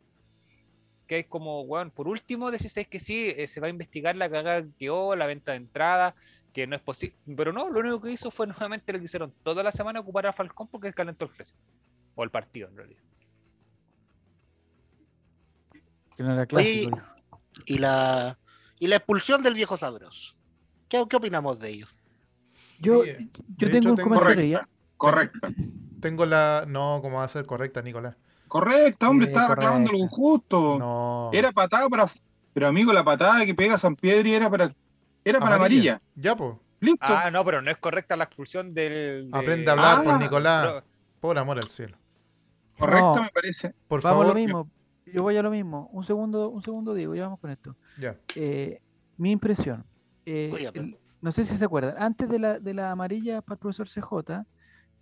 que 1.06 1.20
es 1.20 1.26
como, 1.26 1.62
weón, 1.62 1.90
por 1.90 2.08
último 2.08 2.50
decís 2.50 2.76
es 2.76 2.88
que 2.88 2.98
sí, 3.00 3.32
eh, 3.36 3.46
se 3.46 3.60
va 3.60 3.68
a 3.68 3.70
investigar 3.70 4.16
la 4.16 4.28
cagada 4.28 4.62
que 4.62 4.72
quedó, 4.78 5.14
la 5.16 5.26
venta 5.26 5.52
de 5.52 5.58
entrada, 5.58 6.14
que 6.52 6.66
no 6.66 6.74
es 6.76 6.82
posible. 6.82 7.16
Pero 7.36 7.52
no, 7.52 7.70
lo 7.70 7.80
único 7.80 8.00
que 8.00 8.10
hizo 8.12 8.30
fue 8.30 8.46
nuevamente 8.48 8.92
lo 8.92 8.98
que 8.98 9.04
hicieron 9.04 9.32
toda 9.42 9.62
la 9.62 9.72
semana, 9.72 10.00
ocupar 10.00 10.26
a 10.26 10.32
Falcón 10.32 10.68
porque 10.68 10.92
calentó 10.92 11.26
el 11.26 11.30
clásico. 11.32 11.58
O 12.14 12.24
el 12.24 12.30
partido, 12.30 12.68
en 12.68 12.76
realidad. 12.76 13.02
Que 16.16 16.22
no 16.22 16.32
era 16.32 16.46
clásico. 16.46 16.98
Y 17.66 17.78
la, 17.78 18.38
y 18.78 18.86
la 18.86 18.96
expulsión 18.96 19.42
del 19.42 19.54
viejo 19.54 19.76
sabroso. 19.76 20.34
¿Qué, 20.88 21.04
qué 21.08 21.16
opinamos 21.16 21.58
de 21.58 21.68
ello? 21.70 21.86
Yo, 22.78 23.04
yo 23.04 23.12
de 23.14 23.68
tengo 23.68 23.76
hecho, 23.78 23.90
un 23.90 23.96
tengo- 23.96 24.08
comentario 24.14 24.44
ya. 24.44 24.68
Correcta. 24.96 25.50
Tengo 26.00 26.24
la... 26.26 26.64
No, 26.66 27.00
¿cómo 27.02 27.18
va 27.18 27.24
a 27.24 27.28
ser 27.28 27.44
correcta, 27.46 27.82
Nicolás? 27.82 28.16
Correcta, 28.48 29.08
hombre, 29.10 29.26
Sí, 29.26 29.32
estaba 29.32 29.54
reclamando 29.54 29.92
lo 29.92 29.98
correcto. 29.98 30.04
injusto. 30.16 30.78
No. 30.78 31.30
Era 31.32 31.52
patada 31.52 31.88
para. 31.88 32.06
Pero 32.52 32.68
amigo, 32.68 32.92
la 32.92 33.04
patada 33.04 33.44
que 33.44 33.54
pega 33.54 33.76
San 33.78 33.96
Piedri 33.96 34.34
era 34.34 34.48
para. 34.50 34.74
Era 35.24 35.40
para 35.40 35.56
amarilla. 35.56 36.00
Ya, 36.14 36.36
pues. 36.36 36.54
Listo. 36.80 37.06
Ah, 37.08 37.30
no, 37.30 37.44
pero 37.44 37.60
no 37.62 37.70
es 37.70 37.76
correcta 37.78 38.16
la 38.16 38.24
expulsión 38.24 38.72
del. 38.74 39.30
de- 39.30 39.38
Aprende 39.38 39.68
a 39.68 39.72
hablar, 39.72 39.98
Ah, 40.00 40.02
por 40.04 40.20
Nicolás. 40.20 40.66
Pero- 40.68 40.84
Por 41.20 41.38
amor 41.38 41.58
al 41.58 41.68
cielo. 41.68 41.96
Correcto, 42.78 43.16
no. 43.16 43.22
me 43.22 43.30
parece. 43.30 43.74
Por 43.88 44.02
Vamos 44.02 44.20
a 44.20 44.24
favor. 44.24 44.26
lo 44.26 44.34
mismo. 44.34 44.70
Yo 45.06 45.22
voy 45.22 45.36
a 45.36 45.42
lo 45.42 45.50
mismo. 45.50 45.88
Un 45.92 46.04
segundo, 46.04 46.50
un 46.50 46.62
segundo, 46.62 46.92
Diego, 46.94 47.14
ya 47.14 47.22
vamos 47.24 47.40
con 47.40 47.50
esto. 47.50 47.74
Ya. 47.98 48.16
Eh, 48.36 48.80
mi 49.16 49.30
impresión. 49.32 49.84
eh, 50.28 50.70
el- 50.74 50.98
no 51.20 51.30
sé 51.32 51.44
si 51.44 51.56
se 51.56 51.64
acuerdan. 51.64 51.94
Antes 51.98 52.28
de 52.28 52.38
la, 52.38 52.58
de 52.58 52.74
la 52.74 52.90
amarilla 52.90 53.40
para 53.42 53.54
el 53.54 53.58
profesor 53.60 53.88
CJ, 53.88 54.44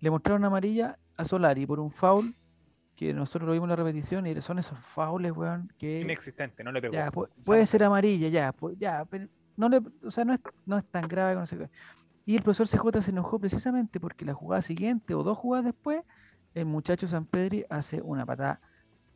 le 0.00 0.10
mostraron 0.10 0.44
amarilla 0.44 0.98
a 1.16 1.24
Solari 1.24 1.66
por 1.66 1.80
un 1.80 1.90
foul 1.90 2.34
que 2.96 3.12
nosotros 3.12 3.46
lo 3.46 3.52
vimos 3.52 3.66
en 3.66 3.70
la 3.70 3.76
repetición 3.76 4.26
y 4.26 4.40
son 4.40 4.58
esos 4.58 4.78
faules, 4.78 5.32
weón, 5.32 5.72
que 5.78 6.00
Inexistente, 6.00 6.62
no 6.62 6.72
le 6.72 6.80
pegó. 6.80 6.94
ya, 6.94 7.10
puede 7.10 7.66
ser 7.66 7.84
amarilla, 7.84 8.28
ya, 8.28 8.54
ya, 8.78 9.04
pero 9.04 9.26
no 9.56 9.68
le, 9.68 9.80
o 10.04 10.10
sea, 10.10 10.24
no 10.24 10.32
es, 10.32 10.40
no 10.66 10.78
es 10.78 10.84
tan 10.86 11.08
grave, 11.08 11.34
no 11.34 11.46
sé 11.46 11.58
qué. 11.58 11.70
Y 12.26 12.36
el 12.36 12.42
profesor 12.42 12.68
CJ 12.68 13.02
se 13.02 13.10
enojó 13.10 13.38
precisamente 13.38 14.00
porque 14.00 14.24
la 14.24 14.34
jugada 14.34 14.62
siguiente 14.62 15.14
o 15.14 15.22
dos 15.22 15.36
jugadas 15.36 15.66
después, 15.66 16.02
el 16.54 16.66
muchacho 16.66 17.06
San 17.08 17.26
Pedri 17.26 17.64
hace 17.68 18.00
una 18.00 18.24
patada 18.24 18.60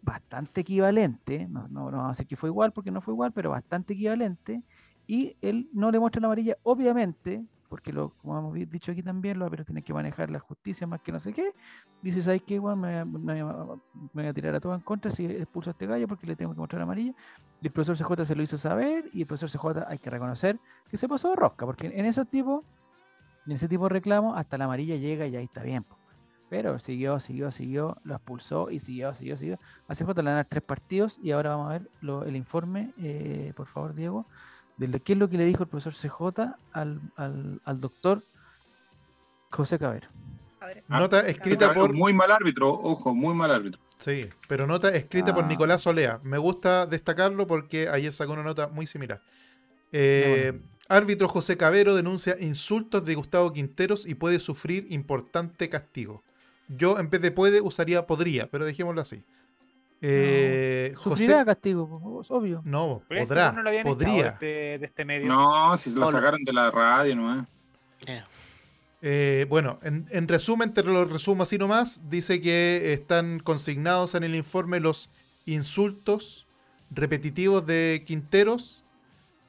bastante 0.02 0.60
equivalente, 0.60 1.46
no, 1.48 1.68
no, 1.68 1.90
no 1.90 1.98
vamos 1.98 2.06
a 2.06 2.12
decir 2.12 2.26
que 2.26 2.36
fue 2.36 2.48
igual 2.48 2.72
porque 2.72 2.90
no 2.90 3.00
fue 3.00 3.14
igual, 3.14 3.32
pero 3.32 3.50
bastante 3.50 3.94
equivalente, 3.94 4.62
y 5.06 5.36
él 5.40 5.68
no 5.72 5.90
le 5.90 5.98
muestra 5.98 6.20
la 6.20 6.26
amarilla, 6.26 6.56
obviamente, 6.62 7.44
porque 7.68 7.92
lo, 7.92 8.10
como 8.16 8.38
hemos 8.38 8.54
dicho 8.70 8.92
aquí 8.92 9.02
también, 9.02 9.38
los 9.38 9.50
pero 9.50 9.64
tienen 9.64 9.84
que 9.84 9.92
manejar 9.92 10.30
la 10.30 10.38
justicia 10.40 10.86
más 10.86 11.00
que 11.00 11.12
no 11.12 11.20
sé 11.20 11.32
qué, 11.32 11.52
dice, 12.02 12.22
¿sabes 12.22 12.42
qué, 12.46 12.58
weón? 12.58 12.80
Me, 12.80 13.04
me- 13.04 13.44
me 13.44 13.44
voy 14.12 14.26
a 14.26 14.32
tirar 14.34 14.54
a 14.54 14.60
todo 14.60 14.74
en 14.74 14.80
contra 14.80 15.10
si 15.10 15.26
expulso 15.26 15.70
a 15.70 15.72
este 15.72 15.86
gallo 15.86 16.08
porque 16.08 16.26
le 16.26 16.36
tengo 16.36 16.52
que 16.54 16.58
mostrar 16.60 16.78
la 16.80 16.84
amarilla, 16.84 17.12
y 17.60 17.66
el 17.66 17.72
profesor 17.72 17.96
CJ 17.96 18.24
se 18.24 18.34
lo 18.34 18.42
hizo 18.42 18.58
saber, 18.58 19.04
y 19.12 19.20
el 19.22 19.26
profesor 19.26 19.50
CJ 19.50 19.86
hay 19.88 19.98
que 19.98 20.10
reconocer 20.10 20.58
que 20.88 20.96
se 20.96 21.08
pasó 21.08 21.30
de 21.30 21.36
rosca, 21.36 21.66
porque 21.66 21.86
en 21.86 22.06
esos 22.06 22.28
tipos, 22.28 22.64
en 23.46 23.52
ese 23.52 23.68
tipo 23.68 23.84
de 23.84 23.90
reclamos, 23.90 24.36
hasta 24.36 24.58
la 24.58 24.64
amarilla 24.66 24.96
llega 24.96 25.26
y 25.26 25.36
ahí 25.36 25.44
está 25.44 25.62
bien. 25.62 25.84
Pero 26.48 26.78
siguió, 26.78 27.20
siguió, 27.20 27.50
siguió, 27.50 27.96
lo 28.04 28.14
expulsó 28.14 28.70
y 28.70 28.80
siguió, 28.80 29.12
siguió, 29.14 29.36
siguió. 29.36 29.58
A 29.86 29.94
CJ 29.94 30.22
le 30.22 30.30
dar 30.30 30.46
tres 30.46 30.62
partidos 30.62 31.18
y 31.20 31.32
ahora 31.32 31.50
vamos 31.50 31.66
a 31.68 31.72
ver 31.78 31.90
lo- 32.00 32.24
el 32.24 32.36
informe, 32.36 32.92
eh, 32.96 33.52
por 33.54 33.66
favor, 33.66 33.94
Diego, 33.94 34.26
de 34.78 34.88
lo- 34.88 35.02
qué 35.02 35.12
es 35.12 35.18
lo 35.18 35.28
que 35.28 35.36
le 35.36 35.44
dijo 35.44 35.62
el 35.64 35.68
profesor 35.68 35.92
CJ 35.94 36.54
al, 36.72 37.00
al, 37.16 37.60
al 37.64 37.80
doctor 37.80 38.22
José 39.50 39.78
Cabero. 39.78 40.08
A 40.60 40.66
ver, 40.66 40.82
Nota 40.88 41.26
escrita 41.26 41.72
por. 41.72 41.92
Muy 41.92 42.12
mal 42.12 42.30
árbitro, 42.30 42.70
ojo, 42.70 43.14
muy 43.14 43.34
mal 43.34 43.50
árbitro. 43.50 43.80
Sí, 43.98 44.28
pero 44.46 44.66
nota 44.66 44.94
escrita 44.94 45.34
por 45.34 45.44
Ah. 45.44 45.48
Nicolás 45.48 45.86
Olea. 45.86 46.20
Me 46.22 46.38
gusta 46.38 46.86
destacarlo 46.86 47.46
porque 47.46 47.88
ayer 47.88 48.12
sacó 48.12 48.32
una 48.34 48.42
nota 48.44 48.68
muy 48.68 48.86
similar. 48.86 49.20
Eh, 49.92 50.52
bueno. 50.52 50.64
Árbitro 50.88 51.28
José 51.28 51.56
Cabero 51.56 51.94
denuncia 51.94 52.36
insultos 52.40 53.04
de 53.04 53.14
Gustavo 53.14 53.52
Quinteros 53.52 54.06
y 54.06 54.14
puede 54.14 54.40
sufrir 54.40 54.86
importante 54.90 55.68
castigo. 55.68 56.22
Yo 56.68 56.98
en 56.98 57.10
vez 57.10 57.20
de 57.20 57.30
puede 57.30 57.60
usaría 57.60 58.06
podría, 58.06 58.46
pero 58.50 58.64
dejémoslo 58.64 59.00
así. 59.00 59.22
Eh, 60.00 60.94
Sufrirá 61.00 61.34
José, 61.38 61.44
castigo, 61.46 62.20
es 62.22 62.30
obvio. 62.30 62.62
no, 62.64 63.02
Pero 63.08 63.20
este 63.20 63.28
podrá, 63.28 63.52
no 63.52 63.62
lo 63.62 63.70
podría. 63.82 64.32
de, 64.40 64.78
de 64.78 64.86
este 64.86 65.04
medio. 65.04 65.26
No, 65.28 65.76
si 65.76 65.90
lo 65.94 66.10
sacaron 66.10 66.42
de 66.44 66.52
la 66.52 66.70
radio, 66.70 67.16
¿no? 67.16 67.46
Eh, 68.06 68.22
Eh, 69.00 69.46
bueno, 69.48 69.78
en, 69.82 70.06
en 70.10 70.26
resumen, 70.26 70.72
te 70.74 70.82
lo 70.82 71.04
resumo 71.04 71.44
así 71.44 71.56
nomás. 71.58 72.00
Dice 72.10 72.40
que 72.40 72.92
están 72.92 73.38
consignados 73.38 74.14
en 74.16 74.24
el 74.24 74.34
informe 74.34 74.80
los 74.80 75.10
insultos 75.46 76.46
repetitivos 76.90 77.64
de 77.66 78.02
Quinteros. 78.06 78.82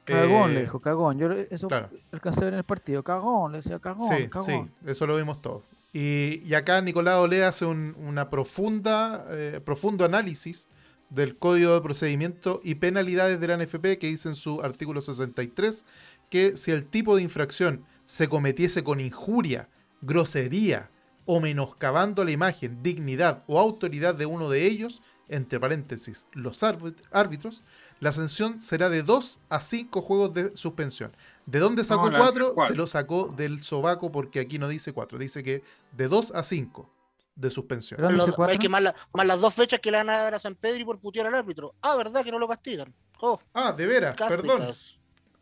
Cagón, 0.04 0.50
Eh, 0.50 0.54
le 0.54 0.60
dijo, 0.62 0.80
cagón. 0.80 1.18
Yo 1.18 1.30
eso 1.32 1.66
claro. 1.68 1.90
alcancé 2.12 2.40
a 2.40 2.44
ver 2.44 2.52
en 2.54 2.58
el 2.58 2.64
partido. 2.64 3.02
Cagón, 3.02 3.52
le 3.52 3.58
decía 3.58 3.78
cagón, 3.78 4.08
Sí, 4.16 4.28
cagón. 4.28 4.46
sí, 4.84 4.90
eso 4.90 5.06
lo 5.06 5.16
vimos 5.16 5.40
todos. 5.42 5.62
Y, 5.92 6.54
acá 6.54 6.80
Nicolás 6.82 7.16
Olea 7.18 7.48
hace 7.48 7.64
un- 7.64 7.96
una 7.98 8.30
profunda, 8.30 9.24
eh, 9.30 9.60
profundo 9.64 10.04
análisis 10.04 10.68
del 11.08 11.36
Código 11.36 11.74
de 11.74 11.80
Procedimiento 11.80 12.60
y 12.62 12.76
Penalidades 12.76 13.40
de 13.40 13.48
la 13.48 13.54
NFP 13.54 13.98
que 13.98 14.06
dice 14.06 14.28
en 14.28 14.36
su 14.36 14.60
artículo 14.62 15.00
63 15.00 15.84
que 16.30 16.56
si 16.56 16.70
el 16.70 16.86
tipo 16.86 17.16
de 17.16 17.22
infracción 17.22 17.84
se 18.06 18.28
cometiese 18.28 18.84
con 18.84 19.00
injuria, 19.00 19.68
grosería 20.00 20.90
o 21.32 21.38
menoscabando 21.40 22.24
la 22.24 22.32
imagen, 22.32 22.82
dignidad 22.82 23.44
o 23.46 23.60
autoridad 23.60 24.16
de 24.16 24.26
uno 24.26 24.48
de 24.50 24.66
ellos, 24.66 25.00
entre 25.28 25.60
paréntesis, 25.60 26.26
los 26.32 26.60
árbit- 26.64 27.00
árbitros, 27.12 27.62
la 28.00 28.10
sanción 28.10 28.60
será 28.60 28.88
de 28.88 29.04
2 29.04 29.38
a 29.48 29.60
5 29.60 30.02
juegos 30.02 30.34
de 30.34 30.56
suspensión. 30.56 31.16
¿De 31.46 31.60
dónde 31.60 31.84
sacó 31.84 32.06
No, 32.06 32.10
la- 32.12 32.18
4? 32.18 32.54
¿cuál? 32.54 32.66
Se 32.68 32.74
lo 32.74 32.88
sacó 32.88 33.28
del 33.28 33.62
sobaco 33.62 34.10
porque 34.10 34.40
aquí 34.40 34.58
no 34.58 34.66
dice 34.66 34.92
4, 34.92 35.18
dice 35.18 35.44
que 35.44 35.62
de 35.92 36.08
2 36.08 36.32
a 36.32 36.42
5 36.42 36.90
de 37.36 37.48
suspensión. 37.48 38.00
Pero- 38.04 38.44
hay 38.48 38.58
que 38.58 38.68
más, 38.68 38.82
la- 38.82 38.94
más 39.12 39.24
las 39.24 39.40
dos 39.40 39.54
fechas 39.54 39.78
que 39.78 39.92
le 39.92 39.98
van 39.98 40.10
a 40.10 40.16
dar 40.18 40.34
a 40.34 40.40
San 40.40 40.56
Pedro 40.56 40.80
y 40.80 40.84
por 40.84 40.98
putear 40.98 41.28
al 41.28 41.34
árbitro. 41.36 41.76
Ah, 41.80 41.94
¿verdad 41.94 42.24
que 42.24 42.32
no 42.32 42.40
lo 42.40 42.48
castigan? 42.48 42.92
Oh, 43.20 43.38
Ah, 43.54 43.72
de 43.72 43.86
veras, 43.86 44.16
perdón. 44.16 44.62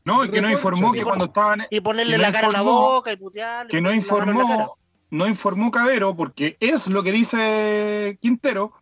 No, 0.05 0.24
y 0.24 0.31
que 0.31 0.40
no 0.43 0.51
informó 0.51 0.93
que 0.93 1.02
cuando 1.02 1.27
estaban. 1.27 1.66
Y 1.70 1.81
ponerle 1.81 2.16
no 2.19 2.23
la 2.23 2.32
cara 2.32 2.47
en 2.48 2.52
la 2.52 2.62
boca 2.62 3.10
y 3.12 3.16
putearle. 3.16 3.70
Que 3.70 3.81
no 3.81 3.93
informó, 3.93 4.77
no 5.10 5.26
informó 5.26 5.70
Cabero, 5.70 6.14
porque 6.16 6.56
es 6.60 6.86
lo 6.89 7.02
que 7.02 7.12
dice 7.12 8.18
Quintero, 8.20 8.72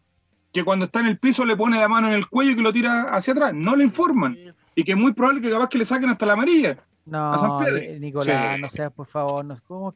que 0.52 0.64
cuando 0.64 0.86
está 0.86 1.00
en 1.00 1.06
el 1.06 1.18
piso 1.18 1.44
le 1.44 1.56
pone 1.56 1.78
la 1.78 1.88
mano 1.88 2.08
en 2.08 2.14
el 2.14 2.28
cuello 2.28 2.52
y 2.52 2.56
que 2.56 2.62
lo 2.62 2.72
tira 2.72 3.14
hacia 3.14 3.32
atrás. 3.32 3.52
No 3.54 3.76
le 3.76 3.84
informan. 3.84 4.36
Y 4.74 4.84
que 4.84 4.92
es 4.92 4.98
muy 4.98 5.12
probable 5.12 5.40
que 5.40 5.50
capaz 5.50 5.68
que 5.68 5.78
le 5.78 5.84
saquen 5.84 6.10
hasta 6.10 6.26
la 6.26 6.32
amarilla. 6.34 6.78
a 7.12 7.38
San 7.38 7.48
No, 7.48 7.58
Pedro. 7.60 7.76
eh, 7.76 7.98
Nicolás, 8.00 8.56
Sí. 8.56 8.60
no 8.62 8.68
seas, 8.68 8.92
por 8.92 9.06
favor, 9.06 9.44
no, 9.44 9.56
¿cómo 9.66 9.94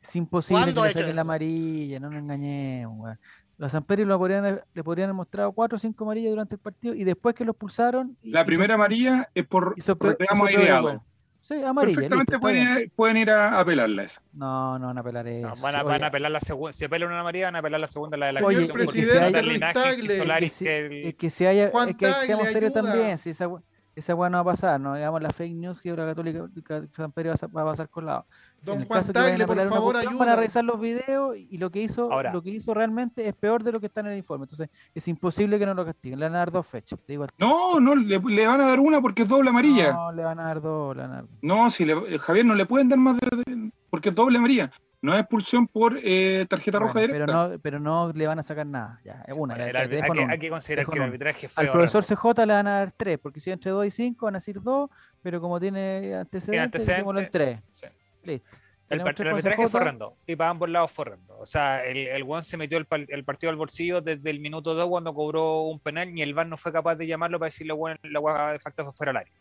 es 0.00 0.16
imposible 0.16 0.60
que 0.60 0.64
¿Cuándo 0.72 0.82
ha 0.82 0.86
le 0.86 0.92
saquen 0.92 1.16
la 1.16 1.22
amarilla, 1.22 1.98
no 2.00 2.08
nos 2.10 2.22
engañemos, 2.22 2.98
weón. 3.00 3.18
Los 3.58 3.72
San 3.72 3.84
Pedro 3.84 4.04
lo 4.06 4.18
podrían, 4.18 4.60
le 4.74 4.84
podrían 4.84 5.06
haber 5.06 5.14
mostrado 5.16 5.52
cuatro 5.52 5.76
o 5.76 5.78
cinco 5.78 6.04
amarillas 6.04 6.30
durante 6.30 6.54
el 6.54 6.60
partido 6.60 6.94
y 6.94 7.04
después 7.04 7.34
que 7.34 7.44
lo 7.44 7.52
expulsaron. 7.52 8.16
La 8.22 8.40
hizo- 8.40 8.46
primera 8.46 8.74
amarilla 8.74 9.28
es 9.34 9.44
por 9.46 9.74
reclamo 9.76 10.46
aireado. 10.46 11.02
Sí, 11.42 11.54
amarilla. 11.62 11.94
Perfectamente 11.96 12.32
listo, 12.32 12.40
pueden 12.40 12.78
ir, 12.78 12.90
pueden 12.94 13.16
ir 13.16 13.30
a 13.30 13.58
apelarla 13.58 14.04
esa. 14.04 14.22
No, 14.32 14.78
no 14.78 14.86
van 14.86 14.98
a 14.98 15.00
apelar 15.00 15.26
eso. 15.26 15.48
No, 15.48 15.54
van, 15.60 15.74
a, 15.76 15.82
van 15.82 16.04
a 16.04 16.06
apelar 16.06 16.30
la 16.30 16.40
segunda. 16.40 16.72
Si 16.72 16.84
apelan 16.84 17.08
una 17.08 17.20
amarilla, 17.20 17.46
van 17.46 17.56
a 17.56 17.58
apelar 17.58 17.80
la 17.80 17.88
segunda, 17.88 18.16
la 18.16 18.26
de 18.26 18.32
la 18.34 18.46
Oye, 18.46 18.64
expulsión, 18.64 18.86
porque 18.86 19.32
presidente 19.32 19.42
que 19.52 19.58
Tagle. 19.80 20.16
Solari, 20.18 20.46
Es 20.46 20.58
que 20.58 20.64
que 20.64 20.76
el- 20.86 21.06
es 21.08 21.14
que 21.16 21.30
si 21.30 21.46
haya, 21.46 21.70
Juan 21.70 21.88
es 21.90 21.96
que 21.96 22.06
que 22.06 22.12
seamos 22.26 22.48
serios 22.48 22.72
también, 22.72 23.18
si 23.18 23.30
esa, 23.30 23.48
esa 23.94 24.14
weá 24.14 24.30
no 24.30 24.38
va 24.38 24.52
a 24.52 24.54
pasar, 24.54 24.80
no 24.80 24.94
digamos 24.94 25.20
la 25.22 25.30
fake 25.30 25.54
news 25.54 25.80
que 25.80 25.90
la 25.94 26.06
católica 26.06 26.48
que 26.66 26.88
San 26.96 27.12
Pedro 27.12 27.28
va 27.30 27.34
a, 27.34 27.36
sa- 27.36 27.46
va 27.48 27.62
a 27.62 27.64
pasar 27.66 27.88
con 27.90 28.06
la 28.06 28.24
Don 28.62 28.76
en 28.76 28.82
el 28.82 28.86
Juan 28.88 29.04
Tagle, 29.12 29.46
por 29.46 29.56
favor, 29.68 29.92
cuestión, 29.94 30.18
van 30.18 30.28
a 30.28 30.32
ayuda. 30.32 30.36
revisar 30.40 30.64
los 30.64 30.80
videos 30.80 31.36
y 31.36 31.58
lo 31.58 31.70
que 31.70 31.82
hizo 31.82 32.10
Ahora. 32.12 32.32
lo 32.32 32.42
que 32.42 32.50
hizo 32.50 32.72
realmente 32.74 33.26
es 33.28 33.34
peor 33.34 33.62
de 33.64 33.72
lo 33.72 33.80
que 33.80 33.86
está 33.86 34.00
en 34.00 34.06
el 34.06 34.16
informe. 34.16 34.44
Entonces, 34.44 34.68
es 34.94 35.08
imposible 35.08 35.58
que 35.58 35.66
no 35.66 35.74
lo 35.74 35.84
castiguen. 35.84 36.20
Le 36.20 36.26
van 36.26 36.36
a 36.36 36.38
dar 36.38 36.50
dos 36.52 36.66
fechas. 36.66 36.98
te 37.04 37.12
digo. 37.14 37.26
No, 37.38 37.80
no, 37.80 37.94
le, 37.96 38.18
le 38.20 38.46
van 38.46 38.60
a 38.60 38.66
dar 38.68 38.78
una 38.80 39.00
porque 39.00 39.22
es 39.22 39.28
doble 39.28 39.50
amarilla. 39.50 39.92
No, 39.92 40.12
le 40.12 40.22
van 40.22 40.38
a 40.38 40.44
dar 40.44 40.60
dos, 40.62 40.94
le 40.96 41.02
van 41.02 41.10
a 41.10 41.14
dar 41.16 41.24
dos. 41.24 41.38
No, 41.42 41.68
si 41.70 41.84
le, 41.84 42.18
Javier 42.18 42.46
no 42.46 42.54
le 42.54 42.66
pueden 42.66 42.88
dar 42.88 42.98
más 42.98 43.16
de, 43.18 43.28
de- 43.44 43.72
porque 43.90 44.10
es 44.10 44.14
doble 44.14 44.38
amarilla. 44.38 44.70
No 45.02 45.12
es 45.14 45.20
expulsión 45.20 45.66
por 45.66 45.98
eh, 46.02 46.46
tarjeta 46.48 46.78
roja 46.78 46.92
Bueno, 46.92 47.12
directa. 47.12 47.26
pero 47.26 47.48
no, 47.50 47.58
pero 47.60 47.80
no 47.80 48.12
le 48.14 48.26
van 48.28 48.38
a 48.38 48.42
sacar 48.44 48.64
nada. 48.66 49.00
Ya, 49.04 49.24
es 49.26 49.34
una. 49.36 49.54
Bueno, 49.56 49.72
ya, 49.72 49.82
el 49.82 49.90
te 49.90 49.98
arbit- 49.98 50.02
hay, 50.04 50.10
que, 50.12 50.20
una. 50.22 50.32
hay 50.32 50.38
que 50.38 50.48
considerar 50.50 50.86
que 50.86 50.96
el 50.96 51.02
arbitraje 51.02 51.48
fue 51.48 51.64
Al 51.64 51.72
profesor. 51.72 52.04
CJ 52.04 52.46
le 52.46 52.52
van 52.54 52.66
a 52.68 52.78
dar 52.78 52.92
tres, 52.96 53.18
porque 53.18 53.40
si 53.40 53.50
entre 53.50 53.72
2 53.72 53.86
y 53.86 53.90
5 53.90 54.24
van 54.26 54.36
a 54.36 54.38
decir 54.38 54.62
2, 54.62 54.90
pero 55.20 55.40
como 55.40 55.58
tiene 55.58 56.14
antecedentes, 56.14 56.86
dejémoslo 56.86 57.20
en 57.20 57.30
3. 57.30 57.58
Sí. 57.72 57.86
Listo. 58.22 58.48
El, 58.88 59.00
el 59.00 59.14
con 59.14 59.26
arbitraje 59.26 59.68
fue. 59.68 59.96
Y 60.26 60.36
para 60.36 60.50
ambos 60.50 60.68
lados 60.70 60.92
fue 60.92 61.02
horrendo. 61.06 61.36
O 61.38 61.46
sea, 61.46 61.84
el, 61.84 61.96
el 61.96 62.22
Juan 62.22 62.44
se 62.44 62.56
metió 62.56 62.78
el, 62.78 62.86
el 63.08 63.24
partido 63.24 63.50
al 63.50 63.56
bolsillo 63.56 64.02
desde 64.02 64.30
el 64.30 64.38
minuto 64.38 64.74
2 64.74 64.88
cuando 64.88 65.12
cobró 65.14 65.62
un 65.62 65.80
penal 65.80 66.16
y 66.16 66.22
el 66.22 66.34
VAR 66.34 66.46
no 66.46 66.56
fue 66.58 66.72
capaz 66.72 66.94
de 66.96 67.06
llamarlo 67.08 67.38
para 67.40 67.48
decirle, 67.48 67.72
bueno, 67.72 67.96
la 68.02 68.52
de 68.52 68.58
facto 68.60 68.84
fue 68.84 68.92
fuera 68.92 69.10
del 69.12 69.16
área. 69.16 69.32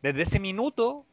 Desde 0.00 0.22
ese 0.22 0.40
minuto, 0.40 1.06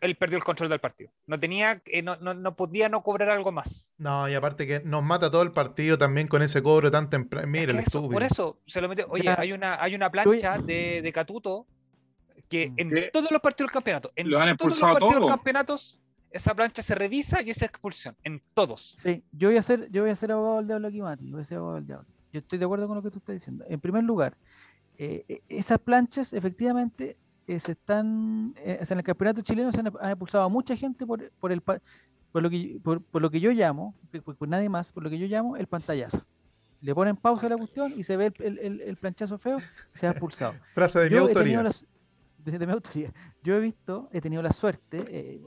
él 0.00 0.16
perdió 0.16 0.38
el 0.38 0.44
control 0.44 0.68
del 0.68 0.80
partido. 0.80 1.10
No 1.26 1.38
tenía, 1.40 1.82
eh, 1.86 2.02
no, 2.02 2.16
no, 2.16 2.34
no 2.34 2.54
podía 2.56 2.88
no 2.88 3.02
cobrar 3.02 3.30
algo 3.30 3.50
más. 3.52 3.94
No, 3.98 4.28
y 4.28 4.34
aparte 4.34 4.66
que 4.66 4.80
nos 4.80 5.02
mata 5.02 5.30
todo 5.30 5.42
el 5.42 5.52
partido 5.52 5.98
también 5.98 6.26
con 6.28 6.42
ese 6.42 6.62
cobro 6.62 6.90
tan 6.90 7.10
temprano. 7.10 7.46
Es 7.46 7.50
Mira, 7.50 7.66
que 7.66 7.70
el 7.72 7.78
eso, 7.78 7.86
estúpido. 7.98 8.10
por 8.12 8.22
eso 8.22 8.60
se 8.66 8.80
lo 8.80 8.88
metió. 8.88 9.06
Oye, 9.10 9.28
hay 9.36 9.52
una, 9.52 9.82
hay 9.82 9.94
una 9.94 10.10
plancha 10.10 10.58
de, 10.58 11.02
de 11.02 11.12
Catuto 11.12 11.66
que 12.48 12.70
Mm. 12.70 12.74
en 12.78 13.10
todos 13.12 13.30
los 13.30 13.40
partidos 13.40 13.68
del 13.68 13.74
campeonato, 13.74 14.12
en 14.16 14.30
Lo 14.30 14.38
han 14.40 14.56
todos 14.56 14.70
los 14.70 14.80
partidos 14.80 15.10
todos. 15.14 15.20
del 15.26 15.28
campeonatos, 15.36 16.00
esa 16.30 16.54
plancha 16.54 16.82
se 16.82 16.94
revisa 16.94 17.42
y 17.42 17.50
es 17.50 17.60
expulsión. 17.62 18.16
En 18.22 18.42
todos. 18.54 18.96
Sí, 19.02 19.22
yo 19.32 19.48
voy 19.48 19.58
a 19.58 19.62
ser, 19.62 19.90
yo 19.90 20.02
voy 20.02 20.10
a 20.10 20.16
ser 20.16 20.32
abogado 20.32 20.56
del 20.58 20.66
diablo 20.68 20.88
aquí, 20.88 21.00
Mati. 21.02 21.30
Voy 21.30 21.42
a 21.42 21.44
ser 21.44 21.58
abogado 21.58 21.76
del 21.76 21.86
diablo. 21.86 22.08
Yo 22.32 22.38
estoy 22.40 22.58
de 22.58 22.64
acuerdo 22.64 22.86
con 22.86 22.96
lo 22.96 23.02
que 23.02 23.10
tú 23.10 23.18
estás 23.18 23.34
diciendo. 23.34 23.64
En 23.68 23.80
primer 23.80 24.04
lugar, 24.04 24.36
eh, 24.98 25.24
eh, 25.28 25.40
esas 25.48 25.78
planchas 25.78 26.32
efectivamente 26.32 27.16
eh, 27.48 27.58
se 27.58 27.72
están, 27.72 28.54
eh, 28.58 28.78
en 28.88 28.98
el 28.98 29.02
campeonato 29.04 29.42
chileno 29.42 29.72
se 29.72 29.80
han, 29.80 29.86
han 30.00 30.10
expulsado 30.10 30.44
a 30.44 30.48
mucha 30.48 30.76
gente 30.76 31.04
por, 31.04 31.28
por 31.40 31.50
el 31.50 31.60
por 31.60 32.42
lo 32.42 32.48
que 32.50 32.78
por, 32.84 33.02
por 33.02 33.20
lo 33.22 33.30
que 33.30 33.40
yo 33.40 33.50
llamo, 33.50 33.94
por, 34.24 34.36
por 34.36 34.46
nadie 34.48 34.68
más, 34.68 34.92
por 34.92 35.02
lo 35.02 35.10
que 35.10 35.18
yo 35.18 35.26
llamo 35.26 35.56
el 35.56 35.66
pantallazo. 35.66 36.24
Le 36.80 36.94
ponen 36.94 37.16
pausa 37.16 37.46
a 37.46 37.50
la 37.50 37.56
cuestión 37.56 37.92
y 37.96 38.04
se 38.04 38.16
ve 38.16 38.32
el, 38.38 38.58
el- 38.60 38.80
el- 38.82 38.96
planchazo 38.96 39.36
feo, 39.38 39.58
se 39.94 40.06
ha 40.06 40.10
expulsado. 40.12 40.54
Frase 40.74 41.00
de 41.00 41.10
mi 41.10 41.16
Yo 41.16 41.24
he 41.24 41.28
autoría. 41.28 41.62
la 41.62 41.72
de, 42.44 42.58
de 42.58 42.66
mi 42.66 42.72
autoría. 42.72 43.12
Yo 43.42 43.56
he 43.56 43.60
visto, 43.60 44.08
he 44.12 44.20
tenido 44.20 44.42
la 44.42 44.52
suerte, 44.52 45.04
eh, 45.08 45.40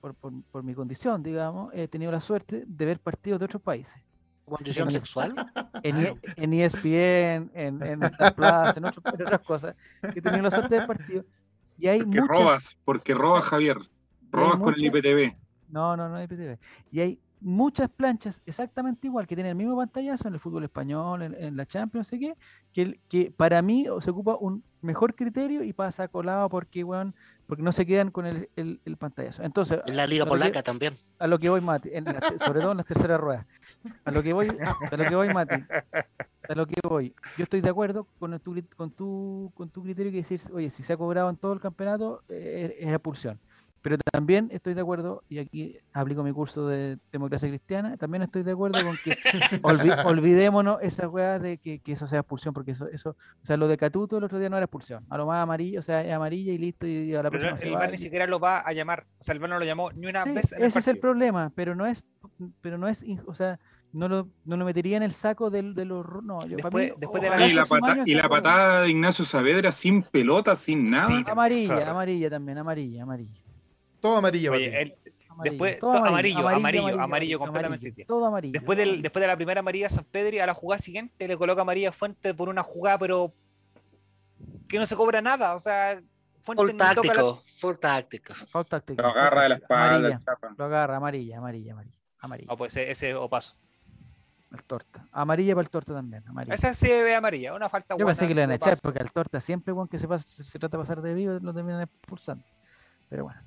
por, 0.00 0.14
por- 0.14 0.32
por 0.50 0.62
mi 0.62 0.74
condición, 0.74 1.22
digamos, 1.22 1.70
he 1.74 1.88
tenido 1.88 2.10
la 2.10 2.20
suerte 2.20 2.64
de 2.66 2.84
ver 2.86 3.00
partidos 3.00 3.38
de 3.40 3.44
otros 3.44 3.60
países. 3.60 4.00
¿Condición 4.56 4.88
En- 4.88 4.92
sexual? 4.92 5.34
En. 5.82 5.96
E- 5.98 6.14
en 6.36 6.52
ESPN, 6.54 7.50
en, 7.54 7.82
en 7.82 8.02
Star 8.04 8.34
Plus, 8.36 8.76
en, 8.76 8.84
otros- 8.84 9.14
en 9.14 9.22
otras 9.22 9.40
cosas. 9.40 9.74
He 10.14 10.20
tenido 10.20 10.42
la 10.42 10.50
suerte 10.50 10.74
de 10.74 10.78
ver 10.80 10.86
partidos. 10.86 11.26
Y 11.78 11.88
hay 11.88 11.98
Porque 12.00 12.20
muchas. 12.20 12.38
robas, 12.38 12.76
porque 12.84 13.14
robas. 13.14 13.44
Javier. 13.44 13.78
Robas 14.30 14.56
con 14.58 14.74
el 14.74 14.84
IPTV. 14.84 15.36
No, 15.68 15.96
no, 15.96 16.08
no 16.08 16.16
hay 16.16 16.26
PTV. 16.26 16.58
Y 16.90 17.00
hay 17.00 17.20
muchas 17.40 17.88
planchas 17.88 18.40
exactamente 18.46 19.08
igual 19.08 19.26
que 19.26 19.34
tienen 19.34 19.50
el 19.50 19.56
mismo 19.56 19.76
pantallazo 19.76 20.28
en 20.28 20.34
el 20.34 20.40
fútbol 20.40 20.62
español, 20.64 21.22
en, 21.22 21.34
en 21.34 21.56
la 21.56 21.66
Champions, 21.66 22.06
no 22.06 22.10
sé 22.10 22.18
qué, 22.20 22.34
que, 22.72 23.00
que 23.08 23.32
para 23.32 23.60
mí 23.62 23.86
se 24.00 24.10
ocupa 24.10 24.36
un 24.36 24.62
mejor 24.80 25.14
criterio 25.16 25.64
y 25.64 25.72
pasa 25.72 26.06
colado 26.08 26.48
porque, 26.48 26.84
weón, 26.84 27.14
porque 27.52 27.62
no 27.62 27.70
se 27.72 27.84
quedan 27.84 28.10
con 28.10 28.24
el, 28.24 28.48
el- 28.56 28.80
el 28.86 28.96
pantallazo. 28.96 29.42
Entonces, 29.42 29.78
En 29.86 29.94
la 29.94 30.06
liga 30.06 30.24
que- 30.24 30.30
polaca 30.30 30.62
también. 30.62 30.94
a 31.18 31.26
lo 31.26 31.38
que 31.38 31.50
voy, 31.50 31.60
Mati, 31.60 31.90
en 31.92 32.06
te- 32.06 32.38
sobre 32.42 32.60
todo 32.62 32.70
en 32.70 32.78
las 32.78 32.86
terceras 32.86 33.20
ruedas. 33.20 33.44
A 34.06 34.10
lo 34.10 34.22
que 34.22 34.32
voy, 34.32 34.48
a 34.48 34.96
lo 34.96 35.04
que 35.06 35.14
voy, 35.14 35.28
Mati. 35.34 35.56
A 36.48 36.54
lo 36.54 36.66
que 36.66 36.80
voy. 36.82 37.14
Yo 37.36 37.42
estoy 37.44 37.60
de 37.60 37.68
acuerdo 37.68 38.06
con 38.18 38.40
tu, 38.40 38.58
con 38.74 38.90
tu, 38.90 39.52
con 39.54 39.68
tu 39.68 39.82
criterio 39.82 40.10
que 40.10 40.16
decir, 40.18 40.40
oye, 40.50 40.70
si 40.70 40.82
se 40.82 40.94
ha 40.94 40.96
cobrado 40.96 41.28
en 41.28 41.36
todo 41.36 41.52
el 41.52 41.60
campeonato, 41.60 42.22
eh, 42.30 42.74
es 42.80 42.88
expulsión. 42.88 43.38
Pero 43.82 43.98
también 43.98 44.48
estoy 44.52 44.74
de 44.74 44.80
acuerdo, 44.80 45.24
y 45.28 45.38
aquí 45.40 45.76
aplico 45.92 46.22
mi 46.22 46.32
curso 46.32 46.68
de 46.68 46.98
democracia 47.10 47.48
cristiana, 47.48 47.96
también 47.96 48.22
estoy 48.22 48.44
de 48.44 48.52
acuerdo 48.52 48.78
con 48.84 48.94
que 49.02 49.10
olvi- 49.62 50.04
olvidémonos 50.06 50.78
esa 50.82 51.08
weá 51.08 51.40
de 51.40 51.58
que, 51.58 51.80
que 51.80 51.92
eso 51.92 52.06
sea 52.06 52.20
expulsión, 52.20 52.54
porque 52.54 52.70
eso, 52.70 52.86
eso, 52.88 53.10
o 53.42 53.44
sea, 53.44 53.56
lo 53.56 53.66
de 53.66 53.76
Catuto 53.76 54.18
el 54.18 54.24
otro 54.24 54.38
día 54.38 54.48
no 54.48 54.56
era 54.56 54.64
expulsión. 54.66 55.04
A 55.10 55.16
lo 55.18 55.26
más 55.26 55.42
amarillo, 55.42 55.80
o 55.80 55.82
sea, 55.82 56.00
es 56.02 56.12
amarilla 56.12 56.52
y 56.52 56.58
listo, 56.58 56.86
y 56.86 57.12
a 57.14 57.24
la 57.24 57.30
Pero 57.30 57.56
se 57.56 57.66
el 57.66 57.74
va 57.74 57.80
VAR 57.80 57.88
y- 57.88 57.92
ni 57.92 57.98
siquiera 57.98 58.26
lo 58.28 58.38
va 58.38 58.60
a 58.60 58.72
llamar. 58.72 59.04
O 59.18 59.24
sea, 59.24 59.34
el 59.34 59.40
no 59.40 59.48
lo 59.58 59.64
llamó 59.64 59.90
ni 59.90 60.06
una 60.06 60.22
Sí, 60.24 60.32
vez 60.32 60.52
en 60.52 60.58
el 60.62 60.64
ese 60.68 60.78
es 60.78 60.86
el 60.88 60.98
problema, 60.98 61.50
pero 61.54 61.74
no 61.74 61.84
es, 61.84 62.04
pero 62.60 62.78
no 62.78 62.86
es, 62.86 63.04
o 63.26 63.34
sea, 63.34 63.58
no 63.92 64.08
lo, 64.08 64.28
no 64.44 64.56
lo 64.56 64.64
metería 64.64 64.96
en 64.96 65.02
el 65.02 65.12
saco 65.12 65.50
del, 65.50 65.74
de 65.74 65.84
los, 65.84 66.06
no, 66.22 66.38
yo, 66.46 66.56
para 66.58 66.70
Después- 66.78 66.90
mí, 66.92 66.96
después 66.98 67.22
de 67.22 67.30
la- 67.30 67.46
Y 67.48 67.52
la, 67.52 67.66
pata- 67.66 68.02
y 68.06 68.14
la 68.14 68.28
patada 68.28 68.82
de 68.82 68.90
Ignacio 68.90 69.24
Saavedra 69.24 69.72
sin 69.72 70.02
pelota, 70.04 70.54
sin 70.54 70.88
nada. 70.88 71.08
Sí, 71.08 71.24
amarilla, 71.26 71.90
amarilla 71.90 72.30
también, 72.30 72.58
amarilla, 72.58 73.02
amarilla. 73.02 73.41
Todo 74.02 74.16
amarillo. 74.16 74.52
Oye, 74.52 74.82
el- 74.82 74.94
Después, 75.44 75.78
todo 75.78 75.92
todo 75.92 76.04
amarillo, 76.04 76.46
amarillo, 76.46 77.00
amarillo, 77.00 77.38
completamente 77.38 77.86
amarillo, 77.86 77.88
hoy 77.88 77.96
día. 77.96 78.06
todo 78.06 78.26
amarillo. 78.26 78.52
después, 78.52 78.76
del, 78.76 78.88
amarillo. 78.88 79.02
después 79.02 79.20
de 79.22 79.26
la 79.28 79.36
primera 79.36 79.60
amarilla 79.60 79.88
San 79.88 80.04
Pedro 80.04 80.36
y 80.36 80.38
a 80.40 80.46
la 80.46 80.52
jugada 80.52 80.78
siguiente 80.82 81.26
le 81.26 81.38
coloca 81.38 81.62
amarilla 81.62 81.90
Fuente 81.90 82.34
por 82.34 82.50
una 82.50 82.62
jugada, 82.62 82.98
pero 82.98 83.32
que 84.68 84.78
no 84.78 84.84
se 84.86 84.94
cobra 84.94 85.22
nada. 85.22 85.54
O 85.54 85.58
sea, 85.58 86.00
Fuente 86.42 86.62
Full 86.64 86.70
toca 86.72 86.84
la- 86.84 86.94
táctico, 86.94 87.42
full 87.46 87.74
táctico. 87.76 88.34
Foul 88.34 88.66
táctico, 88.66 89.00
Lo 89.02 89.08
agarra 89.08 89.42
de 89.44 89.48
la 89.48 89.54
táctico, 89.56 89.74
espalda, 89.74 89.96
amarilla, 89.96 90.14
el 90.16 90.18
chapa. 90.22 90.54
lo 90.58 90.64
agarra, 90.66 90.96
amarilla, 90.96 91.38
amarilla, 91.38 91.72
amarilla, 91.72 91.98
amarilla, 92.18 92.52
Ah, 92.52 92.56
pues 92.56 92.76
ese, 92.76 92.90
ese 92.90 93.14
o 93.14 93.28
paso. 93.30 93.56
el 94.52 94.62
torta, 94.64 95.08
amarilla 95.12 95.54
para 95.54 95.62
el 95.64 95.70
torta 95.70 95.94
también, 95.94 96.22
amarilla. 96.28 96.54
Esa 96.54 96.74
sí 96.74 96.88
ve 96.88 97.14
amarilla, 97.14 97.54
una 97.54 97.70
falta 97.70 97.96
Yo 97.98 98.04
pensé 98.04 98.20
buena, 98.22 98.28
que 98.28 98.34
le 98.34 98.40
iban 98.42 98.50
a 98.50 98.54
echar 98.56 98.78
porque 98.82 98.98
al 99.00 99.10
torta 99.12 99.40
siempre, 99.40 99.72
que 99.90 99.98
se, 99.98 100.06
pasa- 100.06 100.28
se, 100.28 100.44
se 100.44 100.58
trata 100.58 100.76
de 100.76 100.82
pasar 100.82 101.00
de 101.00 101.14
vivo, 101.14 101.38
lo 101.40 101.54
terminan 101.54 101.80
expulsando. 101.80 102.44
Pero 103.08 103.24
bueno. 103.24 103.40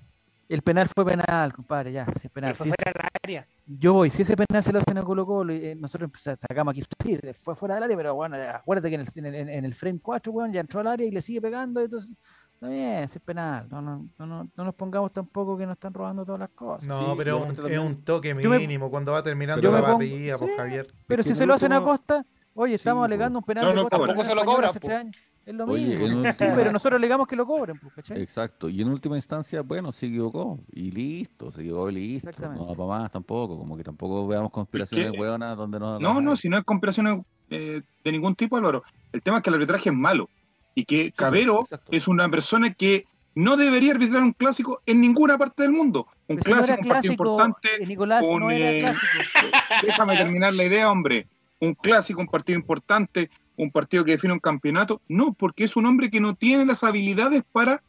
El 0.47 0.61
penal 0.61 0.87
fue 0.93 1.05
penal, 1.05 1.53
compadre, 1.53 1.91
ya, 1.91 2.05
si 2.19 2.27
es 2.27 2.31
penal. 2.33 2.49
Pero 2.51 2.55
fue 2.55 2.65
Si 2.65 2.69
es- 2.69 2.75
fuera 2.83 2.91
del 3.01 3.09
área. 3.23 3.47
yo 3.65 3.93
voy, 3.93 4.11
si 4.11 4.21
ese 4.21 4.35
penal 4.37 4.61
se 4.63 4.71
lo 4.71 4.79
hacen 4.79 4.97
a 4.97 5.03
Colo 5.03 5.25
Colo, 5.25 5.53
y 5.53 5.65
eh, 5.69 5.75
nosotros 5.75 6.11
sacamos 6.39 6.71
aquí, 6.73 6.83
sí, 7.03 7.19
fue 7.41 7.55
fuera 7.55 7.75
del 7.75 7.83
área, 7.85 7.97
pero 7.97 8.13
bueno, 8.13 8.37
ya, 8.37 8.57
acuérdate 8.57 8.89
que 8.89 8.95
en 8.95 9.01
el, 9.01 9.07
en 9.15 9.35
el- 9.35 9.49
en 9.49 9.65
el 9.65 9.73
frame 9.73 9.99
4, 10.01 10.31
weón, 10.31 10.53
ya 10.53 10.61
entró 10.61 10.81
al 10.81 10.87
área 10.87 11.07
y 11.07 11.11
le 11.11 11.21
sigue 11.21 11.41
pegando, 11.41 11.81
entonces, 11.81 12.11
está 12.53 12.67
bien, 12.67 13.07
si 13.07 13.17
es 13.17 13.23
penal, 13.23 13.67
no, 13.71 13.81
no, 13.81 14.07
no, 14.19 14.25
no, 14.27 14.49
no 14.55 14.63
nos 14.63 14.75
pongamos 14.75 15.11
tampoco 15.11 15.57
que 15.57 15.65
nos 15.65 15.73
están 15.73 15.93
robando 15.95 16.23
todas 16.23 16.39
las 16.41 16.49
cosas. 16.51 16.87
No, 16.87 16.99
Sí, 17.01 17.13
pero 17.17 17.37
es 17.43 17.49
un, 17.49 17.55
también- 17.55 17.81
es 17.81 17.87
un 17.87 18.03
toque 18.03 18.35
me- 18.35 18.59
mínimo 18.59 18.91
cuando 18.91 19.13
va 19.13 19.23
terminando 19.23 19.61
Yo 19.63 19.71
la 19.71 19.77
me 19.77 19.83
pongo- 19.83 19.93
barriga, 19.97 20.37
pues 20.37 20.51
sí. 20.51 20.57
Javier. 20.57 20.93
Pero 21.07 21.23
si 21.23 21.33
se 21.33 21.45
lo 21.47 21.55
hacen 21.55 21.73
a 21.73 21.81
Costa, 21.81 22.23
oye, 22.53 22.75
estamos 22.75 23.01
Sí, 23.01 23.05
alegando 23.05 23.39
un 23.39 23.45
penal 23.45 23.65
No 23.73 23.81
contra 23.81 23.97
Tampoco 23.97 24.23
se 24.23 24.35
lo 24.35 24.41
Español 24.41 25.11
Es 25.45 25.53
lo 25.53 25.65
Oye, 25.65 25.97
mismo. 25.97 26.23
Sí, 26.25 26.31
pero 26.39 26.71
nosotros 26.71 26.97
alegamos 26.97 27.27
que 27.27 27.35
lo 27.35 27.45
cobren, 27.45 27.77
pues, 27.79 27.93
¿cachai? 27.93 28.19
Exacto. 28.21 28.67
Y 28.67 28.81
en 28.81 28.89
última 28.89 29.15
instancia, 29.15 29.61
bueno, 29.61 29.91
se 29.91 30.07
equivocó. 30.07 30.59
Y 30.71 30.91
listo, 30.91 31.51
se 31.51 31.61
equivocó 31.61 31.89
y 31.91 31.93
listo. 31.93 32.31
No 32.49 32.65
va 32.67 32.73
para 32.73 33.01
más 33.01 33.11
tampoco. 33.11 33.57
Como 33.57 33.77
que 33.77 33.83
tampoco 33.83 34.25
veamos 34.27 34.51
conspiraciones 34.51 35.11
que- 35.11 35.19
hueonas 35.19 35.55
donde 35.55 35.79
no. 35.79 35.99
No, 35.99 36.19
no, 36.21 36.35
si 36.35 36.49
no 36.49 36.57
es 36.57 36.63
comparación 36.63 37.25
eh, 37.51 37.81
de 38.03 38.11
ningún 38.11 38.35
tipo, 38.35 38.57
Álvaro. 38.57 38.83
El 39.13 39.21
tema 39.21 39.37
es 39.37 39.43
que 39.43 39.49
el 39.51 39.55
arbitraje 39.55 39.89
es 39.89 39.95
malo. 39.95 40.29
Y 40.73 40.83
que 40.85 41.11
Cabero 41.11 41.61
exacto. 41.61 41.91
es 41.91 42.07
una 42.07 42.27
persona 42.27 42.73
que 42.73 43.05
no 43.35 43.55
debería 43.55 43.91
arbitrar 43.91 44.23
un 44.23 44.33
clásico 44.33 44.81
en 44.85 44.99
ninguna 44.99 45.37
parte 45.37 45.61
del 45.63 45.71
mundo. 45.71 46.07
Un 46.27 46.37
Pero 46.37 46.43
si 46.43 46.71
no 46.71 46.77
clásico, 46.77 46.81
un 46.81 46.87
partido 46.89 47.13
importante. 47.13 47.69
eh, 47.81 47.85
Nicolás, 47.85 48.25
un, 48.27 48.39
no 48.39 48.49
era 48.49 48.71
eh, 48.71 48.79
clásico. 48.81 49.07
Déjame 49.83 50.17
terminar 50.17 50.53
la 50.53 50.63
idea, 50.63 50.89
hombre. 50.91 51.27
Un 51.59 51.75
clásico, 51.75 52.19
un 52.19 52.27
partido 52.27 52.57
importante, 52.59 53.29
un 53.57 53.71
partido 53.71 54.03
que 54.03 54.11
define 54.11 54.33
un 54.33 54.39
campeonato. 54.39 55.01
No, 55.07 55.33
porque 55.33 55.63
es 55.63 55.75
un 55.75 55.85
hombre 55.85 56.09
que 56.09 56.19
no 56.19 56.35
tiene 56.35 56.65
las 56.65 56.83
habilidades 56.83 57.43
para 57.51 57.81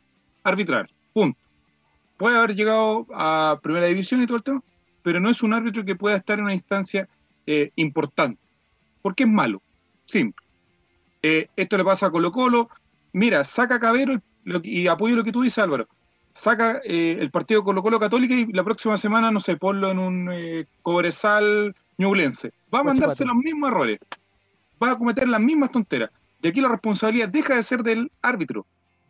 arbitrar. 0.45 0.89
Punto. 1.13 1.39
Puede 2.17 2.37
haber 2.37 2.55
llegado 2.55 3.07
a 3.15 3.59
primera 3.63 3.87
división 3.87 4.23
y 4.23 4.27
todo 4.27 4.39
el 4.39 4.43
tema, 4.43 4.63
pero 5.03 5.21
no 5.21 5.29
es 5.29 5.43
un 5.43 5.53
árbitro 5.53 5.85
que 5.85 5.97
pueda 5.97 6.17
estar 6.17 6.39
en 6.39 6.45
una 6.45 6.55
instancia 6.55 7.09
eh, 7.47 7.71
importante. 7.77 8.41
Porque 9.03 9.25
es 9.25 9.29
malo. 9.29 9.61
Simple. 10.07 10.45
Eh, 11.23 11.49
esto 11.57 11.77
le 11.77 11.85
pasa 11.85 12.07
a 12.07 12.11
Colo 12.11 12.33
Colo. 12.33 12.69
Mira, 13.13 13.45
saca 13.45 13.81
Cabero 13.81 14.21
y 14.63 14.87
apoyo 14.87 15.17
lo 15.17 15.25
que 15.25 15.33
tú 15.33 15.43
dices, 15.43 15.59
Álvaro. 15.59 15.89
Saca 16.33 16.81
eh, 16.85 17.17
el 17.19 17.31
partido 17.31 17.65
Colo 17.65 17.83
Colo 17.83 17.99
Católica 17.99 18.35
y 18.35 18.47
la 18.53 18.65
próxima 18.65 18.97
semana, 18.97 19.31
no 19.31 19.41
sé, 19.41 19.57
ponlo 19.57 19.91
en 19.91 19.99
un 19.99 20.67
Cobresal 20.83 21.75
Ñublense. 21.99 22.53
Va 22.73 22.81
a 22.81 22.85
mandarse 22.85 23.25
los 23.25 23.37
mismos 23.37 23.71
errores. 23.71 23.99
Va 24.83 24.93
a 24.93 24.99
cometer 24.99 25.29
las 25.29 25.41
mismas 25.41 25.71
tonteras. 25.71 26.11
Y 26.43 26.49
aquí 26.49 26.61
la 26.61 26.69
responsabilidad 26.69 27.29
deja 27.29 27.55
de 27.57 27.63
ser 27.63 27.83
del 27.83 28.11
árbitro 28.23 28.67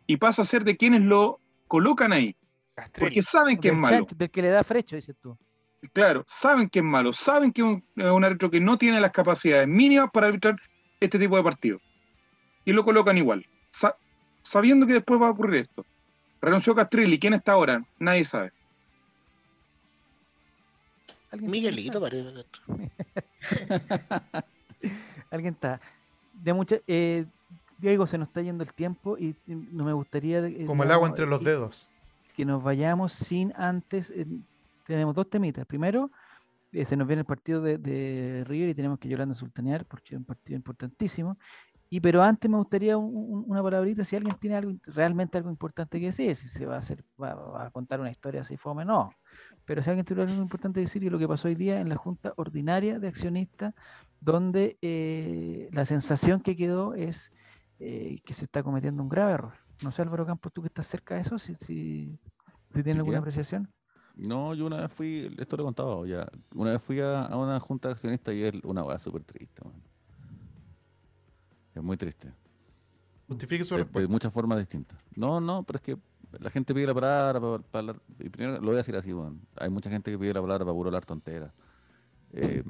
y 0.07 0.17
pasa 0.17 0.41
a 0.41 0.45
ser 0.45 0.63
de 0.63 0.77
quienes 0.77 1.01
lo 1.01 1.39
colocan 1.67 2.13
ahí. 2.13 2.35
Castrelli. 2.73 3.09
Porque 3.09 3.21
saben 3.21 3.57
que 3.59 3.69
es 3.69 3.73
malo. 3.75 3.97
chancho, 3.97 4.15
del 4.15 4.29
que 4.31 4.41
le 4.41 4.49
da 4.49 4.63
frecho, 4.63 4.95
dices 4.95 5.15
tú. 5.21 5.37
Claro, 5.93 6.23
saben 6.27 6.69
que 6.69 6.79
es 6.79 6.85
malo, 6.85 7.13
saben 7.13 7.51
que 7.51 7.61
es 7.61 7.67
un, 7.67 7.83
es 7.95 8.05
un 8.05 8.23
árbitro 8.23 8.49
que 8.49 8.59
no 8.59 8.77
tiene 8.77 8.99
las 8.99 9.11
capacidades 9.11 9.67
mínimas 9.67 10.09
para 10.11 10.27
arbitrar 10.27 10.55
este 10.99 11.19
tipo 11.19 11.37
de 11.37 11.43
partidos. 11.43 11.81
Y 12.65 12.73
lo 12.73 12.83
colocan 12.83 13.17
igual, 13.17 13.45
sa- 13.71 13.95
sabiendo 14.41 14.87
que 14.87 14.93
después 14.93 15.21
va 15.21 15.27
a 15.27 15.31
ocurrir 15.31 15.61
esto. 15.61 15.85
Renunció 16.41 16.73
Castrilli, 16.75 17.19
¿quién 17.19 17.33
está 17.33 17.53
ahora? 17.53 17.83
Nadie 17.99 18.25
sabe. 18.25 18.51
¿Alguien 21.31 21.51
Miguelito 21.51 21.99
parece. 22.01 22.45
Alguien 25.31 25.53
está. 25.53 25.79
De 26.33 26.53
mucha, 26.53 26.77
eh, 26.87 27.25
Diego, 27.79 28.07
se 28.07 28.17
nos 28.17 28.27
está 28.29 28.41
yendo 28.41 28.63
el 28.63 28.73
tiempo 28.73 29.17
y 29.17 29.35
no 29.47 29.83
me 29.83 29.93
gustaría. 29.93 30.45
eh, 30.45 30.65
Como 30.65 30.83
el 30.83 30.91
agua 30.91 31.07
entre 31.07 31.25
los 31.27 31.43
dedos. 31.43 31.89
que 32.35 32.45
nos 32.45 32.61
vayamos 32.63 33.13
sin 33.13 33.53
antes. 33.55 34.11
eh, 34.11 34.25
tenemos 34.85 35.13
dos 35.15 35.29
temitas. 35.29 35.65
Primero, 35.65 36.09
se 36.85 36.95
nos 36.95 37.07
viene 37.07 37.21
el 37.21 37.25
partido 37.25 37.61
de, 37.61 37.77
de 37.77 38.43
River 38.47 38.69
y 38.69 38.73
tenemos 38.75 38.99
que 38.99 39.09
Yolanda 39.09 39.33
sultanear 39.35 39.85
porque 39.85 40.15
es 40.15 40.17
un 40.19 40.23
partido 40.25 40.55
importantísimo. 40.55 41.37
Y 41.89 42.01
pero 42.01 42.21
antes 42.21 42.49
me 42.51 42.57
gustaría 42.57 42.97
un- 42.97 43.13
un- 43.15 43.43
una 43.47 43.63
palabrita 43.63 44.03
si 44.03 44.15
alguien 44.17 44.35
tiene 44.37 44.57
algo 44.57 44.73
realmente 44.85 45.37
algo 45.37 45.49
importante 45.49 45.99
que 45.99 46.07
decir, 46.07 46.35
si 46.35 46.47
se 46.49 46.65
va 46.65 46.75
a 46.75 46.79
hacer, 46.79 47.03
va, 47.21 47.33
va 47.33 47.65
a 47.67 47.71
contar 47.71 47.99
una 48.01 48.11
historia 48.11 48.41
así 48.41 48.57
fome, 48.57 48.83
no. 48.85 49.09
Pero 49.65 49.81
si 49.81 49.89
alguien 49.89 50.05
tiene 50.05 50.23
algo 50.23 50.41
importante 50.41 50.79
que 50.79 50.85
decir 50.85 51.03
y 51.03 51.09
lo 51.09 51.17
que 51.17 51.27
pasó 51.27 51.47
hoy 51.47 51.55
día 51.55 51.79
en 51.79 51.87
la 51.89 51.95
Junta 51.95 52.33
Ordinaria 52.35 52.99
de 52.99 53.07
Accionistas, 53.07 53.73
donde 54.19 54.77
eh, 54.81 55.69
la 55.71 55.85
sensación 55.85 56.41
que 56.41 56.55
quedó 56.55 56.93
es 56.93 57.31
eh, 57.79 58.19
que 58.25 58.33
se 58.33 58.45
está 58.45 58.63
cometiendo 58.63 59.03
un 59.03 59.09
grave 59.09 59.33
error. 59.33 59.53
No 59.83 59.91
sé, 59.91 60.01
Álvaro 60.01 60.25
Campos, 60.25 60.51
tú 60.53 60.61
que 60.61 60.67
estás 60.67 60.87
cerca 60.87 61.15
de 61.15 61.21
eso, 61.21 61.37
si, 61.37 61.55
si, 61.55 62.17
si 62.71 62.83
tienes 62.83 62.95
¿De 62.95 62.99
alguna 62.99 63.17
qué? 63.17 63.19
apreciación. 63.19 63.71
No, 64.15 64.55
yo 64.55 64.65
una 64.65 64.81
vez 64.81 64.91
fui, 64.91 65.35
esto 65.37 65.57
lo 65.57 65.63
he 65.63 65.65
contado 65.65 66.05
ya, 66.07 66.27
una 66.55 66.71
vez 66.71 66.81
fui 66.81 66.99
a, 66.99 67.23
a 67.25 67.37
una 67.37 67.59
junta 67.59 67.87
de 67.89 67.93
accionistas 67.93 68.33
y 68.33 68.43
es 68.43 68.53
una 68.63 68.83
weá 68.83 68.97
súper 68.97 69.23
triste, 69.23 69.63
man. 69.63 69.81
Es 71.75 71.83
muy 71.83 71.95
triste. 71.97 72.33
Justifique 73.27 73.63
su 73.63 73.75
de, 73.75 73.81
de 73.81 73.83
respuesta. 73.83 74.11
muchas 74.11 74.33
formas 74.33 74.57
distintas. 74.57 74.97
No, 75.15 75.39
no, 75.39 75.63
pero 75.63 75.77
es 75.77 75.83
que 75.83 75.97
la 76.39 76.49
gente 76.49 76.73
pide 76.73 76.87
la 76.87 76.93
palabra 76.93 77.39
para, 77.39 77.79
hablar. 77.79 78.01
Y 78.19 78.29
primero 78.29 78.59
lo 78.59 78.65
voy 78.67 78.75
a 78.75 78.77
decir 78.77 78.95
así, 78.95 79.13
weón. 79.13 79.41
Hay 79.55 79.69
mucha 79.69 79.89
gente 79.89 80.09
que 80.09 80.17
pide 80.17 80.33
la 80.33 80.41
palabra 80.41 80.65
para 80.65 80.73
puro 80.73 80.87
hablar 80.89 81.05
tonteras. 81.05 81.53
Eh, 82.33 82.63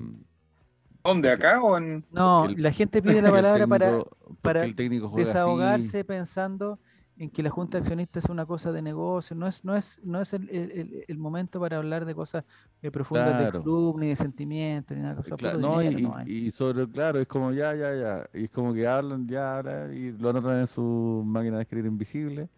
¿Dónde? 1.08 1.32
¿Acá 1.32 1.62
o 1.62 1.78
en.? 1.78 2.04
No, 2.12 2.46
el- 2.46 2.62
la 2.62 2.72
gente 2.72 3.02
pide 3.02 3.22
la 3.22 3.32
palabra 3.32 3.66
para 3.68 4.00
técnico- 4.00 4.38
para 4.42 4.64
así. 4.64 5.16
desahogarse 5.16 6.04
pensando 6.04 6.80
en 7.20 7.32
que 7.32 7.42
la 7.42 7.50
Junta 7.50 7.78
de 7.78 7.82
Accionistas 7.82 8.26
es 8.26 8.30
una 8.30 8.46
cosa 8.46 8.72
de 8.72 8.82
negocio, 8.84 9.36
no 9.36 9.48
es, 9.48 9.66
no 9.66 9.76
es, 9.76 10.00
no 10.04 10.22
es 10.22 10.34
el, 10.34 10.50
el- 10.52 11.04
el- 11.08 11.18
momento 11.18 11.60
para 11.60 11.78
hablar 11.78 12.06
de 12.06 12.14
cosas 12.14 12.44
eh, 12.84 12.92
profundas 12.92 13.30
del 13.40 13.50
Claro. 13.50 13.64
club, 13.64 14.00
ni 14.00 14.10
de 14.10 14.16
sentimientos, 14.16 14.96
ni 14.96 15.02
nada, 15.02 15.16
cosa 15.16 15.36
Cla- 15.36 15.54
puro 15.56 15.62
no, 15.62 16.24
y, 16.28 16.52
sobre, 16.52 16.88
claro, 16.88 17.20
es 17.20 17.28
como 17.28 17.52
ya, 17.54 17.74
ya, 17.74 17.96
ya. 17.96 18.30
Y 18.40 18.44
es 18.44 18.50
como 18.52 18.72
que 18.72 18.86
hablan, 18.86 19.28
ya, 19.28 19.58
hablan, 19.58 19.98
y 19.98 20.12
lo 20.12 20.30
anotan 20.30 20.60
en 20.60 20.68
su 20.68 21.24
máquina 21.26 21.56
de 21.58 21.64
escribir 21.64 21.88
invisible. 21.88 22.50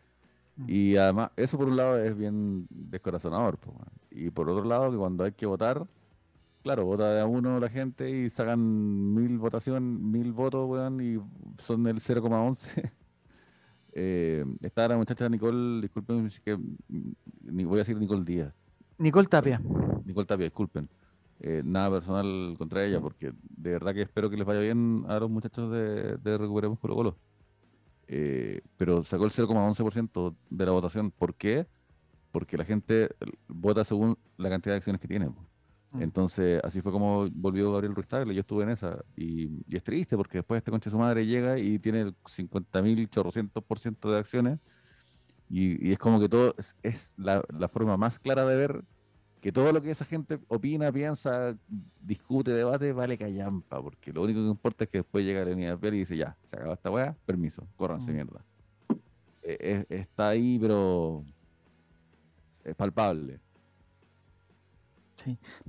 Mm. 0.57 0.65
Y 0.67 0.97
además, 0.97 1.31
eso 1.37 1.57
por 1.57 1.69
un 1.69 1.77
lado 1.77 1.97
es 1.97 2.17
bien 2.17 2.67
descorazonador. 2.69 3.57
po, 3.59 3.73
y 4.11 4.29
por 4.29 4.49
otro 4.49 4.65
lado, 4.65 4.91
que 4.91 4.97
cuando 4.97 5.23
hay 5.23 5.31
que 5.31 5.45
votar, 5.45 5.85
claro, 6.63 6.85
vota 6.85 7.13
de 7.13 7.21
a 7.21 7.25
uno 7.25 7.59
la 7.59 7.69
gente 7.69 8.09
y 8.09 8.29
sacan 8.29 9.13
mil 9.13 9.37
votación, 9.37 10.11
mil 10.11 10.31
votos, 10.33 10.67
weón, 10.69 11.01
y 11.01 11.19
son 11.63 11.87
el 11.87 11.99
0,11. 11.99 12.91
eh, 13.93 14.45
está 14.61 14.87
la 14.87 14.97
muchacha 14.97 15.29
Nicole, 15.29 15.81
disculpen, 15.81 16.29
que, 16.43 16.57
mm, 16.57 17.11
ni 17.43 17.63
voy 17.65 17.77
a 17.77 17.79
decir 17.79 17.97
Nicole 17.97 18.23
Díaz. 18.23 18.53
Nicole 18.97 19.27
Tapia. 19.27 19.61
Nicole 20.05 20.25
Tapia, 20.25 20.45
disculpen. 20.45 20.89
Eh, 21.41 21.61
nada 21.63 21.89
personal 21.91 22.55
contra 22.57 22.83
ella, 22.83 22.99
porque 22.99 23.31
de 23.49 23.71
verdad 23.71 23.93
que 23.93 24.01
espero 24.01 24.29
que 24.29 24.35
les 24.35 24.45
vaya 24.45 24.59
bien 24.59 25.05
a 25.07 25.19
los 25.19 25.29
muchachos 25.29 25.71
de, 25.71 26.17
de 26.17 26.37
Recuperemos 26.37 26.79
Colo 26.79 26.95
Colo. 26.95 27.17
Eh, 28.11 28.61
pero 28.75 29.03
sacó 29.03 29.25
el 29.25 29.31
0,11% 29.31 30.35
de 30.49 30.65
la 30.65 30.71
votación. 30.71 31.11
¿Por 31.11 31.35
qué? 31.35 31.67
Porque 32.31 32.57
la 32.57 32.65
gente 32.65 33.09
vota 33.47 33.83
según 33.83 34.17
la 34.37 34.49
cantidad 34.49 34.73
de 34.73 34.77
acciones 34.77 34.99
que 34.99 35.07
tiene. 35.07 35.29
Mm. 35.93 36.01
Entonces, 36.03 36.61
así 36.63 36.81
fue 36.81 36.91
como 36.91 37.27
volvió 37.31 37.71
Gabriel 37.71 37.95
Ruiz 37.95 38.07
Tagle, 38.07 38.33
yo 38.33 38.41
estuve 38.41 38.63
en 38.63 38.69
esa. 38.69 39.03
Y, 39.15 39.63
y 39.67 39.75
es 39.75 39.83
triste 39.83 40.15
porque 40.15 40.39
después 40.39 40.59
este 40.59 40.71
conche 40.71 40.89
su 40.89 40.97
madre 40.97 41.25
llega 41.25 41.57
y 41.57 41.79
tiene 41.79 42.01
el 42.01 42.15
50 42.25 42.81
mil, 42.81 43.09
chorrocientos 43.09 43.63
por 43.63 43.79
ciento 43.79 44.11
de 44.11 44.19
acciones. 44.19 44.59
Y, 45.49 45.87
y 45.87 45.91
es 45.91 45.97
como 45.97 46.19
que 46.19 46.29
todo 46.29 46.53
es, 46.57 46.75
es 46.83 47.13
la, 47.17 47.43
la 47.57 47.67
forma 47.67 47.97
más 47.97 48.19
clara 48.19 48.45
de 48.45 48.55
ver 48.55 48.83
que 49.41 49.51
todo 49.51 49.71
lo 49.71 49.81
que 49.81 49.89
esa 49.89 50.05
gente 50.05 50.37
opina, 50.49 50.91
piensa, 50.91 51.57
discute, 52.01 52.51
debate, 52.51 52.91
vale 52.91 53.17
callampa, 53.17 53.81
porque 53.81 54.11
lo 54.11 54.23
único 54.23 54.41
que 54.41 54.47
importa 54.47 54.83
es 54.83 54.89
que 54.89 54.97
después 54.99 55.23
llega 55.23 55.45
la 55.45 55.53
unidad 55.53 55.79
y 55.81 55.91
dice, 55.91 56.17
ya, 56.17 56.37
se 56.43 56.57
acabó 56.57 56.73
esta 56.73 56.91
weá, 56.91 57.15
permiso, 57.25 57.65
córranse 57.77 58.11
Mm. 58.11 58.15
mierda. 58.15 58.45
Eh, 59.41 59.85
es- 59.89 59.99
está 60.01 60.27
ahí, 60.29 60.59
pero 60.59 61.23
es 62.65 62.75
palpable. 62.75 63.39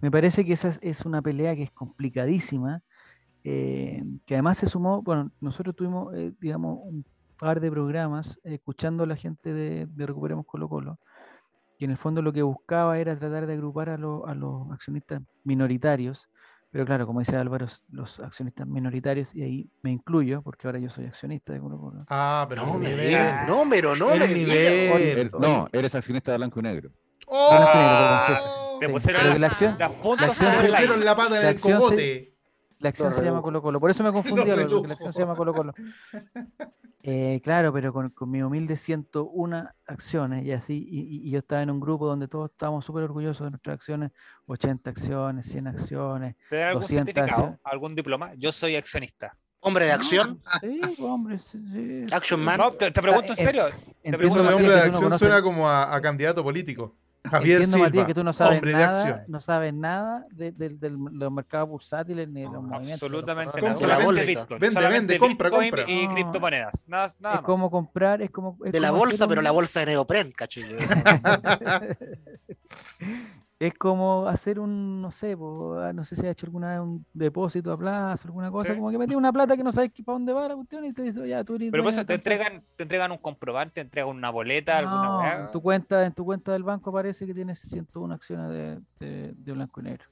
Me 0.01 0.11
parece 0.11 0.45
que 0.45 0.53
esa 0.53 0.69
es, 0.81 1.05
una 1.07 1.23
pelea 1.23 1.55
que 1.57 1.63
es 1.65 1.71
complicadísima, 1.71 2.83
eh, 3.45 4.03
que 4.27 4.35
además 4.35 4.59
se 4.59 4.67
sumó, 4.67 5.03
bueno, 5.03 5.31
nosotros 5.41 5.75
tuvimos, 5.75 6.15
eh, 6.15 6.33
digamos, 6.41 6.79
un 6.83 7.05
par 7.39 7.61
de 7.61 7.71
programas 7.71 8.39
eh, 8.45 8.55
escuchando 8.55 9.05
a 9.05 9.07
la 9.07 9.17
gente 9.17 9.53
de, 9.55 9.87
de 9.87 10.07
Recuperemos 10.07 10.45
Colo 10.47 10.69
Colo, 10.69 10.99
que 11.79 11.87
en 11.87 11.93
el 11.93 11.97
fondo 11.97 12.21
lo 12.21 12.33
que 12.33 12.43
buscaba 12.43 12.99
era 12.99 13.19
tratar 13.19 13.47
de 13.47 13.55
agrupar 13.55 13.89
a, 13.89 13.97
lo- 13.97 14.27
a 14.27 14.35
los 14.35 14.71
accionistas 14.71 15.23
minoritarios, 15.45 16.29
pero 16.71 16.85
claro, 16.85 17.07
como 17.07 17.19
dice 17.21 17.37
Álvaro, 17.37 17.67
los 17.91 18.21
accionistas 18.21 18.67
minoritarios, 18.67 19.35
y 19.35 19.43
ahí 19.43 19.71
me 19.83 19.91
incluyo, 19.91 20.43
porque 20.43 20.69
ahora 20.69 20.79
yo 20.79 20.89
soy 20.91 21.07
accionista 21.07 21.53
de 21.53 21.61
Colo 21.61 21.79
Colo. 21.81 22.05
Ah, 22.09 22.47
pero 22.49 22.67
No 22.67 22.79
me 22.79 22.95
digas, 22.95 23.47
no, 23.49 23.63
pero 23.69 23.97
no 23.97 24.11
me 24.11 24.29
nivel. 24.29 24.51
digas. 24.51 25.41
No, 25.41 25.67
eres 25.73 25.95
accionista 25.95 26.31
de 26.33 26.39
blanco 26.39 26.61
y 26.61 26.63
negro. 26.63 26.91
¡Oh! 27.27 27.49
Blanco 27.51 28.70
Te 28.81 28.87
Sí, 28.87 28.93
pusieron 28.93 29.29
la- 29.29 29.39
la 29.39 29.47
acción, 29.47 29.77
Las 29.79 29.93
puntas 29.93 30.41
la 30.41 30.51
pusieron 30.65 31.01
I. 31.01 31.05
la 31.05 31.15
pata 31.17 31.37
en 31.37 31.43
La 31.43 31.49
el 31.51 31.55
acción 31.57 31.73
se- 31.75 31.79
cogote. 31.85 32.27
La 32.79 32.89
acción 32.89 33.11
Lo 33.11 33.17
se 33.19 33.25
llama. 33.27 33.43
Colo 33.43 33.61
Colo. 33.61 33.79
Por 33.79 33.91
eso 33.91 34.03
me 34.03 34.11
confundí, 34.13 34.47
Lo 34.47 34.53
Álvaro, 34.55 34.69
porque 34.71 34.89
la 34.89 34.95
acción 34.95 35.13
se 35.13 35.21
llama 35.21 35.35
Colo 35.37 35.53
Colo. 35.55 35.75
Eh, 37.03 37.41
claro, 37.43 37.73
pero 37.73 37.93
con, 37.93 38.11
con 38.11 38.31
mi 38.31 38.43
humilde 38.43 38.77
101 38.77 39.69
acciones 39.87 40.45
y 40.45 40.53
así, 40.53 40.87
y, 40.91 41.31
yo 41.31 41.39
estaba 41.39 41.63
en 41.63 41.71
un 41.71 41.81
grupo 41.81 42.07
donde 42.07 42.29
todos 42.29 42.51
estábamos 42.51 42.85
súper 42.85 43.05
orgullosos 43.05 43.47
de 43.47 43.51
nuestras 43.51 43.75
acciones, 43.75 44.11
80 44.47 44.91
acciones, 44.91 45.47
100 45.47 45.67
acciones. 45.67 46.37
¿Te 46.51 46.57
dan 46.57 46.69
algún 46.69 46.83
200 46.83 47.07
certificado? 47.07 47.31
acciones. 47.43 47.61
¿Algún 47.65 47.95
diploma? 47.95 48.33
Yo 48.37 48.53
soy 48.53 48.77
accionista. 48.77 49.35
Hombre 49.61 49.85
de 49.87 49.93
acción, 49.93 50.41
Sí, 50.63 50.81
pues, 50.81 51.01
hombre. 51.01 51.39
sí, 51.39 51.59
sí. 51.73 52.07
Action 52.15 52.43
Man. 52.43 52.57
No, 52.59 52.71
te, 52.73 52.91
te 52.91 53.03
pregunto 53.03 53.29
en 53.33 53.37
serio. 53.37 53.67
Entiendo, 54.03 54.27
Eso 54.27 54.43
de 54.43 54.55
hombre 54.55 54.71
de 54.71 54.77
no 54.77 54.83
acción 54.87 55.19
suena 55.19 55.43
como 55.43 55.69
a, 55.69 55.95
a 55.95 56.01
candidato 56.01 56.43
político. 56.43 56.97
Javier 57.23 57.57
Entiendo, 57.57 57.73
Silva, 57.77 57.87
Matías, 57.89 58.07
que 58.07 58.15
tú 58.15 58.25
no 58.25 58.33
sabes 58.33 58.55
hombre 58.55 58.73
de 58.73 58.79
nada, 58.79 58.99
acción. 59.03 59.23
no 59.29 59.41
sabes 59.41 59.75
nada 59.75 60.27
de, 60.31 60.53
de- 60.53 60.71
de 60.71 60.91
los 60.91 61.31
mercados 61.31 61.69
bursátiles 61.69 62.27
ni 62.29 62.41
de 62.41 62.47
los 62.47 62.55
No, 62.55 62.63
movimientos. 62.63 63.03
Absolutamente 63.03 63.61
nada. 63.61 63.87
la 63.87 63.99
bolsa. 64.05 64.25
Bitcoin. 64.25 64.59
Vende, 64.61 64.89
vende, 64.89 65.19
compra, 65.19 65.49
Bitcoin 65.51 65.71
compra. 65.71 65.91
Y 65.91 66.07
No. 66.07 66.15
criptomonedas. 66.15 66.89
Nada, 66.89 67.13
nada 67.21 67.35
Es 67.37 67.41
como 67.43 67.71
comprar, 67.71 68.23
es 68.23 68.31
como... 68.31 68.57
es 68.65 68.73
de 68.73 68.81
la 68.81 68.89
como 68.89 69.03
hacer 69.03 69.09
bolsa, 69.11 69.29
pero 69.29 69.41
un- 69.41 69.45
la 69.45 69.51
bolsa 69.51 69.81
de 69.81 69.87
neopren, 69.87 70.31
cacho. 70.33 70.61
Es 73.61 73.75
como 73.75 74.27
hacer 74.27 74.59
un, 74.59 75.03
no 75.03 75.11
sé, 75.11 75.37
po, 75.37 75.75
ah, 75.79 75.93
no 75.93 76.03
sé 76.03 76.17
si 76.17 76.27
ha 76.27 76.31
hecho 76.31 76.47
alguna 76.47 76.71
vez 76.71 76.81
un 76.81 77.05
depósito 77.13 77.71
a 77.71 77.77
plazo, 77.77 78.27
alguna 78.29 78.51
cosa, 78.51 78.71
Sí. 78.73 78.77
como 78.79 78.91
que 78.91 78.97
metí 78.97 79.15
una 79.15 79.31
plata 79.35 79.55
que 79.55 79.63
no 79.63 79.71
sabes 79.71 79.91
para 80.03 80.15
dónde 80.15 80.33
va 80.33 80.49
la 80.49 80.55
cuestión 80.57 80.83
y 80.87 80.95
te 80.95 81.03
dice, 81.03 81.29
ya, 81.29 81.45
tú 81.45 81.57
eres 81.57 81.71
Pero 81.71 81.83
por 81.83 81.93
eso 81.93 82.01
te 82.01 82.07
tanto". 82.07 82.15
entregan, 82.31 82.65
te 82.75 82.85
entregan 82.85 83.13
un 83.13 83.19
comprobante, 83.19 83.75
te 83.75 83.81
entregan 83.83 84.09
una 84.17 84.31
boleta, 84.31 84.79
alguna 84.79 85.09
No, 85.11 85.19
weá. 85.19 85.41
en 85.45 85.51
tu 85.51 85.61
cuenta, 85.61 86.07
en 86.07 86.13
tu 86.15 86.25
cuenta 86.25 86.53
del 86.53 86.63
banco 86.63 86.89
aparece 86.89 87.27
que 87.27 87.35
tienes 87.35 87.59
101 87.59 88.15
acciones 88.15 88.49
de, 88.49 88.81
de, 88.99 89.35
de 89.37 89.53
blanco 89.53 89.81
y 89.81 89.85
negro. 89.85 90.07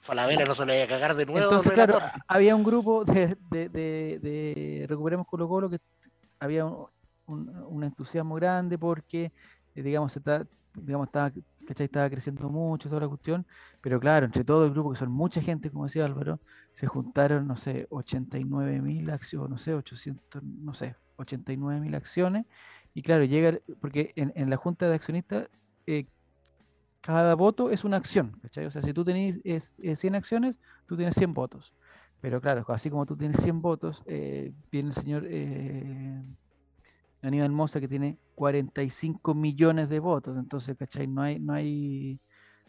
Falabella 0.00 0.44
no 0.44 0.54
se 0.54 0.66
le 0.66 0.72
vaya 0.74 0.84
a 0.84 0.88
cagar 0.88 1.14
de 1.16 1.24
nuevo. 1.24 1.40
Entonces, 1.42 1.72
claro, 1.72 1.98
había 2.28 2.54
un 2.54 2.64
grupo 2.64 3.06
de, 3.06 3.34
de, 3.50 3.70
de- 3.70 4.18
de 4.20 4.84
Recuperemos 4.86 5.26
Colo 5.26 5.48
Colo 5.48 5.70
que 5.70 5.78
había 6.38 6.66
un, 6.66 6.86
un- 7.24 7.48
un 7.66 7.82
entusiasmo 7.84 8.34
grande 8.34 8.76
porque, 8.76 9.32
eh, 9.74 9.82
digamos, 9.82 10.12
se 10.12 10.18
está, 10.18 10.46
digamos 10.74 11.06
estaba, 11.06 11.32
¿cachai? 11.66 11.86
estaba 11.86 12.10
creciendo 12.10 12.48
mucho 12.48 12.88
toda 12.88 13.02
la 13.02 13.08
cuestión, 13.08 13.46
pero 13.80 14.00
claro, 14.00 14.26
entre 14.26 14.44
todo 14.44 14.64
el 14.64 14.72
grupo, 14.72 14.92
que 14.92 14.98
son 14.98 15.10
mucha 15.10 15.40
gente, 15.40 15.70
como 15.70 15.84
decía 15.84 16.04
Álvaro, 16.04 16.40
se 16.72 16.86
juntaron, 16.86 17.46
no 17.46 17.56
sé, 17.56 17.86
89 17.90 18.80
mil 18.82 19.10
acciones, 19.10 19.50
no 19.50 19.58
sé, 19.58 19.74
800, 19.74 20.42
no 20.42 20.74
sé, 20.74 20.96
89 21.16 21.80
mil 21.80 21.94
acciones, 21.94 22.46
y 22.94 23.02
claro, 23.02 23.24
llega, 23.24 23.58
porque 23.80 24.12
en, 24.16 24.48
la 24.48 24.56
junta 24.56 24.88
de 24.88 24.94
accionistas, 24.94 25.48
eh, 25.86 26.06
cada 27.00 27.34
voto 27.34 27.70
es 27.70 27.84
una 27.84 27.98
acción, 27.98 28.38
¿cachai? 28.40 28.64
O 28.66 28.70
sea, 28.70 28.80
si 28.80 28.94
tú 28.94 29.04
tenés 29.04 29.38
es 29.44 29.72
100 29.98 30.14
acciones, 30.14 30.58
tú 30.86 30.96
tienes 30.96 31.14
100 31.16 31.34
votos. 31.34 31.74
Pero 32.20 32.40
claro, 32.40 32.64
así 32.68 32.88
como 32.88 33.04
tú 33.04 33.16
tienes 33.16 33.42
100 33.42 33.60
votos, 33.60 34.02
eh, 34.06 34.54
viene 34.72 34.88
el 34.88 34.94
señor 34.94 35.24
eh, 35.26 36.22
Aníbal 37.24 37.50
Mosa 37.52 37.80
que 37.80 37.88
tiene 37.88 38.18
45 38.34 39.34
millones 39.34 39.88
de 39.88 39.98
votos. 39.98 40.36
Entonces, 40.36 40.76
¿cachai? 40.76 41.06
No 41.06 41.22
hay, 41.22 41.38
no 41.38 41.52
hay, 41.54 42.18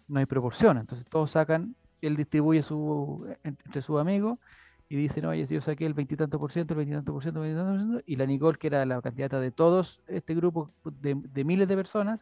no 0.07 0.19
hay 0.19 0.25
proporción. 0.25 0.77
Entonces 0.77 1.05
todos 1.09 1.31
sacan, 1.31 1.75
él 2.01 2.15
distribuye 2.15 2.63
su, 2.63 3.25
en- 3.43 3.57
entre 3.65 3.81
sus 3.81 3.99
amigos 3.99 4.39
y 4.87 4.95
dice, 4.95 5.21
no, 5.21 5.29
oye, 5.29 5.45
yo 5.47 5.61
saqué 5.61 5.85
el 5.85 5.93
veintitanto 5.95 6.37
por 6.39 6.51
ciento, 6.51 6.73
el 6.73 6.77
veintitanto 6.77 7.11
por 7.11 7.21
ciento, 7.23 7.39
el 7.39 7.45
veintitanto 7.47 7.71
por 7.73 7.81
ciento, 7.81 8.03
y 8.05 8.15
la 8.15 8.25
Nicole, 8.25 8.57
que 8.57 8.67
era 8.67 8.85
la 8.85 9.01
candidata 9.01 9.39
de 9.39 9.51
todos 9.51 9.99
este 10.07 10.35
grupo 10.35 10.71
de, 11.01 11.15
de 11.15 11.43
miles 11.43 11.67
de 11.67 11.75
personas, 11.75 12.19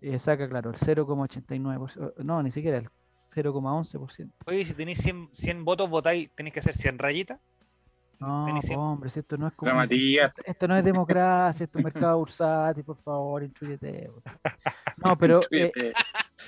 eh, 0.00 0.18
saca, 0.18 0.48
claro, 0.48 0.70
el 0.70 0.76
0,89%, 0.76 2.14
no, 2.24 2.42
ni 2.42 2.50
siquiera 2.52 2.78
el 2.78 2.88
0,11%. 3.34 4.30
Oye, 4.46 4.64
si 4.64 4.74
tenéis 4.74 4.98
100, 4.98 5.30
100 5.32 5.64
votos, 5.64 5.88
votáis, 5.90 6.30
tenéis 6.36 6.52
que 6.54 6.60
hacer 6.60 6.76
100 6.76 6.98
rayitas. 6.98 7.40
No, 8.20 8.44
Tenéis 8.46 8.64
po, 8.64 8.68
100. 8.68 8.78
hombre, 8.80 9.10
si 9.10 9.20
esto 9.20 9.36
no 9.36 9.46
es 9.48 9.52
como... 9.54 9.70
Esto 9.82 10.68
no 10.68 10.76
es 10.76 10.84
democracia, 10.84 11.64
esto 11.64 11.78
es 11.78 11.84
mercado 11.84 12.18
bursátil, 12.18 12.84
por 12.84 12.96
favor, 12.96 13.42
intrúyete. 13.42 14.10
No, 15.04 15.16
pero 15.18 15.40
eh, 15.50 15.70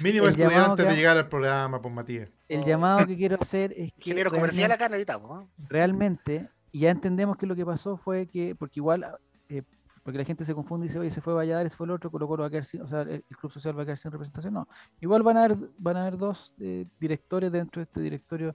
Mínimo 0.00 0.26
estudiante 0.28 0.82
que 0.82 0.88
de 0.90 0.96
llegar 0.96 1.16
al 1.16 1.28
programa, 1.28 1.80
pues 1.80 1.92
Matías. 1.94 2.30
el 2.48 2.64
llamado 2.64 3.06
que 3.06 3.16
quiero 3.16 3.36
hacer 3.40 3.72
es 3.72 3.92
que 3.92 4.10
Ingeniero 4.10 4.30
comercial 4.30 4.68
realmente- 4.68 4.74
acá 4.84 4.88
necesitamos. 4.88 5.28
¿no? 5.30 5.48
realmente, 5.68 6.48
y 6.72 6.80
ya 6.80 6.90
entendemos 6.90 7.36
que 7.36 7.46
lo 7.46 7.56
que 7.56 7.64
pasó 7.64 7.96
fue 7.96 8.26
que, 8.26 8.54
porque 8.54 8.80
igual, 8.80 9.06
eh, 9.48 9.62
porque 10.02 10.18
la 10.18 10.24
gente 10.24 10.44
se 10.44 10.54
confunde 10.54 10.86
y 10.86 10.88
dice, 10.88 10.98
oye, 10.98 11.10
se 11.10 11.20
fue 11.20 11.34
Valladares, 11.34 11.72
se 11.72 11.76
fue 11.76 11.86
el 11.86 11.90
otro, 11.92 12.10
Colo 12.10 12.28
Colo 12.28 12.42
va 12.42 12.46
a 12.48 12.50
quedar 12.50 12.64
sin, 12.64 12.82
o 12.82 12.86
sea, 12.86 13.02
el, 13.02 13.24
el 13.28 13.36
Club 13.36 13.50
Social 13.50 13.76
va 13.76 13.82
a 13.82 13.84
quedar 13.86 13.98
sin 13.98 14.12
representación. 14.12 14.54
No, 14.54 14.68
igual 15.00 15.22
van 15.22 15.36
a 15.38 15.44
haber, 15.44 15.58
van 15.78 15.96
a 15.96 16.02
haber 16.02 16.16
dos 16.18 16.54
eh, 16.60 16.86
directores 17.00 17.50
dentro 17.50 17.80
de 17.80 17.84
este 17.84 18.00
directorio 18.00 18.54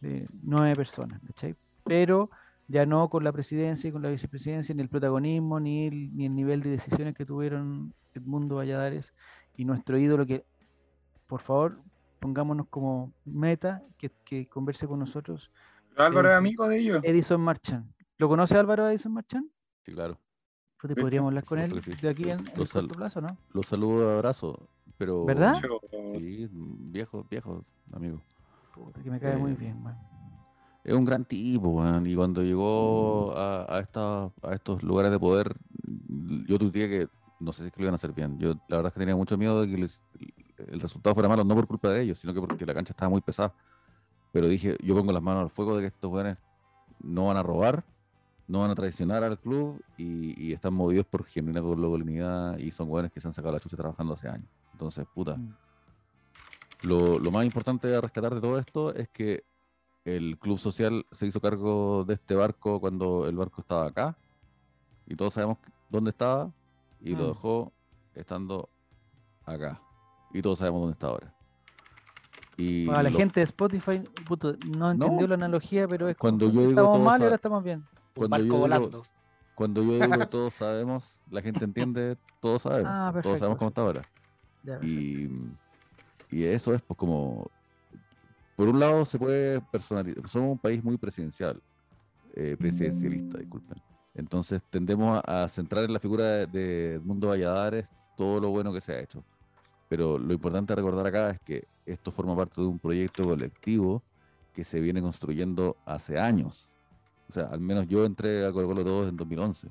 de 0.00 0.26
nueve 0.42 0.74
personas, 0.76 1.20
¿cachai? 1.26 1.54
Pero 1.84 2.30
ya 2.68 2.84
no 2.86 3.08
con 3.08 3.22
la 3.24 3.32
presidencia 3.32 3.88
y 3.88 3.92
con 3.92 4.02
la 4.02 4.10
vicepresidencia, 4.10 4.74
ni 4.74 4.82
el 4.82 4.88
protagonismo, 4.88 5.60
ni 5.60 5.86
el, 5.86 6.16
ni 6.16 6.26
el 6.26 6.34
nivel 6.34 6.60
de 6.62 6.70
decisiones 6.70 7.14
que 7.14 7.24
tuvieron 7.24 7.94
Edmundo 8.14 8.56
Valladares 8.56 9.12
y 9.56 9.64
nuestro 9.64 9.98
ídolo 9.98 10.26
que, 10.26 10.44
por 11.26 11.40
favor, 11.40 11.80
pongámonos 12.20 12.66
como 12.68 13.12
meta 13.24 13.82
que, 13.98 14.10
que 14.24 14.46
converse 14.48 14.86
con 14.86 14.98
nosotros 14.98 15.50
Álvaro 15.96 16.28
es 16.28 16.34
amigo 16.34 16.68
de 16.68 16.78
ellos. 16.78 17.00
Edison 17.04 17.40
Marchand. 17.40 17.90
¿Lo 18.18 18.28
conoce 18.28 18.56
Álvaro 18.56 18.88
Edison 18.88 19.12
Marchand? 19.12 19.48
Sí, 19.84 19.92
claro. 19.92 20.18
Pues, 20.80 20.92
Sí, 20.94 21.00
podríamos 21.00 21.28
hablar 21.30 21.44
con 21.44 21.58
él 21.58 21.82
sí. 21.82 21.92
de 22.02 22.08
aquí 22.08 22.24
en, 22.24 22.40
en 22.40 22.46
el 22.48 22.68
corto 22.68 22.88
plazo, 22.88 23.20
¿no? 23.20 23.36
Los 23.52 23.66
saludo 23.66 24.06
de 24.08 24.14
abrazo, 24.14 24.68
pero... 24.98 25.24
¿Verdad? 25.24 25.54
Sí, 26.18 26.48
viejo, 26.52 27.26
viejo, 27.30 27.64
amigo. 27.92 28.20
Puta, 28.74 29.02
que 29.02 29.10
me 29.10 29.18
cae 29.18 29.36
muy 29.36 29.52
Eh, 29.52 29.56
bien, 29.58 29.82
man. 29.82 29.96
Es 30.86 30.94
un 30.94 31.04
gran 31.04 31.24
tipo, 31.24 31.68
weón, 31.68 32.06
Y 32.06 32.14
cuando 32.14 32.42
llegó 32.42 33.36
a, 33.36 33.76
a, 33.76 33.80
esta- 33.80 34.26
a 34.42 34.52
estos 34.54 34.84
lugares 34.84 35.10
de 35.10 35.18
poder, 35.18 35.52
mm, 36.08 36.44
yo 36.46 36.58
tuiteé 36.58 36.88
que 36.88 37.08
no 37.40 37.52
sé 37.52 37.62
si 37.62 37.66
es 37.68 37.72
que 37.72 37.80
lo 37.80 37.86
iban 37.86 37.94
a 37.94 37.96
hacer 37.96 38.12
bien. 38.12 38.38
Yo 38.38 38.54
la 38.68 38.76
verdad 38.76 38.86
es 38.90 38.92
que 38.94 39.00
tenía 39.00 39.16
mucho 39.16 39.36
miedo 39.36 39.60
de 39.60 39.68
que 39.68 39.78
les- 39.78 40.00
el 40.58 40.80
resultado 40.80 41.12
fuera 41.14 41.28
malo, 41.28 41.42
no 41.42 41.56
por 41.56 41.66
culpa 41.66 41.90
de 41.90 42.02
ellos, 42.02 42.20
sino 42.20 42.32
que 42.32 42.40
porque 42.40 42.64
la 42.64 42.72
cancha 42.72 42.92
estaba 42.92 43.10
muy 43.10 43.20
pesada. 43.20 43.52
Pero 44.32 44.46
dije, 44.46 44.76
yo 44.80 44.94
pongo 44.94 45.12
las 45.12 45.22
manos 45.22 45.42
al 45.42 45.50
fuego 45.50 45.74
de 45.76 45.82
que 45.82 45.88
estos 45.88 46.10
weones 46.10 46.38
no 47.02 47.26
van 47.26 47.36
a 47.36 47.42
robar, 47.42 47.84
no 48.46 48.60
van 48.60 48.70
a 48.70 48.74
traicionar 48.76 49.24
al 49.24 49.38
club 49.40 49.82
y, 49.98 50.40
y 50.40 50.52
están 50.52 50.72
movidos 50.72 51.04
por 51.06 51.24
genuina 51.24 51.60
globalidad 51.60 52.58
y 52.58 52.70
son 52.70 52.88
weones 52.88 53.10
que 53.10 53.20
se 53.20 53.26
han 53.26 53.34
sacado 53.34 53.54
la 53.54 53.60
chucha 53.60 53.76
trabajando 53.76 54.14
hace 54.14 54.28
años. 54.28 54.48
Entonces, 54.72 55.04
puta. 55.12 55.36
Mm. 55.36 55.52
Lo, 56.82 57.18
lo 57.18 57.30
más 57.32 57.44
importante 57.44 57.92
a 57.92 58.00
rescatar 58.00 58.34
de 58.34 58.40
todo 58.40 58.58
esto 58.58 58.94
es 58.94 59.08
que 59.08 59.42
el 60.06 60.38
club 60.38 60.58
social 60.58 61.04
se 61.10 61.26
hizo 61.26 61.40
cargo 61.40 62.04
de 62.06 62.14
este 62.14 62.34
barco 62.34 62.80
cuando 62.80 63.26
el 63.28 63.36
barco 63.36 63.60
estaba 63.60 63.86
acá 63.86 64.16
y 65.06 65.16
todos 65.16 65.34
sabemos 65.34 65.58
dónde 65.90 66.10
estaba 66.10 66.50
y 67.00 67.10
lo 67.16 67.24
Mm. 67.24 67.28
dejó 67.28 67.72
estando 68.14 68.68
acá 69.44 69.80
y 70.32 70.40
todos 70.40 70.58
sabemos 70.60 70.80
dónde 70.82 70.92
está 70.94 71.08
ahora. 71.08 71.34
Y 72.56 72.86
Para 72.86 73.02
la 73.02 73.10
lo- 73.10 73.16
gente 73.18 73.40
de 73.40 73.44
Spotify, 73.44 73.98
puto, 74.26 74.56
no 74.66 74.92
entendió 74.92 75.26
la 75.26 75.34
analogía, 75.34 75.86
pero 75.88 76.08
es 76.08 76.16
Cuando 76.16 76.46
como, 76.46 76.54
yo 76.60 76.68
digo 76.68 76.80
estamos 76.80 77.00
mal 77.00 77.20
y 77.20 77.24
ahora 77.24 77.34
estamos 77.36 77.64
bien. 77.64 77.84
Cuando 78.14 78.28
barco 78.30 78.44
yo 78.46 78.52
digo- 78.52 78.58
volando. 78.60 79.04
cuando 79.54 79.82
yo 79.82 79.92
digo 79.92 79.98
todos 80.30 80.54
sabemos, 80.54 81.20
la 81.30 81.42
gente 81.42 81.64
entiende, 81.64 82.16
todos 82.40 82.62
sabemos, 82.62 82.90
Ah, 82.94 83.10
todos 83.22 83.38
sabemos 83.40 83.58
perfecto, 83.58 83.58
cómo 83.58 83.68
está 83.68 83.80
ahora. 83.82 84.02
Ya. 84.62 84.78
Y, 84.86 85.30
y 86.30 86.44
eso 86.44 86.72
es 86.72 86.80
pues 86.82 86.96
como 86.96 87.50
por 88.56 88.68
un 88.68 88.80
lado 88.80 89.04
se 89.04 89.18
puede 89.18 89.60
personalizar, 89.60 90.28
somos 90.28 90.52
un 90.52 90.58
país 90.58 90.82
muy 90.82 90.96
presidencial, 90.96 91.62
eh, 92.34 92.56
presidencialista, 92.58 93.38
disculpen. 93.38 93.80
Entonces 94.14 94.62
tendemos 94.70 95.20
a, 95.24 95.46
centrar 95.48 95.84
en 95.84 95.92
la 95.92 96.00
figura 96.00 96.24
de, 96.24 96.46
de 96.46 96.94
Edmundo 96.94 97.28
Valladares 97.28 97.86
todo 98.16 98.40
lo 98.40 98.48
bueno 98.50 98.72
que 98.72 98.80
se 98.80 98.92
ha 98.92 99.00
hecho. 99.00 99.22
Pero 99.88 100.18
lo 100.18 100.32
importante 100.32 100.72
a 100.72 100.76
recordar 100.76 101.06
acá 101.06 101.30
es 101.30 101.40
que 101.40 101.68
esto 101.84 102.10
forma 102.10 102.34
parte 102.34 102.60
de 102.60 102.66
un 102.66 102.78
proyecto 102.78 103.24
colectivo 103.24 104.02
que 104.52 104.64
se 104.64 104.80
viene 104.80 105.00
construyendo 105.02 105.76
hace 105.84 106.18
años. 106.18 106.70
O 107.28 107.32
sea, 107.32 107.44
al 107.44 107.60
menos 107.60 107.86
yo 107.88 108.04
entré 108.04 108.46
a 108.46 108.52
Colo 108.52 108.68
Colo 108.68 108.84
todos 108.84 109.08
en 109.08 109.16
2011. 109.16 109.68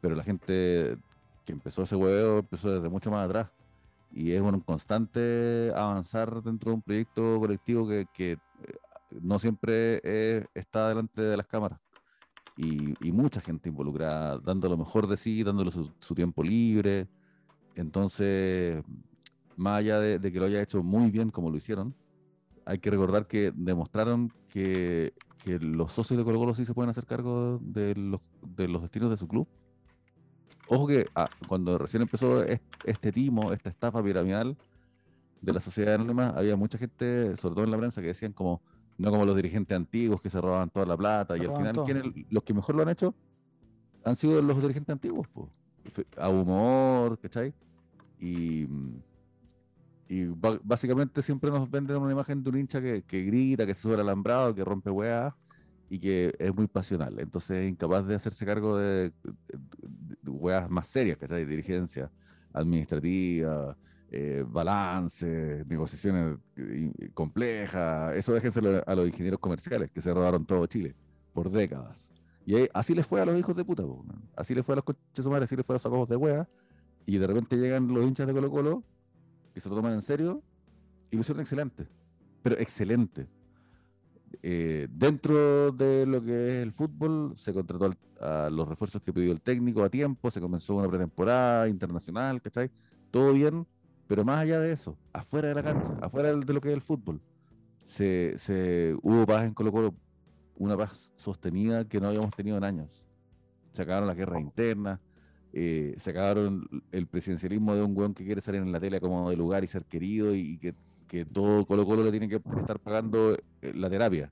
Pero 0.00 0.14
la 0.14 0.24
gente 0.24 0.96
que 1.44 1.52
empezó 1.52 1.82
ese 1.82 1.96
huevo 1.96 2.38
empezó 2.38 2.70
desde 2.72 2.88
mucho 2.88 3.10
más 3.10 3.26
atrás. 3.26 3.50
Y 4.12 4.32
es 4.32 4.40
un 4.40 4.60
constante 4.60 5.72
avanzar 5.74 6.42
dentro 6.42 6.70
de 6.70 6.74
un 6.76 6.82
proyecto 6.82 7.38
colectivo 7.38 7.86
que, 7.88 8.06
que, 8.12 8.32
eh, 8.32 8.38
no 9.22 9.38
siempre 9.38 10.00
es- 10.04 10.46
está 10.54 10.88
delante 10.88 11.22
de 11.22 11.36
las 11.36 11.46
cámaras. 11.46 11.78
Y, 12.56 12.94
y 13.06 13.12
mucha 13.12 13.40
gente 13.40 13.68
involucrada, 13.68 14.38
dando 14.38 14.68
lo 14.68 14.76
mejor 14.76 15.06
de 15.06 15.16
sí, 15.16 15.42
dándole 15.42 15.70
su, 15.70 15.90
su 16.00 16.14
tiempo 16.14 16.42
libre. 16.42 17.08
Entonces, 17.76 18.82
más 19.56 19.78
allá 19.78 19.98
de, 20.00 20.18
de 20.18 20.32
que 20.32 20.38
lo 20.38 20.46
haya 20.46 20.60
hecho 20.60 20.82
muy 20.82 21.10
bien 21.10 21.30
como 21.30 21.50
lo 21.50 21.56
hicieron, 21.56 21.94
hay 22.66 22.78
que 22.78 22.90
recordar 22.90 23.26
que 23.26 23.52
demostraron 23.54 24.30
que, 24.48 25.14
que 25.42 25.58
los 25.58 25.92
socios 25.92 26.18
de 26.18 26.24
Colo 26.24 26.38
Colo 26.38 26.54
sí 26.54 26.66
se 26.66 26.74
pueden 26.74 26.90
hacer 26.90 27.06
cargo 27.06 27.58
de 27.62 27.94
los, 27.94 28.20
de 28.56 28.68
los 28.68 28.82
destinos 28.82 29.10
de 29.10 29.16
su 29.16 29.26
club. 29.26 29.48
Ojo 30.72 30.86
que 30.86 31.06
ah, 31.16 31.28
cuando 31.48 31.76
recién 31.78 32.02
empezó 32.02 32.44
es- 32.44 32.60
este 32.84 33.10
timo, 33.10 33.52
esta 33.52 33.68
estafa 33.70 34.02
piramidal 34.02 34.56
de 35.40 35.52
la 35.52 35.58
sociedad 35.58 35.94
anónima, 35.96 36.28
había 36.28 36.54
mucha 36.56 36.78
gente, 36.78 37.36
sobre 37.36 37.54
todo 37.56 37.64
en 37.64 37.70
la 37.72 37.78
prensa, 37.78 38.00
que 38.00 38.08
decían 38.08 38.32
como, 38.32 38.62
no 38.96 39.10
como 39.10 39.24
los 39.24 39.34
dirigentes 39.34 39.74
antiguos 39.76 40.20
que 40.20 40.30
se 40.30 40.40
robaban 40.40 40.70
toda 40.70 40.86
la 40.86 40.96
plata, 40.96 41.34
Se 41.36 41.42
y 41.42 41.46
al 41.46 41.52
final 41.56 41.74
todo. 41.74 41.84
¿quiénes- 41.86 42.04
los 42.30 42.42
que 42.44 42.54
mejor 42.54 42.76
lo 42.76 42.82
han 42.82 42.90
hecho 42.90 43.14
han 44.04 44.14
sido 44.16 44.40
los 44.40 44.60
dirigentes 44.62 44.92
antiguos, 44.92 45.26
po. 45.28 45.50
A 46.16 46.28
humor, 46.28 47.18
¿cachai? 47.18 47.52
Y, 48.20 48.66
y 50.08 50.26
básicamente 50.62 51.22
siempre 51.22 51.50
nos 51.50 51.70
venden 51.70 51.96
una 51.96 52.12
imagen 52.12 52.42
de 52.44 52.50
un 52.50 52.58
hincha 52.58 52.80
que, 52.80 53.02
que 53.02 53.22
grita, 53.24 53.66
que 53.66 53.74
se 53.74 53.82
sube 53.82 53.94
al 53.94 54.00
alambrado, 54.00 54.54
que 54.54 54.64
rompe 54.64 54.90
weas 54.90 55.34
y 55.90 55.98
que 55.98 56.34
es 56.38 56.54
muy 56.54 56.68
pasional. 56.68 57.18
Entonces 57.18 57.58
es 57.58 57.68
incapaz 57.70 58.06
de 58.06 58.14
hacerse 58.14 58.46
cargo 58.46 58.78
de, 58.78 59.12
weas 60.24 60.70
más 60.70 60.86
serias, 60.86 61.18
¿cachai? 61.18 61.44
Dirigencia 61.44 62.10
administrativa, 62.52 63.76
eh, 64.10 64.44
balance, 64.46 65.64
negociaciones 65.66 66.38
eh, 66.56 67.10
complejas. 67.12 68.16
Eso 68.16 68.32
déjenselo 68.32 68.82
a 68.86 68.94
los 68.94 69.08
ingenieros 69.08 69.40
comerciales 69.40 69.90
que 69.90 70.00
se 70.00 70.14
robaron 70.14 70.46
todo 70.46 70.64
Chile 70.66 70.94
por 71.32 71.50
décadas. 71.50 72.10
Y 72.46 72.54
ahí- 72.54 72.68
así 72.72 72.94
les 72.94 73.06
fue 73.06 73.20
a 73.20 73.26
los 73.26 73.38
hijos 73.38 73.54
de 73.56 73.64
puta, 73.64 73.82
po, 73.82 74.04
así 74.36 74.54
les 74.54 74.64
fue 74.64 74.74
a 74.74 74.76
los 74.76 74.84
coches 74.84 75.26
madre, 75.26 75.44
así 75.44 75.56
les 75.56 75.66
fue 75.66 75.74
a 75.74 75.76
los 75.76 75.82
sacos 75.82 76.08
de 76.08 76.16
wea. 76.16 76.48
Y 77.04 77.18
de 77.18 77.26
repente 77.26 77.56
llegan 77.56 77.88
los 77.88 78.04
hinchas 78.04 78.26
de 78.28 78.32
Colo 78.32 78.50
Colo 78.50 78.84
que 79.52 79.60
se 79.60 79.68
lo 79.68 79.74
toman 79.74 79.94
en 79.94 80.02
serio 80.02 80.42
y 81.10 81.16
lo 81.16 81.22
hicieron 81.22 81.40
excelente, 81.40 81.88
pero 82.42 82.56
excelente. 82.58 83.26
Eh, 84.42 84.86
dentro 84.90 85.72
de 85.72 86.06
lo 86.06 86.22
que 86.22 86.48
es 86.48 86.62
el 86.62 86.72
fútbol, 86.72 87.32
se 87.36 87.52
contrató 87.52 87.90
a 88.20 88.48
los 88.50 88.68
refuerzos 88.68 89.02
que 89.02 89.12
pidió 89.12 89.32
el 89.32 89.40
técnico 89.40 89.82
a 89.82 89.88
tiempo, 89.90 90.30
se 90.30 90.40
comenzó 90.40 90.76
una 90.76 90.88
pretemporada 90.88 91.68
internacional, 91.68 92.40
¿cachai? 92.40 92.70
Todo 93.10 93.32
bien, 93.32 93.66
pero 94.06 94.24
más 94.24 94.38
allá 94.40 94.60
de 94.60 94.72
eso, 94.72 94.96
afuera 95.12 95.48
de 95.48 95.54
la 95.54 95.62
cancha, 95.62 95.94
afuera 96.00 96.32
de 96.34 96.52
lo 96.52 96.60
que 96.60 96.68
es 96.68 96.74
el 96.74 96.80
fútbol, 96.80 97.20
se, 97.86 98.34
se- 98.38 98.96
hubo 99.02 99.26
paz 99.26 99.44
en 99.44 99.54
Colo 99.54 99.72
Colo, 99.72 99.94
una 100.56 100.76
paz 100.76 101.12
sostenida 101.16 101.84
que 101.86 102.00
no 102.00 102.08
habíamos 102.08 102.30
tenido 102.36 102.56
en 102.56 102.64
años. 102.64 103.04
Se 103.72 103.82
acabaron 103.82 104.06
las 104.08 104.16
guerras 104.16 104.40
internas, 104.40 105.00
eh, 105.52 105.94
se 105.96 106.10
acabaron 106.10 106.68
el 106.92 107.06
presidencialismo 107.08 107.74
de 107.74 107.82
un 107.82 107.96
weón 107.96 108.14
que 108.14 108.24
quiere 108.24 108.40
salir 108.40 108.60
en 108.62 108.70
la 108.70 108.78
tele 108.80 109.00
como 109.00 109.28
de 109.30 109.36
lugar 109.36 109.64
y 109.64 109.66
ser 109.66 109.84
querido 109.84 110.34
y 110.34 110.58
que, 110.58 110.74
que 111.10 111.24
todo 111.24 111.66
Colo 111.66 111.84
Colo 111.84 112.04
le 112.04 112.12
tiene 112.12 112.28
que 112.28 112.36
estar 112.36 112.78
pagando 112.78 113.34
eh, 113.34 113.72
la 113.74 113.90
terapia. 113.90 114.30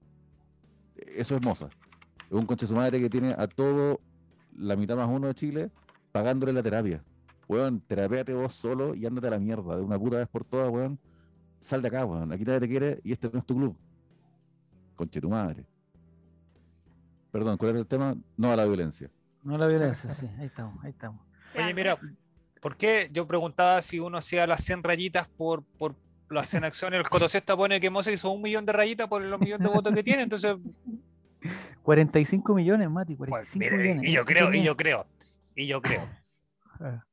Eso 0.94 1.34
es 1.34 1.42
Moza. 1.44 1.68
Es 2.26 2.32
un 2.32 2.46
conche 2.46 2.68
su 2.68 2.74
madre 2.74 3.00
que 3.00 3.10
tiene 3.10 3.34
a 3.36 3.48
todo 3.48 4.00
la 4.56 4.76
mitad 4.76 4.96
más 4.96 5.08
uno 5.08 5.26
de 5.26 5.34
Chile 5.34 5.70
pagándole 6.12 6.52
la 6.52 6.62
terapia. 6.62 7.02
Weón, 7.48 7.80
terapéate 7.80 8.32
vos 8.32 8.54
solo 8.54 8.94
y 8.94 9.06
ándate 9.06 9.26
a 9.26 9.30
la 9.30 9.40
mierda 9.40 9.76
de 9.76 9.82
una 9.82 9.98
puta 9.98 10.18
vez 10.18 10.28
por 10.28 10.44
todas, 10.44 10.68
weón. 10.68 11.00
Sal 11.58 11.82
de 11.82 11.88
acá, 11.88 12.04
weón. 12.04 12.30
Aquí 12.30 12.44
nadie 12.44 12.60
te 12.60 12.68
quiere 12.68 13.00
y 13.02 13.10
este 13.10 13.28
no 13.28 13.40
es 13.40 13.44
tu 13.44 13.56
club. 13.56 13.76
Conche 14.94 15.20
tu 15.20 15.28
madre. 15.28 15.66
Perdón, 17.32 17.56
¿cuál 17.56 17.70
era 17.70 17.80
el 17.80 17.86
tema? 17.88 18.16
No 18.36 18.52
a 18.52 18.56
la 18.56 18.64
violencia. 18.64 19.10
No 19.42 19.58
la 19.58 19.66
violencia, 19.66 20.12
sí, 20.12 20.28
ahí 20.38 20.46
estamos, 20.46 20.84
ahí 20.84 20.90
estamos. 20.90 21.26
Oye, 21.56 21.74
mira, 21.74 21.98
¿por 22.60 22.76
qué 22.76 23.10
yo 23.12 23.26
preguntaba 23.26 23.82
si 23.82 23.98
uno 23.98 24.18
hacía 24.18 24.46
las 24.46 24.62
100 24.62 24.84
rayitas 24.84 25.26
por, 25.28 25.64
por 25.64 25.96
las 26.30 26.48
100 26.48 26.64
acciones? 26.64 27.00
El 27.00 27.08
Cotocesta 27.08 27.56
pone 27.56 27.80
que 27.80 27.90
Mose 27.90 28.12
hizo 28.12 28.30
un 28.30 28.42
millón 28.42 28.66
de 28.66 28.72
rayitas 28.72 29.08
por 29.08 29.22
los 29.22 29.40
millones 29.40 29.66
de 29.68 29.74
votos 29.74 29.92
que 29.92 30.02
tiene, 30.02 30.22
entonces 30.24 30.56
45 31.82 32.54
millones, 32.54 32.90
Mati, 32.90 33.16
Pues, 33.16 33.28
45 33.30 33.58
mire, 33.76 33.78
millones. 33.94 34.08
y 34.10 34.12
yo 34.12 34.24
creo, 34.24 34.52
y 34.54 34.62
yo 34.62 34.76
creo, 34.76 35.06
y 35.54 35.66
yo 35.66 35.82
creo. 35.82 36.02
Ah, 36.80 37.04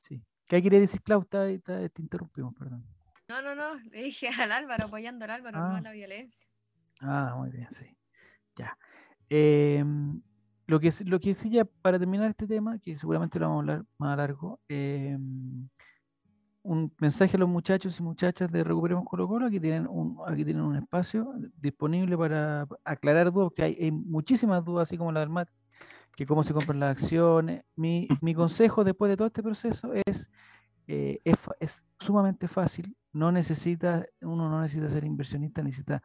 sí. 0.00 0.22
¿Qué 0.46 0.60
quiere 0.60 0.80
decir, 0.80 1.02
Clau? 1.02 1.22
Está- 1.22 1.48
está- 1.48 1.88
te 1.88 2.02
interrumpimos, 2.02 2.54
perdón. 2.54 2.84
No, 3.28 3.40
no, 3.42 3.54
no, 3.54 3.74
le 3.90 4.02
dije 4.02 4.28
al 4.28 4.52
Álvaro, 4.52 4.84
apoyando 4.86 5.24
al 5.24 5.30
Álvaro, 5.30 5.58
no 5.58 5.64
Ah. 5.74 5.76
a 5.78 5.80
la 5.80 5.92
violencia. 5.92 6.46
Ah, 7.00 7.34
muy 7.36 7.50
bien, 7.50 7.66
sí. 7.70 7.86
Ya. 8.56 8.76
Em, 9.30 10.20
lo, 10.66 10.78
que, 10.78 10.90
sí- 10.92 11.04
lo 11.04 11.18
que 11.18 11.34
sí 11.34 11.50
ya 11.50 11.64
para 11.64 11.98
terminar 11.98 12.28
este 12.30 12.46
tema, 12.46 12.78
que 12.78 12.96
seguramente 12.98 13.38
lo 13.38 13.46
vamos 13.48 13.56
a 13.56 13.60
hablar 13.72 13.84
más 13.98 14.12
a 14.12 14.16
largo, 14.16 14.60
em, 14.68 15.68
un 16.64 16.92
mensaje 16.98 17.36
a 17.36 17.40
los 17.40 17.48
muchachos 17.48 18.00
y 18.00 18.02
muchachas 18.02 18.50
de 18.50 18.64
Recuperemos 18.64 19.04
Colo 19.04 19.28
Colo, 19.28 19.46
aquí 19.46 19.60
tienen 19.60 19.86
un, 19.86 20.18
aquí 20.26 20.44
tienen 20.44 20.62
un 20.62 20.76
espacio 20.76 21.32
disponible 21.58 22.16
para 22.16 22.66
aclarar 22.84 23.30
dudas, 23.30 23.52
que 23.54 23.62
hay, 23.62 23.78
hay 23.80 23.92
muchísimas 23.92 24.64
dudas, 24.64 24.88
así 24.88 24.96
como 24.96 25.12
la 25.12 25.20
del 25.20 25.28
MAT, 25.28 25.48
que 26.16 26.24
cómo 26.26 26.42
se 26.42 26.54
compran 26.54 26.80
las 26.80 26.92
acciones. 26.92 27.62
Mi, 27.76 28.08
mi 28.22 28.34
consejo 28.34 28.82
después 28.82 29.10
de 29.10 29.16
todo 29.16 29.26
este 29.26 29.42
proceso 29.42 29.92
es, 30.06 30.30
eh, 30.86 31.20
es, 31.24 31.36
es 31.60 31.86
sumamente 31.98 32.48
fácil, 32.48 32.96
no 33.12 33.30
necesita, 33.30 34.06
uno 34.22 34.48
no 34.48 34.62
necesita 34.62 34.88
ser 34.88 35.04
inversionista, 35.04 35.62
necesita 35.62 36.02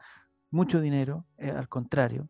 mucho 0.51 0.81
dinero, 0.81 1.25
eh, 1.37 1.51
al 1.51 1.69
contrario, 1.69 2.27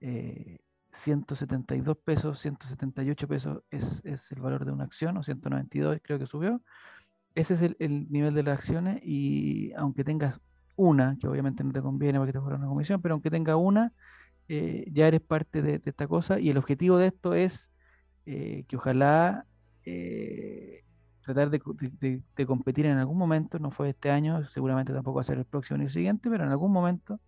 eh, 0.00 0.60
172 0.92 1.96
pesos, 1.98 2.38
178 2.38 3.26
pesos 3.26 3.62
es, 3.68 4.00
es 4.04 4.30
el 4.30 4.40
valor 4.40 4.64
de 4.64 4.70
una 4.70 4.84
acción, 4.84 5.16
o 5.16 5.24
192 5.24 5.98
creo 6.04 6.20
que 6.20 6.26
subió. 6.26 6.62
Ese 7.34 7.54
es 7.54 7.62
el, 7.62 7.76
el 7.80 8.10
nivel 8.10 8.34
de 8.34 8.42
las 8.44 8.58
acciones 8.58 9.00
y 9.02 9.72
aunque 9.76 10.04
tengas 10.04 10.40
una, 10.76 11.16
que 11.20 11.26
obviamente 11.28 11.64
no 11.64 11.72
te 11.72 11.82
conviene 11.82 12.18
porque 12.18 12.32
te 12.32 12.40
fuera 12.40 12.56
una 12.56 12.68
comisión, 12.68 13.00
pero 13.02 13.14
aunque 13.14 13.30
tenga 13.30 13.56
una, 13.56 13.92
eh, 14.48 14.86
ya 14.92 15.08
eres 15.08 15.20
parte 15.22 15.62
de, 15.62 15.80
esta 15.84 16.08
cosa 16.08 16.40
y 16.40 16.50
el 16.50 16.58
objetivo 16.58 16.98
de 16.98 17.08
esto 17.08 17.34
es 17.34 17.72
eh, 18.26 18.64
que 18.68 18.76
ojalá 18.76 19.46
eh, 19.84 20.84
tratar 21.22 21.50
de, 21.50 21.60
co- 21.60 21.74
de- 21.74 21.90
de- 21.90 22.22
de 22.36 22.46
competir 22.46 22.86
en 22.86 22.98
algún 22.98 23.18
momento, 23.18 23.58
no 23.60 23.70
fue 23.72 23.90
este 23.90 24.10
año, 24.10 24.48
seguramente 24.50 24.92
tampoco 24.92 25.16
va 25.16 25.22
a 25.22 25.24
ser 25.24 25.38
el 25.38 25.46
próximo 25.46 25.78
ni 25.78 25.84
el 25.84 25.90
siguiente, 25.90 26.30
pero 26.30 26.44
en 26.44 26.50
algún 26.50 26.72
momento 26.72 27.20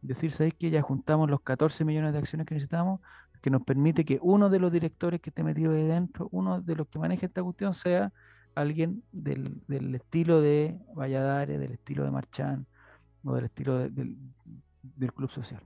decir, 0.00 0.32
¿sabéis 0.32 0.54
que 0.54 0.70
ya 0.70 0.82
juntamos 0.82 1.30
los 1.30 1.40
14 1.42 1.84
millones 1.84 2.12
de 2.12 2.18
acciones 2.18 2.46
que 2.46 2.54
necesitamos? 2.54 3.00
Que 3.42 3.50
nos 3.50 3.62
permite 3.62 4.04
que 4.04 4.18
uno 4.22 4.50
de 4.50 4.58
los 4.60 4.72
directores 4.72 5.20
que 5.20 5.30
esté 5.30 5.42
metido 5.44 5.72
ahí 5.72 5.84
dentro, 5.86 6.28
uno 6.32 6.60
de 6.60 6.76
los 6.76 6.88
que 6.88 6.98
maneje 6.98 7.26
esta 7.26 7.42
cuestión, 7.42 7.74
sea 7.74 8.12
alguien 8.56 9.04
del, 9.12 9.62
del 9.68 9.94
estilo 9.94 10.40
de 10.40 10.76
Valladares, 10.94 11.60
del 11.60 11.72
estilo 11.72 12.04
de 12.04 12.10
Marchán 12.10 12.66
o 13.22 13.34
del 13.34 13.44
estilo 13.44 13.78
de- 13.78 13.90
del, 13.90 14.16
del 14.82 15.12
Club 15.12 15.30
Social. 15.30 15.62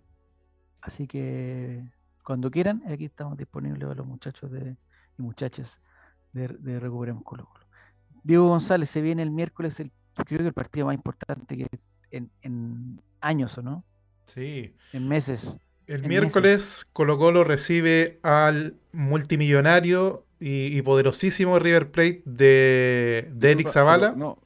Así 0.83 1.07
que 1.07 1.91
cuando 2.25 2.51
quieran, 2.51 2.83
aquí 2.87 3.07
estamos 3.07 3.37
disponibles 3.37 3.83
para 3.83 3.95
los 3.95 4.07
muchachos 4.07 4.51
de, 4.51 4.77
y 5.19 5.23
muchachas 5.23 5.81
de, 6.33 6.49
de 6.49 6.81
Recuperemos 6.81 7.23
Colo 7.23 7.47
Colo. 7.47 7.65
Diego 8.23 8.49
González, 8.49 8.91
se 8.91 9.01
viene 9.01 9.23
el 9.23 9.31
miércoles, 9.31 9.81
el, 9.81 9.93
creo 10.27 10.41
que 10.41 10.49
el 10.49 10.53
partido 10.53 10.87
más 10.87 10.95
importante 10.95 11.57
que 11.57 11.67
en, 12.11 12.31
en 12.43 13.01
años, 13.21 13.57
¿o 13.57 13.62
no? 13.62 13.85
Sí. 14.27 14.75
En 14.93 15.09
meses. 15.09 15.59
El 15.91 16.07
miércoles 16.07 16.87
Colo 16.93 17.19
Colo 17.19 17.43
recibe 17.43 18.21
al 18.23 18.77
multimillonario 18.93 20.25
y, 20.39 20.67
y 20.77 20.83
poderosísimo 20.83 21.59
River 21.59 21.91
Plate 21.91 22.23
de, 22.25 23.29
de 23.35 23.51
Eric 23.51 23.69
Zavala. 23.69 24.12
No, 24.12 24.39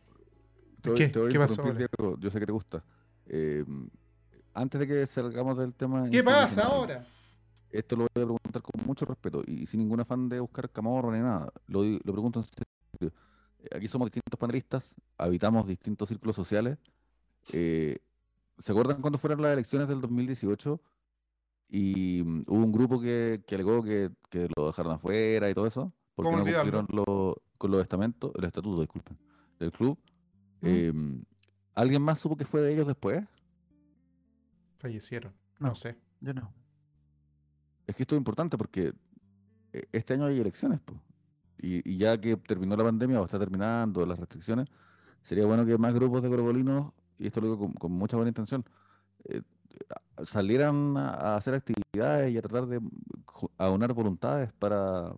te 0.81 0.91
voy- 0.91 0.99
¿Qué? 0.99 1.09
te 1.11 1.19
voy 1.19 1.29
a 1.29 1.33
¿Qué 1.33 1.39
pasó 1.39 1.62
Diego, 1.73 2.19
yo 2.19 2.31
sé 2.31 2.41
que 2.41 2.47
te 2.47 2.53
gusta. 2.53 2.83
Eh, 3.27 3.65
antes 4.55 4.81
de 4.81 4.87
que 4.87 5.07
salgamos 5.07 5.59
del 5.59 5.75
tema. 5.75 6.09
¿Qué 6.11 6.23
pasa 6.23 6.62
ahora? 6.65 7.07
Esto 7.71 7.97
lo 7.97 8.03
voy 8.15 8.23
a 8.23 8.27
preguntar 8.27 8.62
con 8.62 8.87
mucho 8.87 9.05
respeto 9.05 9.43
y 9.47 9.66
sin 9.66 9.81
ningún 9.81 10.01
afán 10.01 10.29
de 10.29 10.41
buscar 10.41 10.71
camorro 10.71 11.12
ni 11.12 11.19
nada. 11.19 11.53
Lo, 11.66 11.83
lo 11.85 12.12
pregunto 12.12 12.41
en 12.41 12.47
serio. 12.47 13.15
Eh, 13.59 13.69
Aquí 13.77 13.87
somos 13.89 14.07
distintos 14.07 14.39
panelistas, 14.39 14.95
habitamos 15.19 15.66
distintos 15.66 16.09
círculos 16.09 16.37
sociales. 16.37 16.79
eh, 17.53 17.99
¿Se 18.59 18.71
acuerdan 18.73 19.01
cuando 19.03 19.19
fueron 19.19 19.43
las 19.43 19.53
elecciones 19.53 19.89
del 19.89 20.01
2018? 20.01 20.81
Y 21.69 22.23
mm, 22.24 22.43
hubo 22.49 22.65
un 22.65 22.73
grupo 22.73 23.01
que, 23.01 23.43
que 23.47 23.55
alegó 23.55 23.82
que, 23.82 24.11
que 24.31 24.49
lo 24.57 24.66
dejaron 24.66 24.93
afuera 24.93 25.51
y 25.51 25.55
todo 25.55 25.66
eso, 25.66 25.93
porque 26.15 26.28
¿Cómo 26.31 26.39
no 26.39 26.43
olvidarlo? 26.45 26.78
cumplieron 26.81 27.07
lo- 27.07 27.43
con 27.59 27.70
los 27.70 27.81
estamentos, 27.82 28.32
el 28.36 28.45
estatuto, 28.45 28.81
disculpen, 28.81 29.16
del 29.59 29.73
club. 29.73 29.99
¿Mm? 30.61 30.66
Em, 30.66 31.24
¿Alguien 31.74 32.03
más 32.03 32.20
supo 32.20 32.36
que 32.36 32.45
fue 32.45 32.61
de 32.61 32.73
ellos 32.73 32.86
después? 32.86 33.24
Fallecieron. 34.78 35.32
No, 35.59 35.69
No. 35.69 35.74
sé. 35.74 35.97
Yo 36.20 36.35
no. 36.35 36.53
Es 37.86 37.95
que 37.97 38.03
esto 38.03 38.15
es 38.15 38.19
importante 38.19 38.57
porque 38.57 38.93
eh, 39.73 39.85
este 39.93 40.15
año 40.15 40.27
hay 40.27 40.41
elecciones, 40.41 40.81
po. 40.81 40.95
Y, 41.59 41.89
y 41.89 41.97
ya 41.99 42.19
que 42.20 42.36
terminó 42.36 42.77
la 42.77 42.85
pandemia 42.85 43.20
o 43.20 43.24
está 43.24 43.39
terminando 43.39 44.05
las 44.07 44.19
restricciones, 44.19 44.69
sería 45.23 45.47
bueno 45.47 45.65
que 45.65 45.78
más 45.78 45.95
grupos 45.95 46.23
de 46.23 46.28
colocolinos, 46.28 46.93
y 47.19 47.27
esto 47.27 47.41
lo 47.41 47.47
digo 47.49 47.59
con, 47.59 47.73
con 47.74 47.93
mucha 47.93 48.16
buena 48.16 48.28
intención, 48.31 48.65
eh, 49.24 49.43
salieran 50.25 50.97
a, 50.97 51.37
hacer 51.37 51.55
actividades 51.55 52.33
y 52.33 52.39
a 52.39 52.43
tratar 52.43 52.67
de 52.67 52.81
aunar 53.59 53.93
voluntades 53.93 54.53
para, 54.59 55.15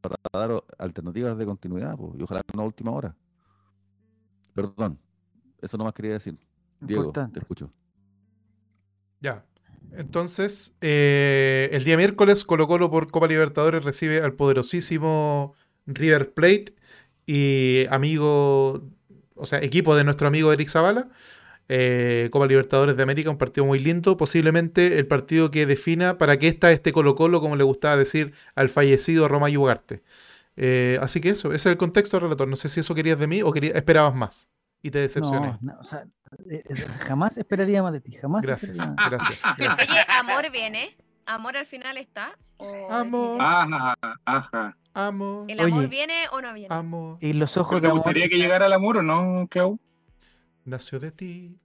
para 0.00 0.16
dar 0.32 0.64
alternativas 0.78 1.36
de 1.36 1.46
continuidad, 1.46 1.96
y 2.18 2.22
ojalá 2.22 2.42
no 2.54 2.62
a 2.62 2.66
última 2.66 2.90
hora. 2.92 3.14
Perdón, 4.54 4.98
eso 5.60 5.78
no 5.78 5.84
más 5.84 5.94
quería 5.94 6.12
decir. 6.12 6.38
Diego, 6.80 7.02
Importante. 7.02 7.34
te 7.34 7.38
escucho. 7.40 7.70
Ya. 9.20 9.44
Entonces, 9.92 10.74
eh, 10.80 11.70
el 11.72 11.84
día 11.84 11.96
miércoles, 11.96 12.44
Colo 12.44 12.66
Colo 12.66 12.90
por 12.90 13.10
Copa 13.10 13.26
Libertadores 13.26 13.84
recibe 13.84 14.20
al 14.20 14.34
poderosísimo 14.34 15.54
River 15.86 16.32
Plate 16.32 16.74
y 17.26 17.86
amigo, 17.90 18.82
o 19.34 19.46
sea, 19.46 19.62
equipo 19.62 19.94
de 19.94 20.04
nuestro 20.04 20.28
amigo 20.28 20.52
Eric 20.52 20.68
Zavala. 20.68 21.08
Eh, 21.68 22.28
Copa 22.32 22.46
Libertadores 22.46 22.96
de 22.96 23.02
América, 23.02 23.30
un 23.30 23.38
partido 23.38 23.64
muy 23.64 23.78
lindo, 23.78 24.16
posiblemente 24.16 24.98
el 24.98 25.06
partido 25.06 25.50
que 25.50 25.64
defina 25.66 26.18
para 26.18 26.38
qué 26.38 26.48
está 26.48 26.70
este 26.72 26.92
Colo 26.92 27.14
Colo, 27.14 27.40
como 27.40 27.56
le 27.56 27.64
gustaba 27.64 27.96
decir 27.96 28.32
al 28.54 28.68
fallecido 28.68 29.28
Romayo 29.28 29.60
Ugarte. 29.60 30.02
Eh, 30.56 30.98
así 31.00 31.20
que 31.20 31.30
eso, 31.30 31.48
ese 31.48 31.56
es 31.56 31.66
el 31.72 31.76
contexto, 31.78 32.20
relator. 32.20 32.46
No 32.48 32.56
sé 32.56 32.68
si 32.68 32.80
eso 32.80 32.94
querías 32.94 33.18
de 33.18 33.26
mí 33.26 33.42
o 33.42 33.52
quería, 33.52 33.72
esperabas 33.72 34.14
más 34.14 34.50
y 34.82 34.90
te 34.90 34.98
decepcioné. 34.98 35.52
No, 35.62 35.72
no, 35.74 35.78
o 35.80 35.84
sea, 35.84 36.04
eh, 36.50 36.62
eh, 36.68 36.86
jamás 37.06 37.38
esperaría 37.38 37.82
más 37.82 37.92
de 37.92 38.00
ti. 38.00 38.12
Jamás 38.12 38.44
Gracias, 38.44 38.76
más. 38.76 38.94
gracias. 39.08 39.40
gracias. 39.56 39.90
Oye, 39.90 40.00
¿Amor 40.18 40.50
viene? 40.50 40.96
¿Amor 41.24 41.56
al 41.56 41.66
final 41.66 41.96
está? 41.96 42.36
¿O 42.58 42.90
Amor. 42.90 43.38
Ajá, 43.40 43.94
ajá. 44.24 44.76
Amo, 44.94 45.46
¿El 45.48 45.58
amor 45.60 45.78
Oye. 45.78 45.86
viene 45.86 46.14
o 46.32 46.42
no 46.42 46.52
viene? 46.52 46.74
amo, 46.74 47.16
Y 47.22 47.32
los 47.32 47.56
ojos 47.56 47.76
¿Te 47.76 47.82
de 47.82 47.86
amor. 47.86 48.00
gustaría 48.00 48.28
que 48.28 48.36
llegara 48.36 48.66
al 48.66 48.74
amor 48.74 48.98
o 48.98 49.02
no, 49.02 49.46
Clau? 49.48 49.78
Nació 50.64 50.98
de 51.00 51.10
ti, 51.12 51.58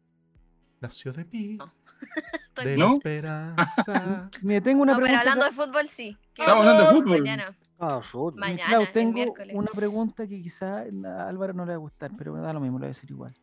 nació 0.81 1.13
de 1.13 1.25
mí, 1.25 1.57
No. 1.57 1.73
De 2.57 2.65
bien. 2.75 2.79
la 2.79 2.89
esperanza. 2.89 4.29
Mire, 4.41 4.61
tengo 4.61 4.81
una 4.81 4.93
No, 4.93 4.97
pero 4.99 5.07
pregunta. 5.07 5.19
hablando 5.31 5.45
acá. 5.45 5.51
de 5.55 5.65
fútbol, 5.65 5.89
sí. 5.89 6.17
¿Qué 6.33 6.41
Estamos 6.41 6.65
hablando 6.65 6.83
de 6.91 6.99
fútbol. 6.99 7.19
Mañana. 7.19 7.57
Ah, 7.79 8.01
fútbol. 8.01 8.39
Mañana, 8.39 8.67
Clau, 8.67 8.81
el 8.81 8.91
tengo 8.91 9.33
una 9.53 9.71
pregunta 9.71 10.27
que 10.27 10.41
quizá 10.41 10.79
a 10.79 11.27
Álvaro 11.27 11.53
no 11.53 11.65
le 11.65 11.71
va 11.71 11.75
a 11.75 11.77
gustar, 11.79 12.11
pero 12.17 12.33
me 12.33 12.39
da 12.39 12.51
lo 12.53 12.59
mismo, 12.59 12.77
lo 12.79 12.83
voy 12.83 12.87
a 12.87 12.89
decir 12.89 13.11
igual. 13.11 13.35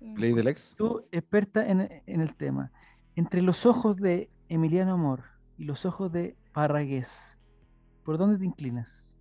Mm. 0.00 0.16
Ley 0.18 0.32
del 0.32 0.48
ex. 0.48 0.74
Tú, 0.76 1.06
experta 1.12 1.66
en, 1.68 2.02
en 2.06 2.20
el 2.22 2.34
tema, 2.34 2.72
entre 3.14 3.42
los 3.42 3.66
ojos 3.66 3.96
de 3.96 4.30
Emiliano 4.48 4.94
Amor 4.94 5.24
y 5.58 5.64
los 5.64 5.84
ojos 5.84 6.10
de 6.10 6.34
Parragués, 6.52 7.38
¿por 8.04 8.16
dónde 8.16 8.38
te 8.38 8.46
inclinas? 8.46 9.14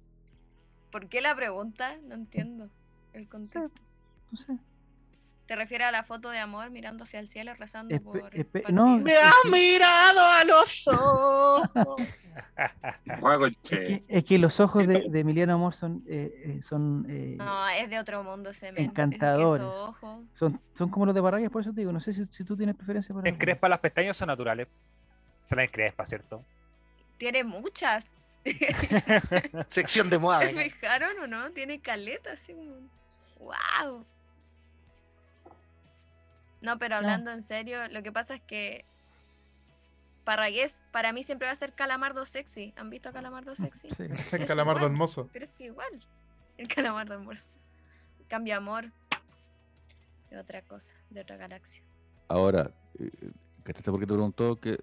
¿Por 0.94 1.08
qué 1.10 1.20
la 1.22 1.36
pregunta? 1.36 1.98
No 2.08 2.16
entiendo 2.16 2.70
el 3.14 3.28
contexto. 3.28 3.70
No 4.32 4.38
sé. 4.38 4.58
¿Te 5.48 5.56
refieres 5.56 5.88
a 5.88 5.92
la 5.92 6.04
foto 6.04 6.30
de 6.30 6.40
amor 6.40 6.70
mirando 6.70 7.04
hacia 7.04 7.20
el 7.20 7.28
cielo 7.28 7.54
rezando 7.56 7.94
Espe- 7.94 8.04
por 8.04 8.34
espe- 8.34 8.70
no, 8.70 8.98
Me 9.00 9.16
has 9.18 9.34
mirado 9.52 10.22
a 10.22 10.44
los 10.46 10.88
ojos. 10.88 12.02
Es 13.44 13.58
que, 13.70 14.04
es 14.08 14.24
que 14.24 14.38
los 14.40 14.60
ojos 14.62 14.88
de, 14.88 15.06
de 15.10 15.20
Emiliano 15.20 15.54
Amor 15.56 15.74
son, 15.74 16.02
eh, 16.08 16.32
eh, 16.46 16.62
son, 16.62 17.06
eh, 17.10 17.36
No, 17.38 17.68
es 17.70 17.90
de 17.90 18.00
otro 18.00 18.24
mundo 18.24 18.52
ese. 18.52 18.70
Es 18.70 18.76
que 18.76 18.82
Encantadores. 18.84 19.66
ojos- 19.68 20.26
son, 20.34 20.62
son 20.74 20.90
como 20.90 21.06
los 21.06 21.14
de 21.14 21.22
Parragués, 21.22 21.50
por 21.50 21.62
eso 21.62 21.74
te 21.74 21.82
digo, 21.82 21.92
no 21.92 22.00
sé 22.00 22.14
si, 22.14 22.24
si 22.26 22.44
tú 22.46 22.56
tienes 22.56 22.76
preferencia 22.76 23.14
por 23.14 23.20
alguno. 23.20 23.34
Encrespa 23.36 23.68
las 23.68 23.80
pestañas 23.80 24.16
son 24.16 24.28
naturales. 24.28 24.68
Se 25.46 25.56
las 25.58 25.66
encrespa, 25.66 26.06
¿cierto? 26.06 26.46
Tiene 27.18 27.44
muchas. 27.44 28.06
Sección 29.70 30.10
de 30.10 30.18
moda. 30.18 30.40
¿Se 30.40 30.54
fijaron 30.54 31.12
o 31.24 31.28
no? 31.28 31.52
Tiene 31.52 31.82
caleta, 31.82 32.32
así 32.34 32.54
como. 32.54 32.76
¡Wow! 33.40 34.06
No, 36.62 36.78
pero 36.78 36.96
hablando 36.96 37.32
en 37.32 37.44
serio, 37.44 37.88
lo 37.90 38.04
que 38.04 38.12
pasa 38.12 38.36
es 38.36 38.42
que. 38.42 38.86
Parragués, 40.24 40.80
para 40.92 41.14
mí 41.14 41.24
siempre 41.24 41.48
va 41.48 41.54
a 41.54 41.56
ser 41.56 41.74
Calamardo 41.74 42.26
sexy. 42.28 42.74
¿Han 42.78 42.92
visto 42.92 43.10
a 43.10 43.12
Calamardo 43.12 43.56
sexy? 43.56 43.90
Sí. 43.96 44.04
El 44.04 44.46
calamardo 44.46 44.82
igual, 44.82 44.92
hermoso. 44.92 45.30
Pero 45.34 45.46
es 45.46 45.60
igual. 45.60 46.00
El 46.58 46.68
Calamardo 46.68 47.16
hermoso. 47.16 47.48
Cambia 48.28 48.58
amor. 48.58 48.92
De 50.30 50.38
otra 50.38 50.62
cosa, 50.62 50.94
de 51.10 51.22
otra 51.22 51.36
galaxia. 51.38 51.84
Ahora, 52.30 52.72
eh, 53.00 53.10
¿cachaste 53.64 53.92
por 53.92 54.00
qué 54.00 54.06
te 54.06 54.14
preguntó 54.14 54.60
que 54.60 54.78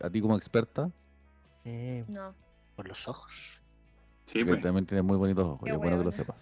a 0.00 0.08
ti 0.08 0.20
como 0.20 0.36
experta? 0.36 0.90
Eh, 1.64 2.04
No. 2.08 2.34
Por 2.76 2.88
los 2.88 3.06
ojos. 3.08 3.60
Sí, 4.24 4.38
que 4.38 4.46
pues. 4.46 4.62
también 4.62 4.86
tienes 4.86 5.04
muy 5.04 5.18
bonitos 5.18 5.44
ojos, 5.44 5.60
y 5.62 5.64
Qué 5.64 5.70
es 5.72 5.76
bueno 5.76 5.98
que 5.98 6.04
lo 6.04 6.12
sepas. 6.12 6.36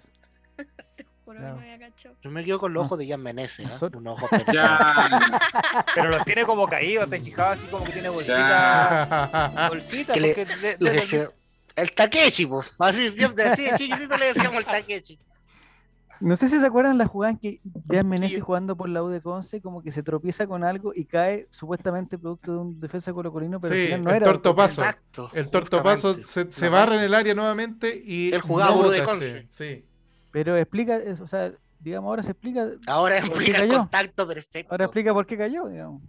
Juro 1.28 1.40
Claro. 1.40 1.56
que 1.56 1.60
no 1.66 1.72
había 1.74 1.88
cachado. 1.90 2.16
Yo 2.22 2.30
me 2.30 2.42
quedo 2.44 2.58
con 2.58 2.72
los 2.72 2.84
ojos 2.86 2.98
de 2.98 3.06
Jan 3.08 3.20
Meneses, 3.22 3.66
¿eh? 3.82 3.86
Un 3.96 4.06
ojo 4.06 4.28
Ya. 4.52 5.40
Pero 5.94 6.08
los 6.08 6.24
tiene 6.24 6.44
como 6.44 6.66
caídos, 6.66 7.08
¿te 7.10 7.20
fijabas? 7.20 7.58
Así 7.58 7.68
como 7.68 7.84
que 7.84 7.92
tiene 7.92 8.08
bolsita. 8.08 8.38
Ya. 9.52 9.68
Bolsita, 9.68 10.14
Que 10.14 10.20
le- 10.20 10.28
porque 10.34 10.44
de- 10.56 10.76
Le 10.80 10.90
de- 10.90 10.96
decía- 10.96 11.30
El 11.76 11.92
Takechi, 11.92 12.46
pues. 12.46 12.72
Así, 12.78 13.10
siempre, 13.10 13.44
así, 13.44 13.64
de 13.64 13.74
chiquitito 13.74 14.16
le 14.16 14.26
decíamos 14.32 14.58
el 14.58 14.64
Takechi. 14.64 15.18
No 16.20 16.36
sé 16.36 16.48
si 16.48 16.58
se 16.58 16.66
acuerdan 16.66 16.98
la 16.98 17.06
jugada 17.06 17.30
en 17.32 17.38
que 17.38 17.60
Jan 17.88 18.08
Menezes 18.08 18.42
jugando 18.42 18.76
por 18.76 18.88
la 18.88 19.04
U 19.04 19.08
de 19.08 19.20
Conce 19.20 19.60
como 19.60 19.82
que 19.82 19.92
se 19.92 20.02
tropieza 20.02 20.48
con 20.48 20.64
algo 20.64 20.90
y 20.92 21.04
cae 21.04 21.46
supuestamente 21.52 22.18
producto 22.18 22.50
de 22.52 22.58
un 22.58 22.80
defensa 22.80 23.12
colocolino, 23.12 23.60
pero 23.60 23.74
al 23.74 23.78
Sí, 23.80 23.86
final 23.86 24.02
no 24.02 24.10
el 24.10 24.16
era. 24.16 24.24
tortopaso. 24.24 24.80
Exacto. 24.80 25.30
El 25.34 25.48
tortopaso 25.50 26.14
se, 26.26 26.50
se 26.50 26.68
barra 26.68 26.96
en 26.96 27.02
el 27.02 27.14
área 27.14 27.34
nuevamente 27.34 28.02
y. 28.04 28.34
Él 28.34 28.40
jugaba 28.40 28.72
no 28.72 28.78
Uru 28.80 28.88
de 28.90 29.02
Conce. 29.04 29.46
Sí. 29.48 29.84
Pero 30.30 30.56
explica, 30.56 30.98
o 31.20 31.26
sea, 31.26 31.52
digamos, 31.80 32.08
ahora 32.08 32.22
se 32.22 32.32
explica, 32.32 32.68
Ahora 32.86 33.16
¿Por 33.20 33.28
qué 33.30 33.36
explica 33.36 33.58
el 33.60 33.68
contacto 33.72 34.26
perfecto. 34.28 34.72
ahora 34.72 34.84
explica 34.86 35.12
por 35.14 35.26
qué 35.26 35.38
cayó, 35.38 35.66
digamos. 35.68 36.02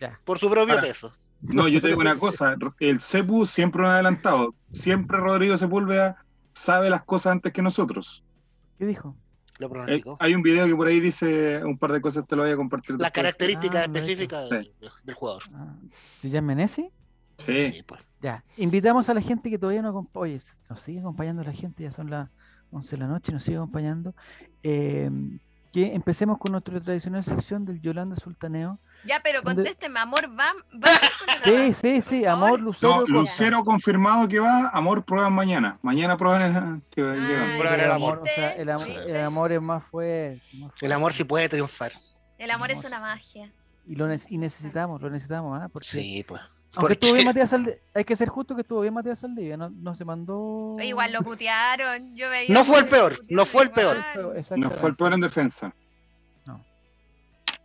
Ya. 0.00 0.20
por 0.24 0.38
su 0.38 0.50
propio 0.50 0.74
Ahora- 0.74 0.86
peso. 0.86 1.12
No, 1.40 1.68
yo 1.68 1.80
te 1.80 1.86
digo 1.88 2.00
una 2.00 2.16
cosa. 2.18 2.56
El 2.80 3.00
CEPU 3.00 3.46
siempre 3.46 3.82
nos 3.82 3.90
ha 3.90 3.94
adelantado. 3.94 4.54
Siempre 4.72 5.18
Rodrigo 5.18 5.56
Sepúlveda 5.56 6.16
sabe 6.52 6.90
las 6.90 7.04
cosas 7.04 7.32
antes 7.32 7.52
que 7.52 7.62
nosotros. 7.62 8.24
¿Qué 8.78 8.86
dijo? 8.86 9.16
Lo 9.58 9.66
Eh, 9.66 9.70
pronosticó. 9.70 10.16
hay 10.20 10.34
un 10.34 10.42
video 10.42 10.66
que 10.66 10.74
por 10.74 10.86
ahí 10.88 10.98
dice 11.00 11.64
un 11.64 11.78
par 11.78 11.92
de 11.92 12.00
cosas, 12.00 12.26
te 12.26 12.34
lo 12.36 12.42
voy 12.42 12.50
a 12.52 12.56
compartir. 12.56 12.96
Las 12.98 13.10
características 13.12 13.76
Ah, 13.82 13.84
específicas 13.84 14.50
del, 14.50 14.72
del 15.04 15.14
jugador. 15.14 15.42
Ah, 15.54 15.74
¿De 16.22 16.30
Jan 16.30 16.44
Menezes? 16.44 16.86
Sí. 17.38 17.72
Sí, 17.72 17.82
pues. 17.84 18.04
Ya. 18.20 18.44
Invitamos 18.56 19.08
a 19.08 19.14
la 19.14 19.20
gente 19.20 19.48
que 19.48 19.58
todavía 19.58 19.82
no 19.82 19.90
acompaña. 19.90 20.22
Oye, 20.22 20.40
nos 20.68 20.80
sigue 20.80 20.98
acompañando 21.00 21.42
la 21.44 21.52
gente, 21.52 21.84
ya 21.84 21.92
son 21.92 22.10
las 22.10 22.28
11 22.70 22.96
de 22.96 23.00
la 23.02 23.06
noche, 23.08 23.32
nos 23.32 23.42
sigue 23.42 23.56
acompañando. 23.56 24.14
Eh, 24.62 25.10
que 25.72 25.94
empecemos 25.94 26.38
con 26.38 26.52
nuestra 26.52 26.80
tradicional 26.80 27.22
sección 27.22 27.64
del 27.66 27.80
Yolanda 27.82 28.16
Sultaneo. 28.16 28.78
Ya, 29.04 29.20
pero 29.22 29.42
¿Dónde- 29.42 29.62
contésteme, 29.62 30.00
amor, 30.00 30.28
¿va, 30.30 30.46
va 30.74 30.90
con 31.18 31.44
Sí, 31.44 31.74
sí, 31.74 32.00
sí, 32.02 32.24
amor. 32.24 32.58
Lucero. 32.60 33.00
No. 33.00 33.06
Lucero 33.06 33.62
confirmado 33.64 34.26
que 34.26 34.40
va. 34.40 34.68
Amor, 34.70 35.04
prueban 35.04 35.32
mañana. 35.34 35.78
Mañana 35.82 36.16
prueban 36.16 36.42
el. 36.42 36.82
que 36.90 37.02
Ay. 37.02 37.58
Prueba 37.60 37.76
el 37.76 37.90
amor, 37.92 38.22
o 38.22 38.26
sea, 38.26 38.50
el, 38.52 38.70
am- 38.70 38.76
¿Viste? 38.82 39.10
el 39.10 39.20
amor 39.24 39.52
es 39.52 39.60
más 39.60 39.84
fuerte. 39.84 40.40
más 40.58 40.72
El 40.80 40.92
amor 40.92 41.12
sí 41.12 41.24
puede 41.24 41.48
triunfar. 41.50 41.92
El 42.38 42.50
amor 42.50 42.70
es 42.70 42.78
Amor. 42.78 42.90
una 42.92 43.00
magia. 43.00 43.52
Y, 43.86 43.94
lo 43.94 44.08
nece- 44.08 44.26
y 44.30 44.38
necesitamos, 44.38 45.00
lo 45.02 45.10
necesitamos, 45.10 45.60
¿ah? 45.60 45.68
Porque, 45.68 45.86
Sí, 45.88 46.24
pues. 46.26 46.40
Aunque 46.78 46.92
estuvo 46.94 47.12
bien 47.12 47.26
Matías 47.26 47.50
Saldivia, 47.50 47.78
hay 47.94 48.04
que 48.04 48.16
ser 48.16 48.28
justo 48.28 48.54
que 48.54 48.62
estuvo 48.62 48.80
bien 48.80 48.94
Matías 48.94 49.18
Saldivia, 49.18 49.56
no, 49.56 49.68
no 49.70 49.94
se 49.94 50.04
mandó. 50.04 50.76
Igual 50.80 51.12
lo 51.12 51.22
putearon. 51.22 52.14
Yo 52.16 52.30
veía 52.30 52.52
No 52.54 52.64
fue 52.64 52.78
el 52.78 52.86
peor, 52.86 53.18
no 53.28 53.44
fue 53.44 53.64
el 53.64 53.70
peor. 53.70 54.02
No 54.56 54.70
fue 54.70 54.88
el 54.90 54.96
peor 54.96 55.12
en 55.12 55.20
defensa. 55.20 55.74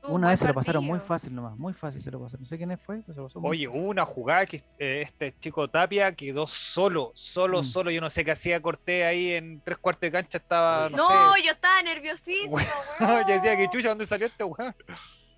Un 0.05 0.15
Una 0.15 0.29
vez 0.31 0.39
se 0.41 0.47
lo 0.47 0.53
pasaron 0.53 0.83
muy 0.83 0.99
fácil 0.99 1.33
nomás, 1.33 1.57
muy 1.57 1.71
fácil 1.71 2.01
se 2.03 2.11
lo 2.11 2.19
pasaron. 2.19 2.41
No 2.41 2.45
sé 2.45 2.57
quién 2.57 2.77
fue, 2.77 2.97
pero 3.03 3.13
se 3.13 3.19
lo 3.21 3.27
pasó 3.27 3.39
muy 3.39 3.51
Oye, 3.51 3.67
hubo 3.69 3.87
una 3.87 4.03
jugada 4.03 4.45
que 4.45 4.57
eh, 4.77 5.01
este 5.05 5.33
chico 5.39 5.69
Tapia 5.69 6.13
quedó 6.13 6.45
solo, 6.45 7.13
solo, 7.15 7.61
Mm. 7.61 7.63
solo. 7.63 7.89
Yo 7.91 8.01
no 8.01 8.09
sé 8.09 8.25
qué 8.25 8.31
hacía 8.31 8.61
Cortés 8.61 9.05
ahí 9.05 9.31
en 9.31 9.61
tres 9.63 9.77
cuartos 9.77 10.01
de 10.01 10.11
cancha. 10.11 10.39
Estaba, 10.39 10.89
no, 10.89 10.97
No, 10.97 11.33
sé. 11.35 11.43
yo 11.45 11.51
estaba 11.53 11.81
nerviosísimo. 11.83 12.57
Yo 12.99 13.33
decía 13.33 13.51
que 13.55 13.61
weón. 13.61 13.71
chucha, 13.71 13.87
¿dónde 13.89 14.05
salió 14.05 14.27
este 14.27 14.43
weón? 14.43 14.75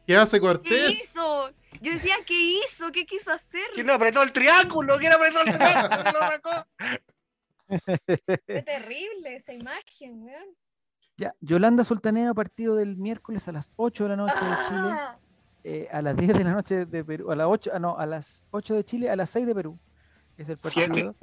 ¿Qué 0.06 0.16
hace 0.16 0.38
¿Qué 0.38 0.42
Cortés? 0.42 0.90
hizo? 0.92 1.50
Yo 1.82 1.92
decía, 1.92 2.16
¿qué 2.26 2.40
hizo? 2.40 2.92
¿Qué 2.92 3.06
quiso 3.06 3.32
hacer? 3.32 3.66
¿Quién 3.74 3.90
apretó 3.90 4.22
el 4.24 4.32
triángulo? 4.32 4.98
¿Quién 4.98 5.12
apretó 5.14 5.42
el 5.42 5.54
triángulo? 5.54 6.04
¿Quién 6.04 6.14
lo 6.14 6.20
sacó? 6.20 6.68
Fue 8.46 8.62
terrible 8.62 9.36
esa 9.36 9.54
imagen, 9.54 10.24
weón. 10.24 10.56
Ya, 11.18 11.34
Yolanda 11.40 11.84
Sultaneo, 11.84 12.36
partido 12.36 12.76
del 12.76 12.98
miércoles 12.98 13.48
a 13.48 13.52
las 13.54 13.72
8 13.78 14.04
de 14.04 14.10
la 14.10 14.16
noche 14.18 14.34
de 14.36 14.56
Chile. 14.68 14.90
Ah, 14.92 15.18
eh, 15.64 15.88
a 15.92 16.02
las 16.02 16.16
10 16.18 16.38
de 16.38 16.44
la 16.44 16.52
noche 16.52 16.86
de 16.86 17.04
Perú, 17.06 17.32
a 17.32 17.36
las 17.36 17.48
8, 17.48 17.72
ah, 17.74 17.80
no, 17.80 17.98
a 17.98 18.06
las 18.06 18.46
8 18.52 18.76
de 18.76 18.84
Chile, 18.84 19.10
a 19.10 19.16
las 19.16 19.30
6 19.30 19.48
de 19.48 19.56
Perú. 19.56 19.80
Es 20.38 20.50
el 20.50 20.58
Siete. 20.62 20.90
partido. 20.90 21.16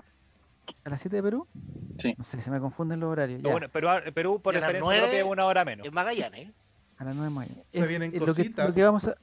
¿A 0.84 0.90
las 0.90 1.00
7 1.00 1.16
de 1.16 1.22
Perú? 1.22 1.46
Sí. 1.98 2.14
No 2.16 2.24
sé, 2.24 2.40
se 2.40 2.50
me 2.50 2.58
confunden 2.58 3.00
los 3.00 3.10
horarios. 3.10 3.42
Ya, 3.42 3.50
bueno, 3.50 3.68
Perú, 3.68 3.88
Perú 4.14 4.40
por 4.40 4.56
experiencia 4.56 5.02
propia 5.02 5.18
es 5.18 5.24
una 5.24 5.44
hora 5.44 5.64
menos. 5.64 5.86
En 5.86 5.92
Magallanes. 5.94 6.52
A 6.98 7.04
las 7.04 7.14
9 7.16 7.30
de. 7.48 7.64
Se 7.68 7.80
Es- 7.80 7.88
vienen 7.88 8.10
eh, 8.14 8.14
lo, 8.14 8.20
que, 8.20 8.26
lo 8.26 8.26
cositas. 8.34 8.74
que 8.74 8.82
vamos 8.84 9.08
a, 9.08 9.14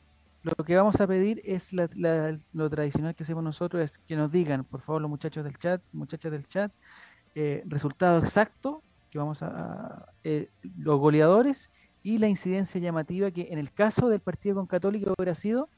lo 0.43 0.63
que 0.65 0.75
vamos 0.75 0.99
a 1.01 1.07
pedir 1.07 1.41
es 1.43 1.73
la- 1.73 1.89
la- 1.95 2.39
lo 2.53 2.69
tradicional 2.69 3.15
que 3.15 3.23
hacemos 3.23 3.43
nosotros, 3.43 3.83
es 3.83 3.97
que 3.99 4.15
nos 4.15 4.31
digan, 4.31 4.63
por 4.63 4.81
favor, 4.81 5.01
los 5.01 5.09
muchachos 5.09 5.43
del 5.43 5.57
chat, 5.57 5.81
muchachas 5.91 6.31
del 6.31 6.47
chat, 6.47 6.71
eh, 7.35 7.63
resultado 7.67 8.19
exacto, 8.19 8.81
que 9.09 9.17
vamos 9.19 9.41
a, 9.43 9.47
a- 9.47 10.13
eh, 10.23 10.49
los 10.77 10.99
goleadores 10.99 11.69
y 12.03 12.17
la 12.17 12.27
incidencia 12.29 12.79
llamativa 12.79 13.29
que 13.31 13.49
en 13.51 13.59
el 13.59 13.71
caso 13.73 14.07
del 14.09 14.19
partido 14.21 14.55
con 14.55 14.67
Católica 14.67 15.11
hubiera 15.17 15.35
sido 15.35 15.69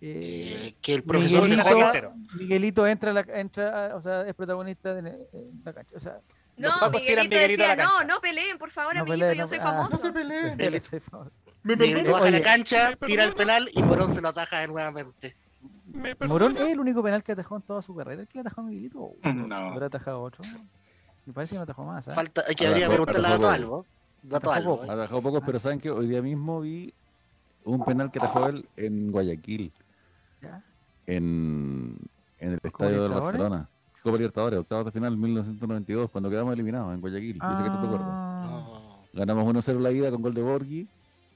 eh, 0.00 0.74
que 0.80 0.94
el 0.94 1.02
profesor 1.02 1.42
Miguelito. 1.48 2.14
Miguelito 2.38 2.86
entra, 2.86 3.10
a 3.10 3.14
la, 3.14 3.20
entra, 3.34 3.94
o 3.96 4.00
sea, 4.00 4.26
es 4.26 4.34
protagonista 4.34 4.94
de 4.94 5.28
la 5.64 5.72
cancha. 5.74 5.94
O 5.96 6.00
sea, 6.00 6.20
No, 6.60 6.90
Miguelito 6.90 7.22
Miguelito 7.22 7.62
decía, 7.62 7.76
no, 7.76 8.04
no 8.04 8.20
peleen, 8.20 8.58
por 8.58 8.70
favor, 8.70 8.94
No 8.94 9.00
amiguito, 9.02 9.26
peleen, 9.26 9.38
yo 9.38 9.42
no 9.44 9.48
soy 9.48 9.58
pe- 9.58 9.64
ah. 9.64 9.66
famoso. 9.68 9.90
No 9.90 9.96
se 9.98 10.12
peleen. 10.12 10.56
Miguelito. 10.56 11.30
Me 11.62 11.76
Miguelito 11.76 12.12
baja 12.12 12.26
a 12.26 12.30
la 12.30 12.42
cancha, 12.42 12.96
tira 13.06 13.24
el 13.24 13.34
penal 13.34 13.68
y 13.72 13.82
Morón 13.82 14.14
se 14.14 14.20
lo 14.20 14.28
ataja 14.28 14.60
de 14.60 14.68
nuevamente. 14.68 15.36
Morón 16.26 16.56
es 16.56 16.68
el 16.70 16.78
único 16.80 17.02
penal 17.02 17.22
que 17.22 17.32
atajó 17.32 17.56
en 17.56 17.62
toda 17.62 17.82
su 17.82 17.94
carrera. 17.94 18.22
¿El 18.22 18.28
que 18.28 18.34
le 18.38 18.40
atajó 18.42 18.60
a 18.60 18.64
Miguelito? 18.64 18.98
¿O 19.00 19.16
No. 19.32 19.56
¿Habrá 19.56 19.86
atajado 19.86 20.22
otro? 20.22 20.42
Me 21.26 21.32
parece 21.32 21.50
que 21.54 21.56
no 21.56 21.62
atajó 21.62 21.84
más. 21.84 22.06
¿ah? 22.08 22.12
Falta, 22.12 22.42
hay 22.48 22.54
que 22.54 22.64
Atajó- 22.66 22.70
habría 22.72 22.86
preguntarle 22.88 23.26
a 23.26 23.30
atajó 23.30 23.42
Dato. 23.42 23.54
Albo. 23.54 23.86
Dato 24.22 24.36
Atajó 24.50 24.52
Albo. 24.52 24.80
poco. 24.80 24.92
¿eh? 24.92 24.96
Dejado 24.96 25.22
pocos, 25.22 25.42
pero 25.44 25.60
saben 25.60 25.80
que 25.80 25.90
hoy 25.90 26.06
día 26.06 26.22
mismo 26.22 26.60
vi 26.60 26.92
un 27.64 27.84
penal 27.84 28.10
que 28.10 28.18
atajó 28.18 28.46
él 28.48 28.66
en 28.76 29.10
Guayaquil, 29.12 29.72
¿Ya? 30.42 30.62
en, 31.06 31.96
en 32.38 32.52
el 32.52 32.60
¿Copa 32.60 32.68
estadio 32.86 33.02
del 33.02 33.10
Libertadores? 33.10 33.38
Barcelona. 33.40 33.68
Copa 34.02 34.16
Libertadores, 34.16 34.58
octavos 34.58 34.86
de 34.86 34.92
final 34.92 35.16
1992, 35.16 36.10
cuando 36.10 36.30
quedamos 36.30 36.54
eliminados 36.54 36.94
en 36.94 37.00
Guayaquil. 37.00 37.38
Yo 37.40 37.56
sé 37.56 37.62
que 37.62 37.70
tú 37.70 37.80
te 37.80 37.86
acuerdas. 37.86 38.08
Ah. 38.08 38.80
Ganamos 39.12 39.44
1-0 39.54 39.78
la 39.80 39.92
ida 39.92 40.10
con 40.10 40.22
gol 40.22 40.34
de 40.34 40.42
Borghi 40.42 40.88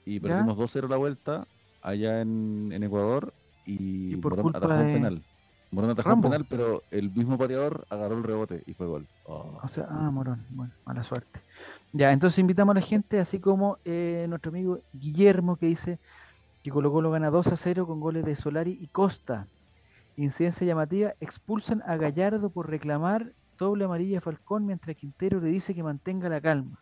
y 0.07 0.21
perdimos 0.21 0.57
2-0 0.57 0.89
la 0.89 0.97
vuelta 0.97 1.47
allá 1.83 2.21
en, 2.21 2.71
en 2.73 2.83
Ecuador 2.83 3.35
y, 3.67 4.15
Y 4.15 4.17
por 4.17 4.33
Morón 4.33 4.45
culpa 4.45 4.59
atajó 4.59 4.81
un 4.81 4.87
de 4.87 4.93
penal. 4.95 5.23
Morón 5.71 5.91
atajó 5.91 6.09
Rambo. 6.09 6.29
un 6.29 6.33
penal, 6.33 6.47
pero 6.49 6.83
el 6.91 7.11
mismo 7.11 7.37
pateador 7.37 7.85
agarró 7.91 8.17
el 8.17 8.23
rebote 8.23 8.63
y 8.67 8.75
fue 8.75 8.87
gol. 8.87 9.07
Oh. 9.25 9.59
O 9.63 9.69
sea, 9.69 9.87
ah, 9.91 10.11
Morón. 10.11 10.45
Bueno, 10.51 10.73
mala 10.87 11.03
suerte. 11.03 11.41
Ya, 11.93 12.13
entonces 12.13 12.39
invitamos 12.39 12.75
a 12.75 12.81
la 12.81 12.87
gente, 12.87 13.21
así 13.21 13.41
como 13.41 13.79
eh, 13.85 14.27
nuestro 14.29 14.51
amigo 14.51 14.81
Guillermo, 14.93 15.57
que 15.57 15.67
dice 15.67 15.99
que 16.63 16.71
Colo 16.71 16.91
Colo 16.93 17.11
gana 17.11 17.31
2 17.31 17.49
a 17.49 17.57
0 17.57 17.87
con 17.87 18.01
goles 18.01 18.25
de 18.25 18.37
Solari 18.37 18.79
y 18.81 18.87
Costa. 18.87 19.47
Incidencia 20.17 20.67
llamativa, 20.67 21.15
expulsan 21.21 21.83
a 21.87 21.97
Gallardo 21.97 22.51
por 22.51 22.71
reclamar 22.71 23.33
doble 23.59 23.85
amarilla 23.85 24.19
a 24.19 24.21
Falcón, 24.21 24.67
mientras 24.67 24.97
Quintero 24.97 25.41
le 25.41 25.49
dice 25.49 25.75
que 25.75 25.83
mantenga 25.83 26.29
la 26.29 26.41
calma. 26.41 26.81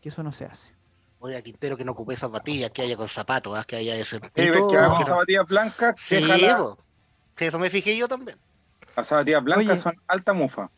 Que 0.00 0.08
eso 0.08 0.22
no 0.22 0.32
se 0.32 0.44
hace. 0.44 0.72
Oye, 1.20 1.36
a 1.36 1.42
Quintero 1.42 1.76
que 1.76 1.84
no 1.84 1.92
ocupe 1.92 2.16
zapatillas, 2.16 2.70
que 2.70 2.82
haya 2.82 2.96
con 2.96 3.08
zapatos, 3.08 3.56
¿ah? 3.56 3.64
que 3.64 3.76
haya 3.76 3.96
ese. 3.96 4.18
Sí, 4.18 4.22
ves 4.34 4.50
que 4.50 4.58
con 4.58 5.04
zapatillas 5.04 5.46
blancas, 5.46 5.94
Sí. 5.98 6.16
Sí, 7.36 7.44
eso 7.44 7.58
me 7.58 7.70
fijé 7.70 7.96
yo 7.96 8.08
también. 8.08 8.38
las 8.96 9.06
zapatillas 9.06 9.44
blancas 9.44 9.66
Oye. 9.66 9.76
son 9.76 9.94
alta 10.08 10.32
mufa. 10.32 10.70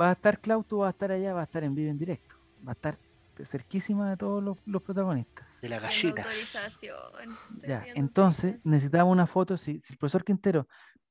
Va 0.00 0.10
a 0.10 0.12
estar 0.12 0.38
Claudio, 0.38 0.78
va 0.78 0.88
a 0.88 0.90
estar 0.90 1.10
allá, 1.12 1.32
va 1.32 1.40
a 1.40 1.44
estar 1.44 1.64
en 1.64 1.74
vivo 1.74 1.90
en 1.90 1.98
directo. 1.98 2.36
Va 2.66 2.72
a 2.72 2.74
estar 2.74 2.98
cerquísima 3.44 4.10
de 4.10 4.16
todos 4.16 4.42
los, 4.42 4.58
los 4.66 4.82
protagonistas. 4.82 5.46
De 5.60 5.74
autorización. 5.74 6.18
Estoy 6.18 7.68
Ya, 7.68 7.84
entonces 7.94 8.64
necesitamos 8.66 9.12
una 9.12 9.26
foto. 9.26 9.56
Si, 9.56 9.80
si 9.80 9.92
el 9.94 9.98
profesor 9.98 10.24
Quintero 10.24 10.66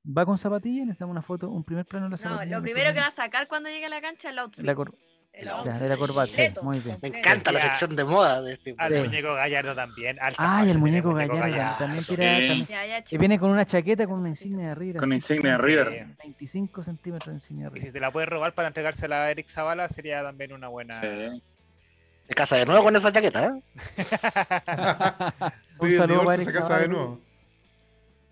va 0.06 0.26
con 0.26 0.38
zapatillas, 0.38 0.86
necesitamos 0.86 1.12
una 1.12 1.22
foto, 1.22 1.50
un 1.50 1.64
primer 1.64 1.86
plano 1.86 2.06
de 2.06 2.12
la 2.12 2.18
No, 2.18 2.30
zapatilla. 2.30 2.58
lo 2.58 2.62
primero 2.64 2.94
que 2.94 3.00
va 3.00 3.08
a 3.08 3.12
sacar 3.12 3.48
cuando 3.48 3.70
llegue 3.70 3.86
a 3.86 3.90
la 3.90 4.02
cancha 4.02 4.28
es 4.30 4.34
el 4.34 4.40
outfit. 4.40 4.64
La 4.66 4.76
cor- 4.76 4.96
El 5.34 5.46
Ya, 5.46 5.52
outfit 5.60 5.76
de 5.84 5.88
la 5.88 5.96
corbata, 5.96 6.28
sí, 6.28 6.36
completo, 6.36 6.64
muy 6.64 6.80
bien. 6.80 6.98
Me 7.02 7.08
encanta 7.08 7.54
la 7.54 7.62
sección 7.62 7.96
de 7.96 8.04
moda 8.04 8.42
de 8.42 8.52
este. 8.52 8.76
Al 8.78 8.94
Sí. 8.94 9.02
muñeco 9.02 9.34
Gallardo 9.34 9.74
también. 9.74 10.18
alta 10.20 10.36
Ay, 10.44 10.60
falla 10.60 10.72
el 10.74 10.78
muñeco 10.78 11.14
Gallardo 11.14 11.78
también 11.80 12.04
tira. 12.04 12.16
Sí. 12.38 12.48
también- 12.48 12.66
Ya, 12.68 12.86
ya, 12.86 13.02
que 13.02 13.18
viene 13.18 13.40
con 13.40 13.50
una 13.50 13.66
chaqueta 13.66 14.06
con 14.08 14.20
una 14.20 14.28
insignia 14.28 14.68
de 14.70 14.76
River. 14.76 14.98
Con 14.98 15.08
así, 15.10 15.16
insignia 15.16 15.52
de 15.54 15.58
River. 15.60 16.06
25 16.22 16.84
centímetros 16.84 17.28
de 17.30 17.34
insignia 17.36 17.70
de 17.70 17.72
Y 17.72 17.74
si 17.76 17.80
River. 17.80 17.94
te 17.94 18.00
la 18.02 18.12
puedes 18.12 18.28
robar 18.30 18.54
para 18.54 18.68
entregársela 18.68 19.24
a 19.24 19.32
Eric 19.32 19.48
Zavala 19.48 19.88
sería 19.88 20.22
también 20.22 20.52
una 20.52 20.68
buena. 20.68 21.00
Sí. 21.00 21.42
Se 22.28 22.34
casa 22.34 22.58
de 22.58 22.66
nuevo 22.66 22.84
con 22.84 22.96
esa 22.98 23.10
chaqueta, 23.14 23.46
¿eh? 23.46 23.64
Un 25.80 25.96
saludo 25.98 26.26
para 26.26 26.36
Eric 26.36 26.48
se 26.50 26.54
casa 26.60 26.78
de 26.80 26.88
nuevo. 26.90 27.20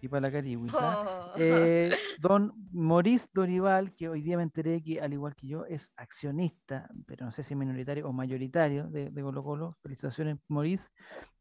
Y 0.01 0.07
para 0.07 0.21
la 0.21 0.31
Cariwis. 0.31 0.73
¿ah? 0.75 1.31
Oh. 1.33 1.37
Eh, 1.37 1.91
don 2.19 2.53
Maurice 2.71 3.27
Dorival, 3.33 3.93
que 3.95 4.09
hoy 4.09 4.21
día 4.21 4.37
me 4.37 4.43
enteré 4.43 4.81
que, 4.81 5.01
al 5.01 5.13
igual 5.13 5.35
que 5.35 5.47
yo, 5.47 5.65
es 5.65 5.91
accionista, 5.95 6.89
pero 7.05 7.25
no 7.25 7.31
sé 7.31 7.43
si 7.43 7.55
minoritario 7.55 8.07
o 8.07 8.13
mayoritario 8.13 8.87
de, 8.87 9.09
de 9.09 9.21
Colo 9.21 9.43
Colo. 9.43 9.73
Felicitaciones, 9.81 10.37
Maurice. 10.47 10.89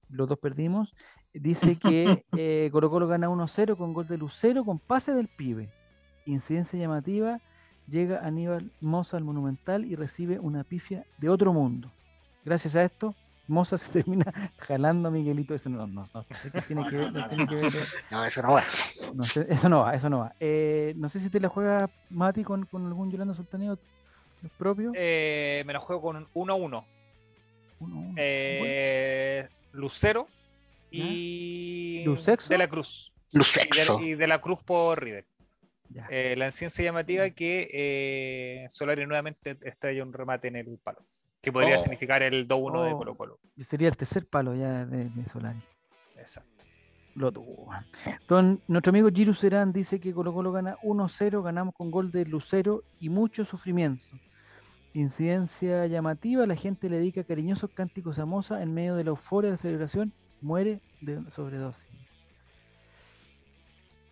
Los 0.08 0.28
dos 0.28 0.38
perdimos. 0.38 0.94
Dice 1.32 1.76
que 1.76 2.24
eh, 2.36 2.68
Colo 2.72 2.90
Colo 2.90 3.06
gana 3.06 3.28
1-0 3.28 3.76
con 3.76 3.92
gol 3.92 4.06
de 4.06 4.18
Lucero 4.18 4.64
con 4.64 4.78
pase 4.78 5.12
del 5.12 5.28
pibe. 5.28 5.70
Incidencia 6.26 6.78
llamativa. 6.78 7.40
Llega 7.86 8.26
Aníbal 8.26 8.70
Moza 8.80 9.16
al 9.16 9.24
Monumental 9.24 9.86
y 9.86 9.94
recibe 9.94 10.38
una 10.38 10.62
pifia 10.62 11.06
de 11.18 11.30
otro 11.30 11.54
mundo. 11.54 11.90
Gracias 12.44 12.76
a 12.76 12.82
esto, 12.82 13.14
Moza 13.48 13.76
se 13.78 13.90
termina 14.02 14.32
jalando 14.58 15.08
a 15.08 15.10
Miguelito. 15.10 15.54
Eso 15.54 15.68
no, 15.68 15.86
no, 15.86 16.04
no, 16.14 16.26
no 16.30 16.36
sé 16.36 16.50
qué 16.50 16.60
tiene 16.62 16.88
que 16.88 16.96
ver. 16.96 17.12
no 17.12 17.26
tiene 17.26 17.46
que 17.46 17.54
ver, 17.56 17.66
eh, 17.66 17.84
No, 18.10 18.24
eso 18.24 18.42
no 18.42 18.52
va. 18.52 18.64
no 19.14 19.24
sé, 19.24 19.46
eso 19.48 19.68
no 19.68 19.80
va, 19.80 19.94
eso 19.94 20.08
no 20.08 20.18
va. 20.20 20.34
Eh, 20.38 20.94
no 20.96 21.08
sé 21.08 21.20
si 21.20 21.30
te 21.30 21.40
la 21.40 21.48
juegas, 21.48 21.90
Mati, 22.10 22.44
con, 22.44 22.64
con 22.66 22.86
algún 22.86 23.10
Yolanda 23.10 23.34
Sultaneo 23.34 23.78
propio. 24.56 24.92
Eh, 24.94 25.64
me 25.66 25.72
la 25.72 25.80
juego 25.80 26.02
con 26.02 26.16
un 26.16 26.24
1-1. 26.48 26.54
Uno, 26.54 26.84
uno. 27.80 28.14
Eh, 28.16 29.48
Lucero 29.72 30.28
y 30.90 32.02
¿Lucexo? 32.04 32.48
de 32.48 32.58
la 32.58 32.68
Cruz. 32.68 33.12
Lucexo. 33.32 34.00
Y 34.00 34.04
de, 34.04 34.10
y 34.10 34.14
de 34.14 34.26
la 34.26 34.40
Cruz 34.40 34.62
por 34.64 35.02
River. 35.02 35.26
Eh, 36.10 36.34
la 36.36 36.50
ciencia 36.50 36.84
llamativa 36.84 37.28
que 37.30 37.68
eh, 37.72 38.66
Solari 38.70 39.06
nuevamente 39.06 39.56
estalla 39.62 40.02
un 40.02 40.12
remate 40.12 40.48
en 40.48 40.56
el 40.56 40.78
palo. 40.78 41.04
Que 41.48 41.52
podría 41.52 41.76
Oh. 41.76 41.82
significar 41.82 42.22
el 42.22 42.46
2-1 42.46 42.82
de 42.82 42.92
Oh. 42.92 42.98
Colo 42.98 43.14
Colo. 43.16 43.38
Y 43.56 43.64
sería 43.64 43.88
el 43.88 43.96
tercer 43.96 44.26
palo 44.26 44.54
ya 44.54 44.84
de, 44.84 45.08
de 45.08 45.24
Solari. 45.26 45.60
Exacto. 46.16 46.64
Lo 47.14 47.32
tuvo. 47.32 47.70
Don, 48.28 48.60
nuestro 48.68 48.90
amigo 48.90 49.08
Giru 49.12 49.34
Serán 49.34 49.72
dice 49.72 49.98
que 49.98 50.12
Colo 50.12 50.32
Colo 50.32 50.52
gana 50.52 50.76
1-0, 50.82 51.42
ganamos 51.42 51.74
con 51.74 51.90
gol 51.90 52.12
de 52.12 52.24
Lucero 52.26 52.82
y 53.00 53.08
mucho 53.08 53.44
sufrimiento. 53.44 54.04
Incidencia 54.94 55.86
llamativa, 55.86 56.46
la 56.46 56.54
gente 56.54 56.88
le 56.88 56.98
dedica 56.98 57.24
cariñosos 57.24 57.70
cánticos 57.74 58.18
a 58.18 58.24
Moza 58.26 58.62
en 58.62 58.72
medio 58.74 58.94
de 58.94 59.04
la 59.04 59.10
euforia 59.10 59.50
de 59.50 59.56
la 59.56 59.62
celebración, 59.62 60.12
muere 60.40 60.80
de 61.00 61.28
sobredosis. 61.30 61.88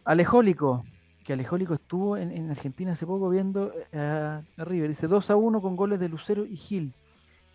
Alejólico, 0.04 0.84
que 1.24 1.32
Alejólico 1.32 1.74
estuvo 1.74 2.16
en, 2.16 2.30
en 2.30 2.50
Argentina 2.50 2.92
hace 2.92 3.06
poco 3.06 3.28
viendo 3.28 3.72
a, 3.92 4.42
a 4.56 4.64
River, 4.64 4.88
dice 4.90 5.08
2 5.08 5.30
a 5.30 5.36
1 5.36 5.60
con 5.60 5.76
goles 5.76 5.98
de 5.98 6.08
Lucero 6.08 6.44
y 6.46 6.56
Gil. 6.56 6.94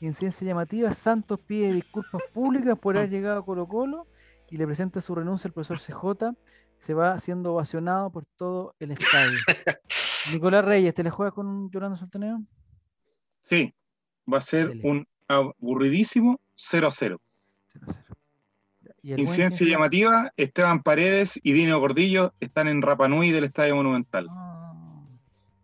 Incidencia 0.01 0.45
llamativa, 0.47 0.91
Santos 0.93 1.39
pide 1.39 1.71
disculpas 1.73 2.21
públicas 2.33 2.77
por 2.77 2.97
haber 2.97 3.09
llegado 3.09 3.39
a 3.39 3.45
Colo 3.45 3.67
Colo 3.67 4.07
y 4.49 4.57
le 4.57 4.65
presenta 4.65 4.99
su 4.99 5.13
renuncia 5.15 5.47
al 5.47 5.53
profesor 5.53 5.79
CJ. 5.79 6.35
Se 6.79 6.93
va 6.95 7.17
siendo 7.19 7.53
ovacionado 7.53 8.09
por 8.11 8.25
todo 8.35 8.75
el 8.79 8.91
estadio. 8.91 9.37
Nicolás 10.33 10.65
Reyes, 10.65 10.93
¿te 10.95 11.03
la 11.03 11.11
juegas 11.11 11.33
con 11.35 11.69
Yolanda 11.69 11.95
Sultaneo? 11.97 12.41
Sí, 13.43 13.73
va 14.31 14.39
a 14.39 14.41
ser 14.41 14.69
Dele. 14.69 14.81
un 14.89 15.07
aburridísimo 15.27 16.39
0 16.55 16.87
a 16.87 16.91
0. 16.91 17.21
0-0. 17.75 18.15
Y 19.03 19.09
el 19.11 19.15
buen 19.17 19.19
Incidencia 19.19 19.57
Ciencia- 19.65 19.67
llamativa, 19.77 20.31
Esteban 20.37 20.81
Paredes 20.83 21.39
y 21.43 21.53
Dino 21.53 21.79
Gordillo 21.79 22.33
están 22.39 22.67
en 22.67 22.81
Rapanui 22.81 23.31
del 23.31 23.43
Estadio 23.45 23.75
Monumental. 23.75 24.27
Ah, 24.29 25.03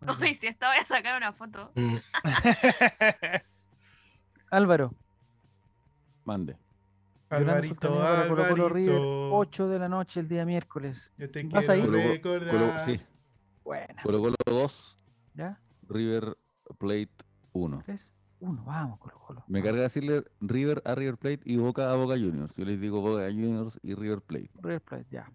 Uy, 0.08 0.16
bien. 0.20 0.38
si 0.40 0.46
esta 0.46 0.68
voy 0.68 0.78
a 0.78 0.86
sacar 0.86 1.16
una 1.16 1.32
foto. 1.32 1.70
Álvaro, 4.50 4.94
Mande. 6.24 6.56
Alvarito, 7.30 7.98
para 7.98 8.26
Colo 8.28 8.48
Colo 8.48 8.68
River, 8.70 8.94
Alvarito. 8.96 9.34
8 9.36 9.68
de 9.68 9.78
la 9.78 9.88
noche 9.88 10.20
el 10.20 10.28
día 10.28 10.44
miércoles. 10.46 11.12
Yo 11.18 11.30
te 11.30 11.42
¿Vas 11.44 11.66
quiero 11.66 11.72
ahí? 11.72 11.82
Colo- 11.88 11.98
recordar. 12.12 12.50
Colo- 12.50 12.84
sí, 12.86 13.00
Buena. 13.64 14.02
Colo 14.02 14.18
Colo 14.20 14.34
2, 14.46 14.98
¿Ya? 15.34 15.60
River 15.88 16.36
Plate 16.78 17.10
1. 17.52 17.82
3, 17.84 18.14
1, 18.40 18.64
vamos, 18.64 18.98
Colo 18.98 19.18
Colo. 19.18 19.44
Me 19.46 19.62
carga 19.62 19.82
decirle 19.82 20.24
River 20.40 20.82
a 20.86 20.94
River 20.94 21.18
Plate 21.18 21.40
y 21.44 21.56
Boca 21.58 21.92
a 21.92 21.96
Boca 21.96 22.14
Juniors. 22.14 22.56
Yo 22.56 22.64
les 22.64 22.80
digo 22.80 23.00
Boca 23.02 23.26
Juniors 23.28 23.78
y 23.82 23.94
River 23.94 24.22
Plate. 24.22 24.50
River 24.62 24.80
Plate, 24.82 25.06
ya. 25.10 25.30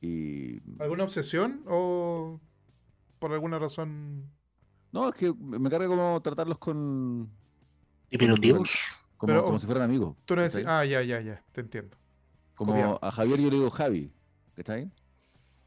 Y 0.00 0.60
¿Alguna 0.80 1.02
obsesión 1.02 1.62
o 1.66 2.40
por 3.18 3.32
alguna 3.32 3.58
razón? 3.58 4.30
no, 4.92 5.08
es 5.08 5.14
que 5.16 5.34
me 5.34 5.58
me 5.58 5.68
carga 5.68 5.88
como 5.88 6.20
tratarlos 6.22 6.58
con 6.58 7.28
Diminutivos. 8.10 8.70
como, 9.16 9.32
Pero- 9.32 9.44
como 9.44 9.58
si 9.58 9.66
fueran 9.66 9.84
amigos. 9.84 10.16
Tú 10.24 10.36
no 10.36 10.42
decís, 10.42 10.64
ah, 10.66 10.84
ya, 10.84 11.02
ya, 11.02 11.20
ya, 11.20 11.42
te 11.52 11.60
entiendo. 11.60 11.96
Como 12.54 12.98
a 13.00 13.10
Javier 13.10 13.38
yo 13.40 13.50
le 13.50 13.56
digo 13.56 13.70
Javi, 13.70 14.12
¿cachai? 14.54 14.90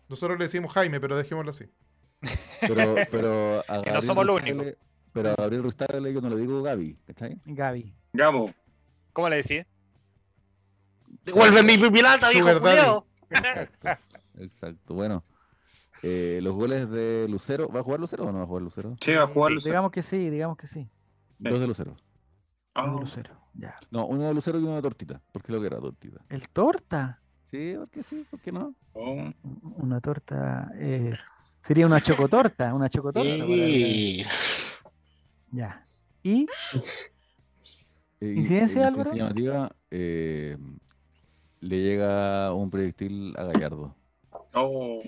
Nosotros 0.09 0.37
le 0.37 0.45
decimos 0.45 0.73
Jaime, 0.73 0.99
pero 0.99 1.15
dejémoslo 1.15 1.51
así. 1.51 1.65
Pero, 2.61 2.95
pero 3.11 3.63
a 3.67 3.81
Que 3.81 3.91
no 3.91 4.01
somos 4.01 4.25
los 4.25 4.41
únicos. 4.41 4.67
Pero 5.13 5.29
a 5.29 5.35
Gabriel 5.35 5.63
Ruiz 5.63 5.75
Tagle 5.75 6.13
yo 6.13 6.21
no 6.21 6.29
le 6.29 6.35
digo 6.37 6.61
Gaby, 6.61 6.97
¿cachai? 7.07 7.37
Gaby. 7.45 7.93
Gabo. 8.13 8.53
¿Cómo 9.13 9.29
le 9.29 9.37
decís? 9.37 9.65
Devuelve 11.25 11.63
mi 11.63 11.77
pirata, 11.89 12.29
viejo 12.29 12.59
culiao. 12.59 13.05
Exacto. 13.29 13.89
Exacto. 14.39 14.93
Bueno, 14.93 15.23
eh, 16.03 16.39
los 16.41 16.53
goles 16.55 16.89
de 16.89 17.27
Lucero. 17.29 17.69
¿Va 17.69 17.81
a 17.81 17.83
jugar 17.83 17.99
Lucero 17.99 18.25
o 18.25 18.31
no 18.31 18.39
va 18.39 18.43
a 18.43 18.47
jugar 18.47 18.63
Lucero? 18.63 18.95
Sí, 19.01 19.13
va 19.13 19.23
a 19.23 19.27
jugar 19.27 19.51
Lucero. 19.51 19.73
Digamos 19.73 19.91
que 19.91 20.01
sí, 20.01 20.29
digamos 20.29 20.57
que 20.57 20.67
sí. 20.67 20.89
Dos 21.39 21.59
de 21.59 21.67
Lucero. 21.67 21.95
Ah, 22.73 22.85
Uno 22.85 23.01
Lucero. 23.01 23.35
Ya. 23.53 23.75
No, 23.91 24.05
uno 24.07 24.23
de 24.27 24.33
Lucero 24.33 24.59
y 24.59 24.63
uno 24.63 24.75
de 24.75 24.81
Tortita. 24.81 25.21
Porque 25.31 25.51
lo 25.51 25.59
que 25.59 25.67
era 25.67 25.79
Tortita. 25.79 26.21
El 26.29 26.47
torta. 26.49 27.19
Sí, 27.49 27.73
porque 27.77 28.01
sí, 28.03 28.25
¿por 28.31 28.39
qué 28.39 28.51
no? 28.51 28.73
oh. 28.93 29.29
Una 29.77 29.99
torta. 29.99 30.71
eh, 30.75 31.13
sería 31.59 31.85
una 31.85 31.99
chocotorta. 32.01 32.73
Una 32.73 32.87
chocotorta. 32.89 33.29
el- 33.29 33.45
Sí. 33.47 34.23
Ya. 35.51 35.85
Y 36.23 36.47
Eh, 38.21 38.33
¿Incidencia, 38.37 38.83
eh, 38.83 38.85
Álvaro? 38.85 39.11
llamativa, 39.13 39.71
eh, 39.89 40.55
le 41.59 41.81
llega 41.81 42.53
un 42.53 42.69
proyectil 42.69 43.33
a 43.37 43.45
Gallardo. 43.45 43.95
Oh. 44.53 45.01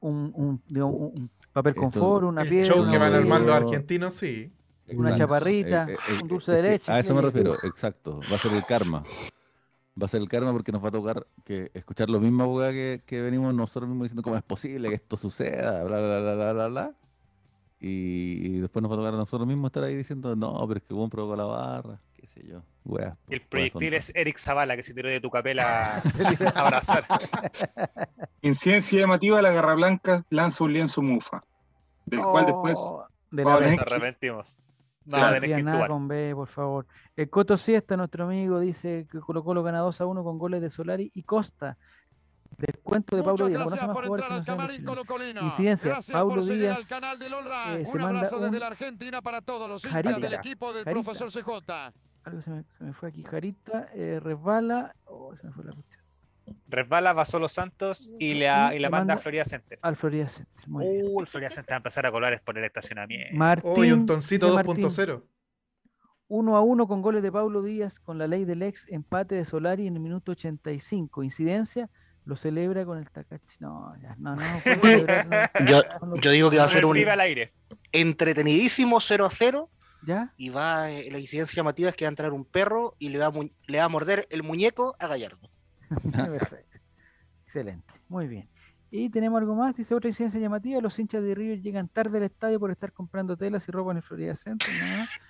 un, 0.00 0.32
un, 0.34 0.60
un- 0.74 1.12
un 1.16 1.30
papel 1.52 1.70
Esto- 1.70 1.80
confort, 1.80 2.24
una 2.26 2.42
El 2.42 2.48
piedra, 2.48 2.66
show 2.74 2.82
una 2.82 2.92
que 2.92 2.98
van 2.98 3.12
a 3.12 3.16
armar 3.16 3.40
los 3.40 3.50
Exacto. 4.88 5.00
Una 5.00 5.14
chaparrita, 5.14 5.88
un 6.22 6.28
dulce 6.28 6.52
de 6.52 6.58
es 6.58 6.62
que 6.62 6.70
leche, 6.70 6.92
A 6.92 7.00
eso 7.00 7.14
me 7.14 7.22
refiero, 7.22 7.54
exacto. 7.64 8.20
Va 8.30 8.36
a 8.36 8.38
ser 8.38 8.52
el 8.52 8.64
karma. 8.64 9.02
Va 10.00 10.06
a 10.06 10.08
ser 10.08 10.20
el 10.20 10.28
karma 10.28 10.52
porque 10.52 10.70
nos 10.70 10.84
va 10.84 10.88
a 10.88 10.92
tocar 10.92 11.26
que 11.44 11.70
escuchar 11.74 12.08
lo 12.08 12.20
mismo 12.20 12.58
que, 12.60 13.02
que 13.04 13.20
venimos 13.20 13.52
nosotros 13.52 13.88
mismos 13.88 14.04
diciendo 14.04 14.22
cómo 14.22 14.36
es 14.36 14.44
posible 14.44 14.88
que 14.88 14.94
esto 14.94 15.16
suceda, 15.16 15.82
bla, 15.82 15.98
bla, 15.98 16.20
bla, 16.20 16.34
bla, 16.34 16.52
bla, 16.52 16.68
bla. 16.68 16.94
Y, 17.80 18.46
y 18.46 18.60
después 18.60 18.82
nos 18.82 18.90
va 18.90 18.94
a 18.94 18.98
tocar 18.98 19.14
a 19.14 19.16
nosotros 19.16 19.46
mismos 19.46 19.70
estar 19.70 19.82
ahí 19.82 19.96
diciendo, 19.96 20.36
no, 20.36 20.64
pero 20.68 20.78
es 20.78 20.84
que 20.84 20.94
buen 20.94 21.10
provocó 21.10 21.34
la 21.34 21.44
barra, 21.44 22.00
qué 22.14 22.26
sé 22.28 22.46
yo. 22.46 22.62
Weas, 22.84 23.16
El 23.28 23.40
proyectil 23.42 23.94
es 23.94 24.12
Eric 24.14 24.38
Zavala 24.38 24.76
que 24.76 24.84
se 24.84 24.94
tiró 24.94 25.10
de 25.10 25.20
tu 25.20 25.30
capela 25.30 25.96
a 26.54 26.60
abrazar. 26.60 27.06
Incidencia 28.42 29.00
llamativa, 29.00 29.42
la 29.42 29.50
Garra 29.50 29.74
Blanca 29.74 30.24
lanza 30.30 30.62
un 30.62 30.72
lienzo 30.72 31.02
mufa. 31.02 31.42
Del 32.04 32.20
cual 32.20 32.46
después. 32.46 32.78
Oh, 32.80 33.04
de 33.32 33.42
Ahora 33.42 33.66
la 33.66 33.76
Nos 33.76 33.92
arrepentimos. 33.92 34.62
No, 35.06 35.16
Claro. 35.18 35.40
tenés 35.40 35.56
que 35.56 35.62
nada 35.62 35.86
con 35.88 36.08
B, 36.08 36.32
por 36.34 36.48
favor. 36.48 36.86
El 37.14 37.30
Coto 37.30 37.56
Siesta, 37.56 37.96
nuestro 37.96 38.24
amigo, 38.24 38.58
dice 38.60 39.06
que 39.10 39.20
Colo 39.20 39.42
Colo 39.44 39.62
gana 39.62 39.78
2 39.78 40.00
a 40.00 40.06
1 40.06 40.22
con 40.24 40.36
goles 40.38 40.60
de 40.60 40.68
Solari 40.70 41.10
y 41.14 41.22
Costa. 41.22 41.78
Descuento 42.58 43.16
de 43.16 43.22
Pablo 43.22 43.32
Muchas 43.44 43.48
Díaz. 43.48 43.68
gracias 43.70 43.90
por 43.94 44.04
entrar 44.06 44.32
al 44.32 44.44
camarín 44.44 44.76
chilenos. 44.78 44.94
colocolino. 44.96 45.42
Incidencia, 45.42 45.90
Gracias 45.90 46.12
Paulo 46.12 46.34
por 46.36 46.44
seguir 46.44 46.62
Díaz, 46.62 46.78
al 46.78 46.86
canal 46.86 47.18
del 47.18 47.34
All 47.34 47.44
Rai. 47.44 47.82
eh, 47.82 47.84
se 47.84 47.96
Un 47.96 48.02
manda 48.02 48.18
abrazo 48.20 48.36
un- 48.38 48.42
desde 48.44 48.58
la 48.60 48.66
Argentina 48.68 49.22
para 49.22 49.40
todos 49.42 49.68
los 49.68 49.82
Jarita. 49.82 50.10
hinchas 50.10 50.22
del 50.22 50.34
equipo 50.34 50.72
del 50.72 50.84
Jarita. 50.84 51.02
profesor 51.04 51.30
CJ. 51.30 51.92
Algo 52.24 52.40
se 52.42 52.50
me, 52.50 52.64
se 52.70 52.82
me 52.84 52.92
fue 52.92 53.08
aquí. 53.10 53.22
Jarita, 53.24 53.88
eh, 53.94 54.18
resbala. 54.20 54.94
Oh, 55.04 55.34
se 55.36 55.46
me 55.46 55.52
fue 55.52 55.64
la 55.64 55.72
cuestión. 55.72 56.02
Resbala, 56.68 57.14
pasó 57.14 57.38
los 57.38 57.52
Santos 57.52 58.10
y 58.18 58.34
la, 58.34 58.70
y 58.72 58.76
Y 58.76 58.78
la 58.78 58.86
le 58.86 58.90
manda 58.90 58.98
manda- 59.00 59.14
a 59.14 59.18
Florida 59.18 59.44
Center. 59.44 59.78
Al 59.82 59.96
Florida 59.96 60.28
Center. 60.28 60.68
Muy 60.68 60.84
bien. 60.86 61.06
Uh, 61.08 61.20
el 61.20 61.26
Florida 61.26 61.50
Center 61.50 61.72
va 61.72 61.76
a 61.76 61.78
empezar 61.78 62.06
a 62.06 62.10
colar 62.12 62.42
por 62.44 62.56
el 62.58 62.64
estacionamiento. 62.64 63.36
Martín. 63.36 63.72
Hoy 63.76 63.92
un 63.92 64.06
toncito 64.06 64.46
dice 64.46 64.56
Martín, 64.64 64.84
2.0. 64.84 65.22
1 66.28 66.56
a 66.56 66.60
1 66.60 66.88
con 66.88 67.02
goles 67.02 67.22
de 67.22 67.30
Pablo 67.30 67.62
Díaz 67.62 68.00
con 68.00 68.18
la 68.18 68.26
ley 68.26 68.44
del 68.44 68.62
ex 68.62 68.88
empate 68.88 69.34
de 69.36 69.44
Solari 69.44 69.86
en 69.86 69.94
el 69.94 70.00
minuto 70.00 70.32
85. 70.32 71.22
Incidencia, 71.22 71.88
lo 72.24 72.34
celebra 72.34 72.84
con 72.84 72.98
el 72.98 73.08
Takachi. 73.10 73.58
No, 73.60 73.94
ya, 74.02 74.16
no, 74.18 74.34
no. 74.34 74.42
puede 74.80 74.98
celebrar, 75.00 75.50
no. 76.02 76.16
Yo, 76.16 76.30
digo 76.32 76.50
que 76.50 76.58
va 76.58 76.64
a 76.64 76.68
ser 76.68 76.84
un 76.84 76.96
al 76.98 77.20
aire. 77.20 77.52
entretenidísimo 77.92 79.00
0 79.00 79.24
a 79.24 79.30
0 79.30 79.70
¿Ya? 80.04 80.32
y 80.36 80.48
va 80.50 80.90
eh, 80.90 81.08
la 81.10 81.18
incidencia 81.18 81.56
llamativa 81.56 81.88
es 81.90 81.94
que 81.94 82.04
va 82.04 82.08
a 82.08 82.10
entrar 82.10 82.32
un 82.32 82.44
perro 82.44 82.94
y 82.98 83.08
le 83.10 83.18
va 83.18 83.26
a, 83.26 83.30
mu- 83.30 83.48
le 83.66 83.78
va 83.78 83.84
a 83.84 83.88
morder 83.88 84.26
el 84.30 84.42
muñeco 84.42 84.96
a 84.98 85.06
Gallardo. 85.06 85.48
Perfecto. 86.12 86.78
Excelente. 87.44 87.94
Muy 88.08 88.26
bien. 88.26 88.48
Y 88.90 89.10
tenemos 89.10 89.38
algo 89.40 89.54
más, 89.54 89.76
dice 89.76 89.94
otra 89.94 90.08
incidencia 90.08 90.38
llamativa, 90.40 90.80
los 90.80 90.98
hinchas 90.98 91.22
de 91.22 91.34
River 91.34 91.60
llegan 91.60 91.88
tarde 91.88 92.18
al 92.18 92.24
estadio 92.24 92.58
por 92.60 92.70
estar 92.70 92.92
comprando 92.92 93.36
telas 93.36 93.68
y 93.68 93.72
ropa 93.72 93.90
en 93.90 93.96
el 93.98 94.02
Florida 94.02 94.34
Center. 94.34 94.68
más. 94.68 95.08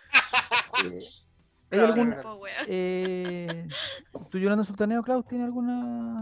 Eh, 0.85 1.79
¿Hay 1.79 1.81
algún, 1.81 2.15
eh, 2.69 3.67
¿Tu 4.31 4.39
Yolanda 4.39 4.63
Sultaneo, 4.63 5.03
Klaus, 5.03 5.27
tiene 5.27 5.43
alguna 5.45 6.17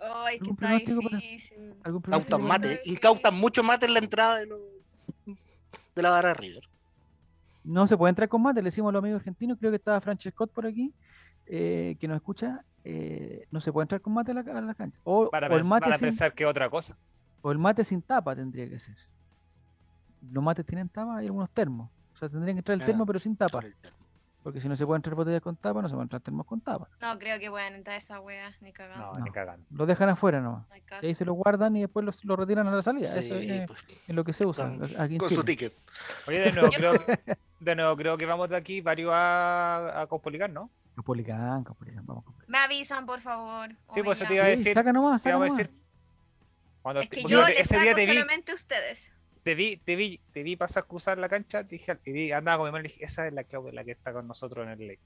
Ay, 0.00 0.38
que 0.40 0.44
¿Algún 0.50 0.54
está 0.54 0.66
pronóstico 0.66 1.00
para- 1.02 1.16
difícil. 1.18 1.74
algún 1.84 1.98
Incautan 2.00 2.24
pronóstico? 2.26 2.38
mate, 2.40 2.80
incautan 2.86 3.34
mucho 3.38 3.62
mate 3.62 3.86
en 3.86 3.92
la 3.92 3.98
entrada 4.00 4.38
de, 4.38 4.46
lo- 4.46 4.58
de 5.94 6.02
la 6.02 6.10
barra 6.10 6.28
de 6.30 6.34
River. 6.34 6.68
No 7.62 7.86
se 7.86 7.96
puede 7.96 8.08
entrar 8.10 8.28
con 8.28 8.42
mate, 8.42 8.62
le 8.62 8.66
decimos 8.70 8.88
a 8.88 8.92
los 8.94 9.00
amigos 9.00 9.20
argentinos, 9.20 9.58
creo 9.60 9.70
que 9.70 9.76
estaba 9.76 10.00
Francescott 10.00 10.50
por 10.50 10.66
aquí, 10.66 10.92
eh, 11.54 11.96
que 12.00 12.08
nos 12.08 12.16
escucha, 12.16 12.64
eh, 12.82 13.46
no 13.50 13.60
se 13.60 13.70
puede 13.72 13.84
entrar 13.84 14.00
con 14.00 14.14
mate 14.14 14.30
a 14.30 14.34
la, 14.34 14.40
a 14.40 14.60
la 14.62 14.74
cancha. 14.74 14.98
O, 15.04 15.28
Van 15.30 15.44
a, 15.44 15.48
o 15.48 15.56
el 15.58 15.64
mate 15.64 15.90
sin, 15.92 16.00
pensar 16.00 16.32
que 16.32 16.46
otra 16.46 16.70
cosa. 16.70 16.96
o 17.42 17.52
el 17.52 17.58
mate 17.58 17.84
sin 17.84 18.00
tapa 18.00 18.34
tendría 18.34 18.66
que 18.68 18.78
ser. 18.78 18.96
Los 20.30 20.42
mates 20.42 20.64
tienen 20.64 20.88
tapa, 20.88 21.18
hay 21.18 21.26
algunos 21.26 21.50
termos. 21.50 21.90
O 22.14 22.16
sea, 22.16 22.28
tendrían 22.30 22.56
que 22.56 22.60
entrar 22.60 22.76
el 22.76 22.82
Ah, 22.82 22.86
termo, 22.86 23.04
pero 23.04 23.18
sin 23.18 23.36
tapa. 23.36 23.52
Por 23.52 23.64
el 23.66 23.74
termo. 23.76 23.98
Porque 24.42 24.60
si 24.60 24.68
no 24.68 24.74
se 24.76 24.84
pueden 24.84 24.98
entrar 24.98 25.14
botellas 25.14 25.40
con 25.40 25.56
tapa, 25.56 25.80
no 25.80 25.88
se 25.88 25.92
pueden 25.94 26.06
entrar 26.06 26.20
termos 26.20 26.44
con 26.46 26.60
tapa. 26.60 26.88
No 27.00 27.16
creo 27.18 27.38
que 27.38 27.48
puedan 27.48 27.74
entrar 27.74 27.96
esa 27.96 28.18
wea, 28.20 28.52
ni 28.60 28.72
cagando. 28.72 29.06
No, 29.12 29.18
No. 29.18 29.24
ni 29.24 29.30
cagando. 29.30 29.64
Los 29.70 29.86
dejan 29.86 30.08
afuera 30.08 30.40
nomás. 30.40 30.66
Y 31.00 31.06
ahí 31.06 31.14
se 31.14 31.24
los 31.24 31.36
guardan 31.36 31.76
y 31.76 31.82
después 31.82 32.04
los, 32.04 32.24
los 32.24 32.36
retiran 32.38 32.66
a 32.66 32.72
la 32.72 32.82
salida. 32.82 33.06
Eso 33.08 33.20
Sí, 33.38 33.50
es, 33.50 33.66
pues, 33.68 33.84
es 34.08 34.14
lo 34.14 34.24
que 34.24 34.32
se 34.32 34.44
usa 34.44 34.64
con, 34.66 34.84
aquí 35.00 35.14
en 35.14 35.18
con 35.18 35.30
su 35.30 35.44
ticket. 35.44 35.72
Oye, 36.26 36.40
de 36.40 36.52
nuevo, 36.52 36.68
creo, 36.76 36.92
que- 37.06 37.36
de 37.60 37.76
nuevo, 37.76 37.96
creo 37.96 38.18
que 38.18 38.26
vamos 38.26 38.48
de 38.48 38.56
aquí 38.56 38.80
varios 38.80 39.12
a, 39.14 40.02
a 40.02 40.08
¿no? 40.50 40.70
Capolicán, 40.96 41.62
Capolicán, 41.64 42.04
vamos. 42.04 42.24
Me 42.48 42.58
avisan, 42.58 43.06
por 43.06 43.20
favor. 43.20 43.70
Sí, 43.94 44.02
pues 44.02 44.18
eso 44.18 44.26
te 44.28 44.34
iba 44.34 44.44
a 44.44 44.46
Sí, 44.48 44.50
decir. 44.56 44.74
saca 44.74 44.92
nomás, 44.92 45.22
te 45.22 45.28
saca 45.30 45.36
iba 45.36 45.44
a 45.44 45.48
nomás. 45.48 45.56
decir. 45.68 45.82
Cuando 46.82 47.00
Es 47.00 47.08
te- 47.08 47.16
que 47.16 47.22
porque 47.22 47.32
yo 47.34 47.42
te- 47.44 47.50
les 47.52 47.60
ese 47.60 47.68
saco 47.68 47.82
día 47.82 47.94
te 47.94 48.06
vi, 48.06 48.12
solamente 48.12 48.52
a 48.52 48.54
ustedes. 48.56 49.12
Te 49.42 49.54
vi, 49.54 49.76
te 49.78 49.96
vi, 49.96 50.20
te 50.32 50.42
vi 50.42 50.56
pasar 50.56 50.86
cruzar 50.86 51.18
la 51.18 51.28
cancha, 51.28 51.64
te 51.64 51.70
dije, 51.76 51.98
y 52.04 52.12
di- 52.12 52.32
andaba 52.32 52.62
con 52.64 52.72
mi 52.72 52.78
y 52.78 52.82
le 52.82 52.88
dije, 52.88 53.04
esa 53.04 53.26
es 53.26 53.32
la 53.32 53.44
Claudia, 53.44 53.72
la 53.72 53.84
que 53.84 53.92
está 53.92 54.12
con 54.12 54.26
nosotros 54.26 54.64
en 54.66 54.72
el 54.72 54.86
lake. 54.88 55.00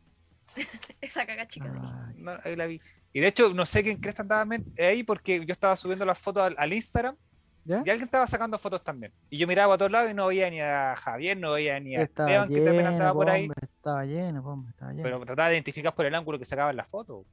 Esa 1.01 1.27
caga 1.27 1.49
chica. 1.49 1.69
No, 2.17 2.39
ahí 2.45 2.55
la 2.57 2.67
vi. 2.67 2.81
Y 3.13 3.21
de 3.21 3.29
hecho, 3.29 3.53
no 3.55 3.65
sé 3.67 3.83
quién 3.83 3.99
crees 3.99 4.15
que 4.15 4.23
andaba 4.23 4.47
ahí 4.79 5.03
porque 5.03 5.45
yo 5.45 5.53
estaba 5.53 5.75
subiendo 5.77 6.05
las 6.05 6.21
fotos 6.21 6.43
al, 6.43 6.55
al 6.59 6.73
Instagram 6.73 7.17
¿Ya? 7.65 7.83
y 7.85 7.91
alguien 7.91 8.05
estaba 8.05 8.27
sacando 8.27 8.59
fotos 8.59 8.85
también. 8.85 9.13
Y 9.31 9.39
yo 9.39 9.47
miraba 9.47 9.75
a 9.75 9.79
todos 9.79 9.91
lados 9.91 10.11
y 10.11 10.15
no 10.15 10.27
veía 10.29 10.49
ni 10.51 10.61
a 10.61 10.95
Javier, 10.97 11.37
no 11.37 11.53
veía 11.53 11.81
ni 11.81 11.97
a 11.97 12.03
Estaba 12.03 12.29
Esteban, 12.31 12.49
que 12.49 12.55
también 12.57 12.77
lleno, 12.77 12.89
andaba 12.91 13.13
por 13.15 13.27
po, 13.27 13.33
ahí. 13.33 13.43
hombre, 13.45 13.57
estaba 13.65 14.05
lleno, 14.05 14.41
hombre, 14.47 14.71
estaba 14.71 14.91
lleno. 14.93 15.03
Pero 15.03 15.21
trataba 15.25 15.49
de 15.49 15.55
identificar 15.55 15.95
por 15.95 16.07
el 16.07 16.15
ángulo 16.15 16.39
que 16.39 16.45
sacaban 16.45 16.77
las 16.77 16.87
fotos. 16.89 17.27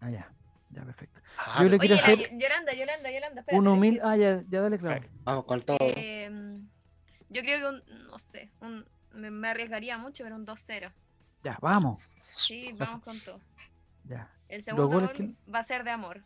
Ah, 0.00 0.10
ya, 0.10 0.32
ya, 0.70 0.84
perfecto. 0.84 1.20
Ah, 1.38 1.62
Yo 1.62 1.68
le 1.68 1.78
quiero 1.78 1.94
Oye, 1.94 2.02
hacer 2.02 2.18
la- 2.32 2.38
Yolanda, 2.38 2.72
Yolanda, 2.74 3.10
Yolanda, 3.10 3.40
espérate. 3.40 3.56
un 3.58 3.66
humilde. 3.68 4.00
que, 4.00 4.06
Ah, 4.06 4.16
ya, 4.16 4.42
ya 4.48 4.60
dale, 4.60 4.78
claro. 4.78 5.06
Vamos 5.24 5.44
con 5.44 5.62
todo. 5.62 5.76
eh, 5.80 6.30
yo 7.28 7.42
creo 7.42 7.58
que 7.58 7.66
un, 7.92 8.06
no 8.10 8.18
sé, 8.18 8.50
un, 8.60 8.86
me, 9.12 9.30
me 9.30 9.48
arriesgaría 9.48 9.96
mucho, 9.98 10.24
pero 10.24 10.36
un 10.36 10.44
2-0. 10.46 10.92
Ya, 11.44 11.58
vamos. 11.60 11.98
Sí, 12.00 12.72
vamos 12.76 13.02
con 13.02 13.18
todo. 13.20 13.40
Ya. 14.04 14.30
El 14.48 14.62
segundo 14.62 14.88
gol 14.88 15.12
que- 15.12 15.34
va 15.52 15.60
a 15.60 15.64
ser 15.64 15.84
de 15.84 15.90
amor. 15.90 16.22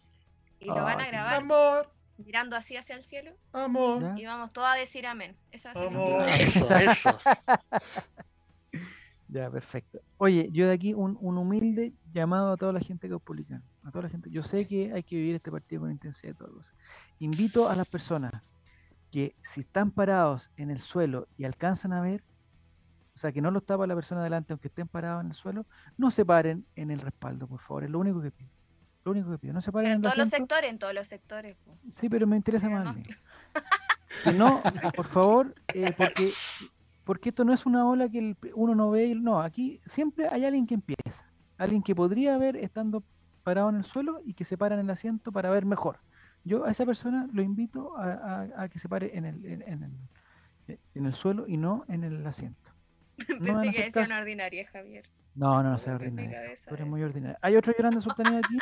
Y 0.58 0.66
lo 0.66 0.74
Ah, 0.78 0.82
van 0.82 1.00
a 1.00 1.06
grabar 1.06 1.34
Amor, 1.36 1.90
mirando 2.18 2.54
así 2.54 2.76
hacia 2.76 2.94
el 2.94 3.02
cielo 3.02 3.32
amor, 3.52 4.02
¿Ya? 4.02 4.14
y 4.18 4.26
vamos 4.26 4.52
todos 4.52 4.68
a 4.68 4.74
decir 4.74 5.06
amén. 5.06 5.34
Esa 5.52 5.72
amor. 5.72 6.26
Eso, 6.28 6.74
eso. 6.76 7.18
Ya, 9.28 9.48
perfecto. 9.48 10.00
Oye, 10.18 10.48
yo 10.50 10.66
de 10.66 10.72
aquí 10.74 10.92
un, 10.92 11.16
un 11.20 11.38
humilde 11.38 11.92
llamado 12.12 12.52
a 12.52 12.56
toda 12.56 12.72
la 12.72 12.80
gente 12.80 13.08
caupolicana. 13.08 13.62
A 13.84 13.90
toda 13.90 14.02
la 14.04 14.08
gente. 14.10 14.30
Yo 14.30 14.42
sé 14.42 14.66
que 14.66 14.92
hay 14.92 15.02
que 15.02 15.16
vivir 15.16 15.34
este 15.36 15.50
partido 15.50 15.82
con 15.82 15.90
intensidad 15.90 16.32
y 16.32 16.36
todas 16.36 16.52
cosas. 16.52 16.74
Invito 17.18 17.68
a 17.68 17.74
las 17.74 17.88
personas 17.88 18.32
que 19.10 19.34
si 19.40 19.60
están 19.60 19.90
parados 19.90 20.50
en 20.56 20.70
el 20.70 20.80
suelo 20.80 21.26
y 21.36 21.44
alcanzan 21.44 21.92
a 21.92 22.00
ver, 22.00 22.22
o 23.14 23.18
sea, 23.18 23.32
que 23.32 23.40
no 23.40 23.50
los 23.50 23.64
tapa 23.64 23.86
la 23.86 23.94
persona 23.94 24.22
delante 24.22 24.52
aunque 24.52 24.68
estén 24.68 24.86
parados 24.86 25.22
en 25.24 25.30
el 25.30 25.34
suelo, 25.34 25.66
no 25.96 26.10
se 26.10 26.24
paren 26.24 26.64
en 26.76 26.90
el 26.90 27.00
respaldo, 27.00 27.46
por 27.48 27.60
favor. 27.60 27.84
Es 27.84 27.90
lo 27.90 27.98
único 27.98 28.20
que 28.20 28.30
pido. 28.30 28.50
Lo 29.04 29.12
único 29.12 29.30
que 29.30 29.38
pido. 29.38 29.54
No 29.54 29.62
se 29.62 29.72
paren 29.72 29.86
Pero 29.86 29.94
en 29.96 30.02
todos 30.02 30.16
los 30.18 30.28
sectores, 30.28 30.70
en 30.70 30.78
todos 30.78 30.94
los 30.94 31.08
sectores. 31.08 31.56
po. 31.64 31.76
Sí, 31.88 32.08
pero 32.10 32.26
me 32.26 32.36
interesa 32.36 32.68
Pero 32.68 32.84
más. 32.84 32.96
no. 32.96 33.02
no, 34.36 34.62
por 34.92 35.06
favor, 35.06 35.54
eh, 35.74 35.92
porque, 35.96 36.30
porque 37.04 37.28
esto 37.30 37.44
no 37.44 37.52
es 37.54 37.64
una 37.66 37.86
ola 37.88 38.08
que 38.10 38.18
el- 38.18 38.36
uno 38.54 38.74
no 38.74 38.90
ve. 38.90 39.06
y- 39.06 39.14
No, 39.14 39.40
aquí 39.40 39.80
siempre 39.86 40.28
hay 40.28 40.44
alguien 40.44 40.66
que 40.66 40.74
empieza. 40.74 41.26
Alguien 41.58 41.82
que 41.82 41.94
podría 41.94 42.36
ver 42.38 42.56
estando 42.56 43.02
parado 43.42 43.68
en 43.70 43.76
el 43.76 43.84
suelo 43.84 44.20
y 44.24 44.34
que 44.34 44.44
se 44.44 44.56
para 44.58 44.74
en 44.74 44.80
el 44.82 44.90
asiento 44.90 45.32
para 45.32 45.50
ver 45.50 45.64
mejor. 45.66 45.98
Yo 46.44 46.64
a 46.64 46.70
esa 46.70 46.86
persona 46.86 47.28
lo 47.32 47.42
invito 47.42 47.96
a, 47.98 48.12
a- 48.12 48.62
a 48.62 48.68
que 48.68 48.78
se 48.78 48.88
pare 48.88 49.16
en 49.16 49.24
el, 49.26 49.44
en, 49.44 49.62
en 49.62 49.82
el, 50.68 50.78
en 50.94 51.06
el 51.06 51.14
suelo 51.14 51.46
y 51.46 51.56
no 51.56 51.84
en 51.88 52.04
el 52.04 52.26
asiento. 52.26 52.72
No 53.40 53.60
Pensé 53.60 53.62
que 53.62 53.68
hacer 53.68 53.84
decía 53.92 54.02
una 54.06 54.18
ordinaria, 54.20 54.66
Javier. 54.72 55.04
No, 55.34 55.62
no, 55.62 55.70
no 55.70 55.78
sea 55.78 55.94
eres 55.96 56.12
eso. 56.68 56.86
muy 56.86 57.02
ordinario. 57.02 57.36
Hay 57.42 57.54
otro 57.56 57.72
Yolanda 57.76 58.00
Sultanía 58.00 58.38
aquí 58.38 58.58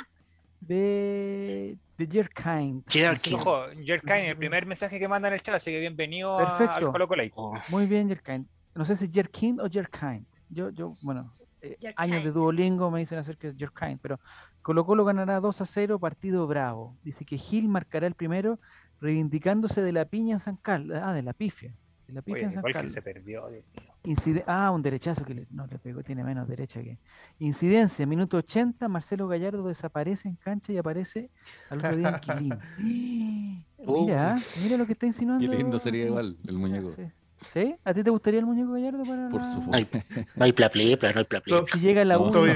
de, 0.61 1.79
de 1.97 2.07
Jerkind. 2.07 2.85
Jerkind. 2.89 4.11
El 4.11 4.37
primer 4.37 4.67
mensaje 4.67 4.99
que 4.99 5.09
manda 5.09 5.29
en 5.29 5.35
el 5.35 5.41
chat, 5.43 5.55
así 5.55 5.71
que 5.71 5.81
bienvenido 5.81 6.39
a- 6.39 6.59
Perfecto. 6.59 6.87
al 6.87 6.93
Colo 6.93 7.09
Colo. 7.09 7.23
Oh, 7.35 7.59
Muy 7.69 7.87
bien, 7.87 8.09
Jerkind. 8.09 8.47
No 8.75 8.85
sé 8.85 8.97
si 8.97 9.07
es 9.07 9.11
Jerkind 9.13 9.61
o 9.61 9.69
Jerkind. 9.71 10.27
Yo, 10.51 10.71
yo, 10.71 10.93
bueno, 11.03 11.31
eh, 11.63 11.93
años 11.97 12.25
de. 12.25 12.31
Duolingo 12.33 12.91
me 12.91 13.01
dicen 13.01 13.19
hacer 13.19 13.37
que 13.37 13.49
es 13.49 13.57
Jerkind, 13.57 13.99
pero 14.01 14.19
Colo 14.63 14.85
Colo 14.85 15.05
ganará 15.05 15.41
2 15.41 15.61
a 15.61 15.67
0, 15.67 15.99
partido 15.99 16.47
bravo. 16.47 16.97
Dice 17.03 17.25
que 17.25 17.39
Gil 17.39 17.69
marcará 17.69 18.07
el 18.07 18.15
primero, 18.15 18.59
reivindicándose 19.01 19.83
de 19.83 19.93
la 19.93 20.05
piña 20.05 20.35
en 20.35 20.41
San 20.41 20.57
Carlos. 20.57 20.99
Ah, 21.03 21.13
de 21.13 21.23
la 21.23 21.33
pifia. 21.33 21.75
De 22.07 22.15
la 22.15 22.23
pifia 22.23 22.39
Oye, 22.41 22.47
en 22.47 22.53
San 22.55 22.65
que 22.65 22.73
Carlos. 22.73 22.93
se 22.93 23.03
perdió. 23.03 23.49
Dios 23.49 23.53
mío. 23.53 23.63
Incide- 24.05 24.45
ah, 24.47 24.71
un 24.71 24.81
derechazo 24.81 25.25
que 25.25 25.35
le, 25.35 25.47
no 25.51 25.67
le 25.67 25.79
pegó, 25.79 26.03
tiene 26.03 26.25
menos 26.25 26.49
derecha 26.49 26.83
que. 26.83 26.99
Incidencia, 27.39 28.07
minuto 28.07 28.37
80, 28.39 28.89
Marcelo 28.89 29.29
Gallardo 29.29 29.67
desaparece 29.69 30.29
en 30.29 30.37
cancha 30.37 30.73
y 30.73 30.79
aparece 30.79 31.31
al 31.69 31.79
otro 31.79 31.97
día 31.97 32.09
en 32.11 32.21
Quilín. 32.79 33.65
mira, 33.79 34.39
mira 34.63 34.77
lo 34.77 34.87
que 34.87 34.93
está 34.93 35.07
insinuando. 35.07 35.49
Qué 35.51 35.57
lindo 35.57 35.79
sería 35.79 36.07
igual 36.07 36.37
el 36.47 36.59
muñeco. 36.59 36.89
Sí. 36.91 37.03
¿Sí? 37.47 37.77
¿A 37.85 37.94
ti 37.94 38.02
te 38.02 38.10
gustaría 38.10 38.40
el 38.40 38.47
muñeco 38.47 38.73
Gallardo 38.73 39.05
para 39.05 39.28
Por 39.28 39.40
la- 39.40 39.55
supuesto. 39.55 39.98
No 40.36 40.44
hay 40.44 40.52
pla 40.52 40.69
plepla, 40.69 41.12
no 41.12 41.19
hay 41.20 41.24
pla 41.24 41.39
To- 41.40 41.44
plepla. 41.44 41.66
Si 41.73 41.78
llega 41.81 42.02
a 42.02 42.05
la 42.05 42.19
U 42.19 42.31
no. 42.31 42.47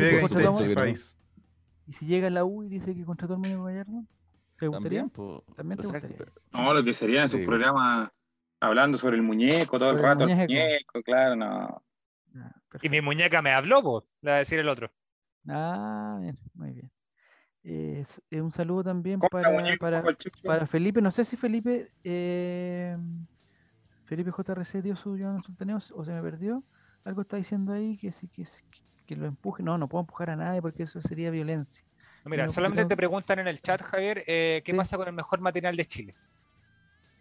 Y 1.86 1.92
si 1.92 2.06
llega 2.06 2.30
la 2.30 2.44
U 2.44 2.62
y 2.62 2.68
dice 2.68 2.94
que 2.94 3.04
contrató 3.04 3.34
al 3.34 3.40
muñeco 3.40 3.64
Gallardo, 3.64 4.04
¿te 4.58 4.66
gustaría? 4.68 5.00
También, 5.08 5.40
También 5.56 5.80
te 5.80 5.86
o 5.86 5.90
sea, 5.90 6.00
gustaría. 6.00 6.32
No, 6.52 6.74
lo 6.74 6.84
que 6.84 6.92
serían 6.92 7.24
esos 7.26 7.40
Sí. 7.40 7.46
programas 7.46 8.10
hablando 8.60 8.96
sobre 8.98 9.16
el 9.16 9.22
muñeco 9.22 9.78
todo 9.78 9.90
el 9.90 9.96
Sobre 9.96 10.08
el 10.08 10.14
rato, 10.14 10.24
el 10.24 10.30
muñeco. 10.30 10.52
muñeco, 10.52 11.02
claro, 11.02 11.36
no. 11.36 11.82
Ah, 12.36 12.52
Y 12.82 12.88
mi 12.88 13.00
muñeca 13.00 13.42
me 13.42 13.52
habló, 13.52 13.82
po, 13.82 14.06
le 14.22 14.30
va 14.30 14.36
a 14.36 14.38
decir 14.40 14.58
el 14.58 14.68
otro. 14.68 14.90
Ah, 15.48 16.18
bien, 16.20 16.38
muy 16.54 16.70
bien. 16.72 16.90
Es- 17.64 18.22
eh, 18.30 18.40
un 18.40 18.50
saludo 18.52 18.84
también 18.84 19.18
¿Cómo 19.20 19.38
está 19.38 19.78
para, 19.78 20.04
para 20.44 20.66
Felipe. 20.66 21.00
No 21.02 21.10
sé 21.10 21.24
si 21.24 21.36
Felipe 21.36 21.88
eh, 22.04 22.96
Felipe 24.12 24.30
JRC 24.30 24.82
dio 24.82 24.94
su 24.94 25.16
Joan 25.18 25.42
Sultaneo 25.42 25.78
o 25.94 26.04
se 26.04 26.12
me 26.12 26.20
perdió. 26.20 26.62
Algo 27.04 27.22
está 27.22 27.38
diciendo 27.38 27.72
ahí 27.72 27.96
que 27.96 28.12
sí 28.12 28.28
que, 28.28 28.44
que- 28.44 28.82
que 29.06 29.16
lo 29.16 29.24
empuje. 29.26 29.62
No, 29.62 29.78
no 29.78 29.88
puedo 29.88 30.02
empujar 30.02 30.28
a 30.28 30.36
nadie 30.36 30.60
porque 30.60 30.82
eso 30.82 31.00
sería 31.00 31.30
violencia. 31.30 31.82
No, 32.22 32.30
Mira, 32.30 32.44
No, 32.44 32.52
solamente 32.52 32.84
te 32.84 32.94
preguntan 32.94 33.38
en 33.38 33.48
el 33.48 33.62
chat, 33.62 33.80
Javier, 33.80 34.22
eh, 34.26 34.60
¿qué 34.66 34.72
Sí. 34.72 34.76
pasa 34.76 34.98
con 34.98 35.08
el 35.08 35.14
mejor 35.14 35.40
material 35.40 35.74
de 35.78 35.84
Chile? 35.86 36.14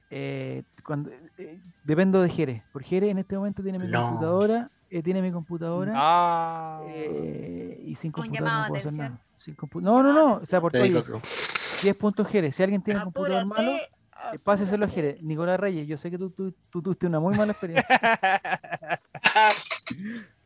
Eh, 0.09 0.63
cuando, 0.83 1.09
eh, 1.37 1.61
dependo 1.85 2.21
de 2.21 2.29
Jere. 2.29 2.63
Por 2.73 2.83
Jere 2.83 3.09
en 3.09 3.19
este 3.19 3.37
momento 3.37 3.63
tiene 3.63 3.79
mi 3.79 3.87
No. 3.87 4.01
computadora. 4.09 4.69
eh, 4.93 5.01
tiene 5.01 5.21
mi 5.21 5.31
computadora. 5.31 5.93
Ah, 5.95 6.81
eh, 6.89 7.81
y 7.85 7.95
sin 7.95 8.11
computadora 8.11 8.63
no 8.63 8.67
puedo 8.67 8.79
hacer 8.79 8.91
nada. 8.91 9.21
Sin 9.37 9.55
compu- 9.55 9.81
no, 9.81 10.03
no, 10.03 10.11
no. 10.11 10.33
O 10.35 10.45
sea, 10.45 10.59
por 10.59 10.73
que- 10.73 10.79
10 11.81 11.95
puntos 11.95 12.27
Jere. 12.27 12.51
Si 12.51 12.61
alguien 12.61 12.81
tiene 12.81 12.97
un 12.99 13.05
computador 13.05 13.45
malo, 13.45 13.71
páseselo 14.43 14.85
a 14.85 14.87
Jere. 14.89 15.17
Nicolás 15.21 15.59
Reyes, 15.59 15.87
yo 15.87 15.97
sé 15.97 16.09
que 16.11 16.17
tú, 16.17 16.29
tú, 16.31 16.53
tú 16.69 16.81
tuviste 16.81 17.07
una 17.07 17.19
muy 17.19 17.35
mala 17.35 17.51
experiencia. 17.53 17.99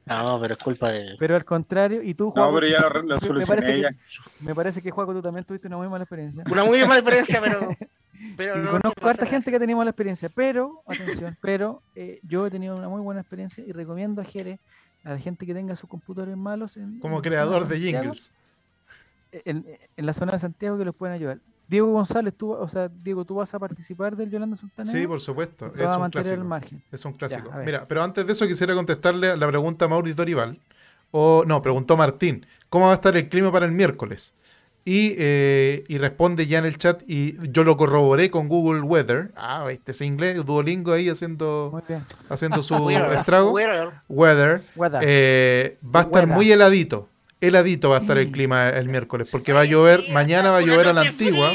No, 0.07 0.37
pero 0.39 0.53
es 0.53 0.59
culpa 0.59 0.91
de. 0.91 1.15
pero 1.17 1.35
al 1.35 1.43
contrario, 1.43 2.03
y 2.03 2.13
tú, 2.13 2.25
No, 2.25 2.31
Juaco, 2.31 2.53
pero 2.55 2.67
ya 2.67 2.79
lo, 2.81 2.89
lo 2.89 3.03
me- 3.03 3.13
me, 3.15 3.19
solucioné 3.19 3.61
parece 3.61 3.81
ya. 3.81 3.89
que, 3.89 3.95
me 4.43 4.53
parece 4.53 4.81
que, 4.83 4.91
Juaco, 4.91 5.13
tú 5.13 5.21
también 5.23 5.45
tuviste 5.45 5.65
una 5.67 5.77
muy 5.77 5.87
mala 5.89 6.03
experiencia. 6.03 6.43
Una 6.51 6.63
muy 6.63 6.79
mala 6.81 6.97
experiencia, 6.99 7.41
pero. 7.41 7.59
pero 8.37 8.57
no- 8.57 8.71
conozco 8.71 9.01
no 9.01 9.07
a 9.07 9.09
harta 9.09 9.25
gente 9.25 9.49
que 9.49 9.57
ha 9.57 9.59
tenido 9.59 9.77
mala 9.77 9.89
experiencia, 9.89 10.29
pero, 10.29 10.83
atención, 10.85 11.35
pero 11.41 11.81
eh, 11.95 12.19
yo 12.21 12.45
he 12.45 12.51
tenido 12.51 12.75
una 12.75 12.87
muy 12.87 13.01
buena 13.01 13.21
experiencia 13.21 13.63
y 13.65 13.71
recomiendo 13.71 14.21
a 14.21 14.25
Jere, 14.25 14.59
a 15.03 15.09
la 15.13 15.17
gente 15.17 15.43
que 15.47 15.55
tenga 15.55 15.75
sus 15.75 15.89
computadores 15.89 16.37
malos. 16.37 16.77
En, 16.77 16.99
Como 16.99 17.15
en 17.15 17.21
creador 17.23 17.67
de 17.67 17.75
Santiago, 17.75 18.01
jingles. 18.03 18.31
En, 19.31 19.65
en 19.97 20.05
la 20.05 20.13
zona 20.13 20.33
de 20.33 20.39
Santiago 20.39 20.77
que 20.77 20.85
los 20.85 20.93
pueden 20.95 21.15
ayudar. 21.15 21.39
Diego 21.67 21.91
González, 21.91 22.33
tú, 22.37 22.51
o 22.51 22.67
sea, 22.67 22.89
Diego, 22.89 23.25
¿tú 23.25 23.35
vas 23.35 23.53
a 23.53 23.59
participar 23.59 24.15
del 24.15 24.29
Yolanda 24.29 24.55
Sultaneo? 24.55 24.91
Sí, 24.91 25.07
por 25.07 25.19
supuesto. 25.19 25.71
Es 25.75 25.81
a 25.87 25.97
un 25.97 26.09
clásico. 26.09 26.43
margen. 26.43 26.83
Es 26.91 27.03
un 27.05 27.13
clásico. 27.13 27.49
Mira, 27.65 27.87
pero 27.87 28.03
antes 28.03 28.25
de 28.27 28.33
eso 28.33 28.47
quisiera 28.47 28.73
contestarle 28.75 29.29
a 29.31 29.35
la 29.35 29.47
pregunta 29.47 29.85
a 29.85 29.87
Mauri 29.87 30.13
Dorival. 30.13 30.59
O 31.11 31.43
no, 31.47 31.61
preguntó 31.61 31.95
Martín, 31.97 32.45
¿cómo 32.69 32.85
va 32.87 32.91
a 32.91 32.95
estar 32.95 33.15
el 33.15 33.29
clima 33.29 33.51
para 33.51 33.65
el 33.65 33.71
miércoles? 33.71 34.33
Y, 34.87 35.15
eh, 35.17 35.83
y 35.87 35.97
responde 35.97 36.45
ya 36.45 36.59
en 36.59 36.65
el 36.65 36.77
chat 36.77 37.01
y 37.07 37.35
yo 37.51 37.63
lo 37.63 37.75
corroboré 37.77 38.29
con 38.29 38.47
Google 38.47 38.81
Weather. 38.81 39.31
Ah, 39.35 39.65
este 39.71 39.93
es 39.93 40.01
inglés, 40.01 40.45
Duolingo 40.45 40.91
ahí 40.91 41.09
haciendo, 41.09 41.81
haciendo 42.29 42.61
su 42.61 42.89
estrago. 42.91 43.51
weather. 43.51 43.89
Weather. 44.75 45.01
Eh, 45.01 45.77
va 45.83 46.01
a 46.01 46.03
estar 46.03 46.23
Weather. 46.25 46.27
muy 46.35 46.51
heladito. 46.51 47.09
Heladito 47.47 47.89
va 47.89 47.97
a 47.97 48.01
estar 48.01 48.17
el 48.17 48.27
Sí. 48.27 48.31
clima 48.31 48.69
el 48.69 48.89
miércoles, 48.89 49.29
porque 49.31 49.53
va 49.53 49.61
a 49.61 49.65
llover, 49.65 50.03
mañana 50.11 50.51
va 50.51 50.57
a 50.57 50.61
llover 50.61 50.87
a 50.87 50.93
la 50.93 51.01
antigua. 51.01 51.51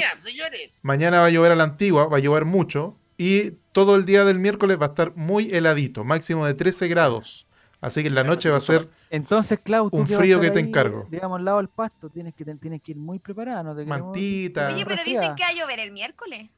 Mañana 0.82 1.20
va 1.20 1.26
a 1.26 1.30
llover 1.30 1.52
a 1.52 1.56
la 1.56 1.64
antigua, 1.64 2.06
va 2.08 2.16
a 2.16 2.20
llover 2.20 2.44
mucho. 2.44 2.96
Y 3.16 3.52
todo 3.72 3.96
el 3.96 4.06
día 4.06 4.24
del 4.24 4.38
miércoles 4.38 4.78
va 4.80 4.86
a 4.86 4.88
estar 4.90 5.14
muy 5.14 5.50
heladito, 5.54 6.04
máximo 6.04 6.46
de 6.46 6.54
13 6.54 6.88
grados. 6.88 7.46
Así 7.82 8.02
que 8.02 8.08
en 8.08 8.14
la 8.14 8.24
noche 8.24 8.50
va 8.50 8.56
a 8.58 8.60
ser 8.60 8.88
Entonces, 9.10 9.58
Clau, 9.62 9.90
tú 9.90 9.96
un 9.96 10.06
frío 10.06 10.40
que 10.40 10.50
te 10.50 10.58
ahí, 10.58 10.64
encargo. 10.66 11.06
Digamos, 11.10 11.38
al 11.38 11.44
lado 11.44 11.56
del 11.58 11.68
pasto, 11.68 12.08
tienes 12.10 12.34
que, 12.34 12.44
tienes 12.44 12.82
que 12.82 12.92
ir 12.92 12.98
muy 12.98 13.18
preparada. 13.18 13.62
No 13.62 13.74
te 13.74 13.84
queremos- 13.84 14.00
mantita, 14.08 14.68
Oye, 14.72 14.84
pero 14.86 15.02
dicen 15.04 15.34
que 15.34 15.42
va 15.42 15.48
a 15.48 15.52
llover 15.54 15.80
el 15.80 15.90
miércoles. 15.92 16.48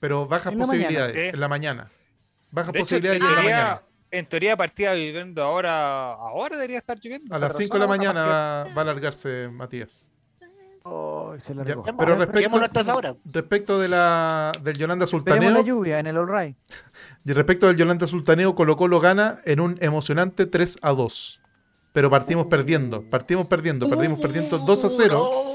pero 0.00 0.26
bajas 0.26 0.52
En 0.52 0.58
la 0.58 0.66
mañana. 0.66 0.82
posibilidades 0.88 1.34
en 1.34 1.40
la 1.40 1.48
mañana. 1.48 1.90
Bajas 2.50 2.74
hecho, 2.74 2.82
posibilidades 2.82 3.20
en 3.20 3.26
la 3.28 3.34
mañana. 3.42 3.82
En 4.12 4.26
teoría 4.26 4.56
partía 4.56 4.92
viviendo 4.92 5.42
ahora, 5.42 6.12
ahora 6.12 6.56
debería 6.56 6.78
estar 6.78 6.98
lloviendo. 7.00 7.34
A 7.34 7.38
las 7.38 7.54
pero 7.54 7.64
5 7.64 7.74
de 7.74 7.80
la 7.80 7.86
mañana 7.88 8.24
va, 8.24 8.64
va 8.64 8.76
a 8.76 8.80
alargarse 8.82 9.48
Matías. 9.48 10.10
Oh, 10.84 11.34
se 11.38 11.54
Ya, 11.54 11.64
largó. 11.64 11.84
pero 11.96 12.16
respecto, 12.16 12.60
respecto 13.24 13.78
de 13.78 13.88
la, 13.88 14.52
del 14.62 14.76
Yolanda 14.76 15.04
Esperemos 15.04 15.28
la 15.28 15.50
Sultaneo, 15.50 15.64
lluvia 15.64 15.98
en 16.00 16.08
el 16.08 16.16
All 16.16 16.28
Right. 16.28 16.56
y 17.24 17.32
respecto 17.32 17.68
del 17.68 17.76
Yolanda 17.76 18.06
Sultaneo, 18.06 18.54
Colo 18.54 18.76
Colo 18.76 19.00
gana 19.00 19.38
en 19.44 19.60
un 19.60 19.78
emocionante 19.80 20.46
3 20.46 20.78
a 20.82 20.90
2. 20.92 21.40
Pero 21.92 22.10
partimos 22.10 22.46
perdiendo, 22.46 23.02
partimos 23.08 23.46
perdiendo, 23.46 23.88
perdimos 23.88 24.18
perdiendo 24.18 24.58
2 24.58 24.84
a 24.84 24.88
0. 24.88 25.51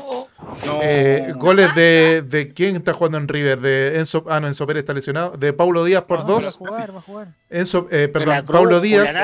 No. 0.66 0.80
Eh, 0.84 1.34
goles 1.38 1.74
de, 1.76 2.24
de 2.28 2.54
quién 2.54 2.76
está 2.76 2.94
jugando 2.94 3.18
en 3.18 3.28
River, 3.28 3.60
de 3.60 3.98
Enzo, 3.98 4.24
ah 4.30 4.40
no, 4.40 4.48
Enzo 4.48 4.68
Pérez 4.68 4.82
está 4.82 4.94
lesionado, 4.94 5.32
de 5.32 5.52
Paulo 5.52 5.84
Díaz 5.84 6.04
por 6.04 6.20
No, 6.20 6.26
Va 6.34 6.38
a 6.38 6.42
dos. 6.42 6.56
jugar, 6.56 6.94
va 6.96 7.00
a 7.00 7.02
jugar. 7.02 7.28
Enzo, 7.50 7.88
eh, 7.90 8.08
perdón, 8.08 8.36
Cruz, 8.46 8.52
Paulo 8.52 8.80
Díaz. 8.80 9.16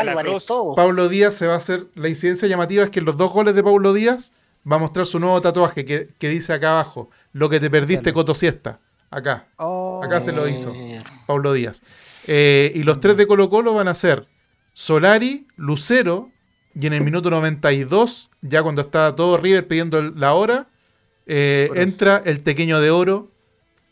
Pablo 0.75 1.09
Díaz 1.09 1.35
se 1.35 1.45
va 1.47 1.53
a 1.53 1.57
hacer. 1.57 1.85
La 1.95 2.09
incidencia 2.09 2.47
llamativa 2.47 2.83
es 2.83 2.89
que 2.89 2.99
en 2.99 3.05
los 3.05 3.15
dos 3.17 3.31
goles 3.31 3.53
de 3.55 3.63
Pablo 3.63 3.93
Díaz 3.93 4.31
va 4.69 4.77
a 4.77 4.79
mostrar 4.79 5.05
su 5.05 5.19
nuevo 5.19 5.39
tatuaje 5.41 5.85
que, 5.85 6.09
que 6.17 6.29
dice 6.29 6.53
acá 6.53 6.71
abajo: 6.71 7.09
Lo 7.31 7.49
que 7.49 7.59
te 7.59 7.69
perdiste, 7.69 8.05
Dale. 8.05 8.13
Coto 8.13 8.33
Siesta. 8.33 8.79
Acá, 9.11 9.45
Oh, 9.57 10.01
Acá 10.03 10.19
se 10.19 10.31
lo 10.31 10.47
hizo. 10.47 10.73
Pablo 11.27 11.53
Díaz. 11.53 11.83
Eh, 12.25 12.71
y 12.73 12.81
los 12.83 12.99
tres 12.99 13.17
de 13.17 13.27
Colo 13.27 13.49
Colo 13.49 13.73
van 13.75 13.87
a 13.87 13.93
ser 13.93 14.27
Solari, 14.73 15.45
Lucero, 15.55 16.29
y 16.73 16.87
en 16.87 16.93
el 16.93 17.01
minuto 17.03 17.29
92, 17.29 18.31
ya 18.41 18.63
cuando 18.63 18.81
está 18.81 19.15
todo 19.15 19.37
River 19.37 19.67
pidiendo 19.67 20.01
la 20.01 20.33
hora, 20.33 20.67
eh, 21.25 21.69
entra 21.75 22.21
el 22.25 22.43
tequeño 22.43 22.79
de 22.81 22.91
oro 22.91 23.29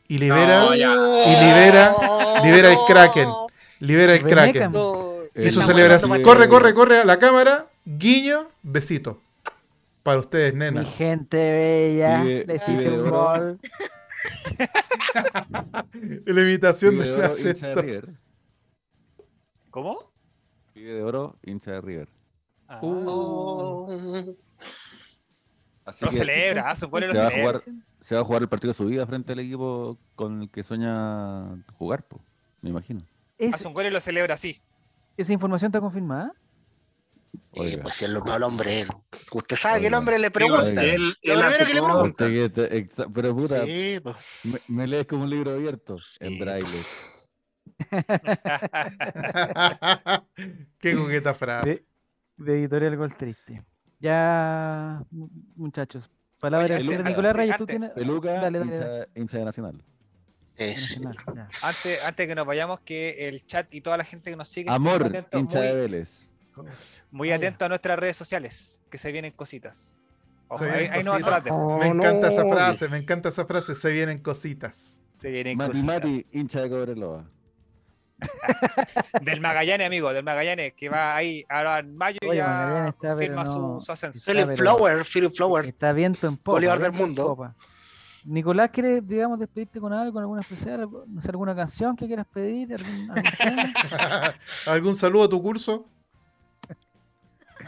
y 0.07 0.17
libera, 0.17 0.65
No, 0.65 0.75
y 0.75 0.79
libera, 0.79 1.93
libera 2.43 2.71
el 2.71 2.77
Kraken. 2.87 3.29
libera 3.79 4.15
el. 4.15 4.23
Kraken. 4.23 4.71
Y 5.35 5.49
su 5.51 5.59
El- 5.61 5.65
celebración. 5.65 6.21
Corre, 6.23 6.47
corre, 6.49 6.73
corre 6.73 6.97
a 6.99 7.05
la 7.05 7.17
cámara. 7.19 7.67
Guiño, 7.85 8.49
besito. 8.61 9.19
Para 10.03 10.19
ustedes, 10.19 10.53
Mi 10.53 10.59
nenas. 10.59 10.97
gente 10.97 11.37
bella. 11.37 12.23
Pibe- 12.23 12.45
Les 12.47 12.67
hice 12.69 12.89
de 12.89 13.01
un 13.01 13.09
gol. 13.09 13.59
La 16.25 16.41
imitación 16.41 16.97
de 16.97 17.05
de 17.05 17.17
la 17.17 17.29
de. 17.29 18.03
¿Cómo? 19.69 20.11
Pibe 20.73 20.93
de 20.93 21.03
oro, 21.03 21.37
hincha 21.43 21.71
de 21.71 21.81
River. 21.81 22.09
Ah. 22.67 22.79
Uh. 22.83 24.35
Así 25.91 26.05
Lo 26.05 26.11
que 26.11 26.17
celebra, 26.17 26.69
hace 26.71 26.85
un 26.85 26.91
gol 26.91 27.03
y 27.03 27.07
lo 27.07 27.13
se 27.13 27.21
va, 27.21 27.27
a 27.27 27.31
celebra. 27.31 27.59
jugar, 27.59 27.75
se 28.01 28.15
va 28.15 28.21
a 28.21 28.23
jugar 28.23 28.41
el 28.41 28.49
partido 28.49 28.73
de 28.73 28.77
su 28.77 28.85
vida 28.85 29.05
frente 29.07 29.33
al 29.33 29.39
equipo 29.39 29.97
con 30.15 30.41
el 30.41 30.49
que 30.49 30.63
sueña 30.63 31.63
jugar, 31.73 32.03
po, 32.03 32.19
me 32.61 32.69
imagino. 32.71 33.01
Es- 33.37 33.53
Hace 33.55 33.67
un 33.67 33.73
gol 33.73 33.85
y 33.85 33.91
lo 33.91 33.99
celebra 34.01 34.33
así. 34.35 34.61
¿Esa 35.17 35.33
información 35.33 35.69
está 35.69 35.79
confirmada? 35.79 36.33
Eh, 37.53 37.61
Oiga. 37.61 37.83
pues 37.83 37.95
si 37.95 38.05
el, 38.05 38.13
no, 38.13 38.35
el 38.35 38.43
hombre. 38.43 38.85
Usted 39.31 39.55
sabe 39.55 39.81
que 39.81 39.87
el 39.87 39.93
hombre 39.93 40.19
le 40.19 40.31
pregunta. 40.31 40.65
Lo 40.65 40.71
primero 40.81 41.13
que 41.57 41.65
le 41.65 41.71
pregunta. 41.81 42.01
Usted 42.03 42.29
que 42.29 42.49
te- 42.49 42.77
exa- 42.85 43.09
pero 43.13 43.35
puta, 43.35 43.65
Sí, 43.65 43.99
pues. 44.01 44.15
me, 44.43 44.59
me 44.67 44.87
lees 44.87 45.05
como 45.07 45.23
un 45.23 45.29
libro 45.29 45.51
abierto 45.51 45.97
en 46.19 46.29
Sí. 46.33 46.39
braille. 46.39 46.81
Qué 50.79 50.95
coqueta 50.95 51.33
frase. 51.33 51.85
De, 52.37 52.45
de 52.45 52.59
Editorial 52.59 52.95
Gol 52.97 53.15
Triste. 53.15 53.63
Ya, 54.01 55.03
mu- 55.11 55.29
muchachos. 55.55 56.09
Palabra 56.39 56.65
Oye, 56.65 56.73
del 56.75 56.83
cierre. 56.83 56.97
Luca, 56.99 57.09
Nicolás 57.09 57.31
sí, 57.33 57.37
Reyes, 57.37 57.57
tú 57.57 57.65
tienes. 57.67 57.89
Peluca, 57.91 58.31
Dale, 58.33 58.59
dale, 58.59 58.71
hincha, 58.71 58.87
dale. 58.87 59.07
hincha 59.15 59.37
de 59.37 59.45
Nacional. 59.45 59.83
Eh. 60.57 60.73
Nacional. 60.75 61.47
Antes, 61.61 62.03
antes 62.03 62.27
que 62.27 62.35
nos 62.35 62.45
vayamos, 62.45 62.79
que 62.81 63.27
el 63.27 63.45
chat 63.45 63.73
y 63.73 63.81
toda 63.81 63.97
la 63.97 64.03
gente 64.03 64.29
que 64.31 64.35
nos 64.35 64.49
sigue. 64.49 64.69
Amor, 64.71 65.03
atentos, 65.05 65.39
hincha 65.39 65.59
muy, 65.59 65.67
de 65.67 65.73
Vélez. 65.75 66.29
muy 67.11 67.29
ya. 67.29 67.35
atento 67.35 67.65
a 67.65 67.69
nuestras 67.69 67.97
redes 67.99 68.17
sociales, 68.17 68.81
que 68.89 68.97
se 68.97 69.11
vienen 69.11 69.31
cositas. 69.33 70.01
Ojo, 70.47 70.63
Se 70.63 70.69
ahí, 70.69 70.79
vienen 70.79 70.93
ahí 70.97 71.03
no 71.03 71.11
vas 71.11 71.23
a 71.25 71.29
cositas. 71.41 71.45
la 71.45 71.53
Oh, 71.55 71.77
Me 71.79 71.87
encanta 71.87 72.27
esa 72.29 72.45
frase, 72.47 72.87
me 72.89 72.97
encanta 72.97 73.29
esa 73.29 73.45
frase. 73.45 73.75
Se 73.75 73.91
vienen 73.91 74.17
cositas. 74.19 74.99
Se 75.21 75.29
vienen 75.29 75.57
Mati 75.57 75.71
cositas. 75.73 75.95
Mati, 75.95 76.25
hincha 76.31 76.61
de 76.61 76.69
Cobreloa. 76.69 77.25
Del 79.21 79.41
Magallanes, 79.41 79.87
amigo, 79.87 80.13
del 80.13 80.23
Magallanes, 80.23 80.73
que 80.73 80.89
va 80.89 81.15
ahí 81.15 81.45
ahora 81.49 81.79
en 81.79 81.95
mayo 81.95 82.17
Oye, 82.27 82.37
ya 82.37 82.93
firma 83.17 83.43
no- 83.43 83.79
su, 83.79 83.85
su 83.85 83.91
ascenso. 83.91 84.19
Philip 84.31 84.55
Flower, 84.55 85.03
Philip 85.05 85.33
Flower. 85.33 85.65
Está 85.65 85.91
viento 85.93 86.27
en 86.27 86.37
popa. 86.37 86.51
Goleador 86.57 86.79
del 86.79 86.91
mundo. 86.93 87.27
popa. 87.27 87.55
Nicolás, 88.23 88.69
¿quieres, 88.71 89.07
digamos, 89.07 89.39
despedirte 89.39 89.79
con 89.79 89.91
algo, 89.93 90.13
con 90.13 90.21
alguna 90.21 90.41
especial, 90.41 90.87
no 91.07 91.21
sé, 91.23 91.29
alguna 91.29 91.55
canción 91.55 91.95
que 91.95 92.05
quieras 92.05 92.27
pedir? 92.31 92.73
¿Algún, 92.75 93.09
algún 93.11 93.23
tema? 93.37 94.33
¿Algún 94.67 94.95
saludo 94.95 95.23
a 95.23 95.29
tu 95.29 95.41
curso? 95.41 95.87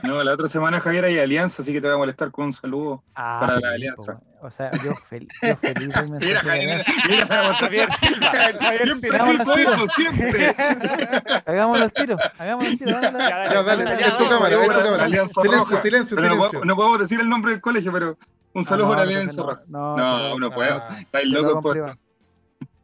No, 0.04 0.22
la 0.24 0.34
otra 0.34 0.48
semana 0.48 0.80
Javier 0.80 1.06
hay 1.06 1.18
alianza, 1.18 1.62
así 1.62 1.72
que 1.72 1.80
te 1.80 1.88
voy 1.88 1.96
a 1.96 1.98
molestar 1.98 2.30
con 2.30 2.46
un 2.46 2.54
saludo. 2.54 3.04
Ah, 3.16 3.38
Para 3.40 3.60
la 3.60 3.70
alianza. 3.70 4.20
po, 4.20 4.26
O 4.46 4.52
sea, 4.52 4.72
yo, 4.84 4.92
fel- 5.10 5.28
yo 5.42 5.56
feliz 5.56 5.88
mensaje 5.88 6.26
Mira, 6.26 6.40
Javier, 6.42 6.84
mira, 7.10 7.26
mira, 7.30 7.54
Javier 7.54 7.90
Silva. 7.94 8.28
Javier 8.62 8.98
Silva. 9.00 9.16
Hagamos 9.16 9.36
hizo 9.42 9.56
eso, 9.56 9.88
siempre. 9.88 10.56
Hagámoslo 11.46 11.84
al 11.86 11.94
tiro, 11.94 12.18
hagámoslo 12.38 12.70
al 12.72 12.78
tiro. 12.78 12.92
dale, 12.92 13.12
dale. 13.12 13.30
Ya, 13.54 13.64
dale, 13.64 13.86
ya, 13.86 14.08
es 14.08 14.18
tu 14.18 14.28
cámara, 14.30 14.56
es 14.56 14.68
tu 14.68 14.74
cámara. 14.84 15.08
Silencio, 15.28 15.78
silencio, 15.78 16.18
silencio. 16.18 16.38
puedo- 16.50 16.66
no 16.66 16.76
podemos 16.76 17.00
decir 17.00 17.20
el 17.22 17.30
nombre 17.30 17.52
del 17.54 17.62
colegio, 17.62 17.92
pero 17.94 18.18
un 18.54 18.64
saludo 18.66 18.90
para 18.90 19.04
Alianza 19.04 19.42
Roja. 19.44 19.62
No, 19.68 19.96
No, 19.98 20.38
no 20.40 20.52
puedo. 20.52 20.84
Estáis 21.00 21.28
locos 21.28 21.62
por 21.62 21.72
privado. 21.72 21.96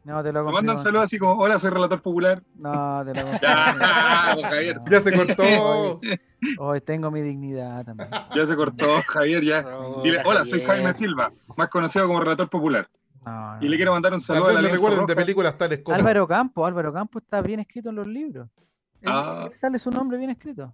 No, 0.02 0.22
te 0.22 0.32
lo 0.32 0.40
hago 0.40 0.48
Me 0.48 0.54
mandan 0.54 0.76
saludos 0.78 1.04
así 1.04 1.18
como, 1.18 1.34
hola, 1.34 1.58
soy 1.58 1.70
relator 1.70 2.00
popular. 2.00 2.42
No, 2.56 3.02
te 3.04 3.12
lo 3.14 3.20
Ya, 3.42 4.30
pues, 4.34 4.46
Javier. 4.46 4.76
No. 4.76 4.90
Ya 4.90 5.00
se 5.00 5.12
cortó. 5.12 5.42
Hoy, 5.42 6.20
hoy 6.58 6.80
tengo 6.80 7.10
mi 7.10 7.20
dignidad 7.20 7.84
también. 7.84 8.08
Ya 8.34 8.46
se 8.46 8.56
cortó, 8.56 8.86
Javier, 9.06 9.42
ya. 9.44 9.62
No, 9.62 10.00
Dile, 10.02 10.22
hola, 10.24 10.44
soy. 10.44 10.60
Jaime 10.62 10.92
Silva, 10.94 11.32
más 11.56 11.68
conocido 11.68 12.06
como 12.06 12.20
relator 12.20 12.48
popular. 12.48 12.88
No, 13.26 13.58
Y 13.60 13.68
le 13.68 13.76
quiero 13.76 13.92
mandar 13.92 14.14
un 14.14 14.20
saludo 14.20 14.48
a 14.48 14.62
la 14.62 14.68
recuerden 14.70 15.04
de 15.04 15.14
películas 15.14 15.58
tales 15.58 15.80
como. 15.80 15.94
Álvaro 15.96 16.26
Campo, 16.26 16.64
Álvaro 16.64 16.92
Campo 16.92 17.18
está 17.18 17.42
bien 17.42 17.60
escrito 17.60 17.90
en 17.90 17.96
los 17.96 18.06
libros. 18.06 18.48
Él- 19.02 19.10
Ah. 19.12 19.48
él 19.50 19.58
sale 19.58 19.78
su 19.78 19.90
nombre 19.90 20.16
bien 20.16 20.30
escrito. 20.30 20.72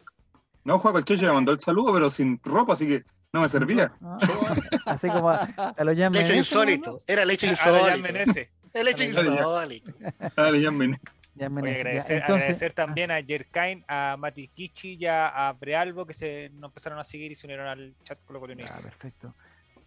No, 0.62 0.78
Juan 0.78 0.94
Colchecho 0.94 1.26
me 1.26 1.32
mandó 1.32 1.50
el 1.52 1.60
saludo, 1.60 1.92
pero 1.92 2.10
sin 2.10 2.40
ropa, 2.44 2.72
así 2.74 2.86
que 2.86 3.04
no 3.32 3.40
me 3.40 3.48
servía. 3.48 3.92
Ah, 4.02 4.18
Así 4.86 5.08
como 5.08 5.30
a, 5.30 5.36
a 5.76 5.84
los 5.84 5.96
Meneses, 5.96 6.36
insólito. 6.36 7.00
Era 7.06 7.22
Jan 7.24 7.50
insólito. 7.50 8.40
El 8.72 8.88
hecho 8.88 9.02
la 9.02 9.08
insólito. 9.08 9.94
Dale, 10.36 10.60
ya 10.60 10.70
me- 10.70 10.88
¿no? 10.88 10.96
Jan 11.38 11.52
Oye, 11.52 11.62
Meneses, 11.62 11.76
ya. 11.84 11.88
agradecer, 11.90 12.16
Entonces, 12.16 12.42
agradecer 12.44 12.72
también 12.72 13.10
a 13.10 13.22
Jerkain, 13.22 13.84
a 13.88 14.16
Mati 14.18 14.48
Kichi 14.48 14.96
y 14.98 15.04
a, 15.06 15.52
Brealbo 15.60 16.06
que 16.06 16.14
se 16.14 16.48
nos 16.54 16.70
empezaron 16.70 16.98
a 16.98 17.04
seguir 17.04 17.30
y 17.30 17.34
se 17.34 17.46
unieron 17.46 17.66
al 17.66 17.94
chat 18.04 18.18
con 18.24 18.34
lo 18.40 18.46
Ah, 18.64 18.78
perfecto. 18.82 19.34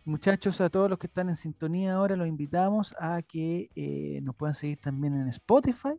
Muchachos, 0.05 0.61
a 0.61 0.69
todos 0.69 0.89
los 0.89 0.99
que 0.99 1.07
están 1.07 1.29
en 1.29 1.35
sintonía 1.35 1.93
ahora, 1.93 2.15
los 2.15 2.27
invitamos 2.27 2.95
a 2.99 3.21
que 3.23 3.69
eh, 3.75 4.19
nos 4.21 4.35
puedan 4.35 4.53
seguir 4.53 4.79
también 4.79 5.19
en 5.19 5.27
Spotify, 5.29 5.93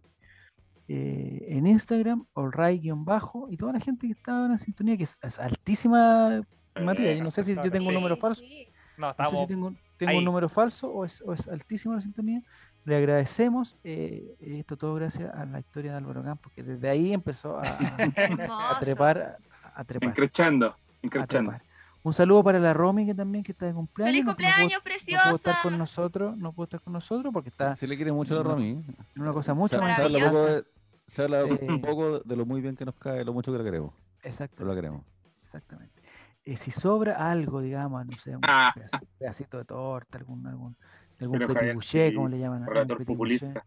eh, 0.89 1.47
en 1.49 1.67
Instagram, 1.67 2.27
allray-bajo, 2.35 3.49
y 3.51 3.57
toda 3.57 3.73
la 3.73 3.81
gente 3.81 4.07
que 4.07 4.13
está 4.13 4.47
en 4.47 4.59
sintonía, 4.59 4.97
que 4.97 5.05
es, 5.05 5.19
es 5.23 5.39
altísima, 5.39 6.43
Matías. 6.81 7.17
Yo 7.19 7.25
no 7.25 7.31
sé 7.31 7.45
si 7.45 7.55
yo 7.55 7.63
tengo 7.71 7.87
un 7.87 7.91
Sí. 7.91 7.95
número 7.95 8.17
falso. 8.17 8.43
Sí. 8.43 8.69
No, 8.97 9.09
No 9.09 9.13
sé 9.15 9.17
si 9.17 9.23
estamos. 9.25 9.49
tengo, 9.49 9.75
tengo 9.97 10.19
un 10.19 10.25
número 10.25 10.49
falso 10.49 10.91
o 10.93 11.05
es, 11.05 11.21
o 11.23 11.33
es 11.33 11.49
altísima 11.49 11.95
la 11.97 12.03
sintonía. 12.03 12.43
Le 12.85 12.97
agradecemos 12.97 13.77
eh, 13.85 14.37
esto 14.41 14.77
todo 14.77 14.95
gracias 14.95 15.33
a 15.35 15.45
la 15.45 15.61
historia 15.61 15.93
de 15.93 15.99
Álvaro 15.99 16.23
Campos, 16.23 16.51
que 16.53 16.63
desde 16.63 16.89
ahí 16.89 17.13
empezó 17.13 17.59
a, 17.59 17.63
a- 17.63 17.65
a 17.99 18.05
Hermoso. 18.17 18.81
trepar, 18.81 19.39
a, 19.75 19.81
a 19.81 19.85
trepar. 19.85 20.09
Encrechando, 20.09 20.75
encrechando. 21.03 21.51
trepar. 21.53 21.67
Un 22.03 22.15
saludo 22.15 22.43
para 22.43 22.59
la 22.59 22.73
Romy 22.73 23.05
que 23.05 23.15
también 23.15 23.45
que 23.45 23.53
está 23.53 23.67
de 23.67 23.75
cumpleaños. 23.75 24.11
¡Feliz 24.13 24.25
no- 24.25 24.31
no 24.33 24.37
pudo- 24.37 24.45
cumpleaños, 24.47 24.79
no 24.79 24.83
preciosa! 24.83 25.25
pudo 25.25 25.37
estar 25.37 25.63
con 25.63 25.77
nosotros, 25.79 26.37
no 26.39 26.53
pudo 26.53 26.65
estar 26.65 26.81
con 26.81 26.93
nosotros 26.95 27.33
porque 27.33 27.51
está 27.51 27.77
Se 27.77 27.87
le 27.87 27.97
quiere 27.97 28.13
mucho 28.13 28.35
a 28.35 28.39
la. 28.39 28.43
Romy. 28.45 28.83
una 29.17 29.33
cosa 29.33 29.53
mucho 29.53 29.77
se, 29.77 29.81
más 29.83 29.97
se 29.97 30.03
habla 30.03 30.19
Maravillosa. 30.19 30.41
poco 30.49 30.55
de, 30.57 30.65
se 31.07 31.23
habla 31.23 31.41
Eh, 31.43 31.67
un 31.69 31.81
poco 31.83 32.21
de 32.21 32.37
lo 32.37 32.47
muy 32.47 32.63
bien 32.63 32.75
que 32.77 32.87
nos 32.87 32.95
cae, 32.95 33.23
lo 33.25 33.35
mucho 33.35 33.53
que 33.53 33.59
la 33.59 33.65
queremos. 33.65 33.93
Exacto, 34.23 34.55
Pero 34.57 34.71
la 34.71 34.75
queremos. 34.75 35.05
exactamente. 35.45 36.01
Eh, 36.45 36.57
si 36.57 36.71
sobra 36.71 37.31
algo, 37.31 37.61
digamos, 37.61 38.07
no 38.07 38.13
sé, 38.13 38.35
un 38.35 38.43
Ah. 38.45 38.73
pedaci- 38.75 39.07
pedacito 39.19 39.59
de 39.59 39.67
torta, 39.67 40.17
algún, 40.17 40.47
algún, 40.47 40.75
algún 41.21 41.83
sí, 41.83 42.13
como 42.15 42.29
le 42.29 42.39
llaman, 42.39 42.67
populista. 43.07 43.65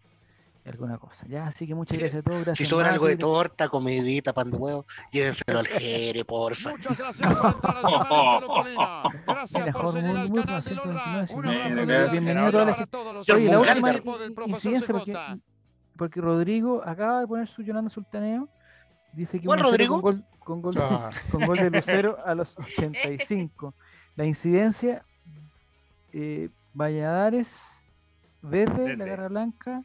alguna 0.65 0.97
cosa. 0.97 1.25
Ya, 1.27 1.47
así 1.47 1.67
que 1.67 1.75
muchas 1.75 1.97
gracias 1.99 2.21
a 2.21 2.23
todos. 2.23 2.45
Gracias, 2.45 2.57
Si 2.57 2.65
sobra 2.65 2.89
algo 2.89 3.07
de 3.07 3.17
torta, 3.17 3.67
comidita, 3.69 4.33
pan 4.33 4.49
de 4.51 4.57
huevo, 4.57 4.85
llévenselo 5.11 5.59
al 5.59 5.67
Jere, 5.67 6.25
porfa. 6.25 6.71
Muchas 6.71 6.97
gracias 6.97 7.33
por 7.37 7.45
entrar 7.53 7.75
al 7.77 7.83
canal 7.83 8.39
de 8.41 8.45
Colocolina. 8.47 9.01
Gracias 9.27 9.75
por 9.75 10.01
muy- 10.01 10.29
muy 10.29 10.43
canal 10.43 10.63
de 10.63 10.75
conocido, 10.75 10.85
Lorra. 10.85 11.15
29, 11.15 11.33
Un 11.33 11.45
abrazo 11.45 11.85
de. 11.85 12.09
Bienvenido 12.11 12.45
a 12.47 12.51
toda 12.51 12.65
la 12.65 12.73
gente. 12.75 12.97
Oye, 13.33 13.49
la 13.49 13.59
última 13.59 13.93
incidencia, 14.47 14.93
porque, 14.93 15.17
porque 15.97 16.21
Rodrigo 16.21 16.81
acaba 16.85 17.19
de 17.21 17.27
poner 17.27 17.47
su 17.47 17.61
Yolanda 17.61 17.89
Sultaneo. 17.89 18.49
Dice 19.11 19.39
que 19.39 19.45
¿Cuál 19.45 19.59
1-0 19.59 19.63
Rodrigo? 19.63 20.01
Con 20.01 20.11
gol, 20.11 20.25
con, 20.39 20.61
gol, 20.61 20.73
Ah, 20.79 21.09
con 21.31 21.45
gol 21.45 21.57
de 21.57 21.69
Lucero 21.69 22.17
a 22.25 22.33
los 22.33 22.57
85. 22.57 23.75
La 24.15 24.25
incidencia, 24.25 25.05
eh, 26.13 26.49
Valladares, 26.73 27.57
desde 28.41 28.97
la. 28.97 29.05
Garra 29.05 29.27
Blanca 29.29 29.79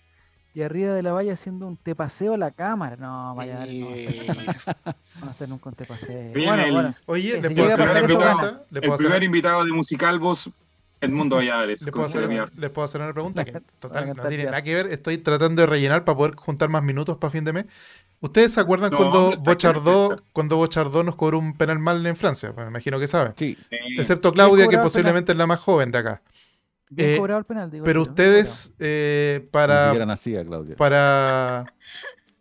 y 0.55 0.63
arriba 0.63 0.93
de 0.95 1.03
la 1.03 1.13
valla 1.13 1.35
haciendo 1.35 1.67
un 1.67 1.77
tepaseo 1.77 2.35
a 2.35 2.39
la 2.39 2.51
cámara. 2.51 2.97
No, 2.97 3.35
Valladares 3.35 3.75
no 3.75 3.87
va 3.87 3.93
a 3.93 3.95
hacer, 3.95 4.27
no 4.27 5.21
va 5.23 5.27
a 5.27 5.31
hacer 5.31 5.49
nunca 5.49 5.69
un 5.69 5.75
tepaseo. 5.77 6.33
Bueno, 6.33 6.63
el- 6.65 6.73
bueno, 6.73 6.95
Oye, 7.07 7.41
¿le 7.41 7.51
puedo 7.51 7.69
hacer 7.73 7.89
una 7.89 8.03
pregunta? 8.03 8.63
¿Le 8.71 8.81
El 8.81 8.93
hacer, 8.93 8.99
primer 9.07 9.23
invitado 9.23 9.65
de 9.65 9.73
musical 9.73 10.19
voz 10.19 10.51
Edmundo 11.01 11.37
Valladares. 11.37 11.83
¿le 11.83 11.93
puedo 11.93 12.03
con 12.03 12.11
hacer, 12.11 12.23
Jeremy 12.23 12.41
Art. 12.41 12.55
¿les 12.57 12.71
puedo 12.71 12.85
hacer 12.85 13.01
una 13.01 13.13
pregunta? 13.13 13.45
Que 13.45 13.61
total, 13.79 14.17
no 14.17 14.27
tiene 14.27 14.45
nada 14.47 14.63
que 14.63 14.75
ver. 14.75 14.87
Estoy 14.87 15.19
tratando 15.19 15.61
de 15.63 15.67
rellenar 15.69 16.05
para 16.05 16.19
poder 16.19 16.35
juntar 16.35 16.69
más 16.71 16.83
minutos 16.83 17.17
para 17.19 17.31
fin 17.31 17.45
de 17.45 17.53
mes. 17.53 17.67
¿Ustedes 18.21 18.55
se 18.55 18.61
acuerdan 18.61 18.91
No, 18.91 18.97
cuando 18.97 19.37
Bochardó, 19.39 20.21
cuando 20.33 20.57
Bochardó 20.57 21.05
nos 21.05 21.15
cobró 21.15 21.39
un 21.39 21.57
penal 21.57 21.79
mal 21.79 22.05
en 22.05 22.17
Francia? 22.17 22.53
Pues 22.53 22.67
me 22.67 22.71
imagino 22.71 22.99
que 22.99 23.07
saben. 23.07 23.33
Sí. 23.37 23.57
Excepto 23.97 24.33
Claudia, 24.33 24.67
que 24.67 24.75
el 24.75 24.81
posiblemente 24.81 25.31
es 25.31 25.39
la 25.39 25.47
más 25.47 25.61
joven 25.61 25.93
de 25.93 25.99
acá. 25.99 26.23
Bien 26.91 27.11
eh, 27.11 27.17
cobrado 27.17 27.39
el 27.41 27.45
penal. 27.47 27.71
digo 27.71 27.85
Pero 27.85 28.05
yo, 28.05 28.11
ustedes, 28.11 28.73
eh, 28.79 29.49
para, 29.51 29.93
nacía, 30.07 30.45
Claudia. 30.45 30.77
para, 30.77 31.73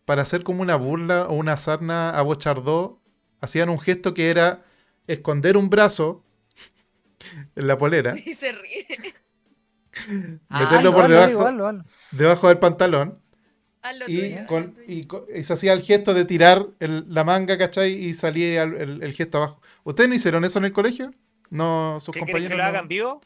para 0.05 0.21
hacer 0.21 0.43
como 0.43 0.61
una 0.61 0.75
burla 0.75 1.27
o 1.27 1.33
una 1.35 1.57
sarna 1.57 2.09
a 2.11 2.21
Bochardó, 2.21 3.01
hacían 3.41 3.69
un 3.69 3.79
gesto 3.79 4.13
que 4.13 4.29
era 4.29 4.63
esconder 5.07 5.57
un 5.57 5.69
brazo 5.69 6.23
en 7.55 7.67
la 7.67 7.77
polera, 7.77 8.15
Y 8.25 8.35
se 8.35 8.51
ríe. 8.51 8.87
Ah, 10.49 10.59
meterlo 10.59 10.77
Hazlo, 10.77 10.93
por 10.93 11.07
debajo, 11.07 11.73
debajo 12.11 12.47
del 12.49 12.59
pantalón 12.59 13.19
Hazlo 13.81 14.05
y, 14.07 14.29
tuyo, 14.29 14.47
con, 14.47 14.63
hazlo 14.63 14.73
tuyo. 14.75 14.85
y, 14.87 15.03
co- 15.05 15.25
y 15.33 15.43
se 15.43 15.53
hacía 15.53 15.73
el 15.73 15.81
gesto 15.81 16.13
de 16.13 16.25
tirar 16.25 16.67
el- 16.79 17.05
la 17.07 17.23
manga, 17.23 17.57
¿cachai? 17.57 17.93
Y 17.93 18.13
salía 18.13 18.63
el, 18.63 18.75
el- 18.75 19.03
el 19.03 19.13
gesto 19.13 19.37
abajo. 19.39 19.61
¿Ustedes 19.83 20.09
no 20.09 20.15
hicieron 20.15 20.45
eso 20.45 20.59
en 20.59 20.65
el 20.65 20.73
colegio? 20.73 21.11
No, 21.49 21.97
sus 21.99 22.13
¿Qué 22.13 22.19
querés 22.19 22.25
que 22.25 22.31
compañeros. 22.33 22.57
lo 22.57 22.63
hagan 22.63 22.87
vivo? 22.87 23.21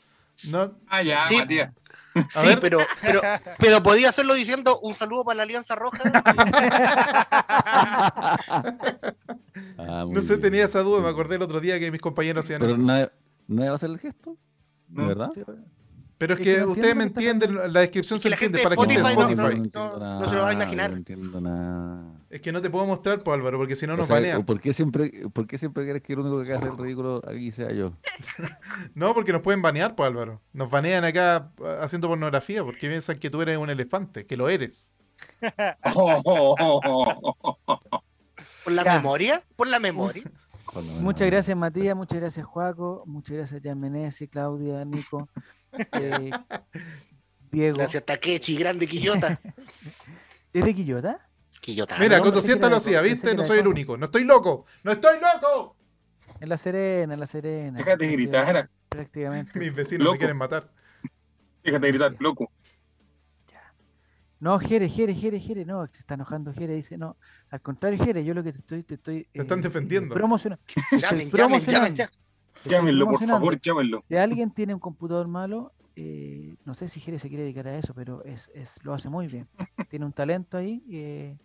No, 0.50 0.78
Ah, 0.88 1.02
ya, 1.04 1.24
Sí. 1.24 1.38
Matías. 1.38 1.74
A 2.14 2.42
Sí, 2.42 2.48
ver. 2.48 2.60
pero, 2.60 2.80
pero, 3.02 3.22
pero 3.58 3.82
podía 3.84 4.10
hacerlo 4.10 4.34
diciendo 4.34 4.78
un 4.82 4.94
saludo 4.96 5.24
para 5.24 5.38
la 5.38 5.44
Alianza 5.44 5.76
Roja. 5.76 6.00
Ah, 9.78 10.06
no 10.10 10.22
sé, 10.22 10.36
bien. 10.36 10.42
tenía 10.42 10.66
esa 10.66 10.82
duda. 10.82 11.02
Me 11.02 11.10
acordé 11.10 11.36
el 11.38 11.42
otro 11.42 11.60
día 11.60 11.80
que 11.80 11.92
mis 11.92 12.02
compañeros 12.02 12.46
hacían 12.46 12.60
Pero 12.60 12.74
eso. 12.74 12.82
nadie, 12.82 13.12
nadie 13.48 13.70
va 13.70 13.74
a 13.74 13.76
hacer 13.76 13.90
el 13.90 14.00
gesto, 14.00 14.38
¿de 14.88 15.02
No. 15.02 15.08
verdad? 15.08 15.32
Sí, 15.34 15.42
Pero 16.22 16.36
es 16.36 16.40
que 16.40 16.64
ustedes 16.64 16.96
me 16.96 17.04
entienden, 17.04 17.56
la 17.74 17.80
descripción 17.80 18.18
Es 18.18 18.22
se 18.22 18.30
que 18.30 18.30
la 18.30 18.36
entiende 18.36 18.58
gente 18.60 18.70
de 18.70 18.76
para 18.76 18.76
que 18.76 18.94
Spotify 18.94 19.16
no- 19.36 19.48
Spotify. 19.50 19.72
no- 19.74 20.20
no 20.20 20.30
se 20.30 20.36
lo 20.36 20.42
va 20.44 20.50
a 20.50 20.54
imaginar. 20.54 20.92
No 20.92 20.98
entiendo 20.98 21.42
nada. 21.42 22.04
Es 22.30 22.42
que 22.42 22.52
no 22.52 22.62
te 22.62 22.70
puedo 22.70 22.86
mostrar, 22.86 23.24
pues 23.24 23.34
Álvaro, 23.36 23.58
porque 23.58 23.76
si 23.76 23.88
no 23.88 23.98
nos 23.98 24.08
banean. 24.08 24.46
¿por 24.46 24.62
qué 24.62 24.72
siempre, 24.72 25.12
por 25.34 25.48
qué 25.48 25.58
siempre 25.58 25.84
quieres 25.84 26.04
que 26.04 26.14
el 26.14 26.20
único 26.20 26.44
que 26.44 26.54
hace 26.54 26.68
el 26.68 26.78
ridículo 26.78 27.22
aquí 27.28 27.52
sea 27.52 27.72
yo? 27.72 27.94
No, 28.94 29.14
porque 29.16 29.32
nos 29.34 29.42
pueden 29.42 29.62
banear, 29.64 29.96
pues 29.96 30.08
Álvaro. 30.08 30.40
Nos 30.54 30.70
banean 30.70 31.04
acá 31.06 31.52
ah, 31.60 31.78
haciendo 31.82 32.08
pornografía 32.08 32.64
porque 32.64 32.88
piensan 32.88 33.18
que 33.18 33.30
tú 33.32 33.42
eres 33.42 33.58
un 33.58 33.70
elefante, 33.72 34.26
que 34.28 34.38
lo 34.38 34.48
eres. 34.48 34.92
¿Por 38.64 38.74
la 38.74 38.84
Ya. 38.84 38.96
memoria? 38.98 39.42
¿Por 39.56 39.68
la 39.68 39.80
memoria? 39.80 40.24
Muchas 41.02 41.28
gracias 41.28 41.58
Matías, 41.58 41.96
muchas 41.98 42.20
gracias 42.22 42.46
Juaco, 42.46 43.04
muchas 43.06 43.36
gracias 43.36 43.62
Jan 43.62 43.78
Menezes, 43.80 44.30
Claudia, 44.30 44.86
Nico, 44.86 45.28
eh, 45.94 46.32
Diego. 47.52 47.78
Gracias, 47.78 48.06
Takechi, 48.06 48.56
grande 48.56 48.88
Quillota. 48.88 49.40
¿Es 50.54 50.66
de 50.66 50.76
Quillota? 50.76 51.30
Quillota. 51.62 51.96
Mira, 52.00 52.18
no, 52.18 52.24
de- 52.26 52.98
¿ah? 52.98 53.02
pensé 53.02 53.14
¿viste? 53.14 53.36
No 53.36 53.44
soy 53.44 53.58
de 53.58 53.62
el 53.62 53.68
único. 53.68 53.98
¡No 53.98 54.06
estoy 54.06 54.24
loco! 54.24 54.66
¡No 54.84 54.92
estoy 54.92 55.18
loco! 55.20 55.78
En 56.40 56.50
La 56.50 56.58
Serena, 56.58 57.14
en 57.14 57.20
La 57.20 57.28
Serena. 57.28 57.78
Déjate 57.78 58.08
gritar, 58.08 58.70
Prácticamente. 58.90 59.52
Mis 59.60 59.74
vecinos 59.74 60.04
Loco. 60.06 60.14
me 60.14 60.18
quieren 60.20 60.38
matar. 60.38 60.72
déjate 61.64 61.88
gritar, 61.88 62.16
loco. 62.20 62.52
No, 64.40 64.58
Jere, 64.58 64.90
Jere, 64.90 65.14
Jere, 65.14 65.40
Jere, 65.40 65.66
no, 65.66 65.86
se 65.86 66.00
está 66.00 66.16
enojando 66.16 66.52
Jere, 66.52 66.74
dice, 66.74 66.98
no, 66.98 67.16
al 67.52 67.62
contrario, 67.62 68.04
Jere, 68.04 68.24
yo 68.26 68.34
lo 68.34 68.42
que 68.44 68.52
te 68.52 68.58
estoy, 68.58 68.82
te 68.82 68.96
estoy 68.96 69.26
Te 69.32 69.42
están 69.44 69.60
eh, 69.60 69.62
defendiendo. 69.62 70.16
promocionando. 70.16 70.64
Llamen, 71.00 71.30
llamen, 71.32 71.62
llamen, 71.64 71.96
ya. 71.96 72.10
Llámenlo, 72.66 73.06
por 73.08 73.26
favor, 73.26 73.60
llámenlo. 73.60 74.04
Si 74.08 74.16
alguien 74.16 74.52
tiene 74.52 74.74
un 74.74 74.80
computador 74.80 75.28
malo, 75.28 75.74
eh, 75.96 76.56
no 76.66 76.76
sé 76.76 76.88
si 76.88 77.00
Jere 77.00 77.20
se 77.20 77.28
quiere 77.28 77.44
dedicar 77.44 77.68
a 77.68 77.78
eso, 77.78 77.94
pero 77.94 78.24
es, 78.24 78.50
es, 78.54 78.78
lo 78.84 78.94
hace 78.94 79.10
muy 79.10 79.28
bien. 79.28 79.48
Tiene 79.90 80.06
un 80.06 80.14
talento 80.14 80.58
ahí. 80.58 80.84
eh, 80.90 81.38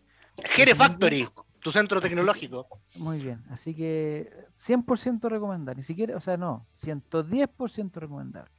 Jere 0.45 0.75
Factory, 0.75 1.27
tu 1.61 1.71
centro 1.73 2.01
tecnológico. 2.01 2.69
muy 2.99 3.19
bien. 3.19 3.43
Así 3.51 3.75
que 3.75 4.31
100% 4.59 5.29
recomendar. 5.29 5.77
Ni 5.77 5.83
siquiera, 5.83 6.17
o 6.17 6.21
sea, 6.21 6.37
no, 6.37 6.67
110% 6.81 7.93
recomendar. 7.95 8.51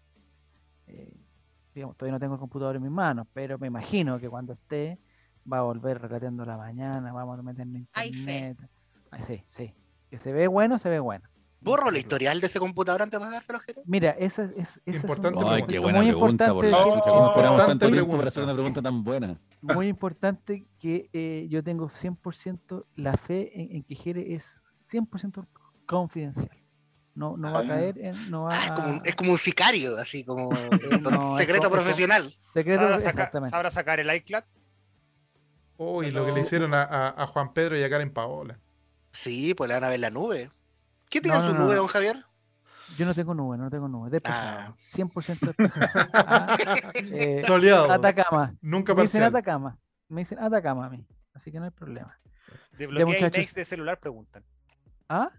Eh, 0.87 1.13
digamos, 1.75 1.95
todavía 1.95 2.13
no 2.13 2.19
tengo 2.19 2.33
el 2.33 2.39
computador 2.39 2.75
en 2.75 2.81
mis 2.81 2.91
manos, 2.91 3.27
pero 3.33 3.57
me 3.59 3.67
imagino 3.67 4.19
que 4.19 4.27
cuando 4.29 4.53
esté 4.53 4.99
va 5.51 5.59
a 5.59 5.61
volver 5.61 6.01
regateando 6.01 6.43
la 6.45 6.57
mañana, 6.57 7.13
vamos 7.13 7.37
a 7.39 7.41
meter 7.43 7.61
en 7.67 7.87
Hay 7.93 8.11
fe. 8.11 8.19
internet. 8.19 8.57
Ay, 9.11 9.21
sí, 9.21 9.43
sí. 9.51 9.73
Que 10.09 10.17
se 10.17 10.33
ve 10.33 10.47
bueno, 10.47 10.79
se 10.79 10.89
ve 10.89 10.99
bueno. 10.99 11.29
Borro 11.59 11.89
el 11.89 11.97
historial 11.97 12.39
de 12.39 12.47
ese 12.47 12.59
computador 12.59 13.01
antes 13.01 13.19
de 13.19 13.25
dárselo, 13.29 13.59
Jere. 13.59 13.81
Mira, 13.85 14.11
esa 14.11 14.43
es, 14.43 14.51
es, 14.51 14.57
esa 14.59 14.81
es 14.85 15.03
un 15.03 15.09
Importante 15.09 15.39
Ay, 15.49 15.63
qué 15.63 15.79
muy 15.79 15.91
buena 15.91 15.99
pregunta, 16.01 16.53
por 16.53 16.63
la 16.65 16.69
importante. 16.69 16.99
chucha. 16.99 17.11
¿Cómo 17.11 17.27
esperamos 17.27 17.51
Importante 17.59 17.67
tanto 17.67 17.85
tiempo 17.87 17.93
pregunta. 17.97 18.17
para 18.17 18.27
hacer 18.29 18.43
una 18.43 18.53
pregunta 18.53 18.81
tan 18.81 19.03
buena? 19.03 19.39
muy 19.61 19.87
importante 19.87 20.65
que 20.79 21.09
eh, 21.13 21.47
yo 21.49 21.63
tengo 21.63 21.89
100% 21.89 22.85
la 22.95 23.17
fe 23.17 23.59
en, 23.59 23.75
en 23.77 23.83
que 23.83 23.95
Jere 23.95 24.33
es 24.35 24.61
100% 24.89 25.45
confidencial. 25.87 26.55
No, 27.15 27.35
no 27.35 27.51
va 27.51 27.59
a 27.59 27.63
Ah. 27.63 27.67
caer 27.67 27.97
en. 27.97 28.29
No 28.31 28.43
va 28.43 28.49
Ah, 28.53 28.63
es, 28.65 28.71
como 28.71 28.87
un, 28.89 28.95
a- 28.95 29.01
es 29.03 29.15
como 29.15 29.31
un 29.31 29.37
sicario, 29.39 29.97
así 29.97 30.23
como 30.23 30.49
no, 31.01 31.33
es 31.33 31.39
secreto 31.39 31.63
como- 31.63 31.71
profesional. 31.81 32.31
secreto, 32.53 32.81
¿Sabrá, 32.81 32.97
saca- 32.99 33.09
exactamente. 33.09 33.49
sabrá 33.51 33.71
sacar 33.71 33.99
el 33.99 34.15
iCloud? 34.15 34.43
Uy, 35.77 36.11
lo 36.11 36.25
que 36.25 36.31
le 36.31 36.41
hicieron 36.41 36.73
a, 36.75 36.83
a- 36.83 37.23
a 37.23 37.27
Juan 37.27 37.53
Pedro 37.53 37.77
y 37.77 37.83
a 37.83 37.89
Karen 37.89 38.11
Paola. 38.13 38.59
Sí, 39.11 39.53
pues 39.55 39.67
le 39.67 39.73
van 39.73 39.83
a 39.83 39.89
ver 39.89 39.99
la 39.99 40.09
nube. 40.11 40.49
¿Qué 41.09 41.19
No, 41.19 41.23
tiene 41.23 41.37
en 41.37 41.43
su 41.43 41.53
no, 41.53 41.59
nube, 41.61 41.73
no. 41.75 41.79
don 41.81 41.87
Javier? 41.87 42.17
Yo 42.97 43.05
no 43.05 43.13
tengo 43.13 43.33
nube, 43.33 43.57
no 43.57 43.69
tengo 43.69 43.87
nube. 43.87 44.09
Despejado. 44.09 44.59
Ah. 44.71 44.75
100% 44.95 45.39
despejado. 45.39 46.09
Ah, 46.13 46.57
eh, 46.95 47.43
Soleado. 47.45 47.91
Atacama. 47.91 48.55
Nunca 48.61 48.95
Me 48.95 49.03
dicen. 49.03 49.23
Atacama. 49.23 49.77
Me 50.09 50.21
dicen 50.21 50.39
Atacama 50.39 50.85
a 50.85 50.89
mí. 50.89 51.05
Así 51.33 51.51
que 51.51 51.59
no 51.59 51.65
hay 51.65 51.71
problema. 51.71 52.17
Desbloquea 52.77 53.05
muchachos. 53.05 53.33
emails 53.35 53.53
de 53.53 53.65
celular, 53.65 53.99
preguntan. 53.99 54.43
¿Ah? 55.09 55.29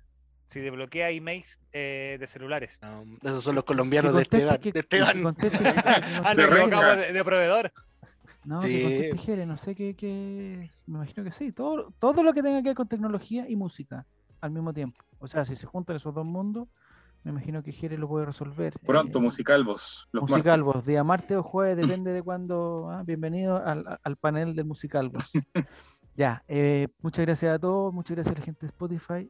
Si 0.44 0.60
desbloquea 0.60 1.10
emails 1.10 1.58
eh, 1.72 2.16
de 2.20 2.26
celulares. 2.26 2.78
No, 2.82 3.02
esos 3.22 3.42
son 3.44 3.54
los 3.54 3.64
colombianos 3.64 4.14
de 4.14 4.22
Esteban. 4.22 4.56
que- 4.58 4.72
de 4.72 4.80
Esteban. 4.80 5.36
Ah, 6.24 6.34
nos 6.34 6.46
equivocamos 6.50 6.96
de, 6.96 7.12
de 7.12 7.24
proveedor. 7.24 7.72
No, 8.44 8.62
Sí. 8.62 8.68
que 8.68 9.08
conteste 9.10 9.46
no 9.46 9.56
sé 9.56 9.74
qué, 9.74 9.94
qué- 9.96 10.70
Me 10.86 10.96
imagino 10.98 11.24
que 11.24 11.32
sí. 11.32 11.52
Todo, 11.52 11.92
todo 11.98 12.22
lo 12.22 12.32
que 12.32 12.42
tenga 12.42 12.62
que 12.62 12.68
ver 12.68 12.76
con 12.76 12.88
tecnología 12.88 13.46
y 13.48 13.56
música 13.56 14.06
al 14.40 14.50
mismo 14.52 14.72
tiempo. 14.72 15.04
O 15.18 15.26
sea, 15.26 15.44
si 15.44 15.56
se 15.56 15.66
juntan 15.66 15.96
esos 15.96 16.14
dos 16.14 16.24
mundos, 16.24 16.68
me 17.24 17.30
imagino 17.32 17.62
que 17.62 17.72
Jere 17.72 17.98
lo 17.98 18.06
puede 18.08 18.26
resolver. 18.26 18.78
Pronto, 18.86 19.18
Eh, 19.18 19.22
Musicalvos. 19.22 20.08
Los 20.12 20.22
martes. 20.22 20.36
Musicalvos, 20.36 20.86
día 20.86 21.02
martes 21.04 21.36
o 21.36 21.42
jueves, 21.42 21.76
depende 21.76 22.12
de 22.12 22.22
cuándo. 22.22 22.88
ah, 22.90 23.02
bienvenido 23.04 23.56
al, 23.64 23.84
al 24.02 24.16
panel 24.16 24.54
del 24.54 24.64
Musicalvos. 24.66 25.24
ya, 26.14 26.42
eh, 26.48 26.88
muchas 27.02 27.26
gracias 27.26 27.54
a 27.54 27.58
todos, 27.58 27.92
muchas 27.92 28.14
gracias 28.16 28.34
a 28.36 28.38
la 28.38 28.44
gente 28.44 28.60
de 28.60 28.66
Spotify. 28.68 29.28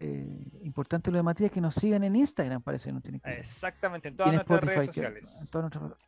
Eh, 0.00 0.50
importante 0.62 1.10
lo 1.10 1.16
de 1.18 1.22
Matías, 1.22 1.50
que 1.50 1.60
nos 1.60 1.74
sigan 1.74 2.04
en 2.04 2.16
Instagram, 2.16 2.62
parece 2.62 2.88
que 2.88 2.92
no 2.94 3.00
tiene 3.00 3.20
que 3.20 3.30
ser. 3.30 3.38
Exactamente, 3.40 4.08
en 4.08 4.16
todas 4.16 4.28
en 4.30 4.34
nuestras 4.36 4.58
Spotify, 4.58 4.76
redes 4.78 4.88
que- 4.90 4.94
sociales. 4.94 5.40
en 5.42 5.50
todas 5.50 5.74
nuestras-. 5.74 5.98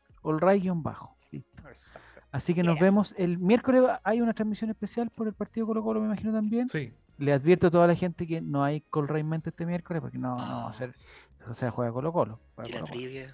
Exacto. 1.32 2.08
Así 2.30 2.54
que 2.54 2.62
nos 2.62 2.78
vemos 2.78 3.14
el 3.16 3.38
miércoles. 3.38 3.82
Hay 4.04 4.20
una 4.20 4.34
transmisión 4.34 4.68
especial 4.70 5.08
por 5.10 5.26
el 5.28 5.34
partido 5.34 5.66
Colo 5.66 5.82
Colo, 5.82 6.00
me 6.00 6.06
imagino 6.06 6.32
también. 6.32 6.68
Sí. 6.68 6.92
Le 7.18 7.32
advierto 7.32 7.66
a 7.66 7.70
toda 7.70 7.86
la 7.86 7.94
gente 7.94 8.26
que 8.26 8.40
no 8.40 8.62
hay 8.64 8.80
Colray 8.82 9.22
mente 9.24 9.50
este 9.50 9.66
miércoles 9.66 10.00
porque 10.00 10.18
no, 10.18 10.36
no 10.36 10.64
va 10.64 10.68
a 10.70 10.72
ser. 10.72 10.94
O 11.48 11.54
sea, 11.54 11.70
juega 11.70 11.92
Colo 11.92 12.12
Colo. 12.12 12.38
juega 12.54 12.70
Y 12.70 12.72
la 12.74 12.84
trivia. 12.84 13.26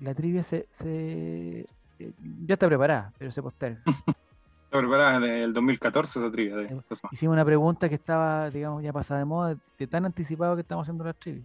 La 0.00 0.14
trivia 0.14 0.42
se, 0.42 0.66
se- 0.70 1.66
eh, 1.98 2.12
ya 2.46 2.54
está 2.54 2.66
preparada, 2.66 3.12
pero 3.18 3.30
se 3.30 3.42
posterga. 3.42 3.80
Está 4.64 4.80
preparada 4.80 5.20
del 5.20 5.52
2014 5.52 6.18
esa 6.18 6.30
trivia. 6.32 6.56
de 6.56 6.66
Cosma. 6.88 7.08
Hicimos 7.12 7.32
una 7.34 7.44
pregunta 7.44 7.88
que 7.88 7.94
estaba, 7.94 8.50
digamos, 8.50 8.82
ya 8.82 8.92
pasada 8.92 9.20
de 9.20 9.24
moda, 9.24 9.56
de 9.78 9.86
tan 9.86 10.04
anticipado 10.04 10.56
que 10.56 10.62
estamos 10.62 10.82
haciendo 10.82 11.04
la 11.04 11.12
trivia. 11.12 11.44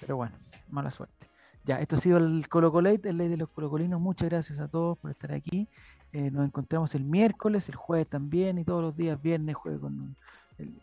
Pero 0.00 0.16
bueno, 0.16 0.34
mala 0.70 0.90
suerte. 0.90 1.26
Ya, 1.64 1.80
esto 1.80 1.96
ha 1.96 1.98
sido 1.98 2.18
el 2.18 2.46
Colo 2.50 2.70
Colate, 2.70 3.08
el 3.08 3.16
ley 3.16 3.28
de 3.28 3.38
los 3.38 3.48
colocolinos. 3.48 3.98
Muchas 4.02 4.28
gracias 4.28 4.60
a 4.60 4.68
todos 4.68 4.98
por 4.98 5.10
estar 5.10 5.32
aquí. 5.32 5.66
Eh, 6.12 6.30
nos 6.30 6.44
encontramos 6.44 6.94
el 6.94 7.04
miércoles, 7.04 7.70
el 7.70 7.76
jueves 7.76 8.06
también, 8.08 8.58
y 8.58 8.64
todos 8.64 8.82
los 8.82 8.94
días, 8.94 9.18
viernes, 9.22 9.56
jueves 9.56 9.80
con 9.80 10.14
el, 10.58 10.74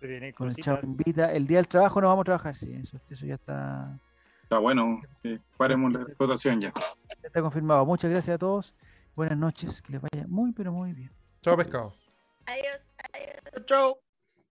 vienen 0.00 0.32
con 0.32 0.48
el 0.48 0.54
cositas. 0.54 0.84
Invita. 0.84 1.32
El 1.32 1.46
día 1.46 1.58
del 1.58 1.68
trabajo 1.68 2.00
no 2.00 2.08
vamos 2.08 2.22
a 2.22 2.24
trabajar, 2.24 2.56
sí, 2.56 2.72
eso, 2.72 3.00
eso 3.10 3.26
ya 3.26 3.34
está, 3.34 3.98
Está 4.42 4.58
bueno. 4.58 5.00
eh, 5.24 5.38
paremos 5.56 5.92
la 5.92 6.02
explotación 6.02 6.60
ya. 6.60 6.72
ya 6.74 7.26
está 7.26 7.40
confirmado. 7.42 7.84
Muchas 7.86 8.10
gracias 8.10 8.34
a 8.34 8.38
todos. 8.38 8.74
Buenas 9.14 9.36
noches, 9.38 9.82
que 9.82 9.92
les 9.92 10.00
vaya 10.00 10.26
muy, 10.28 10.52
pero 10.52 10.72
muy 10.72 10.92
bien. 10.92 11.10
Chao, 11.42 11.56
pescado. 11.56 11.92
Adiós, 12.46 12.92
adiós. 13.12 13.66
Chao. 13.66 14.07